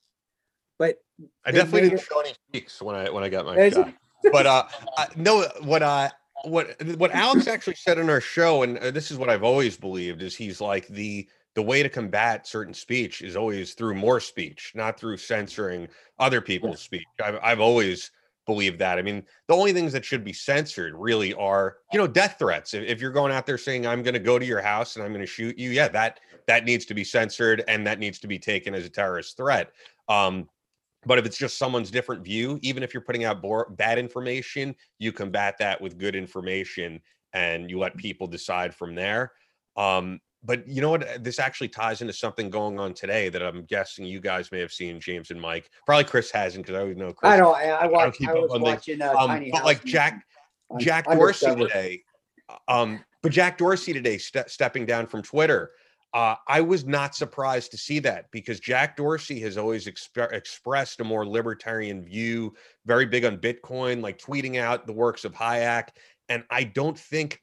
But 0.77 0.97
I 1.45 1.51
definitely 1.51 1.81
didn't 1.81 1.99
it- 1.99 2.05
show 2.05 2.19
any 2.19 2.33
cheeks 2.53 2.81
when 2.81 2.95
I 2.95 3.09
when 3.09 3.23
I 3.23 3.29
got 3.29 3.45
my 3.45 3.57
Is 3.57 3.73
shot. 3.73 3.93
But 4.31 4.45
uh, 4.45 4.63
I, 4.97 5.07
no, 5.15 5.47
what 5.61 5.81
I 5.83 6.11
what 6.43 6.75
what 6.97 7.11
Alex 7.11 7.47
actually 7.47 7.75
said 7.75 7.97
in 7.97 8.09
our 8.09 8.21
show, 8.21 8.63
and 8.63 8.77
uh, 8.77 8.91
this 8.91 9.11
is 9.11 9.17
what 9.17 9.29
I've 9.29 9.43
always 9.43 9.77
believed, 9.77 10.21
is 10.21 10.35
he's 10.35 10.59
like 10.61 10.87
the 10.87 11.27
the 11.55 11.61
way 11.61 11.83
to 11.83 11.89
combat 11.89 12.47
certain 12.47 12.73
speech 12.73 13.21
is 13.21 13.35
always 13.35 13.73
through 13.73 13.95
more 13.95 14.19
speech, 14.19 14.71
not 14.73 14.99
through 14.99 15.17
censoring 15.17 15.87
other 16.19 16.41
people's 16.41 16.81
speech. 16.81 17.07
I've 17.23 17.39
I've 17.41 17.59
always 17.59 18.11
believed 18.45 18.79
that. 18.79 18.97
I 18.97 19.01
mean, 19.01 19.23
the 19.47 19.55
only 19.55 19.73
things 19.73 19.93
that 19.93 20.05
should 20.05 20.23
be 20.23 20.33
censored 20.33 20.93
really 20.95 21.33
are, 21.35 21.77
you 21.91 21.99
know, 21.99 22.07
death 22.07 22.35
threats. 22.39 22.73
If, 22.73 22.83
if 22.83 23.01
you're 23.01 23.11
going 23.11 23.31
out 23.31 23.45
there 23.45 23.57
saying 23.57 23.85
I'm 23.85 24.03
going 24.03 24.13
to 24.13 24.19
go 24.19 24.39
to 24.39 24.45
your 24.45 24.61
house 24.61 24.95
and 24.95 25.05
I'm 25.05 25.11
going 25.11 25.21
to 25.21 25.27
shoot 25.27 25.57
you, 25.57 25.69
yeah, 25.69 25.87
that 25.89 26.19
that 26.47 26.65
needs 26.65 26.85
to 26.85 26.93
be 26.93 27.03
censored 27.03 27.63
and 27.67 27.85
that 27.85 27.99
needs 27.99 28.19
to 28.19 28.27
be 28.27 28.39
taken 28.39 28.73
as 28.73 28.85
a 28.85 28.89
terrorist 28.89 29.37
threat. 29.37 29.71
Um, 30.09 30.49
but 31.05 31.17
if 31.17 31.25
it's 31.25 31.37
just 31.37 31.57
someone's 31.57 31.91
different 31.91 32.23
view, 32.23 32.59
even 32.61 32.83
if 32.83 32.93
you're 32.93 33.01
putting 33.01 33.25
out 33.25 33.41
bor- 33.41 33.69
bad 33.71 33.97
information, 33.97 34.75
you 34.99 35.11
combat 35.11 35.55
that 35.59 35.81
with 35.81 35.97
good 35.97 36.15
information 36.15 36.99
and 37.33 37.69
you 37.69 37.79
let 37.79 37.95
people 37.97 38.27
decide 38.27 38.75
from 38.75 38.93
there. 38.95 39.31
Um, 39.77 40.19
but 40.43 40.67
you 40.67 40.81
know 40.81 40.89
what? 40.89 41.23
This 41.23 41.39
actually 41.39 41.67
ties 41.67 42.01
into 42.01 42.13
something 42.13 42.49
going 42.49 42.79
on 42.79 42.93
today 42.93 43.29
that 43.29 43.41
I'm 43.43 43.63
guessing 43.65 44.05
you 44.05 44.19
guys 44.19 44.51
may 44.51 44.59
have 44.59 44.71
seen, 44.73 44.99
James 44.99 45.29
and 45.31 45.39
Mike. 45.39 45.69
Probably 45.85 46.03
Chris 46.03 46.31
hasn't 46.31 46.65
because 46.65 46.77
I 46.77 46.81
always 46.81 46.97
know 46.97 47.13
Chris. 47.13 47.31
I 47.31 47.37
don't. 47.37 47.55
I, 47.55 47.69
I 47.69 47.87
watch. 47.87 48.17
keep 48.17 48.29
I 48.29 48.33
up 48.33 48.49
was 48.49 48.59
watching 48.59 49.01
uh, 49.01 49.13
Um, 49.17 49.27
Tiny 49.27 49.51
but 49.51 49.57
House 49.57 49.65
like 49.65 49.83
Jack- 49.85 50.25
on 50.69 50.79
Jack 50.79 51.05
Dorsey 51.05 51.55
today. 51.55 52.03
Um, 52.67 53.03
but 53.21 53.31
Jack 53.31 53.57
Dorsey 53.57 53.93
today 53.93 54.17
ste- 54.17 54.47
stepping 54.49 54.85
down 54.85 55.05
from 55.07 55.21
Twitter. 55.21 55.71
Uh, 56.13 56.35
I 56.47 56.59
was 56.59 56.83
not 56.85 57.15
surprised 57.15 57.71
to 57.71 57.77
see 57.77 57.99
that 57.99 58.25
because 58.31 58.59
Jack 58.59 58.97
Dorsey 58.97 59.39
has 59.41 59.57
always 59.57 59.85
exp- 59.85 60.33
expressed 60.33 60.99
a 60.99 61.05
more 61.05 61.25
libertarian 61.25 62.03
view, 62.03 62.53
very 62.85 63.05
big 63.05 63.23
on 63.23 63.37
Bitcoin, 63.37 64.01
like 64.01 64.17
tweeting 64.17 64.59
out 64.59 64.85
the 64.87 64.91
works 64.93 65.23
of 65.23 65.33
Hayek. 65.33 65.87
And 66.27 66.43
I 66.49 66.65
don't 66.65 66.99
think 66.99 67.41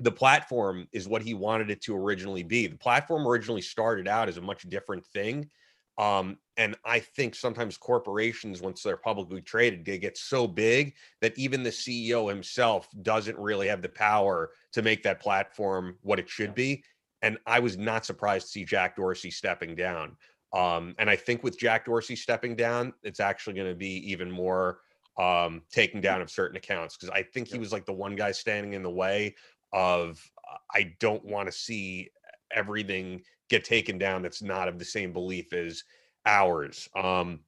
the 0.00 0.10
platform 0.10 0.88
is 0.92 1.06
what 1.06 1.22
he 1.22 1.34
wanted 1.34 1.70
it 1.70 1.82
to 1.82 1.96
originally 1.96 2.42
be. 2.42 2.66
The 2.66 2.76
platform 2.76 3.26
originally 3.26 3.62
started 3.62 4.08
out 4.08 4.28
as 4.28 4.38
a 4.38 4.42
much 4.42 4.68
different 4.68 5.06
thing. 5.06 5.50
Um, 5.98 6.38
and 6.56 6.76
I 6.84 7.00
think 7.00 7.34
sometimes 7.34 7.76
corporations, 7.76 8.62
once 8.62 8.82
they're 8.82 8.96
publicly 8.96 9.42
traded, 9.42 9.84
they 9.84 9.98
get 9.98 10.16
so 10.16 10.46
big 10.46 10.94
that 11.20 11.36
even 11.36 11.62
the 11.62 11.70
CEO 11.70 12.28
himself 12.28 12.88
doesn't 13.02 13.38
really 13.38 13.68
have 13.68 13.82
the 13.82 13.90
power 13.90 14.50
to 14.72 14.82
make 14.82 15.02
that 15.02 15.20
platform 15.20 15.98
what 16.00 16.18
it 16.18 16.28
should 16.28 16.54
be. 16.54 16.82
And 17.20 17.36
I 17.46 17.60
was 17.60 17.76
not 17.76 18.06
surprised 18.06 18.46
to 18.46 18.52
see 18.52 18.64
Jack 18.64 18.96
Dorsey 18.96 19.30
stepping 19.30 19.74
down. 19.74 20.16
Um, 20.54 20.94
and 20.98 21.10
I 21.10 21.16
think 21.16 21.42
with 21.42 21.58
Jack 21.58 21.84
Dorsey 21.84 22.16
stepping 22.16 22.56
down, 22.56 22.94
it's 23.02 23.20
actually 23.20 23.54
going 23.54 23.68
to 23.68 23.76
be 23.76 24.10
even 24.10 24.30
more 24.30 24.80
um, 25.18 25.60
taking 25.70 26.00
down 26.00 26.22
of 26.22 26.30
certain 26.30 26.56
accounts 26.56 26.96
because 26.96 27.10
I 27.10 27.22
think 27.22 27.48
he 27.48 27.58
was 27.58 27.72
like 27.72 27.84
the 27.84 27.92
one 27.92 28.16
guy 28.16 28.32
standing 28.32 28.72
in 28.72 28.82
the 28.82 28.90
way 28.90 29.34
of 29.72 30.20
uh, 30.50 30.56
I 30.74 30.94
don't 31.00 31.24
want 31.24 31.48
to 31.48 31.52
see 31.52 32.10
everything 32.54 33.22
get 33.48 33.64
taken 33.64 33.98
down 33.98 34.22
that's 34.22 34.42
not 34.42 34.68
of 34.68 34.78
the 34.78 34.84
same 34.84 35.12
belief 35.12 35.52
as 35.52 35.84
ours. 36.26 36.88
Um, 36.96 37.40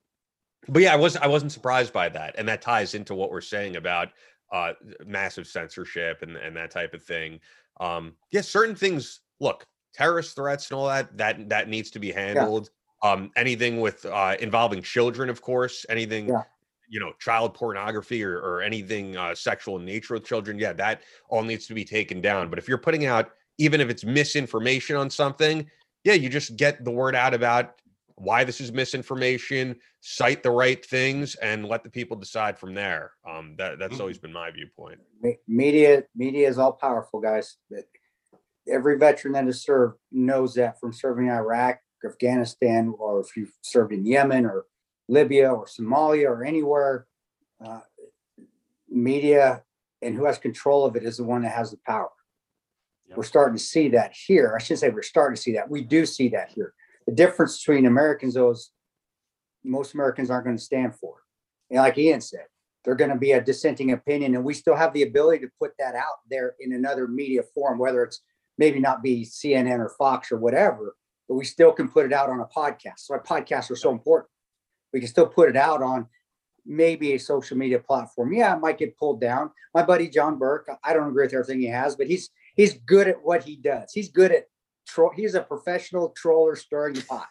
but 0.68 0.82
yeah, 0.82 0.92
I 0.92 0.96
was 0.96 1.16
I 1.16 1.26
wasn't 1.26 1.52
surprised 1.52 1.92
by 1.92 2.08
that, 2.10 2.34
and 2.38 2.48
that 2.48 2.62
ties 2.62 2.94
into 2.94 3.14
what 3.14 3.30
we're 3.30 3.40
saying 3.40 3.76
about 3.76 4.08
uh, 4.52 4.74
massive 5.06 5.46
censorship 5.46 6.22
and 6.22 6.36
and 6.36 6.56
that 6.56 6.70
type 6.70 6.94
of 6.94 7.02
thing. 7.02 7.40
Um, 7.80 8.14
yeah, 8.30 8.42
certain 8.42 8.76
things. 8.76 9.20
Look, 9.40 9.66
terrorist 9.92 10.36
threats 10.36 10.70
and 10.70 10.78
all 10.78 10.86
that 10.86 11.16
that 11.16 11.48
that 11.48 11.68
needs 11.68 11.90
to 11.92 11.98
be 11.98 12.12
handled. 12.12 12.70
Um, 13.02 13.32
anything 13.34 13.80
with 13.80 14.04
uh, 14.06 14.36
involving 14.38 14.82
children, 14.82 15.28
of 15.28 15.42
course. 15.42 15.84
Anything. 15.88 16.28
Yeah. 16.28 16.42
You 16.88 17.00
know, 17.00 17.12
child 17.18 17.54
pornography 17.54 18.22
or, 18.22 18.38
or 18.38 18.62
anything 18.62 19.16
uh, 19.16 19.34
sexual 19.34 19.78
in 19.78 19.84
nature 19.84 20.14
with 20.14 20.24
children, 20.24 20.58
yeah, 20.58 20.72
that 20.74 21.02
all 21.28 21.42
needs 21.42 21.66
to 21.66 21.74
be 21.74 21.84
taken 21.84 22.20
down. 22.20 22.50
But 22.50 22.58
if 22.58 22.68
you're 22.68 22.78
putting 22.78 23.06
out, 23.06 23.30
even 23.58 23.80
if 23.80 23.88
it's 23.88 24.04
misinformation 24.04 24.96
on 24.96 25.08
something, 25.08 25.70
yeah, 26.04 26.14
you 26.14 26.28
just 26.28 26.56
get 26.56 26.84
the 26.84 26.90
word 26.90 27.14
out 27.14 27.34
about 27.34 27.74
why 28.16 28.44
this 28.44 28.60
is 28.60 28.72
misinformation, 28.72 29.76
cite 30.00 30.42
the 30.42 30.50
right 30.50 30.84
things, 30.84 31.34
and 31.36 31.64
let 31.66 31.82
the 31.82 31.90
people 31.90 32.16
decide 32.16 32.58
from 32.58 32.74
there. 32.74 33.12
Um, 33.28 33.54
that 33.58 33.78
that's 33.78 34.00
always 34.00 34.18
been 34.18 34.32
my 34.32 34.50
viewpoint. 34.50 35.00
Media, 35.48 36.04
media 36.14 36.48
is 36.48 36.58
all 36.58 36.72
powerful, 36.72 37.20
guys. 37.20 37.56
Every 38.68 38.96
veteran 38.96 39.32
that 39.32 39.46
has 39.46 39.62
served 39.62 39.98
knows 40.12 40.54
that 40.54 40.78
from 40.78 40.92
serving 40.92 41.26
in 41.26 41.32
Iraq, 41.32 41.80
Afghanistan, 42.04 42.94
or 42.98 43.20
if 43.20 43.36
you've 43.36 43.52
served 43.62 43.92
in 43.92 44.06
Yemen 44.06 44.46
or 44.46 44.66
Libya 45.08 45.50
or 45.52 45.66
Somalia 45.66 46.26
or 46.26 46.44
anywhere. 46.44 47.06
uh, 47.64 47.80
Media 48.88 49.62
and 50.02 50.14
who 50.14 50.26
has 50.26 50.36
control 50.38 50.84
of 50.84 50.96
it 50.96 51.04
is 51.04 51.16
the 51.16 51.24
one 51.24 51.42
that 51.42 51.52
has 51.52 51.70
the 51.70 51.78
power. 51.86 52.10
Yep. 53.08 53.16
We're 53.16 53.24
starting 53.24 53.56
to 53.56 53.62
see 53.62 53.88
that 53.88 54.12
here. 54.12 54.54
I 54.54 54.62
should 54.62 54.78
say 54.78 54.90
we're 54.90 55.02
starting 55.02 55.36
to 55.36 55.40
see 55.40 55.52
that. 55.54 55.70
We 55.70 55.82
do 55.82 56.04
see 56.04 56.28
that 56.30 56.50
here. 56.50 56.74
The 57.06 57.14
difference 57.14 57.58
between 57.58 57.86
Americans, 57.86 58.34
though, 58.34 58.50
is 58.50 58.70
most 59.64 59.94
Americans 59.94 60.30
aren't 60.30 60.44
going 60.44 60.56
to 60.56 60.62
stand 60.62 60.94
for 60.96 61.18
it. 61.18 61.74
And 61.74 61.82
like 61.82 61.96
Ian 61.96 62.20
said, 62.20 62.46
they're 62.84 62.94
going 62.96 63.10
to 63.12 63.16
be 63.16 63.32
a 63.32 63.40
dissenting 63.40 63.92
opinion, 63.92 64.34
and 64.34 64.44
we 64.44 64.54
still 64.54 64.74
have 64.74 64.92
the 64.92 65.04
ability 65.04 65.44
to 65.44 65.52
put 65.58 65.70
that 65.78 65.94
out 65.94 66.18
there 66.28 66.54
in 66.60 66.72
another 66.72 67.06
media 67.06 67.42
form, 67.54 67.78
whether 67.78 68.02
it's 68.02 68.20
maybe 68.58 68.80
not 68.80 69.02
be 69.02 69.24
CNN 69.24 69.78
or 69.78 69.94
Fox 69.98 70.30
or 70.32 70.38
whatever, 70.38 70.96
but 71.28 71.36
we 71.36 71.44
still 71.44 71.72
can 71.72 71.88
put 71.88 72.04
it 72.04 72.12
out 72.12 72.28
on 72.28 72.40
a 72.40 72.46
podcast. 72.46 72.98
So 72.98 73.14
our 73.14 73.22
podcasts 73.22 73.70
are 73.70 73.76
so 73.76 73.90
important. 73.90 74.28
We 74.92 75.00
can 75.00 75.08
still 75.08 75.26
put 75.26 75.48
it 75.48 75.56
out 75.56 75.82
on 75.82 76.06
maybe 76.64 77.12
a 77.12 77.18
social 77.18 77.56
media 77.56 77.78
platform. 77.78 78.32
Yeah, 78.32 78.56
it 78.56 78.60
might 78.60 78.78
get 78.78 78.96
pulled 78.96 79.20
down. 79.20 79.50
My 79.74 79.82
buddy 79.82 80.08
John 80.08 80.38
Burke, 80.38 80.68
I 80.84 80.92
don't 80.92 81.08
agree 81.08 81.24
with 81.24 81.34
everything 81.34 81.60
he 81.60 81.68
has, 81.68 81.96
but 81.96 82.06
he's 82.06 82.30
he's 82.54 82.74
good 82.74 83.08
at 83.08 83.22
what 83.22 83.44
he 83.44 83.56
does. 83.56 83.92
He's 83.92 84.08
good 84.08 84.32
at 84.32 84.46
troll. 84.86 85.12
He's 85.14 85.34
a 85.34 85.42
professional 85.42 86.10
troller 86.10 86.56
stirring 86.56 86.94
the 86.94 87.02
pot. 87.02 87.28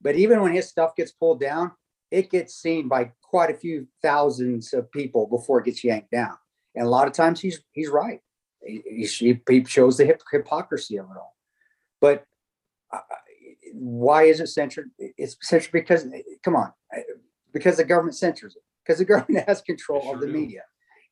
But 0.00 0.16
even 0.16 0.40
when 0.40 0.52
his 0.52 0.68
stuff 0.68 0.96
gets 0.96 1.12
pulled 1.12 1.40
down, 1.40 1.72
it 2.10 2.30
gets 2.30 2.54
seen 2.54 2.88
by 2.88 3.12
quite 3.22 3.50
a 3.50 3.54
few 3.54 3.86
thousands 4.02 4.72
of 4.72 4.90
people 4.92 5.26
before 5.26 5.60
it 5.60 5.64
gets 5.64 5.82
yanked 5.82 6.10
down. 6.10 6.36
And 6.74 6.86
a 6.86 6.90
lot 6.90 7.06
of 7.06 7.12
times 7.12 7.40
he's 7.40 7.60
he's 7.72 7.88
right. 7.88 8.20
He, 8.64 9.06
he, 9.48 9.64
shows 9.64 9.96
the 9.96 10.16
hypocrisy 10.30 10.96
of 10.96 11.06
it 11.06 11.16
all. 11.16 11.36
But 12.00 12.24
uh, 12.92 13.00
why 13.72 14.24
is 14.24 14.40
it 14.40 14.48
censored? 14.48 14.90
It's 14.98 15.36
censored 15.42 15.72
because 15.72 16.06
come 16.44 16.56
on, 16.56 16.72
because 17.52 17.76
the 17.76 17.84
government 17.84 18.16
censors 18.16 18.56
it. 18.56 18.62
Because 18.84 18.98
the 18.98 19.04
government 19.12 19.46
has 19.48 19.62
control 19.62 20.02
They 20.02 20.10
of 20.12 20.20
the 20.20 20.26
do. 20.26 20.32
media, 20.32 20.62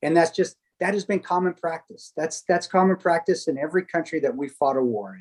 and 0.02 0.16
that's 0.16 0.30
just 0.30 0.56
that 0.80 0.94
has 0.94 1.04
been 1.04 1.20
common 1.20 1.54
practice. 1.54 2.12
That's 2.16 2.42
that's 2.42 2.66
common 2.66 2.96
practice 2.96 3.48
in 3.48 3.58
every 3.58 3.84
country 3.84 4.20
that 4.20 4.36
we 4.36 4.48
fought 4.48 4.76
a 4.76 4.82
war 4.82 5.16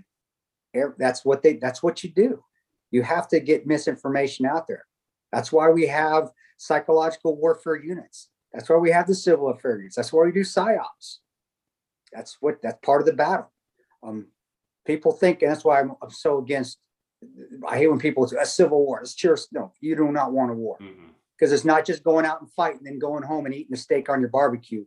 in. 0.73 0.93
That's 0.97 1.25
what 1.25 1.41
they. 1.41 1.53
That's 1.53 1.81
what 1.81 2.03
you 2.03 2.09
do. 2.11 2.43
You 2.91 3.03
have 3.03 3.27
to 3.29 3.39
get 3.39 3.67
misinformation 3.67 4.45
out 4.45 4.67
there. 4.67 4.85
That's 5.31 5.51
why 5.51 5.69
we 5.69 5.87
have 5.87 6.31
psychological 6.57 7.35
warfare 7.37 7.75
units. 7.77 8.29
That's 8.53 8.67
why 8.69 8.77
we 8.77 8.89
have 8.91 9.07
the 9.07 9.15
civil 9.15 9.49
affairs. 9.49 9.79
units. 9.79 9.95
That's 9.95 10.11
why 10.11 10.25
we 10.25 10.31
do 10.31 10.41
psyops. 10.41 11.17
That's 12.11 12.37
what 12.41 12.61
that's 12.61 12.79
part 12.83 13.01
of 13.01 13.05
the 13.05 13.13
battle. 13.13 13.51
Um, 14.01 14.27
people 14.85 15.11
think, 15.11 15.41
and 15.43 15.51
that's 15.51 15.63
why 15.63 15.79
I'm, 15.79 15.93
I'm 16.01 16.09
so 16.11 16.39
against. 16.39 16.79
I 17.67 17.77
hate 17.77 17.87
when 17.87 17.99
people 17.99 18.27
say 18.27 18.37
a 18.39 18.45
civil 18.45 18.85
war. 18.85 19.01
It's 19.01 19.13
just 19.13 19.51
no. 19.53 19.73
You 19.81 19.95
do 19.95 20.11
not 20.11 20.31
want 20.31 20.51
a 20.51 20.53
war 20.53 20.77
mm-hmm. 20.81 21.07
because 21.37 21.51
it's 21.51 21.65
not 21.65 21.85
just 21.85 22.03
going 22.03 22.25
out 22.25 22.41
and 22.41 22.51
fighting, 22.51 22.79
and 22.79 22.87
then 22.87 22.99
going 22.99 23.23
home 23.23 23.45
and 23.45 23.53
eating 23.53 23.73
a 23.73 23.77
steak 23.77 24.09
on 24.09 24.21
your 24.21 24.29
barbecue. 24.29 24.85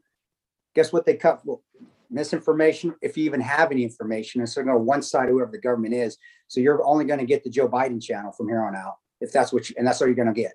Guess 0.74 0.92
what 0.92 1.04
they 1.04 1.16
cut? 1.16 1.44
Well, 1.44 1.62
misinformation. 2.10 2.94
If 3.02 3.16
you 3.16 3.24
even 3.24 3.40
have 3.40 3.70
any 3.72 3.82
information, 3.82 4.40
and 4.40 4.48
so 4.48 4.62
going 4.62 4.76
to 4.76 4.82
one 4.82 5.02
side 5.02 5.28
whoever 5.28 5.50
the 5.50 5.58
government 5.58 5.94
is. 5.94 6.16
So 6.48 6.60
you're 6.60 6.84
only 6.84 7.04
going 7.04 7.20
to 7.20 7.26
get 7.26 7.44
the 7.44 7.50
Joe 7.50 7.68
Biden 7.68 8.02
channel 8.02 8.32
from 8.32 8.48
here 8.48 8.62
on 8.62 8.76
out, 8.76 8.96
if 9.20 9.32
that's 9.32 9.52
what 9.52 9.68
you, 9.68 9.76
and 9.78 9.86
that's 9.86 10.00
all 10.00 10.08
you're 10.08 10.16
going 10.16 10.32
to 10.32 10.40
get. 10.40 10.52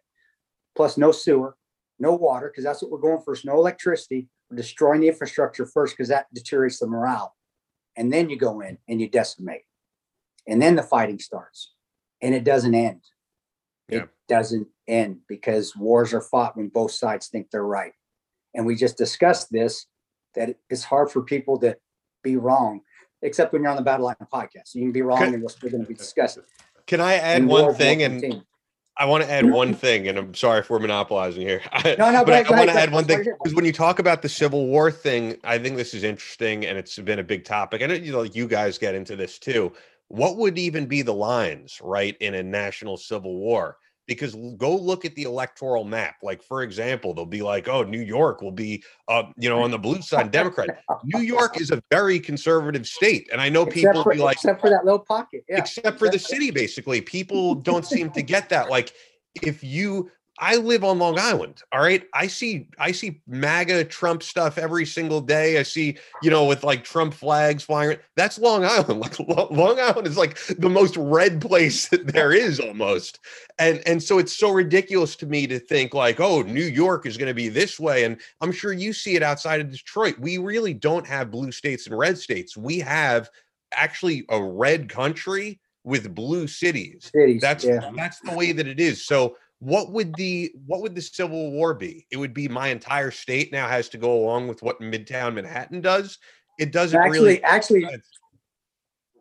Plus, 0.75 0.97
no 0.97 1.11
sewer, 1.11 1.57
no 1.99 2.15
water, 2.15 2.49
because 2.49 2.63
that's 2.63 2.81
what 2.81 2.91
we're 2.91 2.99
going 2.99 3.21
first. 3.23 3.45
No 3.45 3.55
electricity. 3.55 4.27
We're 4.49 4.57
destroying 4.57 5.01
the 5.01 5.07
infrastructure 5.07 5.65
first 5.65 5.97
because 5.97 6.09
that 6.09 6.27
deteriorates 6.33 6.79
the 6.79 6.87
morale, 6.87 7.35
and 7.95 8.13
then 8.13 8.29
you 8.29 8.37
go 8.37 8.61
in 8.61 8.77
and 8.87 9.01
you 9.01 9.09
decimate, 9.09 9.63
and 10.47 10.61
then 10.61 10.75
the 10.75 10.83
fighting 10.83 11.19
starts, 11.19 11.73
and 12.21 12.33
it 12.33 12.43
doesn't 12.43 12.73
end. 12.73 13.01
Yeah. 13.89 13.99
It 14.03 14.09
doesn't 14.27 14.67
end 14.87 15.19
because 15.27 15.75
wars 15.75 16.13
are 16.13 16.21
fought 16.21 16.57
when 16.57 16.69
both 16.69 16.91
sides 16.91 17.27
think 17.27 17.51
they're 17.51 17.63
right. 17.65 17.93
And 18.53 18.65
we 18.65 18.75
just 18.75 18.97
discussed 18.97 19.51
this 19.51 19.85
that 20.35 20.55
it's 20.69 20.83
hard 20.83 21.11
for 21.11 21.21
people 21.21 21.59
to 21.59 21.77
be 22.23 22.37
wrong, 22.37 22.81
except 23.21 23.53
when 23.53 23.61
you're 23.61 23.71
on 23.71 23.77
the 23.77 23.83
Battle 23.83 24.05
Line 24.05 24.15
podcast. 24.33 24.75
You 24.75 24.81
can 24.81 24.91
be 24.91 25.01
wrong 25.01 25.19
Could- 25.19 25.33
and 25.33 25.43
we're 25.43 25.49
still 25.49 25.69
going 25.69 25.83
to 25.83 25.87
be 25.87 25.93
discussing. 25.93 26.43
Can 26.85 27.01
I 27.01 27.15
add 27.15 27.41
And 27.41 27.49
one 27.49 27.73
thing? 27.75 28.03
And 28.03 28.21
continued. 28.21 28.45
I 28.99 29.05
want 29.05 29.23
to 29.23 29.31
add 29.31 29.45
one 29.45 29.75
thing, 29.75 30.07
and 30.07 30.17
I'm 30.17 30.33
sorry 30.33 30.61
if 30.61 30.71
we're 30.71 30.79
monopolizing 30.79 31.43
here. 31.43 31.61
No, 31.99 32.11
no, 32.11 32.25
but 32.25 32.33
I, 32.33 32.39
ahead, 32.39 32.49
want 32.49 32.69
to 32.69 32.75
add 32.75 32.91
one 32.91 33.05
thing 33.05 33.23
because 33.23 33.53
when 33.53 33.63
you 33.63 33.71
talk 33.71 33.99
about 33.99 34.23
the 34.23 34.29
Civil 34.29 34.65
War 34.65 34.89
thing, 34.89 35.37
I 35.43 35.59
think 35.59 35.77
this 35.77 35.93
is 35.93 36.03
interesting, 36.03 36.65
and 36.65 36.77
it's 36.77 36.97
been 36.97 37.19
a 37.19 37.23
big 37.23 37.45
topic. 37.45 37.83
I 37.83 37.85
know 37.85 37.93
you 37.93 38.11
know 38.11 38.23
you 38.23 38.47
guys 38.47 38.79
get 38.79 38.95
into 38.95 39.15
this 39.15 39.37
too. 39.37 39.71
What 40.09 40.37
would 40.37 40.57
even 40.57 40.85
be 40.85 41.01
the 41.01 41.13
lines, 41.13 41.79
right, 41.81 42.15
in 42.19 42.35
a 42.35 42.43
national 42.43 42.97
civil 42.97 43.35
war? 43.37 43.77
Because 44.07 44.35
go 44.55 44.73
look 44.73 45.03
at 45.03 45.15
the 45.15 45.23
electoral 45.23 45.83
map. 45.83 46.15
Like, 46.23 46.41
for 46.41 46.63
example, 46.63 47.13
they'll 47.13 47.25
be 47.25 47.41
like, 47.41 47.67
"Oh, 47.67 47.83
New 47.83 47.99
York 47.99 48.41
will 48.41 48.53
be, 48.53 48.81
uh, 49.09 49.23
you 49.35 49.49
know, 49.49 49.61
on 49.61 49.69
the 49.69 49.77
blue 49.77 50.01
side, 50.01 50.31
Democrat." 50.31 50.81
New 51.03 51.19
York 51.19 51.59
is 51.59 51.71
a 51.71 51.83
very 51.91 52.17
conservative 52.21 52.87
state, 52.87 53.27
and 53.33 53.41
I 53.41 53.49
know 53.49 53.65
people 53.65 53.89
Except 53.89 53.95
will 53.97 54.03
for, 54.03 54.13
be 54.13 54.19
like, 54.19 54.37
except 54.37 54.61
for 54.61 54.69
that 54.69 54.85
little 54.85 54.99
pocket. 54.99 55.43
Yeah. 55.49 55.57
except 55.57 55.99
for 55.99 56.07
the 56.07 56.15
except- 56.15 56.31
city 56.31 56.51
basically 56.51 57.01
people 57.01 57.53
don't 57.53 57.85
seem 57.85 58.09
to 58.11 58.21
get 58.21 58.47
that 58.47 58.69
like 58.69 58.93
if 59.43 59.61
you 59.61 60.09
i 60.39 60.55
live 60.55 60.83
on 60.83 60.99
long 60.99 61.17
island 61.19 61.61
all 61.71 61.81
right? 61.81 62.05
I 62.13 62.27
see 62.27 62.67
i 62.79 62.91
see 62.91 63.21
maga 63.27 63.83
trump 63.83 64.23
stuff 64.23 64.57
every 64.57 64.85
single 64.85 65.21
day. 65.21 65.59
I 65.59 65.63
see 65.63 65.97
you 66.21 66.29
know 66.29 66.45
with 66.45 66.63
like 66.63 66.83
trump 66.83 67.13
flags 67.13 67.63
flying 67.63 67.97
that's 68.15 68.39
long 68.39 68.65
island. 68.65 68.87
Like 69.07 69.19
long 69.51 69.79
island 69.79 70.07
is 70.07 70.17
like 70.17 70.39
the 70.45 70.69
most 70.69 70.97
red 70.97 71.41
place 71.41 71.87
that 71.89 72.07
there 72.07 72.31
is 72.31 72.59
almost. 72.59 73.19
And 73.59 73.81
and 73.85 74.01
so 74.01 74.17
it's 74.17 74.35
so 74.35 74.51
ridiculous 74.51 75.15
to 75.17 75.25
me 75.25 75.47
to 75.47 75.59
think 75.59 75.93
like 75.93 76.19
oh 76.19 76.41
new 76.41 76.65
york 76.65 77.05
is 77.05 77.17
going 77.17 77.27
to 77.27 77.33
be 77.33 77.49
this 77.49 77.79
way. 77.79 78.03
And 78.05 78.17
i'm 78.41 78.51
sure 78.51 78.73
you 78.73 78.93
see 78.93 79.15
it 79.15 79.23
outside 79.23 79.61
of 79.61 79.71
detroit. 79.71 80.17
We 80.19 80.37
really 80.37 80.73
don't 80.73 81.07
have 81.07 81.31
blue 81.31 81.51
states 81.51 81.87
and 81.87 81.97
red 81.97 82.17
states. 82.17 82.55
We 82.57 82.79
have 82.79 83.29
actually 83.73 84.25
a 84.29 84.41
red 84.41 84.89
country 84.89 85.59
with 85.83 86.13
blue 86.13 86.47
cities. 86.47 87.09
Cities. 87.13 87.41
that's 87.41 87.63
yeah. 87.63 87.91
that's 87.95 88.19
the 88.19 88.33
way 88.33 88.51
that 88.51 88.67
it 88.67 88.79
is. 88.79 89.05
So 89.05 89.37
what 89.59 89.91
would 89.91 90.13
the 90.15 90.51
what 90.65 90.81
would 90.81 90.93
the 90.93 91.01
civil 91.01 91.51
war 91.51 91.73
be 91.73 92.05
it 92.11 92.17
would 92.17 92.33
be 92.33 92.47
my 92.47 92.67
entire 92.67 93.09
state 93.09 93.51
now 93.51 93.67
has 93.67 93.89
to 93.89 93.97
go 93.97 94.13
along 94.13 94.47
with 94.47 94.61
what 94.61 94.79
midtown 94.79 95.33
manhattan 95.33 95.81
does 95.81 96.19
it 96.57 96.71
doesn't 96.71 96.99
Actually, 96.99 97.19
really 97.19 97.43
actually, 97.43 97.85
sense. 97.85 98.07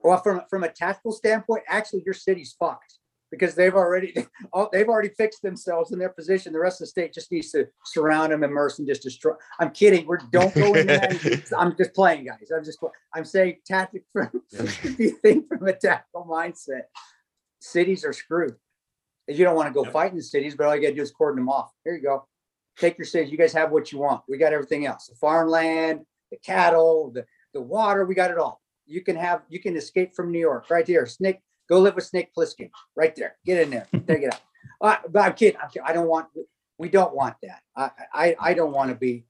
well, 0.02 0.20
from 0.22 0.42
from 0.48 0.64
a 0.64 0.68
tactical 0.68 1.12
standpoint, 1.12 1.62
actually, 1.68 2.02
your 2.04 2.14
city's 2.14 2.54
fucked 2.58 2.98
because 3.30 3.54
they've 3.54 3.74
already 3.74 4.14
they've 4.72 4.88
already 4.88 5.10
fixed 5.10 5.42
themselves 5.42 5.92
in 5.92 5.98
their 5.98 6.08
position. 6.08 6.52
The 6.52 6.60
rest 6.60 6.80
of 6.80 6.86
the 6.86 6.90
state 6.90 7.12
just 7.12 7.30
needs 7.30 7.50
to 7.52 7.66
surround 7.84 8.32
them, 8.32 8.42
immerse, 8.42 8.78
and 8.78 8.88
just 8.88 9.02
destroy. 9.02 9.34
I'm 9.60 9.70
kidding. 9.70 10.06
We're 10.06 10.18
don't 10.32 10.54
go 10.54 10.72
in 10.74 10.86
there. 10.86 11.10
I'm 11.58 11.76
just 11.76 11.94
playing, 11.94 12.26
guys. 12.26 12.50
I'm 12.54 12.64
just 12.64 12.78
I'm 13.14 13.24
saying 13.24 13.58
tactic 13.66 14.04
from 14.12 14.30
if 14.52 14.98
you 14.98 15.10
think 15.10 15.48
from 15.48 15.66
a 15.68 15.74
tactical 15.74 16.26
mindset, 16.28 16.84
cities 17.60 18.04
are 18.04 18.14
screwed. 18.14 18.54
You 19.28 19.44
don't 19.44 19.56
want 19.56 19.68
to 19.68 19.74
go 19.74 19.84
Yep. 19.84 19.92
fight 19.92 20.10
in 20.12 20.16
the 20.16 20.22
cities, 20.22 20.54
but 20.54 20.66
all 20.66 20.76
you 20.76 20.82
gotta 20.82 20.94
do 20.94 21.02
is 21.02 21.10
cordon 21.10 21.40
them 21.40 21.48
off. 21.48 21.72
Here 21.84 21.94
you 21.94 22.02
go. 22.02 22.26
Take 22.78 22.98
your 22.98 23.06
cities. 23.06 23.32
You 23.32 23.38
guys 23.38 23.52
have 23.54 23.72
what 23.72 23.90
you 23.90 23.98
want. 23.98 24.22
We 24.28 24.38
got 24.38 24.52
everything 24.52 24.86
else. 24.86 25.08
The 25.08 25.16
farmland, 25.16 26.04
the 26.30 26.36
cattle, 26.38 27.10
the, 27.10 27.24
the 27.54 27.60
water, 27.60 28.04
we 28.04 28.14
got 28.14 28.30
it 28.30 28.38
all. 28.38 28.60
You 28.86 29.00
can 29.02 29.16
have 29.16 29.42
you 29.48 29.60
can 29.60 29.76
escape 29.76 30.14
from 30.14 30.30
New 30.30 30.38
York 30.38 30.70
right 30.70 30.86
here. 30.86 31.06
Snake, 31.06 31.40
go 31.68 31.80
live 31.80 31.96
with 31.96 32.04
Snake 32.04 32.30
Plissken 32.36 32.70
right 32.94 33.14
there. 33.16 33.36
Get 33.44 33.62
in 33.62 33.70
there. 33.70 33.86
Take 34.06 34.22
it 34.22 34.32
out. 34.32 34.40
Uh, 34.80 34.96
but 35.08 35.22
I'm 35.22 35.32
kidding. 35.34 35.60
I'm 35.60 35.68
kidding. 35.68 35.88
I 35.88 35.92
don't 35.92 36.08
want 36.08 36.28
we 36.78 36.88
don't 36.88 37.14
want 37.14 37.34
that. 37.42 37.62
I 37.76 37.90
I, 38.14 38.36
I 38.40 38.54
don't 38.54 38.72
want 38.72 38.90
to 38.90 38.94
be 38.94 39.24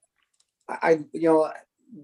I, 0.69 0.79
I 0.83 0.91
you 1.13 1.29
know 1.29 1.51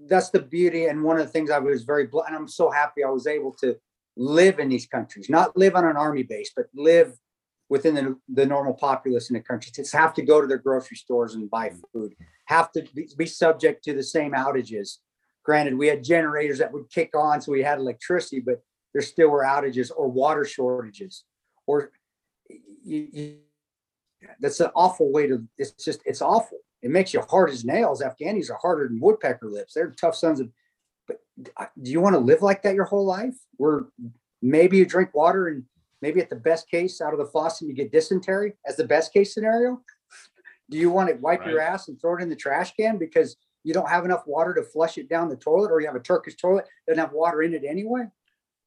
that's 0.07 0.29
the 0.29 0.39
beauty 0.39 0.85
and 0.85 1.03
one 1.03 1.19
of 1.19 1.25
the 1.25 1.31
things 1.31 1.51
I 1.51 1.59
was 1.59 1.83
very 1.83 2.09
and 2.11 2.35
I'm 2.35 2.47
so 2.47 2.71
happy 2.71 3.03
I 3.03 3.09
was 3.09 3.27
able 3.27 3.51
to 3.55 3.77
live 4.15 4.59
in 4.59 4.69
these 4.69 4.87
countries, 4.87 5.29
not 5.29 5.55
live 5.57 5.75
on 5.75 5.85
an 5.85 5.97
army 5.97 6.23
base, 6.23 6.51
but 6.55 6.65
live 6.73 7.13
within 7.73 7.95
the, 7.95 8.15
the 8.29 8.45
normal 8.45 8.75
populace 8.75 9.31
in 9.31 9.33
the 9.33 9.39
country. 9.41 9.71
Just 9.75 9.95
have 9.95 10.13
to 10.13 10.21
go 10.21 10.39
to 10.39 10.45
their 10.45 10.59
grocery 10.59 10.95
stores 10.95 11.33
and 11.33 11.49
buy 11.49 11.71
food, 11.91 12.13
have 12.45 12.71
to 12.73 12.85
be, 12.93 13.09
be 13.17 13.25
subject 13.25 13.83
to 13.85 13.93
the 13.95 14.03
same 14.03 14.33
outages. 14.33 14.99
Granted, 15.43 15.75
we 15.75 15.87
had 15.87 16.03
generators 16.03 16.59
that 16.59 16.71
would 16.71 16.87
kick 16.91 17.09
on, 17.15 17.41
so 17.41 17.51
we 17.51 17.63
had 17.63 17.79
electricity, 17.79 18.41
but 18.41 18.61
there 18.93 19.01
still 19.01 19.29
were 19.29 19.43
outages 19.43 19.89
or 19.97 20.07
water 20.07 20.45
shortages, 20.45 21.23
or 21.65 21.89
you, 22.83 23.07
you, 23.11 23.37
that's 24.39 24.59
an 24.59 24.69
awful 24.75 25.11
way 25.11 25.25
to. 25.25 25.43
It's 25.57 25.71
just 25.83 26.01
it's 26.05 26.21
awful. 26.21 26.59
It 26.83 26.91
makes 26.91 27.11
you 27.11 27.21
hard 27.21 27.49
as 27.49 27.65
nails. 27.65 28.03
Afghanis 28.03 28.51
are 28.51 28.59
harder 28.61 28.87
than 28.87 28.99
woodpecker 28.99 29.49
lips. 29.49 29.73
They're 29.73 29.89
tough 29.89 30.15
sons 30.15 30.39
of. 30.39 30.49
But 31.07 31.17
uh, 31.57 31.65
do 31.81 31.89
you 31.89 32.01
want 32.01 32.13
to 32.13 32.19
live 32.19 32.43
like 32.43 32.61
that 32.61 32.75
your 32.75 32.85
whole 32.85 33.05
life? 33.05 33.35
Where 33.57 33.87
maybe 34.43 34.77
you 34.77 34.85
drink 34.85 35.15
water 35.15 35.47
and 35.47 35.63
maybe 36.03 36.19
at 36.19 36.29
the 36.29 36.35
best 36.35 36.69
case 36.69 36.99
out 36.99 37.13
of 37.13 37.19
the 37.19 37.25
faucet, 37.25 37.65
you 37.65 37.73
get 37.73 37.93
dysentery 37.93 38.53
as 38.67 38.75
the 38.75 38.83
best 38.83 39.13
case 39.13 39.33
scenario. 39.33 39.81
Do 40.69 40.77
you 40.77 40.89
want 40.89 41.07
to 41.09 41.15
wipe 41.15 41.45
your 41.45 41.61
ass 41.61 41.87
and 41.87 41.99
throw 41.99 42.17
it 42.17 42.21
in 42.21 42.29
the 42.29 42.35
trash 42.35 42.73
can 42.75 42.97
because 42.97 43.37
you 43.63 43.73
don't 43.73 43.89
have 43.89 44.03
enough 44.03 44.23
water 44.27 44.53
to 44.53 44.63
flush 44.63 44.97
it 44.97 45.07
down 45.07 45.29
the 45.29 45.37
toilet, 45.37 45.71
or 45.71 45.79
you 45.79 45.87
have 45.87 45.95
a 45.95 46.01
Turkish 46.01 46.35
toilet 46.35 46.65
that 46.65 46.93
doesn't 46.93 47.05
have 47.05 47.13
water 47.13 47.41
in 47.41 47.53
it 47.53 47.63
anyway? 47.65 48.03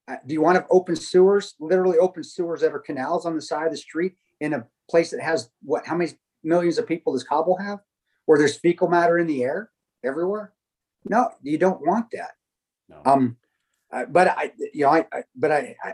Uh, 0.08 0.16
do 0.26 0.32
you 0.32 0.40
want 0.40 0.56
to 0.56 0.62
have 0.62 0.70
open 0.70 0.96
sewers, 0.96 1.54
literally 1.60 1.98
open 1.98 2.24
sewers 2.24 2.62
that 2.62 2.72
are 2.72 2.78
canals 2.78 3.26
on 3.26 3.34
the 3.34 3.42
side 3.42 3.66
of 3.66 3.72
the 3.72 3.76
street 3.76 4.14
in 4.40 4.54
a 4.54 4.66
place 4.88 5.10
that 5.10 5.20
has 5.20 5.50
what? 5.62 5.86
How 5.86 5.94
many 5.94 6.12
millions 6.42 6.78
of 6.78 6.86
people 6.86 7.12
does 7.12 7.24
Kabul 7.24 7.58
have? 7.58 7.80
Where 8.24 8.38
there's 8.38 8.56
fecal 8.56 8.88
matter 8.88 9.18
in 9.18 9.26
the 9.26 9.42
air 9.42 9.70
everywhere? 10.02 10.54
No, 11.04 11.30
you 11.42 11.58
don't 11.58 11.86
want 11.86 12.06
that. 12.12 12.30
No. 12.88 13.02
Um, 13.04 13.36
uh, 13.92 14.06
but 14.06 14.28
I, 14.28 14.52
you 14.72 14.84
know, 14.84 14.90
I, 14.90 15.06
I 15.12 15.22
but 15.34 15.52
I, 15.52 15.76
I, 15.82 15.92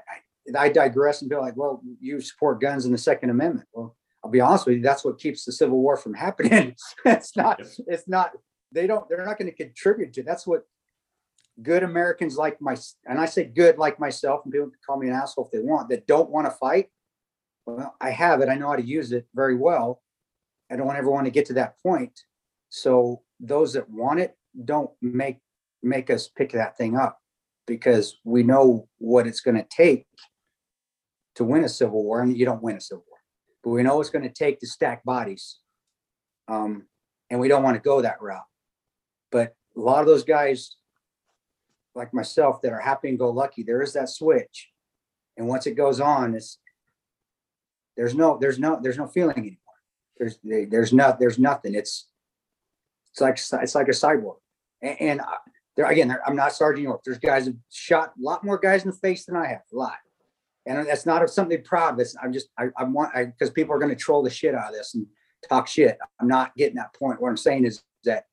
I- 0.57 0.69
digress 0.69 1.23
and 1.23 1.31
be 1.31 1.37
like, 1.37 1.57
well, 1.57 1.83
you 2.01 2.21
support 2.21 2.61
guns 2.61 2.85
in 2.87 2.93
the 2.93 2.99
Second 2.99 3.31
Amendment. 3.31 3.69
Well, 3.73 3.97
I'll 4.25 4.31
be 4.31 4.41
honest 4.41 4.67
with 4.67 4.77
you, 4.77 4.83
that's 4.83 5.05
what 5.05 5.19
keeps 5.19 5.45
the 5.45 5.53
Civil 5.53 5.79
War 5.81 5.97
from 5.97 6.15
happening. 6.27 6.75
it's 7.05 7.37
not, 7.37 7.61
it's 7.87 8.09
not. 8.09 8.33
They 8.73 8.87
don't. 8.87 9.09
They're 9.09 9.25
not 9.25 9.39
going 9.39 9.51
to 9.51 9.57
contribute 9.57 10.13
to. 10.15 10.23
That's 10.23 10.47
what 10.47 10.63
good 11.63 11.83
Americans 11.83 12.37
like 12.37 12.61
my, 12.61 12.77
and 13.07 13.21
I 13.21 13.27
say 13.27 13.45
good 13.45 13.79
like 13.79 14.01
myself, 14.01 14.41
and 14.45 14.53
people 14.53 14.69
can 14.69 14.79
call 14.87 14.99
me 14.99 15.09
an 15.09 15.15
asshole 15.15 15.47
if 15.47 15.51
they 15.51 15.59
want, 15.59 15.91
that 15.91 16.07
don't 16.07 16.31
want 16.31 16.47
to 16.47 16.53
fight. 16.53 16.87
Well, 17.67 17.95
I 18.01 18.11
have 18.11 18.41
it. 18.41 18.49
I 18.49 18.55
know 18.55 18.69
how 18.69 18.77
to 18.77 18.83
use 18.83 19.13
it 19.13 19.27
very 19.35 19.57
well. 19.57 20.03
I 20.71 20.77
don't 20.77 20.97
ever 20.97 21.11
want 21.11 21.27
to 21.27 21.31
get 21.31 21.47
to 21.47 21.53
that 21.55 21.75
point. 21.83 22.19
So 22.71 23.23
those 23.39 23.75
that 23.75 23.91
want 23.91 24.21
it 24.21 24.35
don't 24.65 24.91
make 25.03 25.39
make 25.83 26.11
us 26.11 26.29
pick 26.29 26.53
that 26.53 26.77
thing 26.79 26.97
up 26.97 27.19
because 27.67 28.19
we 28.25 28.43
know 28.43 28.89
what 28.99 29.27
it's 29.27 29.41
going 29.41 29.57
to 29.57 29.67
take 29.69 30.07
to 31.37 31.45
win 31.45 31.65
a 31.65 31.69
civil 31.69 32.03
war. 32.05 32.21
And 32.21 32.37
you 32.37 32.45
don't 32.45 32.63
win 32.63 32.77
a 32.77 32.81
civil 32.81 33.05
war, 33.09 33.19
but 33.63 33.71
we 33.71 33.83
know 33.83 34.01
it's 34.01 34.11
going 34.11 34.29
to 34.29 34.33
take 34.33 34.61
to 34.61 34.67
stack 34.67 35.05
bodies. 35.05 35.59
Um, 36.49 36.87
and 37.31 37.41
we 37.41 37.49
don't 37.49 37.63
want 37.63 37.77
to 37.77 37.83
go 37.83 38.03
that 38.03 38.21
route. 38.21 38.43
But 39.31 39.55
a 39.77 39.81
lot 39.81 40.01
of 40.01 40.07
those 40.07 40.25
guys, 40.25 40.77
like 41.95 42.13
myself, 42.13 42.61
that 42.63 42.73
are 42.73 42.81
happy 42.81 43.09
and 43.09 43.19
go 43.19 43.31
lucky, 43.31 43.63
there 43.63 43.83
is 43.83 43.95
that 43.95 44.09
switch. 44.09 44.69
And 45.37 45.49
once 45.49 45.67
it 45.67 45.73
goes 45.77 46.01
on, 46.01 46.35
it's 46.35 46.59
there's 47.97 48.15
no 48.15 48.39
there's 48.39 48.59
no 48.59 48.79
there's 48.83 48.99
no 48.99 49.07
feeling 49.07 49.39
anymore. 49.39 49.59
There's 50.19 50.39
there's 50.43 50.93
not 50.93 51.19
there's 51.19 51.39
nothing. 51.39 51.75
It's 51.75 52.09
it's 53.13 53.21
like 53.21 53.39
it's 53.63 53.75
like 53.75 53.89
a 53.89 53.93
cyborg. 53.93 54.37
And, 54.83 55.01
and 55.01 55.21
I- 55.21 55.37
there 55.77 55.87
again, 55.87 56.09
there, 56.09 56.21
I'm 56.27 56.37
not 56.37 56.53
Sergeant 56.53 56.85
York. 56.85 57.01
There's 57.05 57.19
guys 57.19 57.47
that 57.47 57.57
shot 57.71 58.13
a 58.19 58.23
lot 58.23 58.45
more 58.45 58.59
guys 58.59 58.85
in 58.85 58.91
the 58.91 58.97
face 58.97 59.25
than 59.25 59.37
I 59.37 59.47
have, 59.47 59.63
a 59.73 59.77
lot. 59.77 59.97
And 60.67 60.87
that's 60.87 61.07
not 61.07 61.29
something 61.31 61.63
proud 61.65 61.95
of. 61.95 62.01
It's, 62.01 62.17
I'm 62.23 62.33
just 62.33 62.49
I, 62.59 62.67
I 62.77 62.85
want 62.85 63.13
because 63.15 63.51
people 63.51 63.75
are 63.75 63.79
going 63.79 63.91
to 63.91 63.97
troll 63.97 64.23
the 64.23 64.31
shit 64.31 64.55
out 64.55 64.69
of 64.71 64.75
this 64.75 64.95
and 64.95 65.07
talk 65.49 65.67
shit. 65.67 65.99
I'm 66.21 66.29
not 66.29 66.55
getting 66.57 66.77
that 66.77 66.95
point. 66.95 67.21
What 67.21 67.31
I'm 67.31 67.37
saying 67.37 67.65
is 67.65 67.83
that 68.05 68.27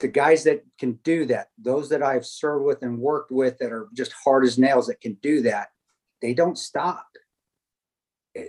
the 0.00 0.08
guys 0.08 0.44
that 0.44 0.64
can 0.78 0.92
do 1.04 1.26
that, 1.26 1.48
those 1.58 1.88
that 1.90 2.02
I've 2.02 2.26
served 2.26 2.64
with 2.64 2.82
and 2.82 2.98
worked 2.98 3.30
with 3.30 3.58
that 3.58 3.72
are 3.72 3.88
just 3.94 4.12
hard 4.12 4.44
as 4.44 4.58
nails 4.58 4.86
that 4.88 5.00
can 5.00 5.14
do 5.22 5.42
that, 5.42 5.68
they 6.22 6.34
don't 6.34 6.58
stop. 6.58 7.06
Eh, 8.36 8.44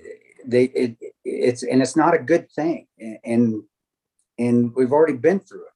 They 0.47 0.63
it, 0.65 0.97
it's 1.23 1.63
and 1.63 1.81
it's 1.81 1.95
not 1.95 2.15
a 2.15 2.19
good 2.19 2.51
thing. 2.51 2.87
And 3.23 3.63
and 4.39 4.73
we've 4.75 4.91
already 4.91 5.17
been 5.17 5.39
through 5.39 5.65
it. 5.65 5.73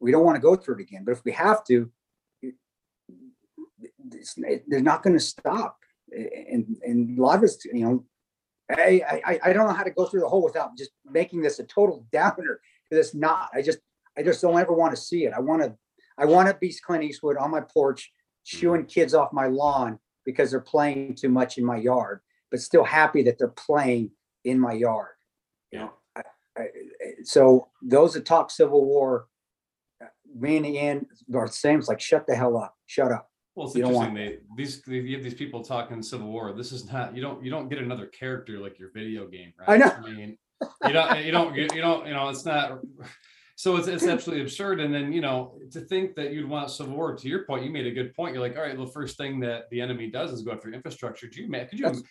We 0.00 0.12
don't 0.12 0.24
want 0.24 0.36
to 0.36 0.42
go 0.42 0.56
through 0.56 0.76
it 0.76 0.82
again. 0.82 1.04
But 1.04 1.12
if 1.12 1.24
we 1.24 1.32
have 1.32 1.64
to, 1.64 1.90
it- 2.42 2.54
it's, 4.12 4.34
they're 4.66 4.80
not 4.80 5.02
going 5.02 5.14
to 5.14 5.20
stop. 5.24 5.79
And 6.12 6.76
and 6.82 7.18
a 7.18 7.22
lot 7.22 7.38
of 7.38 7.44
us, 7.44 7.64
you 7.64 7.84
know, 7.84 8.04
I, 8.70 9.22
I 9.24 9.40
I 9.44 9.52
don't 9.52 9.66
know 9.66 9.74
how 9.74 9.84
to 9.84 9.90
go 9.90 10.06
through 10.06 10.20
the 10.20 10.28
whole 10.28 10.44
without 10.44 10.76
just 10.76 10.90
making 11.04 11.42
this 11.42 11.58
a 11.58 11.64
total 11.64 12.06
downer. 12.12 12.60
Because 12.88 13.06
it's 13.06 13.14
not. 13.14 13.50
I 13.54 13.62
just 13.62 13.78
I 14.16 14.22
just 14.22 14.42
don't 14.42 14.58
ever 14.58 14.72
want 14.72 14.94
to 14.94 15.00
see 15.00 15.24
it. 15.24 15.32
I 15.32 15.40
want 15.40 15.62
to 15.62 15.76
I 16.18 16.26
want 16.26 16.48
to 16.48 16.54
be 16.54 16.74
Clint 16.84 17.04
Eastwood 17.04 17.36
on 17.36 17.50
my 17.50 17.60
porch, 17.60 18.12
shooing 18.44 18.84
kids 18.84 19.14
off 19.14 19.32
my 19.32 19.46
lawn 19.46 19.98
because 20.24 20.50
they're 20.50 20.60
playing 20.60 21.14
too 21.14 21.28
much 21.30 21.56
in 21.56 21.64
my 21.64 21.76
yard, 21.76 22.20
but 22.50 22.60
still 22.60 22.84
happy 22.84 23.22
that 23.22 23.38
they're 23.38 23.48
playing 23.48 24.10
in 24.44 24.58
my 24.58 24.72
yard. 24.72 25.14
You 25.72 25.78
know, 25.80 25.92
I, 26.16 26.22
I, 26.58 26.66
so 27.24 27.68
those 27.82 28.14
that 28.14 28.26
talk 28.26 28.50
Civil 28.50 28.84
War, 28.84 29.26
uh, 30.02 30.08
me 30.38 30.58
and 30.58 30.66
Ian 30.66 31.06
are 31.34 31.46
the 31.46 31.52
same. 31.52 31.78
It's 31.78 31.88
like 31.88 32.00
shut 32.00 32.26
the 32.26 32.34
hell 32.34 32.58
up, 32.58 32.76
shut 32.86 33.12
up. 33.12 33.29
Well, 33.54 33.66
it's 33.66 33.76
You 33.76 33.84
interesting. 33.86 34.14
They 34.14 34.38
these 34.56 34.82
you 34.86 35.14
have 35.14 35.24
these 35.24 35.34
people 35.34 35.62
talking 35.62 36.02
Civil 36.02 36.28
War. 36.28 36.52
This 36.52 36.72
is 36.72 36.90
not 36.90 37.14
you 37.14 37.22
don't 37.22 37.44
you 37.44 37.50
don't 37.50 37.68
get 37.68 37.78
another 37.78 38.06
character 38.06 38.58
like 38.58 38.78
your 38.78 38.90
video 38.92 39.26
game, 39.26 39.52
right? 39.58 39.68
I 39.70 39.76
know. 39.76 39.90
I 39.90 40.10
mean, 40.10 40.38
you 40.86 40.92
don't 40.92 41.24
you 41.24 41.32
don't 41.32 41.54
get 41.54 41.74
you 41.74 41.80
don't 41.80 42.06
you 42.06 42.14
know 42.14 42.28
it's 42.28 42.44
not. 42.44 42.80
So 43.56 43.76
it's 43.76 43.88
it's 43.88 44.06
absolutely 44.06 44.42
absurd. 44.42 44.80
And 44.80 44.94
then 44.94 45.12
you 45.12 45.20
know 45.20 45.58
to 45.72 45.80
think 45.80 46.14
that 46.14 46.32
you'd 46.32 46.48
want 46.48 46.70
Civil 46.70 46.94
War. 46.94 47.14
To 47.16 47.28
your 47.28 47.44
point, 47.44 47.64
you 47.64 47.70
made 47.70 47.86
a 47.86 47.90
good 47.90 48.14
point. 48.14 48.34
You're 48.34 48.42
like, 48.42 48.56
all 48.56 48.62
right, 48.62 48.76
the 48.76 48.86
first 48.86 49.18
thing 49.18 49.40
that 49.40 49.68
the 49.70 49.80
enemy 49.80 50.10
does 50.10 50.32
is 50.32 50.42
go 50.42 50.52
after 50.52 50.72
infrastructure. 50.72 51.26
Do 51.26 51.42
you 51.42 51.48
man? 51.50 51.68
Could 51.68 51.78
you 51.78 51.84
That's- 51.86 52.02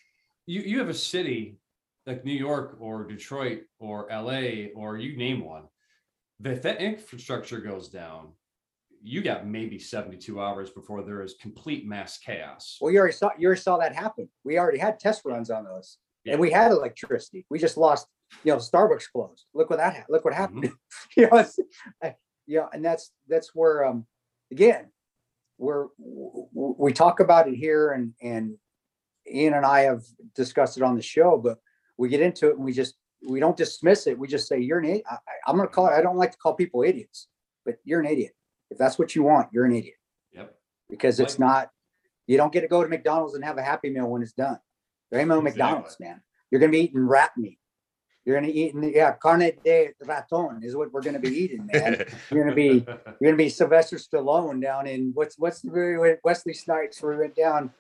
you 0.46 0.62
you 0.62 0.80
have 0.80 0.90
a 0.90 0.94
city 0.94 1.58
like 2.06 2.26
New 2.26 2.34
York 2.34 2.78
or 2.80 3.06
Detroit 3.06 3.62
or 3.80 4.08
LA 4.12 4.68
or 4.76 4.98
you 4.98 5.16
name 5.18 5.44
one. 5.46 5.64
that 6.42 6.54
If 6.54 6.62
that 6.64 6.82
infrastructure 6.82 7.60
goes 7.60 7.88
down, 7.90 8.30
you 9.02 9.22
got 9.22 9.48
maybe 9.48 9.80
72 9.80 10.42
hours 10.42 10.70
before 10.70 11.04
there 11.04 11.22
is 11.24 11.36
complete 11.42 11.86
mass 11.88 12.18
chaos. 12.18 12.78
Well, 12.82 12.92
you 12.92 13.00
already 13.00 13.14
saw 13.14 13.30
you 13.38 13.48
already 13.48 13.62
saw 13.62 13.78
that 13.78 13.96
happen. 13.96 14.30
We 14.44 14.58
already 14.58 14.78
had 14.78 15.00
test 15.00 15.22
runs 15.26 15.50
on 15.50 15.64
those, 15.64 15.98
Yeah. 16.26 16.34
and 16.34 16.42
we 16.42 16.52
had 16.52 16.72
electricity. 16.72 17.46
We 17.50 17.60
just 17.60 17.78
lost. 17.78 18.08
You 18.44 18.52
know, 18.54 18.58
Starbucks 18.60 19.06
closed. 19.12 19.46
Look 19.56 19.72
what 19.72 19.78
that 19.80 19.94
happened. 19.94 20.06
Look 20.14 20.24
what 20.24 20.36
happened. 20.36 20.66
Mm-hmm. 20.66 20.74
you 21.20 21.28
know, 21.30 21.38
it's, 21.40 21.58
I, 22.04 22.14
you 22.46 22.60
know, 22.60 22.70
and 22.72 22.86
that's 22.86 23.12
that's 23.28 23.56
where 23.56 23.84
um 23.86 24.06
again, 24.52 24.92
we're 25.58 25.88
we 26.54 26.94
talk 26.94 27.20
about 27.22 27.48
it 27.48 27.56
here, 27.56 27.92
and 27.92 28.14
and 28.22 28.56
Ian 29.32 29.54
and 29.56 29.66
I 29.66 29.82
have 29.82 30.04
discussed 30.36 30.78
it 30.78 30.84
on 30.84 30.96
the 30.96 31.02
show, 31.02 31.38
but 31.38 31.58
we 31.98 32.10
get 32.10 32.22
into 32.22 32.50
it 32.50 32.56
and 32.56 32.64
we 32.64 32.72
just 32.74 32.96
we 33.28 33.40
don't 33.40 33.58
dismiss 33.58 34.08
it. 34.08 34.18
We 34.18 34.28
just 34.28 34.48
say 34.48 34.60
you're 34.60 34.80
an 34.80 34.86
idiot. 34.86 35.06
I, 35.10 35.16
I- 35.16 35.50
I'm 35.50 35.56
gonna 35.58 35.68
call 35.68 35.88
it. 35.88 35.94
I 35.94 36.02
don't 36.02 36.18
like 36.18 36.32
to 36.32 36.38
call 36.38 36.54
people 36.54 36.84
idiots, 36.84 37.28
but 37.66 37.76
you're 37.84 38.00
an 38.00 38.06
idiot. 38.06 38.34
If 38.70 38.78
that's 38.78 39.00
what 39.00 39.16
you 39.16 39.24
want, 39.24 39.50
you're 39.52 39.66
an 39.66 39.74
idiot 39.76 39.96
Yep. 40.34 40.56
because 40.90 41.20
it's 41.20 41.40
not, 41.40 41.70
you 42.28 42.38
don't 42.38 42.54
get 42.54 42.62
to 42.62 42.68
go 42.68 42.84
to 42.84 42.90
McDonald's 42.90 43.34
and 43.36 43.44
have 43.44 43.58
a 43.58 43.64
happy 43.64 43.90
meal 43.90 44.08
when 44.08 44.22
it's 44.22 44.34
done. 44.34 44.60
There 45.10 45.20
ain't 45.20 45.30
no 45.30 45.40
Exactly. 45.40 45.62
McDonald's, 45.64 45.98
man. 46.00 46.22
You're 46.52 46.60
gonna 46.60 46.72
be 46.72 46.82
eating 46.82 47.08
rat 47.08 47.32
meat. 47.38 47.60
You're 48.26 48.40
gonna 48.40 48.52
eat, 48.54 48.76
yeah, 48.76 49.14
carne 49.14 49.52
de 49.64 49.94
raton 50.06 50.62
is 50.64 50.76
what 50.76 50.92
we're 50.92 51.02
gonna 51.02 51.20
be 51.20 51.30
eating, 51.36 51.68
man. 51.74 52.06
You're 52.30 52.44
gonna 52.44 52.56
be, 52.56 52.86
you're 53.20 53.32
gonna 53.32 53.36
be 53.38 53.50
Sylvester 53.50 53.96
Stallone 53.98 54.62
down 54.62 54.86
in, 54.86 55.12
what's, 55.16 55.40
what's 55.40 55.62
the 55.62 55.72
movie 55.72 55.98
with 55.98 56.20
Wesley 56.24 56.54
Snipes 56.54 57.02
where 57.02 57.14
we 57.14 57.20
went 57.22 57.36
down? 57.36 57.72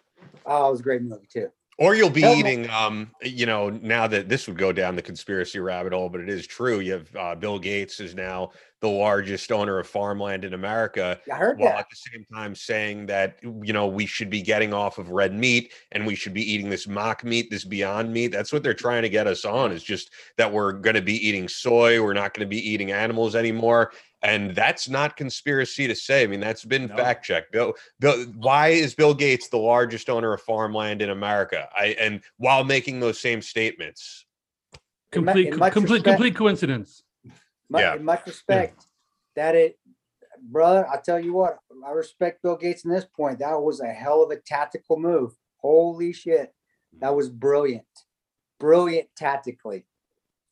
Oh, 0.45 0.69
it 0.69 0.71
was 0.71 0.79
a 0.79 0.83
great 0.83 1.01
movie 1.03 1.27
too. 1.31 1.49
Or 1.79 1.95
you'll 1.95 2.09
be 2.09 2.23
eating, 2.23 2.69
um, 2.71 3.09
you 3.21 3.45
know, 3.45 3.69
now 3.69 4.05
that 4.05 4.27
this 4.27 4.47
would 4.47 4.57
go 4.57 4.73
down 4.73 4.97
the 4.97 5.01
conspiracy 5.01 5.59
rabbit 5.59 5.93
hole, 5.93 6.09
but 6.09 6.19
it 6.19 6.27
is 6.27 6.45
true. 6.45 6.81
You 6.81 6.91
have 6.91 7.15
uh, 7.15 7.35
Bill 7.35 7.57
Gates 7.57 8.01
is 8.01 8.13
now 8.13 8.51
the 8.81 8.89
largest 8.89 9.51
owner 9.51 9.79
of 9.79 9.87
farmland 9.87 10.45
in 10.45 10.53
America, 10.53 11.19
I 11.31 11.35
heard 11.35 11.59
while 11.59 11.71
that. 11.71 11.79
at 11.79 11.89
the 11.89 11.95
same 11.95 12.25
time 12.33 12.55
saying 12.55 13.05
that 13.07 13.37
you 13.41 13.73
know 13.73 13.87
we 13.87 14.05
should 14.05 14.29
be 14.29 14.41
getting 14.41 14.73
off 14.73 14.97
of 14.97 15.09
red 15.09 15.33
meat 15.33 15.73
and 15.91 16.05
we 16.05 16.15
should 16.15 16.33
be 16.33 16.49
eating 16.49 16.69
this 16.69 16.87
mock 16.87 17.23
meat, 17.23 17.49
this 17.49 17.65
Beyond 17.65 18.11
Meat. 18.11 18.27
That's 18.27 18.53
what 18.53 18.63
they're 18.63 18.73
trying 18.73 19.01
to 19.03 19.09
get 19.09 19.27
us 19.27 19.45
on. 19.45 19.71
Is 19.71 19.83
just 19.83 20.11
that 20.37 20.51
we're 20.51 20.73
going 20.73 20.95
to 20.95 21.01
be 21.01 21.15
eating 21.27 21.47
soy, 21.47 22.01
we're 22.01 22.13
not 22.13 22.33
going 22.33 22.45
to 22.45 22.49
be 22.49 22.69
eating 22.69 22.91
animals 22.91 23.35
anymore. 23.35 23.91
And 24.21 24.53
that's 24.53 24.89
not 24.89 25.15
conspiracy 25.15 25.87
to 25.87 25.95
say. 25.95 26.23
I 26.23 26.27
mean, 26.27 26.41
that's 26.41 26.65
been 26.65 26.87
No. 26.87 26.95
fact 26.97 27.23
checked. 27.23 27.51
Bill, 27.53 27.73
Bill, 27.99 28.25
why 28.35 28.69
is 28.69 28.93
Bill 28.93 29.13
Gates 29.13 29.47
the 29.47 29.57
largest 29.57 30.09
owner 30.09 30.33
of 30.33 30.41
farmland 30.41 31.01
in 31.01 31.09
America? 31.09 31.69
I 31.73 31.95
and 31.99 32.21
while 32.37 32.63
making 32.65 32.99
those 32.99 33.19
same 33.19 33.41
statements. 33.41 34.25
Complete, 35.11 35.47
in 35.47 35.51
complete, 35.53 35.73
respect- 35.83 36.03
complete 36.03 36.35
coincidence. 36.35 37.03
Mu- 37.69 37.79
Yeah. 37.79 37.95
In 37.95 38.03
much 38.03 38.25
respect, 38.27 38.85
that 39.35 39.55
it, 39.55 39.79
brother, 40.41 40.87
I 40.87 40.99
tell 40.99 41.19
you 41.19 41.33
what, 41.33 41.59
I 41.85 41.91
respect 41.91 42.41
Bill 42.43 42.57
Gates 42.57 42.83
in 42.83 42.91
this 42.91 43.05
point. 43.05 43.39
That 43.39 43.59
was 43.61 43.79
a 43.79 43.87
hell 43.87 44.21
of 44.21 44.31
a 44.31 44.35
tactical 44.37 44.99
move. 44.99 45.31
Holy 45.57 46.11
shit. 46.13 46.53
That 46.99 47.15
was 47.15 47.29
brilliant. 47.29 47.85
Brilliant 48.59 49.07
tactically 49.15 49.85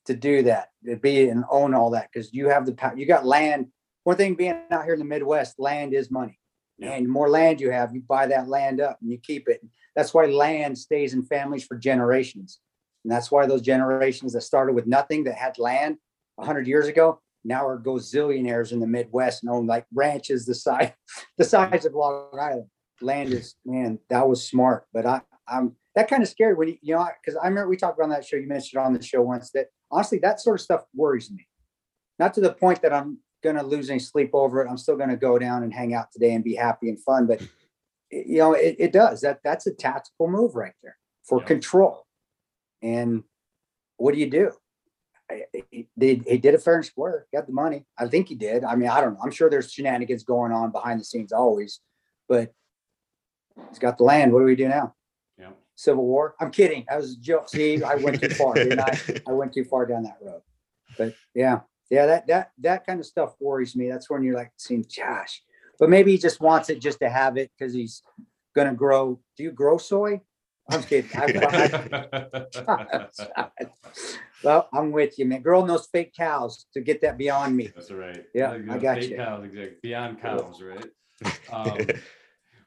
to 0.08 0.16
do 0.16 0.44
that, 0.44 0.70
to 0.86 0.96
be 0.96 1.30
and 1.30 1.46
own 1.50 1.74
all 1.74 1.92
that 1.92 2.10
because 2.12 2.34
you 2.34 2.50
have 2.50 2.66
the 2.66 2.74
power. 2.74 2.98
You 2.98 3.06
got 3.06 3.26
land. 3.26 3.68
One 4.04 4.18
thing 4.18 4.36
being 4.36 4.60
out 4.72 4.84
here 4.84 4.94
in 4.94 5.00
the 5.00 5.06
Midwest, 5.06 5.60
land 5.60 5.94
is 5.94 6.10
money. 6.10 6.40
Yeah. 6.78 6.92
And 6.92 7.06
the 7.06 7.10
more 7.10 7.30
land 7.30 7.60
you 7.60 7.72
have, 7.72 7.94
you 7.94 8.02
buy 8.08 8.28
that 8.28 8.48
land 8.48 8.80
up 8.82 9.00
and 9.02 9.12
you 9.12 9.18
keep 9.18 9.48
it. 9.48 9.62
That's 9.96 10.14
why 10.14 10.26
land 10.26 10.78
stays 10.78 11.14
in 11.14 11.26
families 11.26 11.66
for 11.66 11.78
generations. 11.78 12.60
And 13.04 13.12
that's 13.12 13.32
why 13.32 13.46
those 13.46 13.62
generations 13.62 14.34
that 14.34 14.42
started 14.42 14.74
with 14.74 14.88
nothing 14.88 15.24
that 15.26 15.36
had 15.36 15.58
land 15.58 15.98
100 16.36 16.68
years 16.68 16.88
ago 16.88 17.22
now 17.44 17.66
are 17.66 17.80
gazillionaires 17.80 18.72
in 18.72 18.80
the 18.80 18.88
Midwest 18.88 19.44
and 19.44 19.52
own 19.52 19.66
like 19.66 19.86
ranches 19.94 20.46
the 20.46 20.54
size 20.56 20.92
the 21.38 21.46
size 21.46 21.86
of 21.86 21.94
Long 21.94 22.30
Island. 22.40 22.68
Land 23.02 23.32
is 23.32 23.56
man, 23.66 24.00
that 24.10 24.28
was 24.28 24.48
smart. 24.48 24.86
But 24.94 25.06
I 25.06 25.22
I'm 25.48 25.76
that 25.96 26.10
kind 26.10 26.22
of 26.22 26.30
scared 26.30 26.58
when 26.58 26.68
you, 26.68 26.78
you 26.82 26.96
know, 26.96 27.08
because 27.24 27.40
I 27.42 27.48
remember 27.48 27.70
we 27.70 27.78
talked 27.78 27.98
about 27.98 28.06
on 28.06 28.10
that 28.12 28.26
show, 28.26 28.38
you 28.38 28.48
mentioned 28.48 28.82
on 28.82 28.94
the 28.94 29.02
show 29.02 29.22
once 29.22 29.52
that 29.52 29.68
honestly, 29.92 30.20
that 30.20 30.40
sort 30.40 30.60
of 30.60 30.64
stuff 30.64 30.86
worries 30.94 31.32
me. 31.32 31.48
Not 32.20 32.34
to 32.36 32.42
the 32.42 32.54
point 32.54 32.82
that 32.82 32.94
I'm 32.94 33.20
gonna 33.44 33.64
lose 33.64 33.90
any 33.90 34.00
sleep 34.00 34.32
over 34.34 34.62
it. 34.62 34.70
I'm 34.70 34.78
still 34.78 34.98
gonna 34.98 35.18
go 35.18 35.38
down 35.38 35.64
and 35.64 35.74
hang 35.74 35.94
out 35.94 36.12
today 36.12 36.34
and 36.34 36.44
be 36.44 36.56
happy 36.56 36.90
and 36.90 37.02
fun, 37.02 37.28
but 37.28 37.42
you 38.12 38.38
know, 38.38 38.54
it, 38.54 38.76
it 38.80 38.94
does. 38.94 39.22
That 39.22 39.40
that's 39.44 39.68
a 39.68 39.74
tactical 39.74 40.28
move 40.28 40.56
right 40.56 40.74
there 40.82 40.98
for 41.24 41.42
control. 41.42 42.06
And 42.82 43.24
what 43.98 44.14
do 44.14 44.20
you 44.20 44.30
do? 44.30 44.52
He 45.72 45.90
did, 45.98 46.24
he 46.26 46.38
did 46.38 46.54
it 46.54 46.62
fair 46.62 46.76
and 46.76 46.86
square, 46.86 47.28
got 47.34 47.48
the 47.48 47.54
money. 47.54 47.86
I 47.98 48.08
think 48.08 48.30
he 48.30 48.36
did. 48.36 48.64
I 48.64 48.76
mean, 48.76 48.88
I 48.88 49.02
don't 49.02 49.16
know. 49.16 49.20
I'm 49.22 49.32
sure 49.32 49.50
there's 49.50 49.72
shenanigans 49.72 50.24
going 50.24 50.54
on 50.54 50.72
behind 50.72 51.02
the 51.02 51.04
scenes 51.04 51.34
always, 51.34 51.82
but 52.30 52.54
he's 53.68 53.80
got 53.80 53.98
the 53.98 54.06
land. 54.06 54.32
What 54.32 54.40
do 54.40 54.46
we 54.46 54.56
do 54.56 54.70
now? 54.70 54.96
Civil 55.78 56.06
War? 56.06 56.36
I'm 56.42 56.50
kidding. 56.50 56.86
I 56.92 56.98
was 56.98 57.14
a 57.14 57.20
joke. 57.20 57.50
See, 57.50 57.82
I 57.84 57.96
went 57.96 58.20
too 58.20 58.30
far, 58.30 58.58
I? 58.58 59.00
I 59.28 59.32
went 59.32 59.54
too 59.54 59.64
far 59.64 59.86
down 59.86 60.04
that 60.04 60.18
road. 60.20 60.42
But 60.98 61.14
yeah, 61.36 61.60
yeah, 61.92 62.08
that 62.08 62.28
that 62.28 62.52
that 62.60 62.86
kind 62.86 63.00
of 63.00 63.06
stuff 63.06 63.36
worries 63.40 63.76
me. 63.76 63.88
That's 63.88 64.10
when 64.10 64.24
you're 64.24 64.36
like 64.36 64.52
seeing 64.58 64.84
Josh. 64.90 65.44
But 65.80 65.90
maybe 65.90 66.12
he 66.12 66.18
just 66.18 66.42
wants 66.42 66.72
it 66.72 66.82
just 66.82 67.00
to 67.00 67.10
have 67.10 67.38
it 67.38 67.52
because 67.58 67.76
he's 67.76 68.02
gonna 68.56 68.74
grow. 68.74 69.20
Do 69.38 69.44
you 69.44 69.52
grow 69.52 69.78
soy? 69.78 70.20
I'm 70.70 70.82
kidding. 70.82 71.10
I- 71.14 72.46
I- 72.66 73.46
well, 74.44 74.68
I'm 74.74 74.92
with 74.92 75.20
you, 75.20 75.26
man. 75.26 75.44
Girl 75.44 75.64
knows 75.64 75.88
fake 75.92 76.14
cows 76.18 76.66
to 76.74 76.82
get 76.82 77.02
that 77.02 77.20
beyond 77.20 77.56
me. 77.56 77.72
That's 77.76 77.92
right. 77.92 78.26
Yeah, 78.34 78.58
I 78.68 78.78
got 78.80 78.98
fake 78.98 79.12
you. 79.12 79.18
Cows, 79.18 79.46
exactly. 79.46 79.78
Beyond 79.84 80.22
cows, 80.22 80.60
right? 80.62 80.86
Um, 81.54 81.78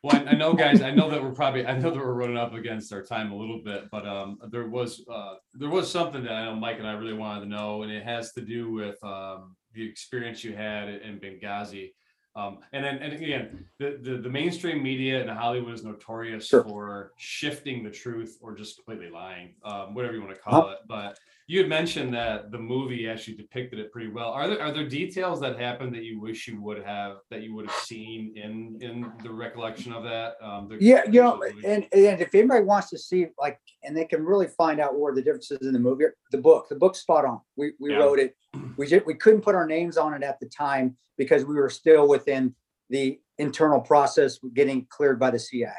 well, 0.03 0.17
I- 0.17 0.31
I 0.31 0.35
know, 0.35 0.55
guys. 0.55 0.81
I 0.83 0.91
know 0.91 1.11
that 1.11 1.23
we're 1.23 1.33
probably. 1.33 1.67
I 1.67 1.77
know 1.79 1.91
that 1.91 1.99
we're 1.99 2.15
running 2.15 2.37
up 2.37 2.55
against 2.55 2.93
our 2.93 3.03
time 3.03 3.33
a 3.33 3.37
little 3.37 3.61
bit, 3.63 3.91
but 3.91 4.07
um, 4.07 4.39
there 4.51 4.69
was 4.69 5.05
uh, 5.13 5.35
there 5.55 5.69
was 5.71 5.91
something 5.91 6.23
that 6.25 6.33
I 6.33 6.45
know 6.47 6.55
Mike 6.57 6.79
and 6.79 6.87
I 6.87 6.93
really 6.93 7.13
wanted 7.15 7.41
to 7.41 7.47
know, 7.47 7.83
and 7.83 7.93
it 7.93 8.05
has 8.05 8.33
to 8.33 8.41
do 8.41 8.71
with 8.73 9.03
um, 9.05 9.57
the 9.75 9.87
experience 9.89 10.43
you 10.45 10.55
had 10.55 10.89
in 10.89 11.19
Benghazi. 11.21 11.93
Um, 12.37 12.59
and 12.73 12.85
then, 12.85 12.99
and 12.99 13.13
again, 13.13 13.67
the, 13.81 13.99
the 14.01 14.17
the 14.19 14.29
mainstream 14.31 14.83
media 14.83 15.21
in 15.21 15.29
Hollywood 15.29 15.75
is 15.75 15.85
notorious 15.85 16.47
Sure. 16.47 16.63
for 16.63 17.13
shifting 17.19 17.83
the 17.83 17.91
truth 17.91 18.39
or 18.41 18.55
just 18.55 18.77
completely 18.77 19.11
lying, 19.11 19.55
um, 19.65 19.95
whatever 19.95 20.15
you 20.15 20.23
want 20.23 20.35
to 20.37 20.41
call 20.41 20.71
it. 20.71 20.79
But 20.89 21.19
you 21.51 21.59
had 21.59 21.69
mentioned 21.69 22.15
that 22.15 22.53
the 22.53 22.59
movie 22.59 23.09
actually 23.09 23.35
depicted 23.37 23.81
it 23.81 23.91
pretty 23.91 24.09
well. 24.09 24.29
Are 24.29 24.47
there 24.47 24.63
are 24.63 24.71
there 24.73 24.89
details 24.89 25.41
that 25.41 25.59
happened 25.59 25.93
that 25.97 26.05
you 26.05 26.21
wish 26.21 26.47
you 26.47 26.63
would 26.63 26.81
have 26.85 27.17
that 27.29 27.43
you 27.43 27.57
would 27.57 27.67
have 27.69 27.81
seen 27.81 28.37
in 28.37 28.79
in 28.81 29.13
the 29.25 29.33
recollection 29.33 29.93
of 29.93 30.05
that? 30.05 30.35
Um, 30.41 30.69
the- 30.69 30.79
Yeah, 30.81 31.03
you 31.11 31.21
know, 31.21 31.43
and 31.65 31.89
and 31.93 32.21
if 32.21 32.33
anybody 32.37 32.63
wants 32.63 32.89
to 32.91 32.99
see 32.99 33.27
like, 33.37 33.59
and 33.83 33.97
they 33.97 34.05
can 34.05 34.25
really 34.25 34.47
find 34.47 34.79
out 34.79 34.97
where 34.97 35.13
the 35.13 35.23
differences 35.23 35.59
in 35.63 35.73
the 35.73 35.81
movie, 35.81 36.05
the 36.31 36.39
book, 36.39 36.69
the 36.69 36.77
book's 36.77 37.01
spot 37.01 37.25
on. 37.25 37.41
We 37.57 37.73
we 37.81 37.91
Yeah. 37.91 37.99
wrote 37.99 38.21
it. 38.21 38.37
We 38.77 38.87
just 38.87 39.05
we 39.05 39.15
couldn't 39.15 39.41
put 39.41 39.57
our 39.57 39.67
names 39.67 39.97
on 39.97 40.15
it 40.15 40.23
at 40.23 40.39
the 40.39 40.47
time 40.47 40.97
because 41.19 41.45
we 41.45 41.57
were 41.57 41.71
still 41.71 42.07
within 42.07 42.55
the 42.91 43.21
internal 43.39 43.81
process 43.81 44.39
getting 44.55 44.87
cleared 44.89 45.19
by 45.19 45.33
the 45.33 45.39
CIA. 45.41 45.73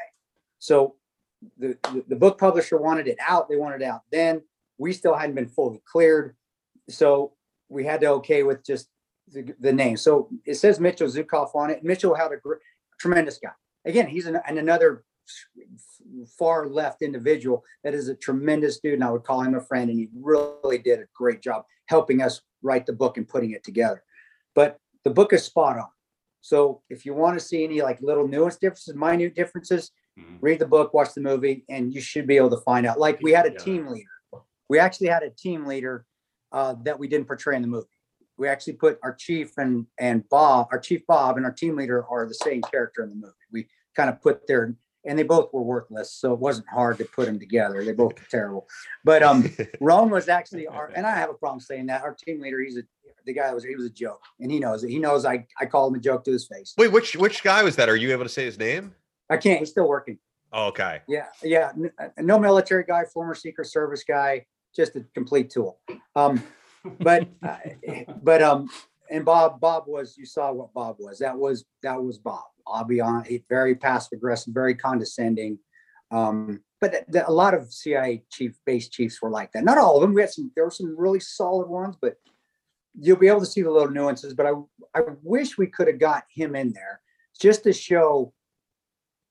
So 0.58 0.96
the, 1.56 1.78
the 1.84 2.04
the 2.08 2.16
book 2.16 2.36
publisher 2.38 2.76
wanted 2.76 3.08
it 3.08 3.16
out. 3.26 3.48
They 3.48 3.56
wanted 3.56 3.80
it 3.80 3.86
out 3.86 4.02
then. 4.12 4.42
We 4.82 4.92
still 4.92 5.14
hadn't 5.14 5.36
been 5.36 5.48
fully 5.48 5.80
cleared, 5.90 6.34
so 6.88 7.34
we 7.68 7.84
had 7.84 8.00
to 8.00 8.08
okay 8.18 8.42
with 8.42 8.64
just 8.64 8.88
the, 9.28 9.54
the 9.60 9.72
name. 9.72 9.96
So 9.96 10.28
it 10.44 10.56
says 10.56 10.80
Mitchell 10.80 11.06
Zuckoff 11.06 11.54
on 11.54 11.70
it. 11.70 11.84
Mitchell 11.84 12.14
had 12.16 12.32
a 12.32 12.36
gr- 12.36 12.62
tremendous 12.98 13.38
guy 13.38 13.52
again, 13.84 14.06
he's 14.08 14.26
an, 14.26 14.38
and 14.48 14.58
another 14.58 15.04
far 16.38 16.68
left 16.68 17.02
individual 17.02 17.64
that 17.84 17.94
is 17.94 18.08
a 18.08 18.14
tremendous 18.14 18.80
dude, 18.80 18.94
and 18.94 19.04
I 19.04 19.10
would 19.10 19.22
call 19.24 19.40
him 19.42 19.54
a 19.54 19.60
friend. 19.60 19.88
And 19.90 19.98
he 19.98 20.08
really 20.20 20.78
did 20.78 20.98
a 21.00 21.04
great 21.14 21.40
job 21.42 21.64
helping 21.86 22.20
us 22.22 22.40
write 22.62 22.86
the 22.86 22.92
book 22.92 23.16
and 23.18 23.28
putting 23.28 23.52
it 23.52 23.62
together. 23.64 24.02
But 24.54 24.78
the 25.04 25.10
book 25.10 25.32
is 25.32 25.44
spot 25.44 25.78
on. 25.78 25.88
So 26.40 26.82
if 26.90 27.06
you 27.06 27.14
want 27.14 27.38
to 27.38 27.44
see 27.44 27.62
any 27.62 27.82
like 27.82 28.00
little 28.02 28.26
nuance 28.26 28.56
differences, 28.56 28.94
minute 28.96 29.34
differences, 29.36 29.92
Mhm. 30.18 30.38
read 30.42 30.58
the 30.58 30.66
book, 30.66 30.92
watch 30.92 31.14
the 31.14 31.22
movie, 31.22 31.64
and 31.70 31.94
you 31.94 32.00
should 32.02 32.26
be 32.26 32.36
able 32.36 32.50
to 32.50 32.60
find 32.70 32.84
out. 32.86 32.98
Like 33.00 33.18
we 33.22 33.32
had 33.32 33.46
a 33.46 33.52
Yeah. 33.52 33.58
team 33.58 33.86
leader. 33.86 34.10
We 34.72 34.78
actually 34.78 35.08
had 35.08 35.22
a 35.22 35.28
team 35.28 35.66
leader 35.66 36.06
uh, 36.50 36.76
that 36.84 36.98
we 36.98 37.06
didn't 37.06 37.26
portray 37.26 37.56
in 37.56 37.60
the 37.60 37.68
movie. 37.68 37.88
We 38.38 38.48
actually 38.48 38.72
put 38.72 38.98
our 39.02 39.12
chief 39.12 39.58
and 39.58 39.86
and 39.98 40.26
Bob, 40.30 40.68
our 40.72 40.78
chief 40.78 41.06
Bob, 41.06 41.36
and 41.36 41.44
our 41.44 41.52
team 41.52 41.76
leader 41.76 42.06
are 42.08 42.26
the 42.26 42.32
same 42.32 42.62
character 42.62 43.02
in 43.02 43.10
the 43.10 43.16
movie. 43.16 43.34
We 43.52 43.68
kind 43.94 44.08
of 44.08 44.22
put 44.22 44.46
their 44.46 44.74
and 45.04 45.18
they 45.18 45.24
both 45.24 45.52
were 45.52 45.60
worthless, 45.60 46.14
so 46.14 46.32
it 46.32 46.38
wasn't 46.38 46.68
hard 46.70 46.96
to 46.98 47.04
put 47.04 47.26
them 47.26 47.38
together. 47.38 47.84
They 47.84 47.92
both 47.92 48.14
were 48.14 48.26
terrible. 48.30 48.66
But 49.04 49.22
um, 49.22 49.54
Rone 49.82 50.08
was 50.08 50.30
actually 50.30 50.66
our, 50.66 50.90
and 50.96 51.06
I 51.06 51.16
have 51.16 51.28
a 51.28 51.34
problem 51.34 51.60
saying 51.60 51.84
that 51.88 52.02
our 52.02 52.14
team 52.14 52.40
leader. 52.40 52.58
He's 52.62 52.78
a 52.78 52.82
the 53.26 53.34
guy 53.34 53.52
was 53.52 53.64
he 53.64 53.76
was 53.76 53.84
a 53.84 53.90
joke, 53.90 54.22
and 54.40 54.50
he 54.50 54.58
knows 54.58 54.84
it. 54.84 54.88
He 54.88 54.98
knows 54.98 55.26
I 55.26 55.46
I 55.60 55.66
call 55.66 55.88
him 55.88 55.96
a 55.96 56.00
joke 56.00 56.24
to 56.24 56.32
his 56.32 56.46
face. 56.46 56.72
Wait, 56.78 56.90
which 56.90 57.14
which 57.14 57.42
guy 57.42 57.62
was 57.62 57.76
that? 57.76 57.90
Are 57.90 57.96
you 57.96 58.10
able 58.10 58.24
to 58.24 58.30
say 58.30 58.46
his 58.46 58.58
name? 58.58 58.94
I 59.28 59.36
can't. 59.36 59.58
He's 59.58 59.68
still 59.68 59.86
working. 59.86 60.18
Oh, 60.52 60.66
okay. 60.68 61.00
Yeah, 61.08 61.26
yeah. 61.42 61.72
uh, 61.98 62.08
No 62.18 62.38
military 62.38 62.84
guy, 62.84 63.04
former 63.04 63.34
Secret 63.34 63.66
Service 63.66 64.04
guy, 64.04 64.44
just 64.74 64.96
a 64.96 65.04
complete 65.14 65.50
tool. 65.50 65.78
Um, 66.16 66.42
but 67.00 67.28
uh, 67.42 67.56
but 68.22 68.42
um, 68.42 68.68
and 69.10 69.24
Bob 69.24 69.60
Bob 69.60 69.84
was 69.86 70.16
you 70.16 70.26
saw 70.26 70.52
what 70.52 70.72
Bob 70.72 70.96
was. 70.98 71.18
That 71.18 71.36
was 71.36 71.64
that 71.82 72.02
was 72.02 72.18
Bob. 72.18 72.44
I'll 72.66 72.84
be 72.84 73.00
on. 73.00 73.26
Very 73.48 73.74
passive 73.74 74.16
aggressive, 74.16 74.54
very 74.54 74.74
condescending. 74.74 75.58
Um, 76.10 76.60
but 76.80 76.92
th- 76.92 77.04
th- 77.12 77.24
a 77.26 77.32
lot 77.32 77.54
of 77.54 77.72
CIA 77.72 78.24
chief 78.30 78.58
base 78.66 78.88
chiefs 78.88 79.20
were 79.22 79.30
like 79.30 79.52
that. 79.52 79.64
Not 79.64 79.78
all 79.78 79.96
of 79.96 80.02
them. 80.02 80.14
We 80.14 80.20
had 80.20 80.30
some. 80.30 80.50
There 80.54 80.64
were 80.64 80.70
some 80.70 80.94
really 80.98 81.20
solid 81.20 81.68
ones, 81.68 81.96
but 82.00 82.16
you'll 82.98 83.16
be 83.16 83.28
able 83.28 83.40
to 83.40 83.46
see 83.46 83.62
the 83.62 83.70
little 83.70 83.90
nuances. 83.90 84.34
But 84.34 84.46
I 84.46 84.52
I 84.94 85.02
wish 85.22 85.58
we 85.58 85.66
could 85.66 85.88
have 85.88 85.98
got 85.98 86.24
him 86.32 86.54
in 86.54 86.72
there 86.72 87.00
just 87.40 87.64
to 87.64 87.72
show 87.72 88.32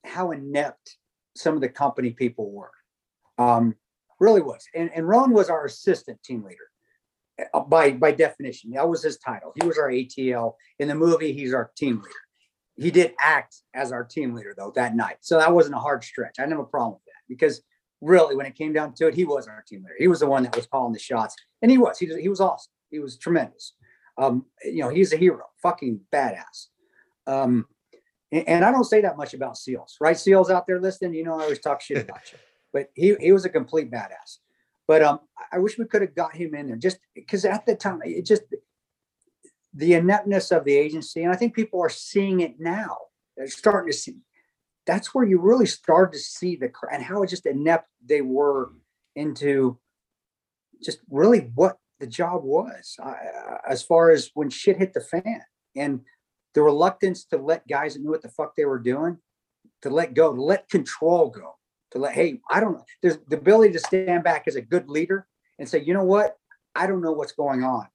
how 0.04 0.32
inept 0.32 0.96
some 1.36 1.54
of 1.54 1.60
the 1.60 1.68
company 1.68 2.10
people 2.10 2.50
were. 2.50 2.72
Um, 3.38 3.76
really 4.22 4.40
was. 4.40 4.64
And, 4.74 4.90
and 4.94 5.06
Rone 5.06 5.32
was 5.32 5.50
our 5.50 5.66
assistant 5.66 6.22
team 6.22 6.44
leader 6.44 6.70
uh, 7.52 7.60
by, 7.60 7.90
by 7.90 8.12
definition. 8.12 8.70
That 8.70 8.88
was 8.88 9.02
his 9.02 9.18
title. 9.18 9.52
He 9.60 9.66
was 9.66 9.76
our 9.78 9.90
ATL. 9.90 10.54
In 10.78 10.88
the 10.88 10.94
movie, 10.94 11.32
he's 11.32 11.52
our 11.52 11.70
team 11.76 11.96
leader. 11.96 12.14
He 12.76 12.90
did 12.90 13.12
act 13.20 13.56
as 13.74 13.92
our 13.92 14.04
team 14.04 14.34
leader 14.34 14.54
though 14.56 14.72
that 14.76 14.96
night. 14.96 15.16
So 15.20 15.38
that 15.38 15.52
wasn't 15.52 15.74
a 15.74 15.78
hard 15.78 16.04
stretch. 16.04 16.36
I 16.38 16.42
didn't 16.42 16.52
have 16.52 16.60
a 16.60 16.64
problem 16.64 16.94
with 16.94 17.04
that 17.06 17.28
because 17.28 17.62
really 18.00 18.34
when 18.34 18.46
it 18.46 18.54
came 18.54 18.72
down 18.72 18.94
to 18.94 19.08
it, 19.08 19.14
he 19.14 19.24
was 19.24 19.46
our 19.46 19.62
team 19.66 19.82
leader. 19.82 19.96
He 19.98 20.08
was 20.08 20.20
the 20.20 20.26
one 20.26 20.44
that 20.44 20.56
was 20.56 20.66
calling 20.66 20.92
the 20.92 20.98
shots 20.98 21.36
and 21.60 21.70
he 21.70 21.76
was, 21.76 21.98
he, 21.98 22.06
he 22.20 22.28
was 22.28 22.40
awesome. 22.40 22.72
He 22.90 23.00
was 23.00 23.18
tremendous. 23.18 23.74
Um, 24.16 24.46
you 24.64 24.80
know, 24.82 24.88
he's 24.88 25.12
a 25.12 25.16
hero, 25.16 25.44
fucking 25.62 26.00
badass. 26.12 26.68
Um, 27.26 27.66
and, 28.30 28.48
and 28.48 28.64
I 28.64 28.70
don't 28.70 28.84
say 28.84 29.00
that 29.02 29.16
much 29.16 29.34
about 29.34 29.58
SEALs, 29.58 29.96
right? 30.00 30.18
SEALs 30.18 30.50
out 30.50 30.66
there 30.66 30.80
listening, 30.80 31.14
you 31.14 31.24
know, 31.24 31.38
I 31.38 31.42
always 31.44 31.60
talk 31.60 31.80
shit 31.80 31.98
about 32.08 32.32
you, 32.32 32.38
but 32.72 32.88
he, 32.94 33.14
he 33.20 33.32
was 33.32 33.44
a 33.44 33.50
complete 33.50 33.90
badass. 33.90 34.38
But 34.88 35.02
um, 35.02 35.20
I- 35.52 35.58
wish 35.58 35.78
we 35.78 35.84
could 35.86 36.02
have 36.02 36.14
got 36.14 36.34
him 36.34 36.54
in 36.54 36.66
there 36.66 36.76
just 36.76 36.98
because 37.14 37.44
at 37.44 37.66
the 37.66 37.74
time 37.74 38.00
it 38.04 38.24
just 38.24 38.42
the 39.74 39.94
ineptness 39.94 40.50
of 40.50 40.64
the 40.64 40.76
agency, 40.76 41.22
and 41.22 41.32
I 41.32 41.36
think 41.36 41.54
people 41.54 41.80
are 41.80 41.88
seeing 41.88 42.40
it 42.40 42.60
now. 42.60 42.96
They're 43.36 43.48
starting 43.48 43.90
to 43.90 43.96
see. 43.96 44.16
That's 44.86 45.14
where 45.14 45.24
you 45.24 45.40
really 45.40 45.66
start 45.66 46.12
to 46.12 46.18
see 46.18 46.56
the 46.56 46.70
and 46.92 47.02
how 47.02 47.24
just 47.24 47.46
inept 47.46 47.88
they 48.04 48.20
were 48.20 48.72
into 49.14 49.78
just 50.82 50.98
really 51.08 51.50
what 51.54 51.78
the 52.00 52.06
job 52.06 52.42
was 52.42 52.96
uh, 53.02 53.14
as 53.68 53.82
far 53.82 54.10
as 54.10 54.30
when 54.34 54.50
shit 54.50 54.76
hit 54.76 54.92
the 54.92 55.00
fan 55.00 55.40
and 55.76 56.00
the 56.54 56.62
reluctance 56.62 57.24
to 57.26 57.38
let 57.38 57.66
guys 57.68 57.94
that 57.94 58.02
knew 58.02 58.10
what 58.10 58.22
the 58.22 58.28
fuck 58.28 58.56
they 58.56 58.64
were 58.64 58.78
doing 58.78 59.16
to 59.82 59.90
let 59.90 60.14
go, 60.14 60.34
to 60.34 60.42
let 60.42 60.68
control 60.68 61.30
go, 61.30 61.56
to 61.92 61.98
let, 61.98 62.14
hey, 62.14 62.40
I 62.50 62.60
don't 62.60 62.72
know. 62.72 62.84
There's 63.02 63.18
the 63.28 63.36
ability 63.36 63.72
to 63.74 63.78
stand 63.78 64.24
back 64.24 64.44
as 64.46 64.56
a 64.56 64.62
good 64.62 64.88
leader 64.88 65.26
and 65.58 65.68
say, 65.68 65.82
you 65.82 65.94
know 65.94 66.04
what? 66.04 66.36
I 66.74 66.86
don't 66.86 67.02
know 67.02 67.12
what's 67.12 67.32
going 67.32 67.62
on. 67.62 67.86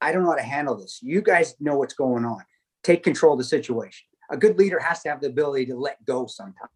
I 0.00 0.12
don't 0.12 0.22
know 0.22 0.30
how 0.30 0.36
to 0.36 0.42
handle 0.42 0.76
this. 0.76 1.00
You 1.02 1.22
guys 1.22 1.54
know 1.60 1.76
what's 1.76 1.94
going 1.94 2.24
on. 2.24 2.42
Take 2.82 3.02
control 3.02 3.34
of 3.34 3.38
the 3.38 3.44
situation. 3.44 4.06
A 4.30 4.36
good 4.36 4.58
leader 4.58 4.78
has 4.78 5.02
to 5.02 5.10
have 5.10 5.20
the 5.20 5.26
ability 5.28 5.66
to 5.66 5.76
let 5.76 6.04
go 6.04 6.26
sometimes. 6.26 6.70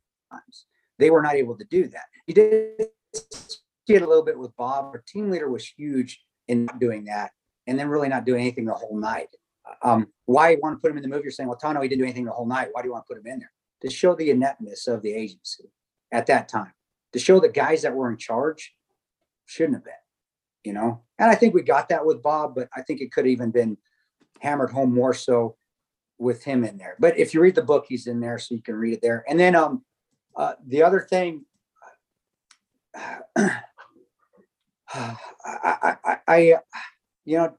They 0.99 1.11
were 1.11 1.23
not 1.23 1.35
able 1.35 1.57
to 1.57 1.65
do 1.65 1.89
that. 1.89 2.05
You 2.27 2.35
did 2.35 4.03
a 4.03 4.07
little 4.07 4.25
bit 4.25 4.39
with 4.39 4.55
Bob. 4.57 4.87
Our 4.87 5.03
team 5.07 5.31
leader 5.31 5.51
was 5.51 5.67
huge 5.67 6.21
in 6.49 6.69
doing 6.79 7.05
that 7.05 7.31
and 7.67 7.79
then 7.79 7.89
really 7.89 8.09
not 8.09 8.25
doing 8.25 8.41
anything 8.41 8.65
the 8.65 8.75
whole 8.75 8.99
night. 8.99 9.29
Um, 9.83 10.09
why 10.27 10.51
you 10.51 10.61
want 10.63 10.77
to 10.77 10.81
put 10.81 10.91
him 10.91 10.97
in 10.97 11.03
the 11.03 11.09
movie? 11.09 11.23
You're 11.25 11.33
saying, 11.33 11.49
well, 11.49 11.59
Tanto, 11.59 11.81
he 11.81 11.89
didn't 11.89 12.01
do 12.01 12.05
anything 12.05 12.25
the 12.25 12.33
whole 12.33 12.47
night. 12.47 12.69
Why 12.73 12.83
do 12.83 12.89
you 12.89 12.93
want 12.93 13.05
to 13.07 13.15
put 13.15 13.21
him 13.21 13.33
in 13.33 13.41
there? 13.41 13.53
To 13.83 13.91
show 13.91 14.15
the 14.15 14.31
ineptness 14.31 14.87
of 14.87 15.03
the 15.03 15.13
agency 15.13 15.71
at 16.13 16.27
that 16.27 16.49
time 16.49 16.73
to 17.13 17.19
show 17.19 17.41
the 17.41 17.49
guys 17.49 17.83
that 17.83 17.95
were 17.95 18.11
in 18.11 18.17
charge 18.17 18.75
shouldn't 19.47 19.77
have 19.77 19.85
been, 19.85 19.95
you 20.65 20.73
know. 20.73 21.03
And 21.19 21.31
I 21.31 21.35
think 21.35 21.55
we 21.55 21.63
got 21.63 21.89
that 21.89 22.05
with 22.05 22.23
Bob, 22.23 22.55
but 22.55 22.69
I 22.77 22.83
think 22.83 23.01
it 23.01 23.13
could 23.13 23.25
have 23.25 23.33
even 23.33 23.51
been 23.51 23.79
hammered 24.41 24.71
home 24.71 24.93
more 24.93 25.15
so 25.15 25.57
with 26.19 26.45
him 26.45 26.65
in 26.65 26.79
there. 26.79 26.97
But 26.99 27.19
if 27.19 27.33
you 27.35 27.41
read 27.41 27.55
the 27.55 27.63
book, 27.63 27.87
he's 27.89 28.07
in 28.07 28.21
there, 28.21 28.39
so 28.39 28.55
you 28.55 28.63
can 28.63 28.75
read 28.75 28.95
it 28.95 29.03
there. 29.03 29.25
And 29.29 29.39
then 29.39 29.55
um, 29.55 29.85
uh, 30.37 30.55
the 30.67 30.83
other 30.83 31.01
thing, 31.01 31.45
uh, 32.95 33.19
I, 34.89 35.17
I, 35.45 35.97
I, 36.05 36.19
I, 36.29 36.55
you 37.25 37.39
know, 37.39 37.57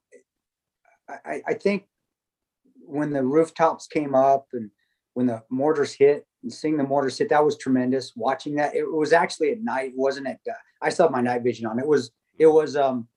I, 1.10 1.42
I 1.48 1.54
think 1.54 1.86
when 2.86 3.12
the 3.12 3.24
rooftops 3.24 3.88
came 3.88 4.16
up 4.16 4.48
and 4.54 4.72
when 5.14 5.28
the 5.28 5.44
mortars 5.50 5.94
hit, 5.94 6.27
and 6.44 6.54
seeing 6.54 6.78
the 6.78 6.84
mortar 6.84 7.10
sit, 7.10 7.30
that 7.30 7.44
was 7.44 7.58
tremendous. 7.58 8.14
Watching 8.16 8.56
that, 8.56 8.76
it 8.76 8.90
was 8.90 9.14
actually 9.14 9.52
at 9.52 9.62
night, 9.62 9.90
it 9.90 9.98
wasn't 9.98 10.28
at, 10.28 10.40
uh, 10.50 10.54
I 10.82 10.90
still 10.90 11.06
have 11.06 11.12
my 11.12 11.22
night 11.22 11.44
vision 11.44 11.66
on. 11.66 11.80
It 11.80 11.88
was, 11.88 12.12
it 12.38 12.48
was, 12.48 12.76
um, 12.76 13.08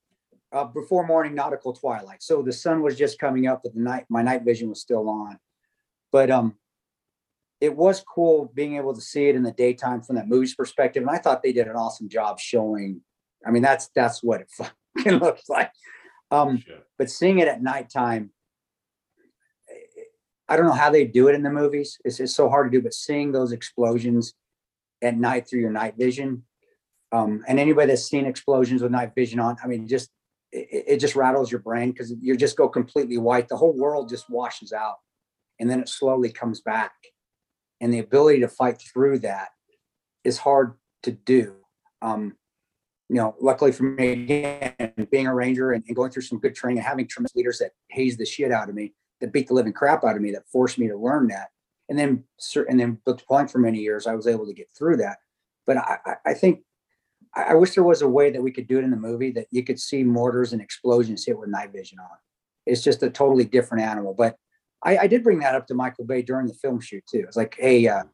uh, 0.52 0.64
before 0.64 1.06
morning 1.06 1.34
nautical 1.34 1.72
twilight. 1.72 2.22
So 2.22 2.42
the 2.42 2.52
sun 2.52 2.82
was 2.82 2.96
just 2.96 3.18
coming 3.18 3.46
up, 3.46 3.60
but 3.62 3.74
the 3.74 3.80
night, 3.80 4.06
my 4.08 4.22
night 4.22 4.42
vision 4.42 4.68
was 4.68 4.80
still 4.80 5.08
on. 5.08 5.38
But, 6.10 6.30
um, 6.30 6.56
it 7.60 7.76
was 7.76 8.02
cool 8.02 8.50
being 8.54 8.76
able 8.76 8.94
to 8.94 9.00
see 9.00 9.28
it 9.28 9.36
in 9.36 9.42
the 9.42 9.52
daytime 9.52 10.00
from 10.00 10.16
that 10.16 10.28
movie's 10.28 10.54
perspective. 10.54 11.02
And 11.02 11.10
I 11.10 11.18
thought 11.18 11.42
they 11.42 11.52
did 11.52 11.68
an 11.68 11.76
awesome 11.76 12.08
job 12.08 12.40
showing, 12.40 13.02
I 13.46 13.50
mean, 13.50 13.62
that's, 13.62 13.90
that's 13.94 14.22
what 14.22 14.40
it 14.40 14.50
fucking 14.96 15.18
looks 15.18 15.48
like. 15.48 15.70
Um, 16.30 16.58
Shit. 16.58 16.86
but 16.96 17.10
seeing 17.10 17.38
it 17.38 17.48
at 17.48 17.62
nighttime, 17.62 18.30
I 20.50 20.56
don't 20.56 20.66
know 20.66 20.72
how 20.72 20.90
they 20.90 21.04
do 21.06 21.28
it 21.28 21.34
in 21.36 21.42
the 21.44 21.50
movies. 21.50 21.98
It's, 22.04 22.18
it's 22.18 22.34
so 22.34 22.48
hard 22.50 22.70
to 22.70 22.76
do, 22.78 22.82
but 22.82 22.92
seeing 22.92 23.30
those 23.30 23.52
explosions 23.52 24.34
at 25.00 25.16
night 25.16 25.48
through 25.48 25.60
your 25.60 25.70
night 25.70 25.94
vision, 25.96 26.42
um, 27.12 27.44
and 27.48 27.58
anybody 27.58 27.86
that's 27.86 28.04
seen 28.08 28.26
explosions 28.26 28.82
with 28.82 28.90
night 28.92 29.12
vision 29.14 29.38
on, 29.40 29.56
I 29.62 29.68
mean, 29.68 29.86
just 29.86 30.10
it, 30.52 30.84
it- 30.88 30.96
just 30.98 31.14
rattles 31.16 31.50
your 31.50 31.60
brain 31.60 31.92
because 31.92 32.12
you 32.20 32.36
just 32.36 32.56
go 32.56 32.68
completely 32.68 33.16
white. 33.16 33.48
The 33.48 33.56
whole 33.56 33.72
world 33.72 34.08
just 34.08 34.28
washes 34.28 34.72
out, 34.72 34.96
and 35.60 35.70
then 35.70 35.80
it 35.80 35.88
slowly 35.88 36.30
comes 36.32 36.60
back. 36.60 36.92
And 37.80 37.94
the 37.94 38.00
ability 38.00 38.40
to 38.40 38.48
fight 38.48 38.82
through 38.92 39.20
that 39.20 39.50
is 40.24 40.36
hard 40.38 40.74
to 41.04 41.12
do. 41.12 41.56
Um, 42.02 42.36
you 43.08 43.16
know, 43.16 43.34
luckily 43.40 43.72
for 43.72 43.84
me, 43.84 44.08
again, 44.12 44.92
being 45.10 45.26
a 45.26 45.34
ranger 45.34 45.72
and, 45.72 45.82
and 45.86 45.96
going 45.96 46.10
through 46.10 46.22
some 46.22 46.38
good 46.38 46.54
training 46.54 46.78
and 46.78 46.86
having 46.86 47.06
tremendous 47.08 47.34
leaders 47.34 47.58
that 47.58 47.72
haze 47.88 48.16
the 48.16 48.26
shit 48.26 48.52
out 48.52 48.68
of 48.68 48.74
me, 48.74 48.92
that 49.20 49.32
beat 49.32 49.48
the 49.48 49.54
living 49.54 49.72
crap 49.72 50.04
out 50.04 50.16
of 50.16 50.22
me, 50.22 50.32
that 50.32 50.48
forced 50.48 50.78
me 50.78 50.88
to 50.88 50.96
learn 50.96 51.28
that. 51.28 51.48
And 51.88 51.98
then, 51.98 52.24
and 52.68 52.78
then 52.78 52.98
deploying 53.06 53.48
for 53.48 53.58
many 53.58 53.78
years, 53.78 54.06
I 54.06 54.14
was 54.14 54.26
able 54.26 54.46
to 54.46 54.54
get 54.54 54.68
through 54.76 54.98
that. 54.98 55.18
But 55.66 55.78
I, 55.78 55.98
I, 56.24 56.34
think, 56.34 56.60
I, 57.34 57.54
wish 57.54 57.74
there 57.74 57.84
was 57.84 58.02
a 58.02 58.08
way 58.08 58.30
that 58.30 58.42
we 58.42 58.52
could 58.52 58.68
do 58.68 58.78
it 58.78 58.84
in 58.84 58.90
the 58.90 58.96
movie 58.96 59.32
that 59.32 59.48
you 59.50 59.64
could 59.64 59.78
see 59.78 60.02
mortars 60.02 60.52
and 60.52 60.62
explosions 60.62 61.24
hit 61.24 61.38
with 61.38 61.48
night 61.48 61.72
vision 61.72 61.98
on. 61.98 62.16
It's 62.66 62.82
just 62.82 63.02
a 63.02 63.10
totally 63.10 63.44
different 63.44 63.84
animal. 63.84 64.14
But 64.14 64.36
I, 64.82 64.98
I 64.98 65.06
did 65.06 65.24
bring 65.24 65.40
that 65.40 65.54
up 65.54 65.66
to 65.66 65.74
Michael 65.74 66.04
Bay 66.04 66.22
during 66.22 66.46
the 66.46 66.54
film 66.54 66.80
shoot 66.80 67.04
too. 67.10 67.24
It's 67.26 67.36
like, 67.36 67.56
hey, 67.58 67.86
uh, 67.86 68.04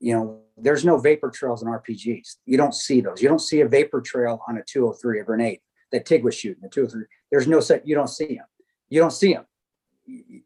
you 0.00 0.14
know, 0.14 0.40
there's 0.56 0.84
no 0.84 0.98
vapor 0.98 1.30
trails 1.30 1.62
in 1.62 1.68
RPGs. 1.68 2.36
You 2.46 2.56
don't 2.56 2.74
see 2.74 3.00
those. 3.00 3.22
You 3.22 3.28
don't 3.28 3.40
see 3.40 3.60
a 3.60 3.68
vapor 3.68 4.00
trail 4.00 4.40
on 4.48 4.56
a 4.58 4.62
203 4.62 5.20
or 5.20 5.24
grenade 5.24 5.60
that 5.92 6.06
Tig 6.06 6.24
was 6.24 6.34
shooting, 6.34 6.64
a 6.64 6.68
203. 6.68 7.06
There's 7.30 7.46
no 7.46 7.60
set. 7.60 7.86
You 7.86 7.94
don't 7.94 8.08
see 8.08 8.36
them. 8.36 8.46
You 8.88 9.00
don't 9.00 9.12
see 9.12 9.34
them. 9.34 9.44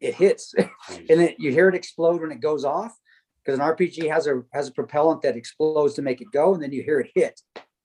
It 0.01 0.15
hits, 0.15 0.55
and 0.89 1.21
then 1.21 1.35
you 1.39 1.53
hear 1.53 1.69
it 1.69 1.75
explode 1.75 2.21
when 2.21 2.33
it 2.33 2.41
goes 2.41 2.65
off 2.65 2.97
because 3.45 3.59
an 3.59 3.65
RPG 3.65 4.11
has 4.11 4.27
a 4.27 4.43
has 4.53 4.69
a 4.69 4.73
propellant 4.73 5.23
that 5.23 5.37
explodes 5.37 5.95
to 5.95 6.03
make 6.03 6.21
it 6.21 6.29
go, 6.33 6.55
and 6.55 6.63
then 6.63 6.73
you 6.73 6.83
hear 6.83 7.01
it 7.01 7.11
hit. 7.15 7.41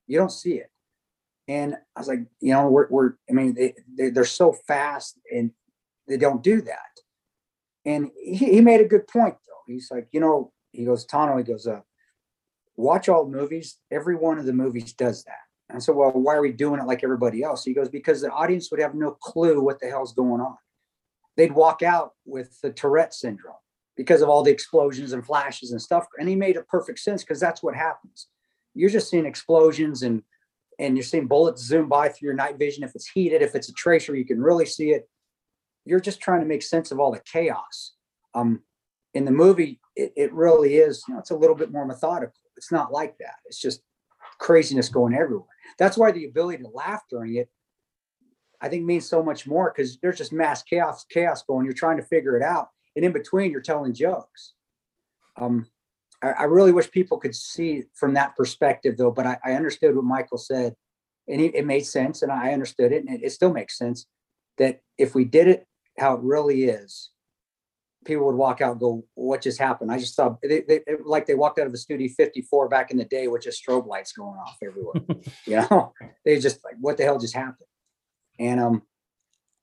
You 0.07 0.17
don't 0.17 0.31
see 0.31 0.55
it. 0.55 0.69
And 1.47 1.75
I 1.95 1.99
was 1.99 2.07
like, 2.07 2.19
you 2.41 2.53
know, 2.53 2.67
we're, 2.67 2.87
we're 2.89 3.13
I 3.29 3.33
mean, 3.33 3.53
they, 3.53 3.73
they 3.97 4.09
they're 4.09 4.25
so 4.25 4.53
fast 4.67 5.17
and 5.31 5.51
they 6.07 6.17
don't 6.17 6.43
do 6.43 6.61
that. 6.61 6.79
And 7.85 8.11
he, 8.21 8.53
he 8.53 8.61
made 8.61 8.81
a 8.81 8.87
good 8.87 9.07
point 9.07 9.35
though. 9.47 9.73
He's 9.73 9.89
like, 9.89 10.07
you 10.11 10.19
know, 10.19 10.51
he 10.71 10.85
goes, 10.85 11.05
Tanto, 11.05 11.37
he 11.37 11.43
goes, 11.43 11.67
uh, 11.67 11.81
watch 12.75 13.07
all 13.07 13.29
movies. 13.29 13.77
Every 13.91 14.15
one 14.15 14.39
of 14.39 14.45
the 14.45 14.53
movies 14.53 14.93
does 14.93 15.23
that. 15.23 15.35
And 15.69 15.81
so, 15.81 15.93
well, 15.93 16.11
why 16.11 16.35
are 16.35 16.41
we 16.41 16.51
doing 16.51 16.79
it 16.79 16.85
like 16.85 17.03
everybody 17.03 17.43
else? 17.43 17.63
He 17.63 17.73
goes, 17.73 17.89
because 17.89 18.21
the 18.21 18.31
audience 18.31 18.69
would 18.71 18.79
have 18.79 18.95
no 18.95 19.11
clue 19.11 19.61
what 19.61 19.79
the 19.79 19.87
hell's 19.87 20.13
going 20.13 20.41
on. 20.41 20.57
They'd 21.37 21.53
walk 21.53 21.83
out 21.83 22.11
with 22.25 22.59
the 22.61 22.71
Tourette 22.71 23.13
syndrome 23.13 23.55
because 23.95 24.21
of 24.21 24.29
all 24.29 24.43
the 24.43 24.51
explosions 24.51 25.13
and 25.13 25.25
flashes 25.25 25.71
and 25.71 25.81
stuff. 25.81 26.05
And 26.19 26.27
he 26.27 26.35
made 26.35 26.55
it 26.55 26.67
perfect 26.67 26.99
sense 26.99 27.23
because 27.23 27.39
that's 27.39 27.63
what 27.63 27.75
happens. 27.75 28.27
You're 28.73 28.89
just 28.89 29.09
seeing 29.09 29.25
explosions 29.25 30.03
and 30.03 30.23
and 30.79 30.95
you're 30.95 31.03
seeing 31.03 31.25
bullets 31.25 31.63
zoom 31.63 31.89
by 31.89 32.07
through 32.07 32.27
your 32.27 32.35
night 32.35 32.59
vision. 32.59 32.83
If 32.83 32.93
it's 32.93 33.09
heated, 33.09 33.41
if 33.41 33.55
it's 33.55 33.69
a 33.69 33.73
tracer, 33.73 34.15
you 34.15 34.25
can 34.25 34.39
really 34.39 34.65
see 34.67 34.91
it. 34.91 35.09
You're 35.85 35.99
just 35.99 36.21
trying 36.21 36.41
to 36.41 36.45
make 36.45 36.61
sense 36.61 36.91
of 36.91 36.99
all 36.99 37.11
the 37.11 37.21
chaos. 37.21 37.93
Um, 38.35 38.61
in 39.15 39.25
the 39.25 39.31
movie, 39.31 39.79
it, 39.95 40.13
it 40.15 40.33
really 40.33 40.75
is, 40.75 41.03
you 41.07 41.15
know, 41.15 41.19
it's 41.19 41.31
a 41.31 41.35
little 41.35 41.55
bit 41.55 41.71
more 41.71 41.87
methodical. 41.87 42.39
It's 42.57 42.71
not 42.71 42.91
like 42.91 43.17
that. 43.17 43.35
It's 43.47 43.59
just 43.59 43.81
craziness 44.37 44.89
going 44.89 45.15
everywhere. 45.15 45.47
That's 45.79 45.97
why 45.97 46.11
the 46.11 46.25
ability 46.25 46.61
to 46.61 46.69
laugh 46.69 47.01
during 47.09 47.37
it, 47.37 47.49
I 48.61 48.69
think 48.69 48.85
means 48.85 49.07
so 49.07 49.21
much 49.23 49.45
more 49.47 49.71
because 49.75 49.97
there's 49.99 50.17
just 50.17 50.33
mass 50.33 50.63
chaos, 50.63 51.05
chaos 51.05 51.43
going. 51.43 51.65
You're 51.65 51.73
trying 51.73 51.97
to 51.97 52.03
figure 52.03 52.35
it 52.35 52.43
out. 52.43 52.69
And 52.95 53.05
in 53.05 53.11
between, 53.11 53.51
you're 53.51 53.61
telling 53.61 53.93
jokes. 53.93 54.53
Um, 55.39 55.67
I, 56.23 56.29
I 56.29 56.43
really 56.43 56.71
wish 56.71 56.89
people 56.89 57.17
could 57.19 57.35
see 57.35 57.83
from 57.93 58.13
that 58.15 58.35
perspective 58.35 58.97
though, 58.97 59.11
but 59.11 59.27
I, 59.27 59.37
I 59.45 59.53
understood 59.53 59.95
what 59.95 60.05
Michael 60.05 60.37
said 60.39 60.75
and 61.27 61.41
it, 61.41 61.55
it 61.55 61.65
made 61.65 61.85
sense 61.85 62.21
and 62.21 62.31
I 62.31 62.53
understood 62.53 62.91
it 62.91 63.05
and 63.05 63.13
it, 63.15 63.23
it 63.23 63.31
still 63.31 63.53
makes 63.53 63.77
sense 63.77 64.07
that 64.57 64.81
if 64.97 65.13
we 65.13 65.25
did 65.25 65.47
it 65.47 65.67
how 65.99 66.15
it 66.15 66.21
really 66.21 66.65
is, 66.65 67.11
people 68.05 68.25
would 68.25 68.35
walk 68.35 68.61
out 68.61 68.71
and 68.71 68.79
go, 68.79 69.03
what 69.15 69.41
just 69.41 69.59
happened? 69.59 69.91
I 69.91 69.99
just 69.99 70.15
saw 70.15 70.35
they, 70.41 70.61
they, 70.61 70.81
it- 70.87 71.05
like 71.05 71.25
they 71.25 71.35
walked 71.35 71.59
out 71.59 71.67
of 71.67 71.73
a 71.73 71.77
studio 71.77 72.07
54 72.15 72.69
back 72.69 72.89
in 72.89 72.97
the 72.97 73.05
day 73.05 73.27
with 73.27 73.43
just 73.43 73.63
strobe 73.63 73.85
lights 73.85 74.13
going 74.13 74.39
off 74.39 74.57
everywhere. 74.63 75.03
you 75.45 75.57
know, 75.57 75.93
they 76.25 76.39
just 76.39 76.63
like, 76.63 76.75
what 76.79 76.97
the 76.97 77.03
hell 77.03 77.19
just 77.19 77.35
happened? 77.35 77.67
And 78.39 78.59
um, 78.59 78.81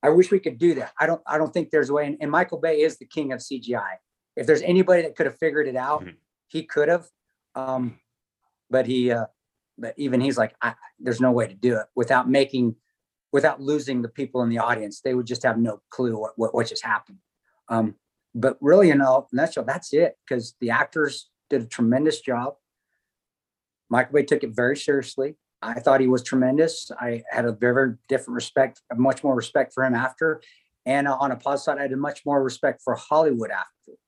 I 0.03 0.11
wish 0.11 0.31
we 0.31 0.39
could 0.41 0.59
do 0.59 0.75
that. 0.75 0.93
I 0.99 1.07
don't, 1.07 1.23
I 1.27 1.39
don't 1.39 1.53
think 1.53 1.71
there's 1.71 1.91
a 1.91 1.93
way. 1.95 2.07
And, 2.07 2.17
and 2.21 2.31
Michael 2.31 2.59
Bay 2.59 2.81
is 2.81 2.99
the 2.99 3.07
king 3.07 3.33
of 3.33 3.41
CGI. 3.41 3.97
If 4.37 4.47
there's 4.47 4.63
anybody 4.63 5.03
that 5.03 5.17
could 5.17 5.27
have 5.27 5.39
figured 5.39 5.69
it 5.69 5.77
out, 5.77 6.05
Mhm. 6.05 6.17
he 6.49 6.65
could 6.65 6.89
have. 6.89 7.07
Um, 7.55 8.01
but 8.71 8.87
he, 8.87 9.11
uh, 9.13 9.27
but 9.79 9.95
even 9.97 10.21
he's 10.21 10.39
like, 10.39 10.55
I, 10.61 10.75
there's 10.99 11.21
no 11.21 11.33
way 11.33 11.47
to 11.47 11.55
do 11.55 11.77
it 11.79 11.87
without 11.95 12.29
making, 12.29 12.77
without 13.33 13.61
losing 13.61 14.03
the 14.03 14.09
people 14.09 14.43
in 14.43 14.49
the 14.49 14.59
audience. 14.59 15.01
They 15.01 15.15
would 15.15 15.27
just 15.27 15.43
have 15.43 15.59
no 15.59 15.81
clue 15.91 16.19
what, 16.19 16.33
what, 16.37 16.55
what 16.55 16.67
just 16.69 16.85
happened. 16.85 17.19
Um, 17.69 17.95
but 18.35 18.57
really, 18.61 18.89
you 18.89 18.95
know, 18.97 19.27
in 19.33 19.39
a 19.39 19.43
nutshell, 19.43 19.65
that's 19.65 19.93
it. 19.93 20.17
Because 20.27 20.55
the 20.61 20.71
actors 20.71 21.31
did 21.51 21.63
a 21.63 21.67
tremendous 21.67 22.21
job. 22.21 22.55
Michael 23.89 24.15
Bay 24.15 24.23
took 24.25 24.43
it 24.43 24.51
very 24.55 24.77
seriously. 24.77 25.37
I 25.65 25.81
thought 25.81 26.01
he 26.01 26.07
was 26.07 26.23
tremendous. 26.23 26.91
I 27.01 27.23
had 27.31 27.47
a 27.47 27.53
very, 27.53 27.95
different 28.09 28.35
respect, 28.35 28.83
a 28.93 28.95
much 28.95 29.25
more 29.25 29.35
respect 29.35 29.73
for 29.73 29.85
him 29.85 29.95
after. 29.95 30.43
And 30.85 31.09
on 31.09 31.33
a 31.33 31.37
positive 31.37 31.65
side, 31.65 31.79
I 31.79 31.83
had 31.83 31.93
a 31.93 31.97
much 31.97 32.27
more 32.27 32.43
respect 32.43 32.83
for 32.85 32.95
Hollywood 32.95 33.51
after, 33.51 33.99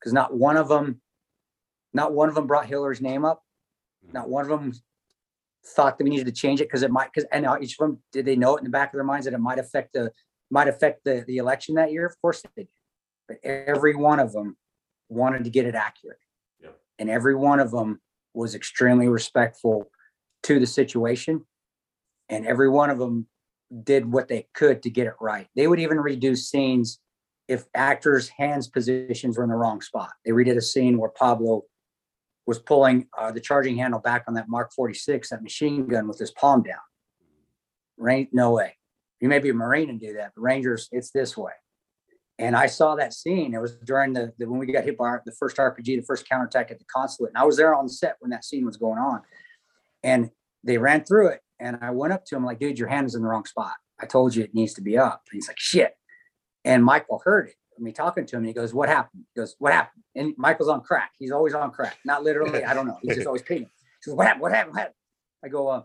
because 0.00 0.14
not 0.14 0.34
one 0.34 0.56
of 0.56 0.68
them, 0.68 1.02
not 1.92 2.14
one 2.14 2.30
of 2.30 2.34
them 2.34 2.46
brought 2.46 2.66
Hillary's 2.66 3.02
name 3.02 3.24
up. 3.24 3.42
Not 4.12 4.28
one 4.28 4.44
of 4.44 4.48
them 4.48 4.72
thought 5.66 5.98
that 5.98 6.04
we 6.04 6.10
needed 6.10 6.26
to 6.26 6.32
change 6.32 6.60
it 6.60 6.68
because 6.68 6.82
it 6.82 6.90
might. 6.90 7.10
Because 7.12 7.28
and 7.30 7.46
uh, 7.46 7.58
each 7.60 7.72
of 7.78 7.86
them 7.86 8.02
did 8.12 8.24
they 8.24 8.36
know 8.36 8.56
it 8.56 8.60
in 8.60 8.64
the 8.64 8.70
back 8.70 8.88
of 8.88 8.94
their 8.94 9.04
minds 9.04 9.26
that 9.26 9.34
it 9.34 9.38
might 9.38 9.58
affect 9.58 9.92
the 9.92 10.10
might 10.50 10.68
affect 10.68 11.04
the 11.04 11.24
the 11.26 11.36
election 11.36 11.74
that 11.74 11.92
year. 11.92 12.06
Of 12.06 12.20
course 12.20 12.42
they 12.42 12.62
did. 12.62 12.68
But 13.28 13.38
every 13.42 13.94
one 13.94 14.20
of 14.20 14.32
them 14.32 14.56
wanted 15.08 15.44
to 15.44 15.50
get 15.50 15.66
it 15.66 15.74
accurate. 15.74 16.18
Yep. 16.62 16.78
And 16.98 17.10
every 17.10 17.34
one 17.34 17.60
of 17.60 17.70
them 17.70 18.00
was 18.34 18.54
extremely 18.54 19.08
respectful 19.08 19.90
to 20.44 20.58
the 20.58 20.66
situation. 20.66 21.44
And 22.28 22.46
every 22.46 22.68
one 22.68 22.90
of 22.90 22.98
them 22.98 23.26
did 23.82 24.10
what 24.10 24.28
they 24.28 24.46
could 24.54 24.82
to 24.82 24.90
get 24.90 25.06
it 25.06 25.14
right. 25.20 25.48
They 25.56 25.66
would 25.66 25.80
even 25.80 25.98
redo 25.98 26.36
scenes 26.36 27.00
if 27.48 27.64
actors' 27.74 28.28
hands 28.28 28.68
positions 28.68 29.36
were 29.36 29.44
in 29.44 29.50
the 29.50 29.56
wrong 29.56 29.80
spot. 29.80 30.12
They 30.24 30.30
redid 30.30 30.56
a 30.56 30.62
scene 30.62 30.98
where 30.98 31.10
Pablo 31.10 31.64
was 32.46 32.58
pulling 32.58 33.08
uh, 33.18 33.32
the 33.32 33.40
charging 33.40 33.76
handle 33.76 34.00
back 34.00 34.24
on 34.28 34.34
that 34.34 34.48
Mark 34.48 34.72
46, 34.72 35.30
that 35.30 35.42
machine 35.42 35.86
gun 35.86 36.08
with 36.08 36.18
his 36.18 36.30
palm 36.30 36.62
down. 36.62 36.78
Rain, 37.96 38.28
no 38.32 38.52
way. 38.52 38.76
You 39.20 39.28
may 39.28 39.38
be 39.38 39.50
a 39.50 39.54
Marine 39.54 39.88
and 39.88 40.00
do 40.00 40.14
that, 40.14 40.32
but 40.34 40.42
Rangers, 40.42 40.88
it's 40.92 41.10
this 41.10 41.36
way. 41.36 41.52
And 42.38 42.56
I 42.56 42.66
saw 42.66 42.96
that 42.96 43.14
scene. 43.14 43.54
It 43.54 43.60
was 43.60 43.76
during 43.76 44.12
the, 44.12 44.32
the 44.38 44.46
when 44.46 44.58
we 44.58 44.66
got 44.66 44.84
hit 44.84 44.98
by 44.98 45.04
our, 45.04 45.22
the 45.24 45.32
first 45.32 45.56
RPG, 45.56 45.84
the 45.84 46.02
first 46.02 46.28
counterattack 46.28 46.70
at 46.70 46.78
the 46.78 46.84
consulate. 46.86 47.30
And 47.30 47.38
I 47.38 47.44
was 47.44 47.56
there 47.56 47.74
on 47.74 47.88
set 47.88 48.16
when 48.20 48.30
that 48.32 48.44
scene 48.44 48.66
was 48.66 48.76
going 48.76 48.98
on. 48.98 49.22
And 50.04 50.30
they 50.62 50.78
ran 50.78 51.04
through 51.04 51.28
it. 51.28 51.40
And 51.58 51.78
I 51.80 51.90
went 51.90 52.12
up 52.12 52.24
to 52.26 52.36
him 52.36 52.44
like, 52.44 52.60
dude, 52.60 52.78
your 52.78 52.88
hand 52.88 53.06
is 53.06 53.16
in 53.16 53.22
the 53.22 53.28
wrong 53.28 53.44
spot. 53.44 53.74
I 54.00 54.06
told 54.06 54.36
you 54.36 54.44
it 54.44 54.54
needs 54.54 54.74
to 54.74 54.82
be 54.82 54.96
up. 54.96 55.22
And 55.30 55.38
he's 55.38 55.48
like, 55.48 55.58
shit. 55.58 55.94
And 56.64 56.84
Michael 56.84 57.20
heard 57.24 57.48
it. 57.48 57.54
Me 57.78 57.92
talking 57.92 58.24
to 58.24 58.36
him, 58.36 58.42
and 58.42 58.46
he 58.46 58.52
goes, 58.52 58.72
"What 58.72 58.88
happened?" 58.88 59.24
He 59.34 59.40
goes, 59.40 59.56
"What 59.58 59.72
happened?" 59.72 60.04
And 60.14 60.32
Michael's 60.36 60.68
on 60.68 60.82
crack. 60.82 61.10
He's 61.18 61.32
always 61.32 61.54
on 61.54 61.72
crack. 61.72 61.96
Not 62.04 62.22
literally. 62.22 62.64
I 62.64 62.72
don't 62.72 62.86
know. 62.86 62.98
He's 63.02 63.16
just 63.16 63.26
always 63.26 63.42
peeing. 63.42 63.66
He 63.66 63.66
goes, 64.06 64.14
"What 64.14 64.26
happened? 64.26 64.42
What 64.42 64.52
happened? 64.52 64.74
What 64.74 64.78
happened?" 64.78 64.96
I 65.44 65.48
go, 65.48 65.68
uh, 65.68 65.82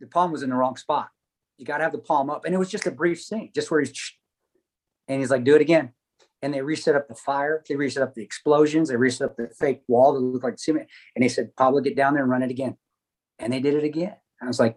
"The 0.00 0.08
palm 0.08 0.32
was 0.32 0.42
in 0.42 0.50
the 0.50 0.56
wrong 0.56 0.76
spot. 0.76 1.08
You 1.56 1.64
got 1.64 1.78
to 1.78 1.84
have 1.84 1.92
the 1.92 1.98
palm 1.98 2.30
up." 2.30 2.44
And 2.44 2.54
it 2.54 2.58
was 2.58 2.68
just 2.68 2.86
a 2.86 2.90
brief 2.90 3.22
scene, 3.22 3.50
just 3.54 3.70
where 3.70 3.80
he's, 3.80 3.92
and 5.06 5.20
he's 5.20 5.30
like, 5.30 5.44
"Do 5.44 5.54
it 5.54 5.60
again." 5.60 5.92
And 6.42 6.52
they 6.52 6.62
reset 6.62 6.96
up 6.96 7.06
the 7.06 7.14
fire. 7.14 7.62
They 7.68 7.76
reset 7.76 8.02
up 8.02 8.14
the 8.14 8.24
explosions. 8.24 8.88
They 8.88 8.96
reset 8.96 9.30
up 9.30 9.36
the 9.36 9.50
fake 9.56 9.82
wall 9.86 10.14
that 10.14 10.20
looked 10.20 10.42
like 10.42 10.58
cement. 10.58 10.88
And 11.14 11.22
they 11.22 11.28
said, 11.28 11.54
"Pablo, 11.56 11.80
get 11.80 11.94
down 11.94 12.14
there 12.14 12.24
and 12.24 12.32
run 12.32 12.42
it 12.42 12.50
again." 12.50 12.76
And 13.40 13.52
they 13.52 13.60
did 13.60 13.74
it 13.74 13.84
again. 13.84 14.14
I 14.40 14.46
was 14.46 14.60
like, 14.60 14.76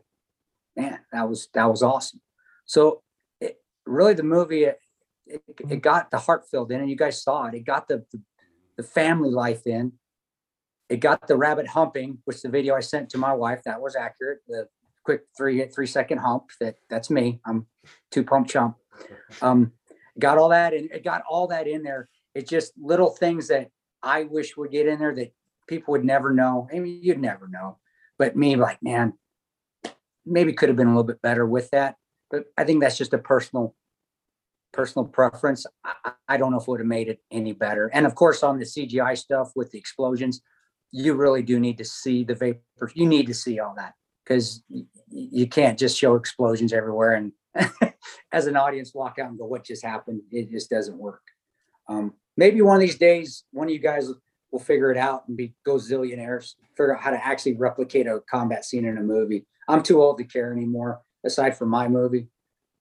man, 0.76 0.99
that 1.11 1.30
was 1.30 1.49
that 1.53 1.69
was 1.69 1.84
awesome. 1.84 2.22
So 2.65 3.02
it, 3.40 3.57
really, 3.85 4.14
the 4.14 4.23
movie 4.23 4.64
it, 4.64 4.80
it, 5.27 5.41
it 5.69 5.81
got 5.81 6.10
the 6.10 6.18
heart 6.18 6.44
filled 6.49 6.72
in, 6.72 6.81
and 6.81 6.90
you 6.90 6.98
guys 6.98 7.22
saw 7.22 7.45
it. 7.45 7.53
It 7.53 7.65
got 7.65 7.88
the, 7.88 8.06
the 8.11 8.22
the 8.77 8.84
family 8.84 9.30
life 9.30 9.68
in. 9.68 9.94
It 10.90 10.99
got 10.99 11.27
the 11.27 11.38
rabbit 11.38 11.68
humping, 11.68 12.19
which 12.26 12.41
the 12.41 12.49
video 12.49 12.76
I 12.76 12.80
sent 12.80 13.10
to 13.11 13.18
my 13.18 13.34
wife 13.34 13.61
that 13.65 13.81
was 13.81 13.95
accurate. 13.95 14.40
The 14.48 14.68
quick 15.03 15.22
three 15.38 15.65
three 15.68 15.88
second 15.88 16.19
hump 16.19 16.45
that 16.60 16.76
that's 16.90 17.10
me. 17.10 17.41
I'm 17.45 17.68
two 18.11 18.23
pump 18.23 18.48
chump. 18.48 18.77
Um, 19.41 19.73
got 20.19 20.38
all 20.38 20.49
that 20.49 20.73
and 20.73 20.90
it 20.91 21.03
got 21.03 21.23
all 21.30 21.48
that 21.48 21.68
in 21.68 21.84
there. 21.84 22.10
It's 22.35 22.49
just 22.49 22.73
little 22.77 23.10
things 23.10 23.48
that 23.48 23.69
I 24.02 24.23
wish 24.23 24.57
would 24.57 24.72
get 24.72 24.88
in 24.88 24.99
there 24.99 25.15
that 25.15 25.34
people 25.68 25.94
would 25.94 26.06
never 26.06 26.34
know. 26.34 26.68
I 26.73 26.80
mean, 26.80 26.99
you'd 27.02 27.19
never 27.19 27.48
know. 27.48 27.77
But 28.18 28.35
me, 28.35 28.56
like, 28.56 28.77
man, 28.81 29.14
maybe 30.26 30.53
could 30.53 30.69
have 30.69 30.76
been 30.77 30.88
a 30.88 30.91
little 30.91 31.03
bit 31.03 31.22
better 31.22 31.45
with 31.45 31.69
that. 31.72 31.95
But 32.30 32.45
I 32.57 32.64
think 32.64 32.81
that's 32.81 32.98
just 32.98 33.14
a 33.14 33.18
personal 33.18 33.76
personal 34.72 35.06
preference. 35.06 35.65
I, 35.84 36.14
I- 36.27 36.38
don't 36.38 36.52
know 36.52 36.57
if 36.57 36.64
it 36.64 36.68
would 36.68 36.80
have 36.80 36.88
made 36.88 37.07
it 37.07 37.19
any 37.31 37.53
better. 37.53 37.91
And 37.94 38.07
of 38.07 38.15
course, 38.15 38.41
on 38.41 38.57
the 38.57 38.65
CGI 38.65 39.15
stuff 39.15 39.52
with 39.56 39.69
the 39.72 39.77
explosions, 39.77 40.41
you 40.91 41.14
really 41.14 41.44
do 41.44 41.60
need 41.60 41.77
to 41.77 41.85
see 41.85 42.23
the 42.23 42.34
vapor. 42.34 42.91
You 42.95 43.06
need 43.07 43.27
to 43.27 43.34
see 43.35 43.60
all 43.60 43.76
that 43.77 43.94
because 44.23 44.64
you 45.10 45.48
can't 45.48 45.77
just 45.77 45.98
show 45.98 46.15
explosions 46.15 46.73
everywhere 46.73 47.14
and 47.14 47.31
as 48.31 48.48
an 48.48 48.56
audience 48.56 48.94
walk 48.95 49.19
out 49.19 49.30
and 49.30 49.38
go, 49.38 49.45
"What 49.45 49.64
just 49.64 49.85
happened?" 49.85 50.22
It 50.31 50.49
just 50.49 50.69
doesn't 50.72 50.98
work. 50.98 51.22
Um, 51.88 52.14
maybe 52.35 52.61
one 52.61 52.76
of 52.77 52.81
these 52.81 52.98
days, 52.98 53.44
one 53.52 53.68
of 53.68 53.73
you 53.73 53.80
guys 53.80 54.10
will 54.54 54.60
figure 54.60 54.92
it 54.92 54.98
out 54.98 55.28
and 55.28 55.36
be 55.36 55.54
go 55.66 55.76
zillionaires, 55.76 56.54
figure 56.78 56.96
out 56.96 57.02
how 57.02 57.10
to 57.10 57.26
actually 57.26 57.56
replicate 57.56 58.06
a 58.08 58.22
combat 58.30 58.64
scene 58.64 58.86
in 58.86 58.98
a 58.98 59.02
movie. 59.02 59.46
I'm 59.68 59.82
too 59.84 60.02
old 60.02 60.20
to 60.20 60.24
care 60.24 60.54
anymore. 60.54 61.02
Aside 61.26 61.58
from 61.58 61.70
my 61.70 61.88
movie, 61.88 62.28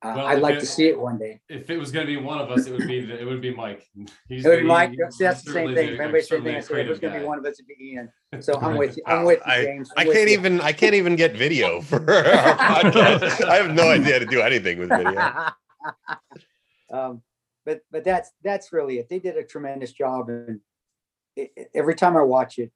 uh, 0.03 0.13
Well, 0.17 0.27
I'd 0.27 0.41
like 0.41 0.57
it- 0.57 0.61
to 0.61 0.67
see 0.67 0.89
it 0.89 0.99
one 1.01 1.17
day. 1.17 1.41
If 1.49 1.71
it 1.71 1.79
was 1.79 1.91
gonna 1.91 2.07
be 2.07 2.19
one 2.19 2.39
of 2.41 2.51
us, 2.51 2.67
it 2.67 2.73
would 2.73 2.87
be, 2.87 2.99
it 2.99 3.25
would 3.25 3.41
be 3.41 3.55
Mike. 3.55 3.89
He's 4.29 4.45
It 4.45 4.49
would 4.51 4.59
he- 4.61 4.65
Mike, 4.67 4.91
he- 4.91 4.97
see, 5.11 5.25
that's 5.25 5.43
the 5.43 5.53
same 5.53 5.69
thing. 5.75 5.87
the- 5.87 5.95
If 5.95 6.01
anybody 6.01 6.21
said 6.21 6.29
certainly 6.29 6.51
anything, 6.53 6.77
said, 6.77 6.87
it 6.87 6.91
was 6.91 6.99
gonna 6.99 7.19
be 7.21 7.25
one 7.25 7.39
of 7.39 7.47
us, 7.47 7.55
it'd 7.55 7.67
be 7.67 7.77
Ian. 7.93 8.13
So 8.41 8.61
I'm 8.61 8.77
with 8.77 8.97
you. 8.99 9.03
I'm 9.07 9.25
with 9.25 9.39
you, 9.47 9.53
I- 9.53 9.65
James. 9.65 9.91
I 9.97 10.03
I'm 10.03 10.09
with 10.09 10.17
can't 10.17 10.29
you. 10.29 10.35
even 10.39 10.61
I 10.61 10.73
can't 10.73 10.95
even 10.95 11.17
get 11.17 11.37
video 11.37 11.81
for 11.91 11.97
our 12.01 12.57
podcast. 12.57 13.45
I 13.45 13.57
have 13.57 13.71
no 13.75 13.89
idea 13.91 14.13
how 14.15 14.19
to 14.19 14.27
do 14.27 14.43
anything 14.43 14.79
with 14.79 14.91
video. 14.91 15.21
um, 16.93 17.23
but 17.65 17.81
but 17.91 18.05
that's 18.05 18.31
that's 18.43 18.73
really 18.73 18.99
it. 18.99 19.09
They 19.09 19.21
did 19.21 19.37
a 19.37 19.45
tremendous 19.45 19.93
job, 19.93 20.29
and 20.29 20.61
it, 21.37 21.71
every 21.75 21.95
time 21.95 22.17
I 22.17 22.23
watch 22.23 22.59
it, 22.59 22.71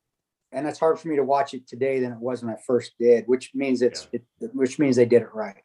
and 0.53 0.67
it's 0.67 0.79
hard 0.79 0.99
for 0.99 1.09
me 1.09 1.17
to 1.17 1.25
watch 1.25 1.55
it 1.55 1.67
today 1.67 2.01
than 2.01 2.13
it 2.13 2.19
was 2.19 2.43
when 2.43 2.55
I 2.55 2.59
first 2.67 2.93
did, 2.99 3.25
which 3.27 3.53
means 3.55 3.83
it's 3.83 4.09
it, 4.13 4.25
which 4.53 4.79
means 4.79 4.97
they 4.97 5.05
did 5.07 5.23
it 5.23 5.35
right. 5.35 5.63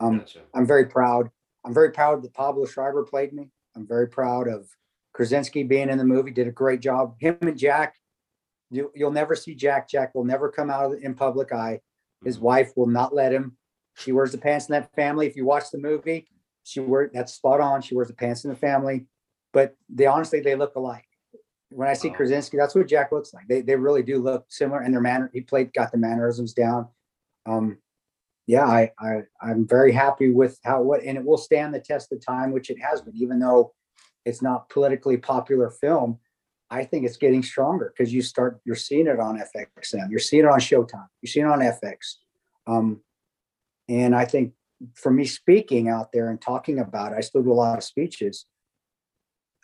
Um, 0.00 0.18
Gotcha. 0.18 0.40
I'm 0.54 0.66
very 0.66 0.86
proud. 0.86 1.30
I'm 1.64 1.74
very 1.74 1.90
proud 1.90 2.22
that 2.22 2.34
Pablo 2.34 2.66
Schreiber 2.66 3.04
played 3.04 3.32
me. 3.32 3.50
I'm 3.74 3.86
very 3.86 4.08
proud 4.08 4.48
of 4.48 4.68
Krasinski 5.12 5.62
being 5.62 5.88
in 5.90 5.98
the 5.98 6.04
movie. 6.04 6.30
Did 6.30 6.48
a 6.48 6.52
great 6.52 6.80
job. 6.80 7.16
Him 7.20 7.38
and 7.42 7.58
Jack. 7.58 7.94
You 8.70 8.90
you'll 8.94 9.12
never 9.12 9.34
see 9.36 9.54
Jack. 9.54 9.88
Jack 9.88 10.14
will 10.14 10.24
never 10.24 10.50
come 10.50 10.70
out 10.70 10.86
of 10.86 10.90
the- 10.92 10.98
in 11.04 11.14
public 11.14 11.52
eye. 11.52 11.80
His 12.24 12.38
Mhm. 12.38 12.42
wife 12.42 12.72
will 12.76 12.86
not 12.86 13.14
let 13.14 13.32
him. 13.32 13.56
She 13.94 14.12
wears 14.12 14.32
the 14.32 14.38
pants 14.38 14.68
in 14.68 14.72
that 14.72 14.92
family. 14.94 15.26
If 15.26 15.36
you 15.36 15.44
watch 15.44 15.70
the 15.70 15.78
movie, 15.78 16.28
she 16.64 16.80
wear 16.80 17.08
that's 17.12 17.34
spot 17.34 17.60
on. 17.60 17.80
She 17.80 17.94
wears 17.94 18.08
the 18.08 18.14
pants 18.14 18.44
in 18.44 18.50
the 18.50 18.56
family. 18.56 19.06
But 19.52 19.76
they 19.88 20.06
honestly 20.06 20.40
they 20.40 20.56
look 20.56 20.74
alike. 20.74 21.05
When 21.70 21.88
I 21.88 21.94
see. 21.94 22.10
Krasinski, 22.10 22.56
that's 22.56 22.74
what 22.74 22.86
Jack 22.86 23.10
looks 23.12 23.34
like. 23.34 23.48
They 23.48 23.60
they 23.60 23.76
really 23.76 24.02
do 24.02 24.22
look 24.22 24.46
similar, 24.48 24.80
and 24.80 24.94
their 24.94 25.00
manner. 25.00 25.30
He 25.32 25.40
played 25.40 25.72
got 25.72 25.92
the 25.92 25.98
mannerisms 25.98 26.52
down. 26.52 26.88
Um, 27.44 27.78
yeah, 28.46 28.64
I 28.64 28.92
I 28.98 29.22
I'm 29.40 29.66
very 29.66 29.92
happy 29.92 30.30
with 30.30 30.58
how 30.64 30.82
what 30.82 31.02
and 31.02 31.18
it 31.18 31.24
will 31.24 31.38
stand 31.38 31.74
the 31.74 31.80
test 31.80 32.12
of 32.12 32.24
time, 32.24 32.52
which 32.52 32.70
it 32.70 32.80
has 32.80 33.02
been, 33.02 33.16
even 33.16 33.40
though 33.40 33.74
it's 34.24 34.42
not 34.42 34.68
politically 34.68 35.16
popular 35.16 35.70
film. 35.70 36.18
I 36.70 36.84
think 36.84 37.06
it's 37.06 37.16
getting 37.16 37.42
stronger 37.42 37.92
because 37.96 38.12
you 38.12 38.22
start 38.22 38.60
you're 38.64 38.76
seeing 38.76 39.06
it 39.06 39.18
on 39.18 39.38
FXM, 39.38 40.10
you're 40.10 40.18
seeing 40.18 40.44
it 40.44 40.48
on 40.48 40.60
Showtime, 40.60 41.08
you're 41.22 41.30
seeing 41.30 41.46
it 41.46 41.50
on 41.50 41.60
FX. 41.60 42.16
Um, 42.66 43.00
and 43.88 44.14
I 44.14 44.24
think 44.24 44.52
for 44.94 45.12
me 45.12 45.24
speaking 45.24 45.88
out 45.88 46.12
there 46.12 46.28
and 46.28 46.40
talking 46.40 46.78
about 46.78 47.12
it, 47.12 47.16
I 47.18 47.20
still 47.20 47.42
do 47.42 47.52
a 47.52 47.54
lot 47.54 47.78
of 47.78 47.84
speeches. 47.84 48.46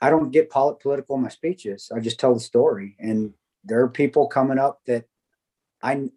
I 0.02 0.10
don't 0.10 0.32
get 0.32 0.50
polit- 0.50 0.80
political 0.80 1.14
in 1.14 1.22
my 1.22 1.28
speeches. 1.28 1.90
I 1.94 2.00
just 2.00 2.18
tell 2.18 2.34
the 2.34 2.40
story. 2.40 2.96
And 2.98 3.32
there 3.64 3.80
are 3.80 3.88
people 3.88 4.26
coming 4.26 4.58
up 4.58 4.80
that 4.86 5.04
I 5.80 6.08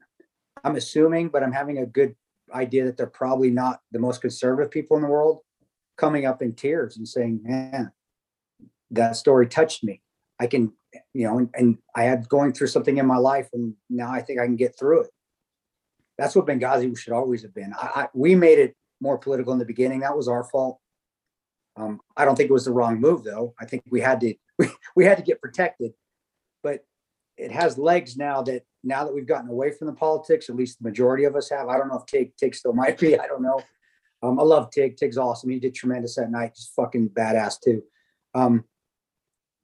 I'm 0.63 0.75
assuming, 0.75 1.29
but 1.29 1.43
I'm 1.43 1.51
having 1.51 1.77
a 1.77 1.85
good 1.85 2.15
idea 2.51 2.85
that 2.85 2.97
they're 2.97 3.05
probably 3.05 3.51
not 3.51 3.81
the 3.91 3.99
most 3.99 4.21
conservative 4.21 4.71
people 4.71 4.97
in 4.97 5.03
the 5.03 5.09
world 5.09 5.41
coming 5.97 6.25
up 6.25 6.41
in 6.41 6.53
tears 6.53 6.97
and 6.97 7.07
saying, 7.07 7.41
man, 7.43 7.91
that 8.89 9.15
story 9.15 9.47
touched 9.47 9.83
me. 9.83 10.01
I 10.39 10.47
can, 10.47 10.73
you 11.13 11.27
know, 11.27 11.37
and, 11.37 11.49
and 11.53 11.77
I 11.95 12.03
had 12.03 12.27
going 12.27 12.53
through 12.53 12.67
something 12.67 12.97
in 12.97 13.05
my 13.05 13.17
life 13.17 13.49
and 13.53 13.75
now 13.89 14.11
I 14.11 14.21
think 14.21 14.39
I 14.39 14.45
can 14.45 14.55
get 14.55 14.77
through 14.77 15.01
it. 15.01 15.11
That's 16.17 16.35
what 16.35 16.47
Benghazi 16.47 16.97
should 16.97 17.13
always 17.13 17.43
have 17.43 17.53
been. 17.53 17.73
I, 17.79 17.85
I 17.95 18.07
we 18.15 18.33
made 18.33 18.57
it 18.57 18.75
more 18.99 19.19
political 19.19 19.53
in 19.53 19.59
the 19.59 19.65
beginning. 19.65 19.99
That 19.99 20.17
was 20.17 20.27
our 20.27 20.43
fault. 20.45 20.79
Um, 21.77 21.99
I 22.15 22.25
don't 22.25 22.35
think 22.35 22.49
it 22.49 22.53
was 22.53 22.65
the 22.65 22.71
wrong 22.71 22.99
move 22.99 23.23
though. 23.23 23.53
I 23.59 23.65
think 23.65 23.83
we 23.89 24.01
had 24.01 24.19
to 24.21 24.33
we, 24.59 24.69
we 24.95 25.05
had 25.05 25.17
to 25.17 25.23
get 25.23 25.41
protected. 25.41 25.93
But 26.63 26.85
it 27.37 27.51
has 27.51 27.77
legs 27.77 28.15
now 28.17 28.41
that 28.43 28.63
now 28.83 29.03
that 29.03 29.13
we've 29.13 29.27
gotten 29.27 29.49
away 29.49 29.71
from 29.71 29.87
the 29.87 29.93
politics, 29.93 30.49
at 30.49 30.55
least 30.55 30.79
the 30.79 30.87
majority 30.87 31.25
of 31.25 31.35
us 31.35 31.49
have. 31.49 31.67
I 31.67 31.77
don't 31.77 31.89
know 31.89 31.97
if 31.97 32.05
Tig 32.05 32.35
Tig 32.37 32.55
still 32.55 32.73
might 32.73 32.97
be. 32.97 33.17
I 33.19 33.27
don't 33.27 33.41
know. 33.41 33.61
Um, 34.23 34.39
I 34.39 34.43
love 34.43 34.71
Tig. 34.71 34.97
Tig's 34.97 35.17
awesome. 35.17 35.49
He 35.49 35.59
did 35.59 35.75
tremendous 35.75 36.15
that 36.15 36.31
night. 36.31 36.55
Just 36.55 36.73
fucking 36.75 37.09
badass 37.09 37.55
too. 37.63 37.83
Um, 38.33 38.63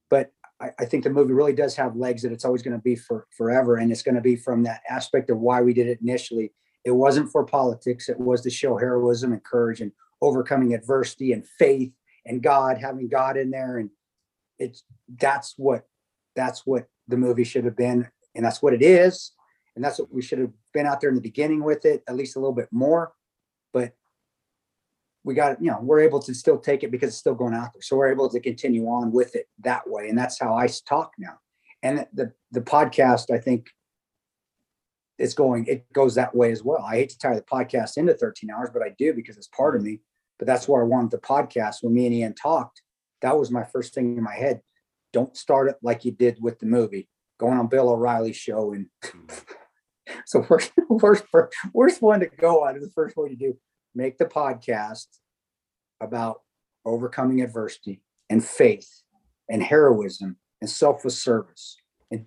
but 0.09 0.31
I, 0.59 0.71
I 0.79 0.85
think 0.85 1.03
the 1.03 1.09
movie 1.09 1.33
really 1.33 1.53
does 1.53 1.75
have 1.75 1.95
legs 1.95 2.21
that 2.23 2.31
it's 2.31 2.45
always 2.45 2.61
going 2.61 2.75
to 2.75 2.83
be 2.83 2.95
for 2.95 3.27
forever, 3.35 3.77
and 3.77 3.91
it's 3.91 4.03
going 4.03 4.15
to 4.15 4.21
be 4.21 4.35
from 4.35 4.63
that 4.63 4.81
aspect 4.89 5.29
of 5.29 5.39
why 5.39 5.61
we 5.61 5.73
did 5.73 5.87
it 5.87 5.99
initially. 6.01 6.51
It 6.83 6.91
wasn't 6.91 7.31
for 7.31 7.45
politics. 7.45 8.09
It 8.09 8.19
was 8.19 8.41
to 8.41 8.49
show 8.49 8.77
heroism 8.77 9.31
and 9.33 9.43
courage 9.43 9.81
and 9.81 9.91
overcoming 10.21 10.73
adversity 10.73 11.31
and 11.31 11.45
faith 11.47 11.91
and 12.25 12.41
God, 12.41 12.77
having 12.77 13.07
God 13.07 13.37
in 13.37 13.51
there, 13.51 13.77
and 13.77 13.89
it's 14.59 14.83
that's 15.19 15.55
what 15.57 15.85
that's 16.35 16.65
what 16.65 16.87
the 17.07 17.17
movie 17.17 17.43
should 17.43 17.65
have 17.65 17.75
been, 17.75 18.07
and 18.35 18.45
that's 18.45 18.61
what 18.61 18.73
it 18.73 18.81
is, 18.81 19.31
and 19.75 19.83
that's 19.83 19.99
what 19.99 20.13
we 20.13 20.21
should 20.21 20.39
have 20.39 20.51
been 20.73 20.85
out 20.85 21.01
there 21.01 21.09
in 21.09 21.15
the 21.15 21.21
beginning 21.21 21.63
with 21.63 21.85
it, 21.85 22.03
at 22.07 22.15
least 22.15 22.35
a 22.35 22.39
little 22.39 22.55
bit 22.55 22.69
more. 22.71 23.13
But 23.73 23.93
we 25.23 25.33
got, 25.33 25.61
you 25.61 25.69
know, 25.69 25.79
we're 25.81 26.01
able 26.01 26.19
to 26.21 26.33
still 26.33 26.57
take 26.57 26.83
it 26.83 26.91
because 26.91 27.09
it's 27.09 27.17
still 27.17 27.35
going 27.35 27.53
out 27.53 27.73
there, 27.73 27.81
so 27.81 27.95
we're 27.95 28.11
able 28.11 28.29
to 28.29 28.39
continue 28.39 28.85
on 28.87 29.11
with 29.11 29.35
it 29.35 29.47
that 29.59 29.89
way, 29.89 30.09
and 30.09 30.17
that's 30.17 30.39
how 30.39 30.55
I 30.55 30.67
talk 30.87 31.13
now. 31.17 31.39
And 31.83 32.05
the 32.13 32.33
the 32.51 32.61
podcast, 32.61 33.33
I 33.33 33.39
think, 33.39 33.67
it's 35.21 35.33
going, 35.35 35.65
it 35.67 35.91
goes 35.93 36.15
that 36.15 36.35
way 36.35 36.51
as 36.51 36.63
well. 36.63 36.83
I 36.83 36.95
hate 36.95 37.09
to 37.09 37.19
tie 37.19 37.35
the 37.35 37.41
podcast 37.41 37.97
into 37.97 38.13
13 38.13 38.49
hours, 38.49 38.69
but 38.73 38.81
I 38.81 38.93
do 38.97 39.13
because 39.13 39.37
it's 39.37 39.47
part 39.47 39.75
of 39.75 39.83
me. 39.83 39.99
But 40.41 40.47
that's 40.47 40.67
where 40.67 40.81
I 40.81 40.87
wanted 40.87 41.11
the 41.11 41.19
podcast. 41.19 41.83
When 41.83 41.93
me 41.93 42.07
and 42.07 42.15
Ian 42.15 42.33
talked, 42.33 42.81
that 43.21 43.37
was 43.37 43.51
my 43.51 43.63
first 43.63 43.93
thing 43.93 44.17
in 44.17 44.23
my 44.23 44.33
head. 44.33 44.61
Don't 45.13 45.37
start 45.37 45.69
it 45.69 45.75
like 45.83 46.03
you 46.03 46.11
did 46.11 46.39
with 46.41 46.57
the 46.57 46.65
movie, 46.65 47.07
going 47.39 47.59
on 47.59 47.67
Bill 47.67 47.89
O'Reilly's 47.89 48.37
show. 48.37 48.73
And 48.73 48.87
so 50.25 50.43
worst, 50.49 50.71
worst, 50.89 51.25
worst 51.75 52.01
one 52.01 52.21
to 52.21 52.25
go 52.25 52.65
on 52.65 52.75
is 52.75 52.81
the 52.81 52.91
first 52.95 53.15
one 53.15 53.29
you 53.29 53.37
do. 53.37 53.55
Make 53.93 54.17
the 54.17 54.25
podcast 54.25 55.05
about 56.01 56.41
overcoming 56.85 57.43
adversity 57.43 58.01
and 58.27 58.43
faith 58.43 58.89
and 59.47 59.61
heroism 59.61 60.37
and 60.59 60.67
selfless 60.67 61.21
service. 61.21 61.77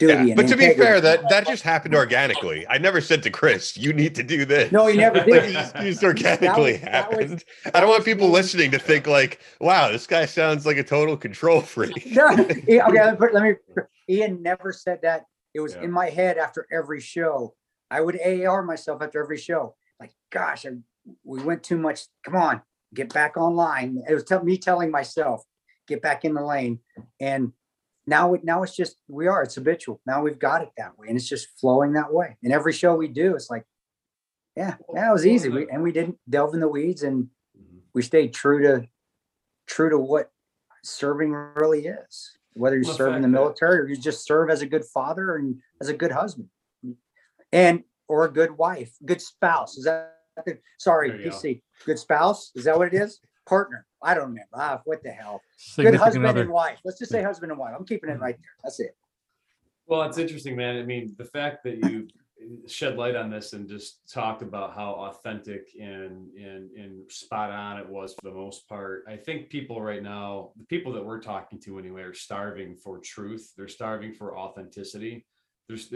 Yeah, 0.00 0.12
and 0.16 0.34
but 0.36 0.48
to 0.48 0.56
be 0.56 0.72
fair, 0.74 0.98
that 1.02 1.28
that 1.28 1.46
just 1.46 1.62
happened 1.62 1.94
organically. 1.94 2.66
I 2.68 2.78
never 2.78 3.02
said 3.02 3.22
to 3.24 3.30
Chris, 3.30 3.76
"You 3.76 3.92
need 3.92 4.14
to 4.14 4.22
do 4.22 4.46
this." 4.46 4.72
no, 4.72 4.86
he 4.86 4.96
never 4.96 5.18
Like, 5.18 5.26
did. 5.26 5.44
it 5.44 5.52
just, 5.52 5.76
just 5.76 6.02
organically 6.04 6.72
was- 6.72 6.80
happened. 6.80 7.44
I 7.74 7.80
don't 7.80 7.90
want 7.90 8.02
people 8.04 8.30
listening 8.30 8.70
to 8.70 8.78
think 8.78 9.06
like, 9.06 9.40
"Wow, 9.60 9.90
this 9.92 10.06
guy 10.06 10.24
sounds 10.24 10.64
like 10.64 10.78
a 10.78 10.82
total 10.84 11.16
control 11.18 11.60
freak." 11.60 12.06
No, 12.14 12.30
yeah, 12.66 12.86
okay, 12.88 13.02
let 13.02 13.20
me, 13.20 13.28
let 13.32 13.42
me. 13.42 13.54
Ian 14.08 14.42
never 14.42 14.72
said 14.72 15.00
that. 15.02 15.26
It 15.52 15.60
was 15.60 15.74
Yeah. 15.74 15.82
in 15.82 15.90
my 15.90 16.08
head 16.08 16.38
after 16.38 16.66
every 16.72 17.00
show. 17.00 17.54
I 17.90 18.00
would 18.00 18.18
AR 18.20 18.62
myself 18.62 19.02
after 19.02 19.22
every 19.22 19.38
show. 19.38 19.76
Like, 20.00 20.12
gosh, 20.32 20.64
I, 20.64 20.70
we 21.24 21.42
went 21.42 21.62
too 21.62 21.76
much. 21.76 22.04
Come 22.24 22.36
on, 22.36 22.62
get 22.94 23.12
back 23.12 23.36
online. 23.36 24.02
It 24.08 24.14
was 24.14 24.24
tell, 24.24 24.42
me 24.42 24.56
telling 24.56 24.90
myself, 24.90 25.44
get 25.86 26.00
back 26.00 26.24
in 26.24 26.32
the 26.32 26.42
lane. 26.42 26.80
And 27.20 27.52
now, 28.06 28.34
it 28.34 28.44
now 28.44 28.62
it's 28.62 28.76
just 28.76 28.96
we 29.08 29.26
are. 29.26 29.42
It's 29.42 29.54
habitual. 29.54 30.00
Now 30.06 30.22
we've 30.22 30.38
got 30.38 30.62
it 30.62 30.70
that 30.76 30.98
way, 30.98 31.08
and 31.08 31.16
it's 31.16 31.28
just 31.28 31.48
flowing 31.60 31.92
that 31.94 32.12
way. 32.12 32.36
And 32.42 32.52
every 32.52 32.72
show 32.72 32.94
we 32.96 33.08
do, 33.08 33.34
it's 33.34 33.50
like, 33.50 33.64
yeah, 34.56 34.76
that 34.94 35.12
was 35.12 35.26
easy. 35.26 35.48
We, 35.48 35.68
and 35.70 35.82
we 35.82 35.92
didn't 35.92 36.18
delve 36.28 36.54
in 36.54 36.60
the 36.60 36.68
weeds, 36.68 37.02
and 37.02 37.30
Mhm. 37.58 37.80
we 37.94 38.02
stayed 38.02 38.34
true 38.34 38.62
to 38.62 38.88
true 39.66 39.90
to 39.90 39.98
what 39.98 40.30
serving 40.82 41.32
really 41.32 41.86
is 41.86 42.36
whether 42.52 42.76
you 42.76 42.84
serve 42.84 43.16
in 43.16 43.22
the 43.22 43.28
military 43.28 43.80
or 43.80 43.88
you 43.88 43.96
just 43.96 44.26
serve 44.26 44.50
as 44.50 44.60
a 44.60 44.66
good 44.66 44.84
father 44.84 45.36
and 45.36 45.60
as 45.80 45.88
a 45.88 45.94
good 45.94 46.12
husband 46.12 46.48
and 47.52 47.82
or 48.06 48.26
a 48.26 48.30
good 48.30 48.58
wife 48.58 48.94
good 49.06 49.22
spouse 49.22 49.78
is 49.78 49.84
that 49.84 50.14
sorry, 50.78 51.08
you 51.24 51.30
go. 51.30 51.30
Good 51.86 51.98
spouse? 51.98 52.50
Is 52.54 52.64
that 52.64 52.76
what 52.76 52.88
it 52.92 52.94
is? 52.94 53.20
Partner. 53.46 53.86
I 54.02 54.14
don't 54.14 54.24
remember. 54.24 54.48
Ah, 54.54 54.80
what 54.84 55.02
the 55.02 55.10
hell? 55.10 55.42
Good 55.76 55.94
husband 55.94 56.26
other. 56.26 56.42
and 56.42 56.50
wife. 56.50 56.78
Let's 56.84 56.98
just 56.98 57.10
say 57.10 57.22
husband 57.22 57.52
and 57.52 57.58
wife. 57.58 57.74
I'm 57.78 57.84
keeping 57.84 58.10
it 58.10 58.20
right 58.20 58.36
there. 58.36 58.50
That's 58.62 58.80
it. 58.80 58.96
Well, 59.86 60.02
it's 60.02 60.18
interesting, 60.18 60.56
man. 60.56 60.78
I 60.78 60.82
mean, 60.82 61.14
the 61.18 61.24
fact 61.24 61.62
that 61.64 61.78
you 61.78 62.08
shed 62.66 62.96
light 62.96 63.16
on 63.16 63.30
this 63.30 63.52
and 63.52 63.68
just 63.68 64.10
talked 64.12 64.42
about 64.42 64.74
how 64.74 64.92
authentic 64.92 65.68
and 65.80 66.32
and 66.34 66.70
and 66.72 67.10
spot 67.10 67.50
on 67.50 67.78
it 67.78 67.88
was 67.88 68.14
for 68.14 68.30
the 68.30 68.34
most 68.34 68.68
part. 68.68 69.04
I 69.08 69.16
think 69.16 69.48
people 69.48 69.80
right 69.80 70.02
now, 70.02 70.50
the 70.56 70.64
people 70.64 70.92
that 70.92 71.04
we're 71.04 71.20
talking 71.20 71.60
to 71.60 71.78
anyway, 71.78 72.02
are 72.02 72.14
starving 72.14 72.76
for 72.76 72.98
truth. 72.98 73.52
They're 73.56 73.68
starving 73.68 74.14
for 74.14 74.36
authenticity. 74.36 75.26
There's 75.68 75.92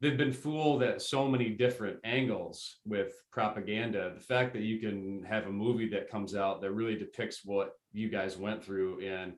they've 0.00 0.16
been 0.16 0.32
fooled 0.32 0.82
at 0.82 1.02
so 1.02 1.28
many 1.28 1.50
different 1.50 1.98
angles 2.04 2.76
with 2.86 3.12
propaganda. 3.30 4.12
The 4.14 4.20
fact 4.20 4.52
that 4.54 4.62
you 4.62 4.78
can 4.78 5.22
have 5.24 5.46
a 5.46 5.52
movie 5.52 5.88
that 5.90 6.10
comes 6.10 6.34
out 6.34 6.60
that 6.62 6.72
really 6.72 6.96
depicts 6.96 7.44
what 7.44 7.72
you 7.92 8.08
guys 8.08 8.36
went 8.36 8.64
through 8.64 9.00
and 9.00 9.34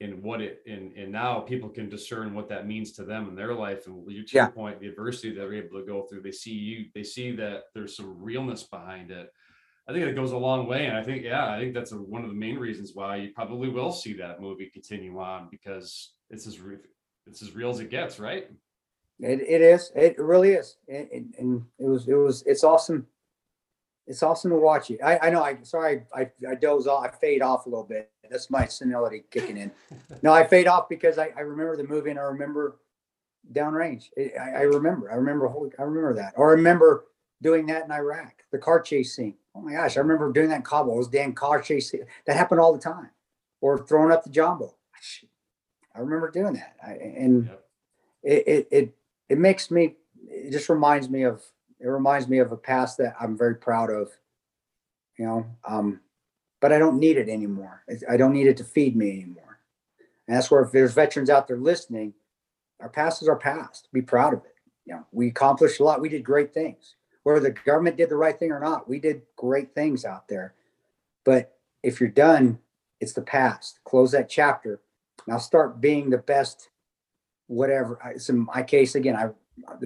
and 0.00 0.20
what 0.22 0.40
it 0.40 0.62
and 0.66 0.92
and 0.96 1.12
now 1.12 1.38
people 1.38 1.68
can 1.68 1.88
discern 1.88 2.34
what 2.34 2.48
that 2.48 2.66
means 2.66 2.90
to 2.92 3.04
them 3.04 3.28
in 3.28 3.36
their 3.36 3.54
life 3.54 3.86
and 3.86 4.10
you 4.10 4.24
to 4.24 4.36
Yeah. 4.36 4.44
your 4.44 4.52
point 4.52 4.80
the 4.80 4.88
adversity 4.88 5.30
that 5.30 5.40
they're 5.40 5.54
able 5.54 5.78
to 5.78 5.86
go 5.86 6.02
through 6.02 6.22
they 6.22 6.32
see 6.32 6.50
you 6.52 6.86
they 6.94 7.04
see 7.04 7.30
that 7.36 7.64
there's 7.74 7.94
some 7.96 8.20
realness 8.20 8.64
behind 8.64 9.12
it 9.12 9.30
i 9.88 9.92
think 9.92 10.04
it 10.06 10.14
goes 10.16 10.32
a 10.32 10.36
long 10.36 10.66
way 10.66 10.86
and 10.86 10.96
i 10.96 11.02
think 11.04 11.22
yeah 11.22 11.52
i 11.52 11.60
think 11.60 11.72
that's 11.74 11.92
a, 11.92 11.96
one 11.96 12.24
of 12.24 12.30
the 12.30 12.34
main 12.34 12.58
reasons 12.58 12.92
why 12.94 13.16
you 13.16 13.30
probably 13.32 13.68
will 13.68 13.92
see 13.92 14.14
that 14.14 14.40
movie 14.40 14.70
continue 14.72 15.16
on 15.20 15.46
because 15.52 16.14
it's 16.30 16.48
as 16.48 16.58
it's 17.28 17.42
as 17.42 17.54
real 17.54 17.70
as 17.70 17.78
it 17.78 17.90
gets 17.90 18.18
right 18.18 18.48
It, 19.20 19.40
it 19.40 19.60
is. 19.60 19.92
It 19.94 20.18
really 20.18 20.52
is. 20.52 20.76
And, 20.88 21.08
and- 21.12 21.34
and 21.38 21.64
it 21.78 21.86
was, 21.86 22.08
it 22.08 22.14
was, 22.14 22.42
it's 22.44 22.64
awesome. 22.64 23.06
It's 24.06 24.22
awesome 24.22 24.50
to 24.50 24.56
watch 24.56 24.90
it. 24.90 24.98
I, 25.02 25.18
I 25.28 25.30
know, 25.30 25.44
I, 25.44 25.58
sorry, 25.62 26.02
I, 26.12 26.28
I 26.48 26.56
doze 26.56 26.88
off, 26.88 27.04
I 27.04 27.08
fade 27.08 27.40
off 27.40 27.66
a 27.66 27.68
little 27.68 27.84
bit. 27.84 28.10
That's 28.28 28.50
my 28.50 28.66
senility 28.66 29.22
kicking 29.30 29.56
in. 29.56 29.70
No, 30.22 30.32
I 30.32 30.44
fade 30.44 30.66
off 30.66 30.88
because 30.88 31.18
I, 31.18 31.30
I 31.36 31.40
remember 31.42 31.76
the 31.76 31.84
movie 31.84 32.10
and 32.10 32.18
I 32.18 32.22
remember 32.22 32.78
downrange. 33.52 34.06
I, 34.18 34.32
I 34.40 34.50
I 34.50 34.60
remember, 34.62 35.10
I 35.10 35.14
remember, 35.14 35.46
holy, 35.46 35.70
I 35.78 35.82
remember 35.82 36.14
that. 36.14 36.32
Or 36.36 36.48
I 36.50 36.52
remember 36.54 37.04
doing 37.42 37.66
that 37.66 37.84
in 37.84 37.92
Iraq, 37.92 38.42
the 38.50 38.58
car 38.58 38.80
chase 38.80 39.14
scene. 39.14 39.36
Oh 39.54 39.60
my 39.60 39.72
gosh, 39.72 39.96
I 39.96 40.00
remember 40.00 40.32
doing 40.32 40.48
that 40.48 40.56
in 40.56 40.62
Kabul. 40.62 40.94
It 40.94 40.98
was 40.98 41.08
damn 41.08 41.32
car 41.32 41.60
chase. 41.62 41.90
scene. 41.90 42.04
That 42.26 42.36
happened 42.36 42.60
all 42.60 42.72
the 42.72 42.80
time. 42.80 43.10
Or 43.60 43.78
throwing 43.86 44.10
up 44.10 44.24
the 44.24 44.30
jumbo. 44.30 44.74
I 45.94 45.98
remember 46.00 46.30
doing 46.30 46.54
that. 46.54 46.74
I, 46.84 46.92
and 46.94 47.46
Yep. 47.46 47.64
it, 48.24 48.48
it, 48.48 48.68
it, 48.70 48.94
it 49.32 49.38
makes 49.38 49.70
me, 49.70 49.96
it 50.28 50.52
just 50.52 50.68
reminds 50.68 51.08
me 51.08 51.22
of, 51.22 51.42
it 51.80 51.86
reminds 51.88 52.28
me 52.28 52.38
of 52.38 52.52
a 52.52 52.56
past 52.56 52.98
that 52.98 53.14
I'm 53.18 53.36
very 53.36 53.56
proud 53.56 53.90
of, 53.90 54.10
you 55.18 55.24
know, 55.24 55.46
um, 55.66 56.00
but 56.60 56.70
I 56.70 56.78
don't 56.78 57.00
need 57.00 57.16
it 57.16 57.30
anymore. 57.30 57.82
I- 58.10 58.18
don't 58.18 58.34
need 58.34 58.46
it 58.46 58.58
to 58.58 58.64
feed 58.64 58.94
me 58.94 59.10
anymore. 59.10 59.58
And 60.28 60.36
that's 60.36 60.50
where 60.50 60.60
if 60.60 60.70
there's 60.70 60.92
veterans 60.92 61.30
out 61.30 61.48
there 61.48 61.56
listening, 61.56 62.12
our 62.78 62.90
past 62.90 63.22
is 63.22 63.28
our 63.28 63.38
past. 63.38 63.88
Be 63.90 64.02
proud 64.02 64.34
of 64.34 64.44
it. 64.44 64.54
You 64.84 64.96
know, 64.96 65.06
we 65.12 65.28
accomplished 65.28 65.80
a 65.80 65.84
lot. 65.84 66.02
We 66.02 66.10
did 66.10 66.22
great 66.22 66.52
things. 66.52 66.96
Whether 67.22 67.40
the 67.40 67.52
government 67.52 67.96
did 67.96 68.10
the 68.10 68.16
right 68.16 68.38
thing 68.38 68.52
or 68.52 68.60
not, 68.60 68.86
we 68.86 68.98
did 68.98 69.22
great 69.36 69.74
things 69.74 70.04
out 70.04 70.28
there. 70.28 70.54
But 71.24 71.56
if 71.82 72.00
you're 72.00 72.10
done, 72.10 72.58
it's 73.00 73.14
the 73.14 73.22
past. 73.22 73.80
Close 73.84 74.12
that 74.12 74.28
chapter. 74.28 74.80
Now 75.26 75.38
start 75.38 75.80
being 75.80 76.10
the 76.10 76.18
best, 76.18 76.68
whatever. 77.46 77.98
I- 78.02 78.12
It's 78.12 78.28
in 78.28 78.38
my 78.38 78.62
case 78.62 78.94
again. 78.94 79.16
I 79.16 79.30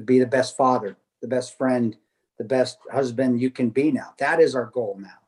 be 0.05 0.19
the 0.19 0.27
best 0.27 0.57
father, 0.57 0.97
the 1.21 1.29
best 1.29 1.57
friend, 1.57 1.97
the 2.39 2.45
best 2.45 2.79
husband 2.93 3.41
you 3.41 3.51
can 3.51 3.71
be 3.71 3.91
now. 3.91 4.15
That 4.19 4.41
is 4.41 4.55
our 4.55 4.67
goal 4.67 4.97
now. 5.01 5.19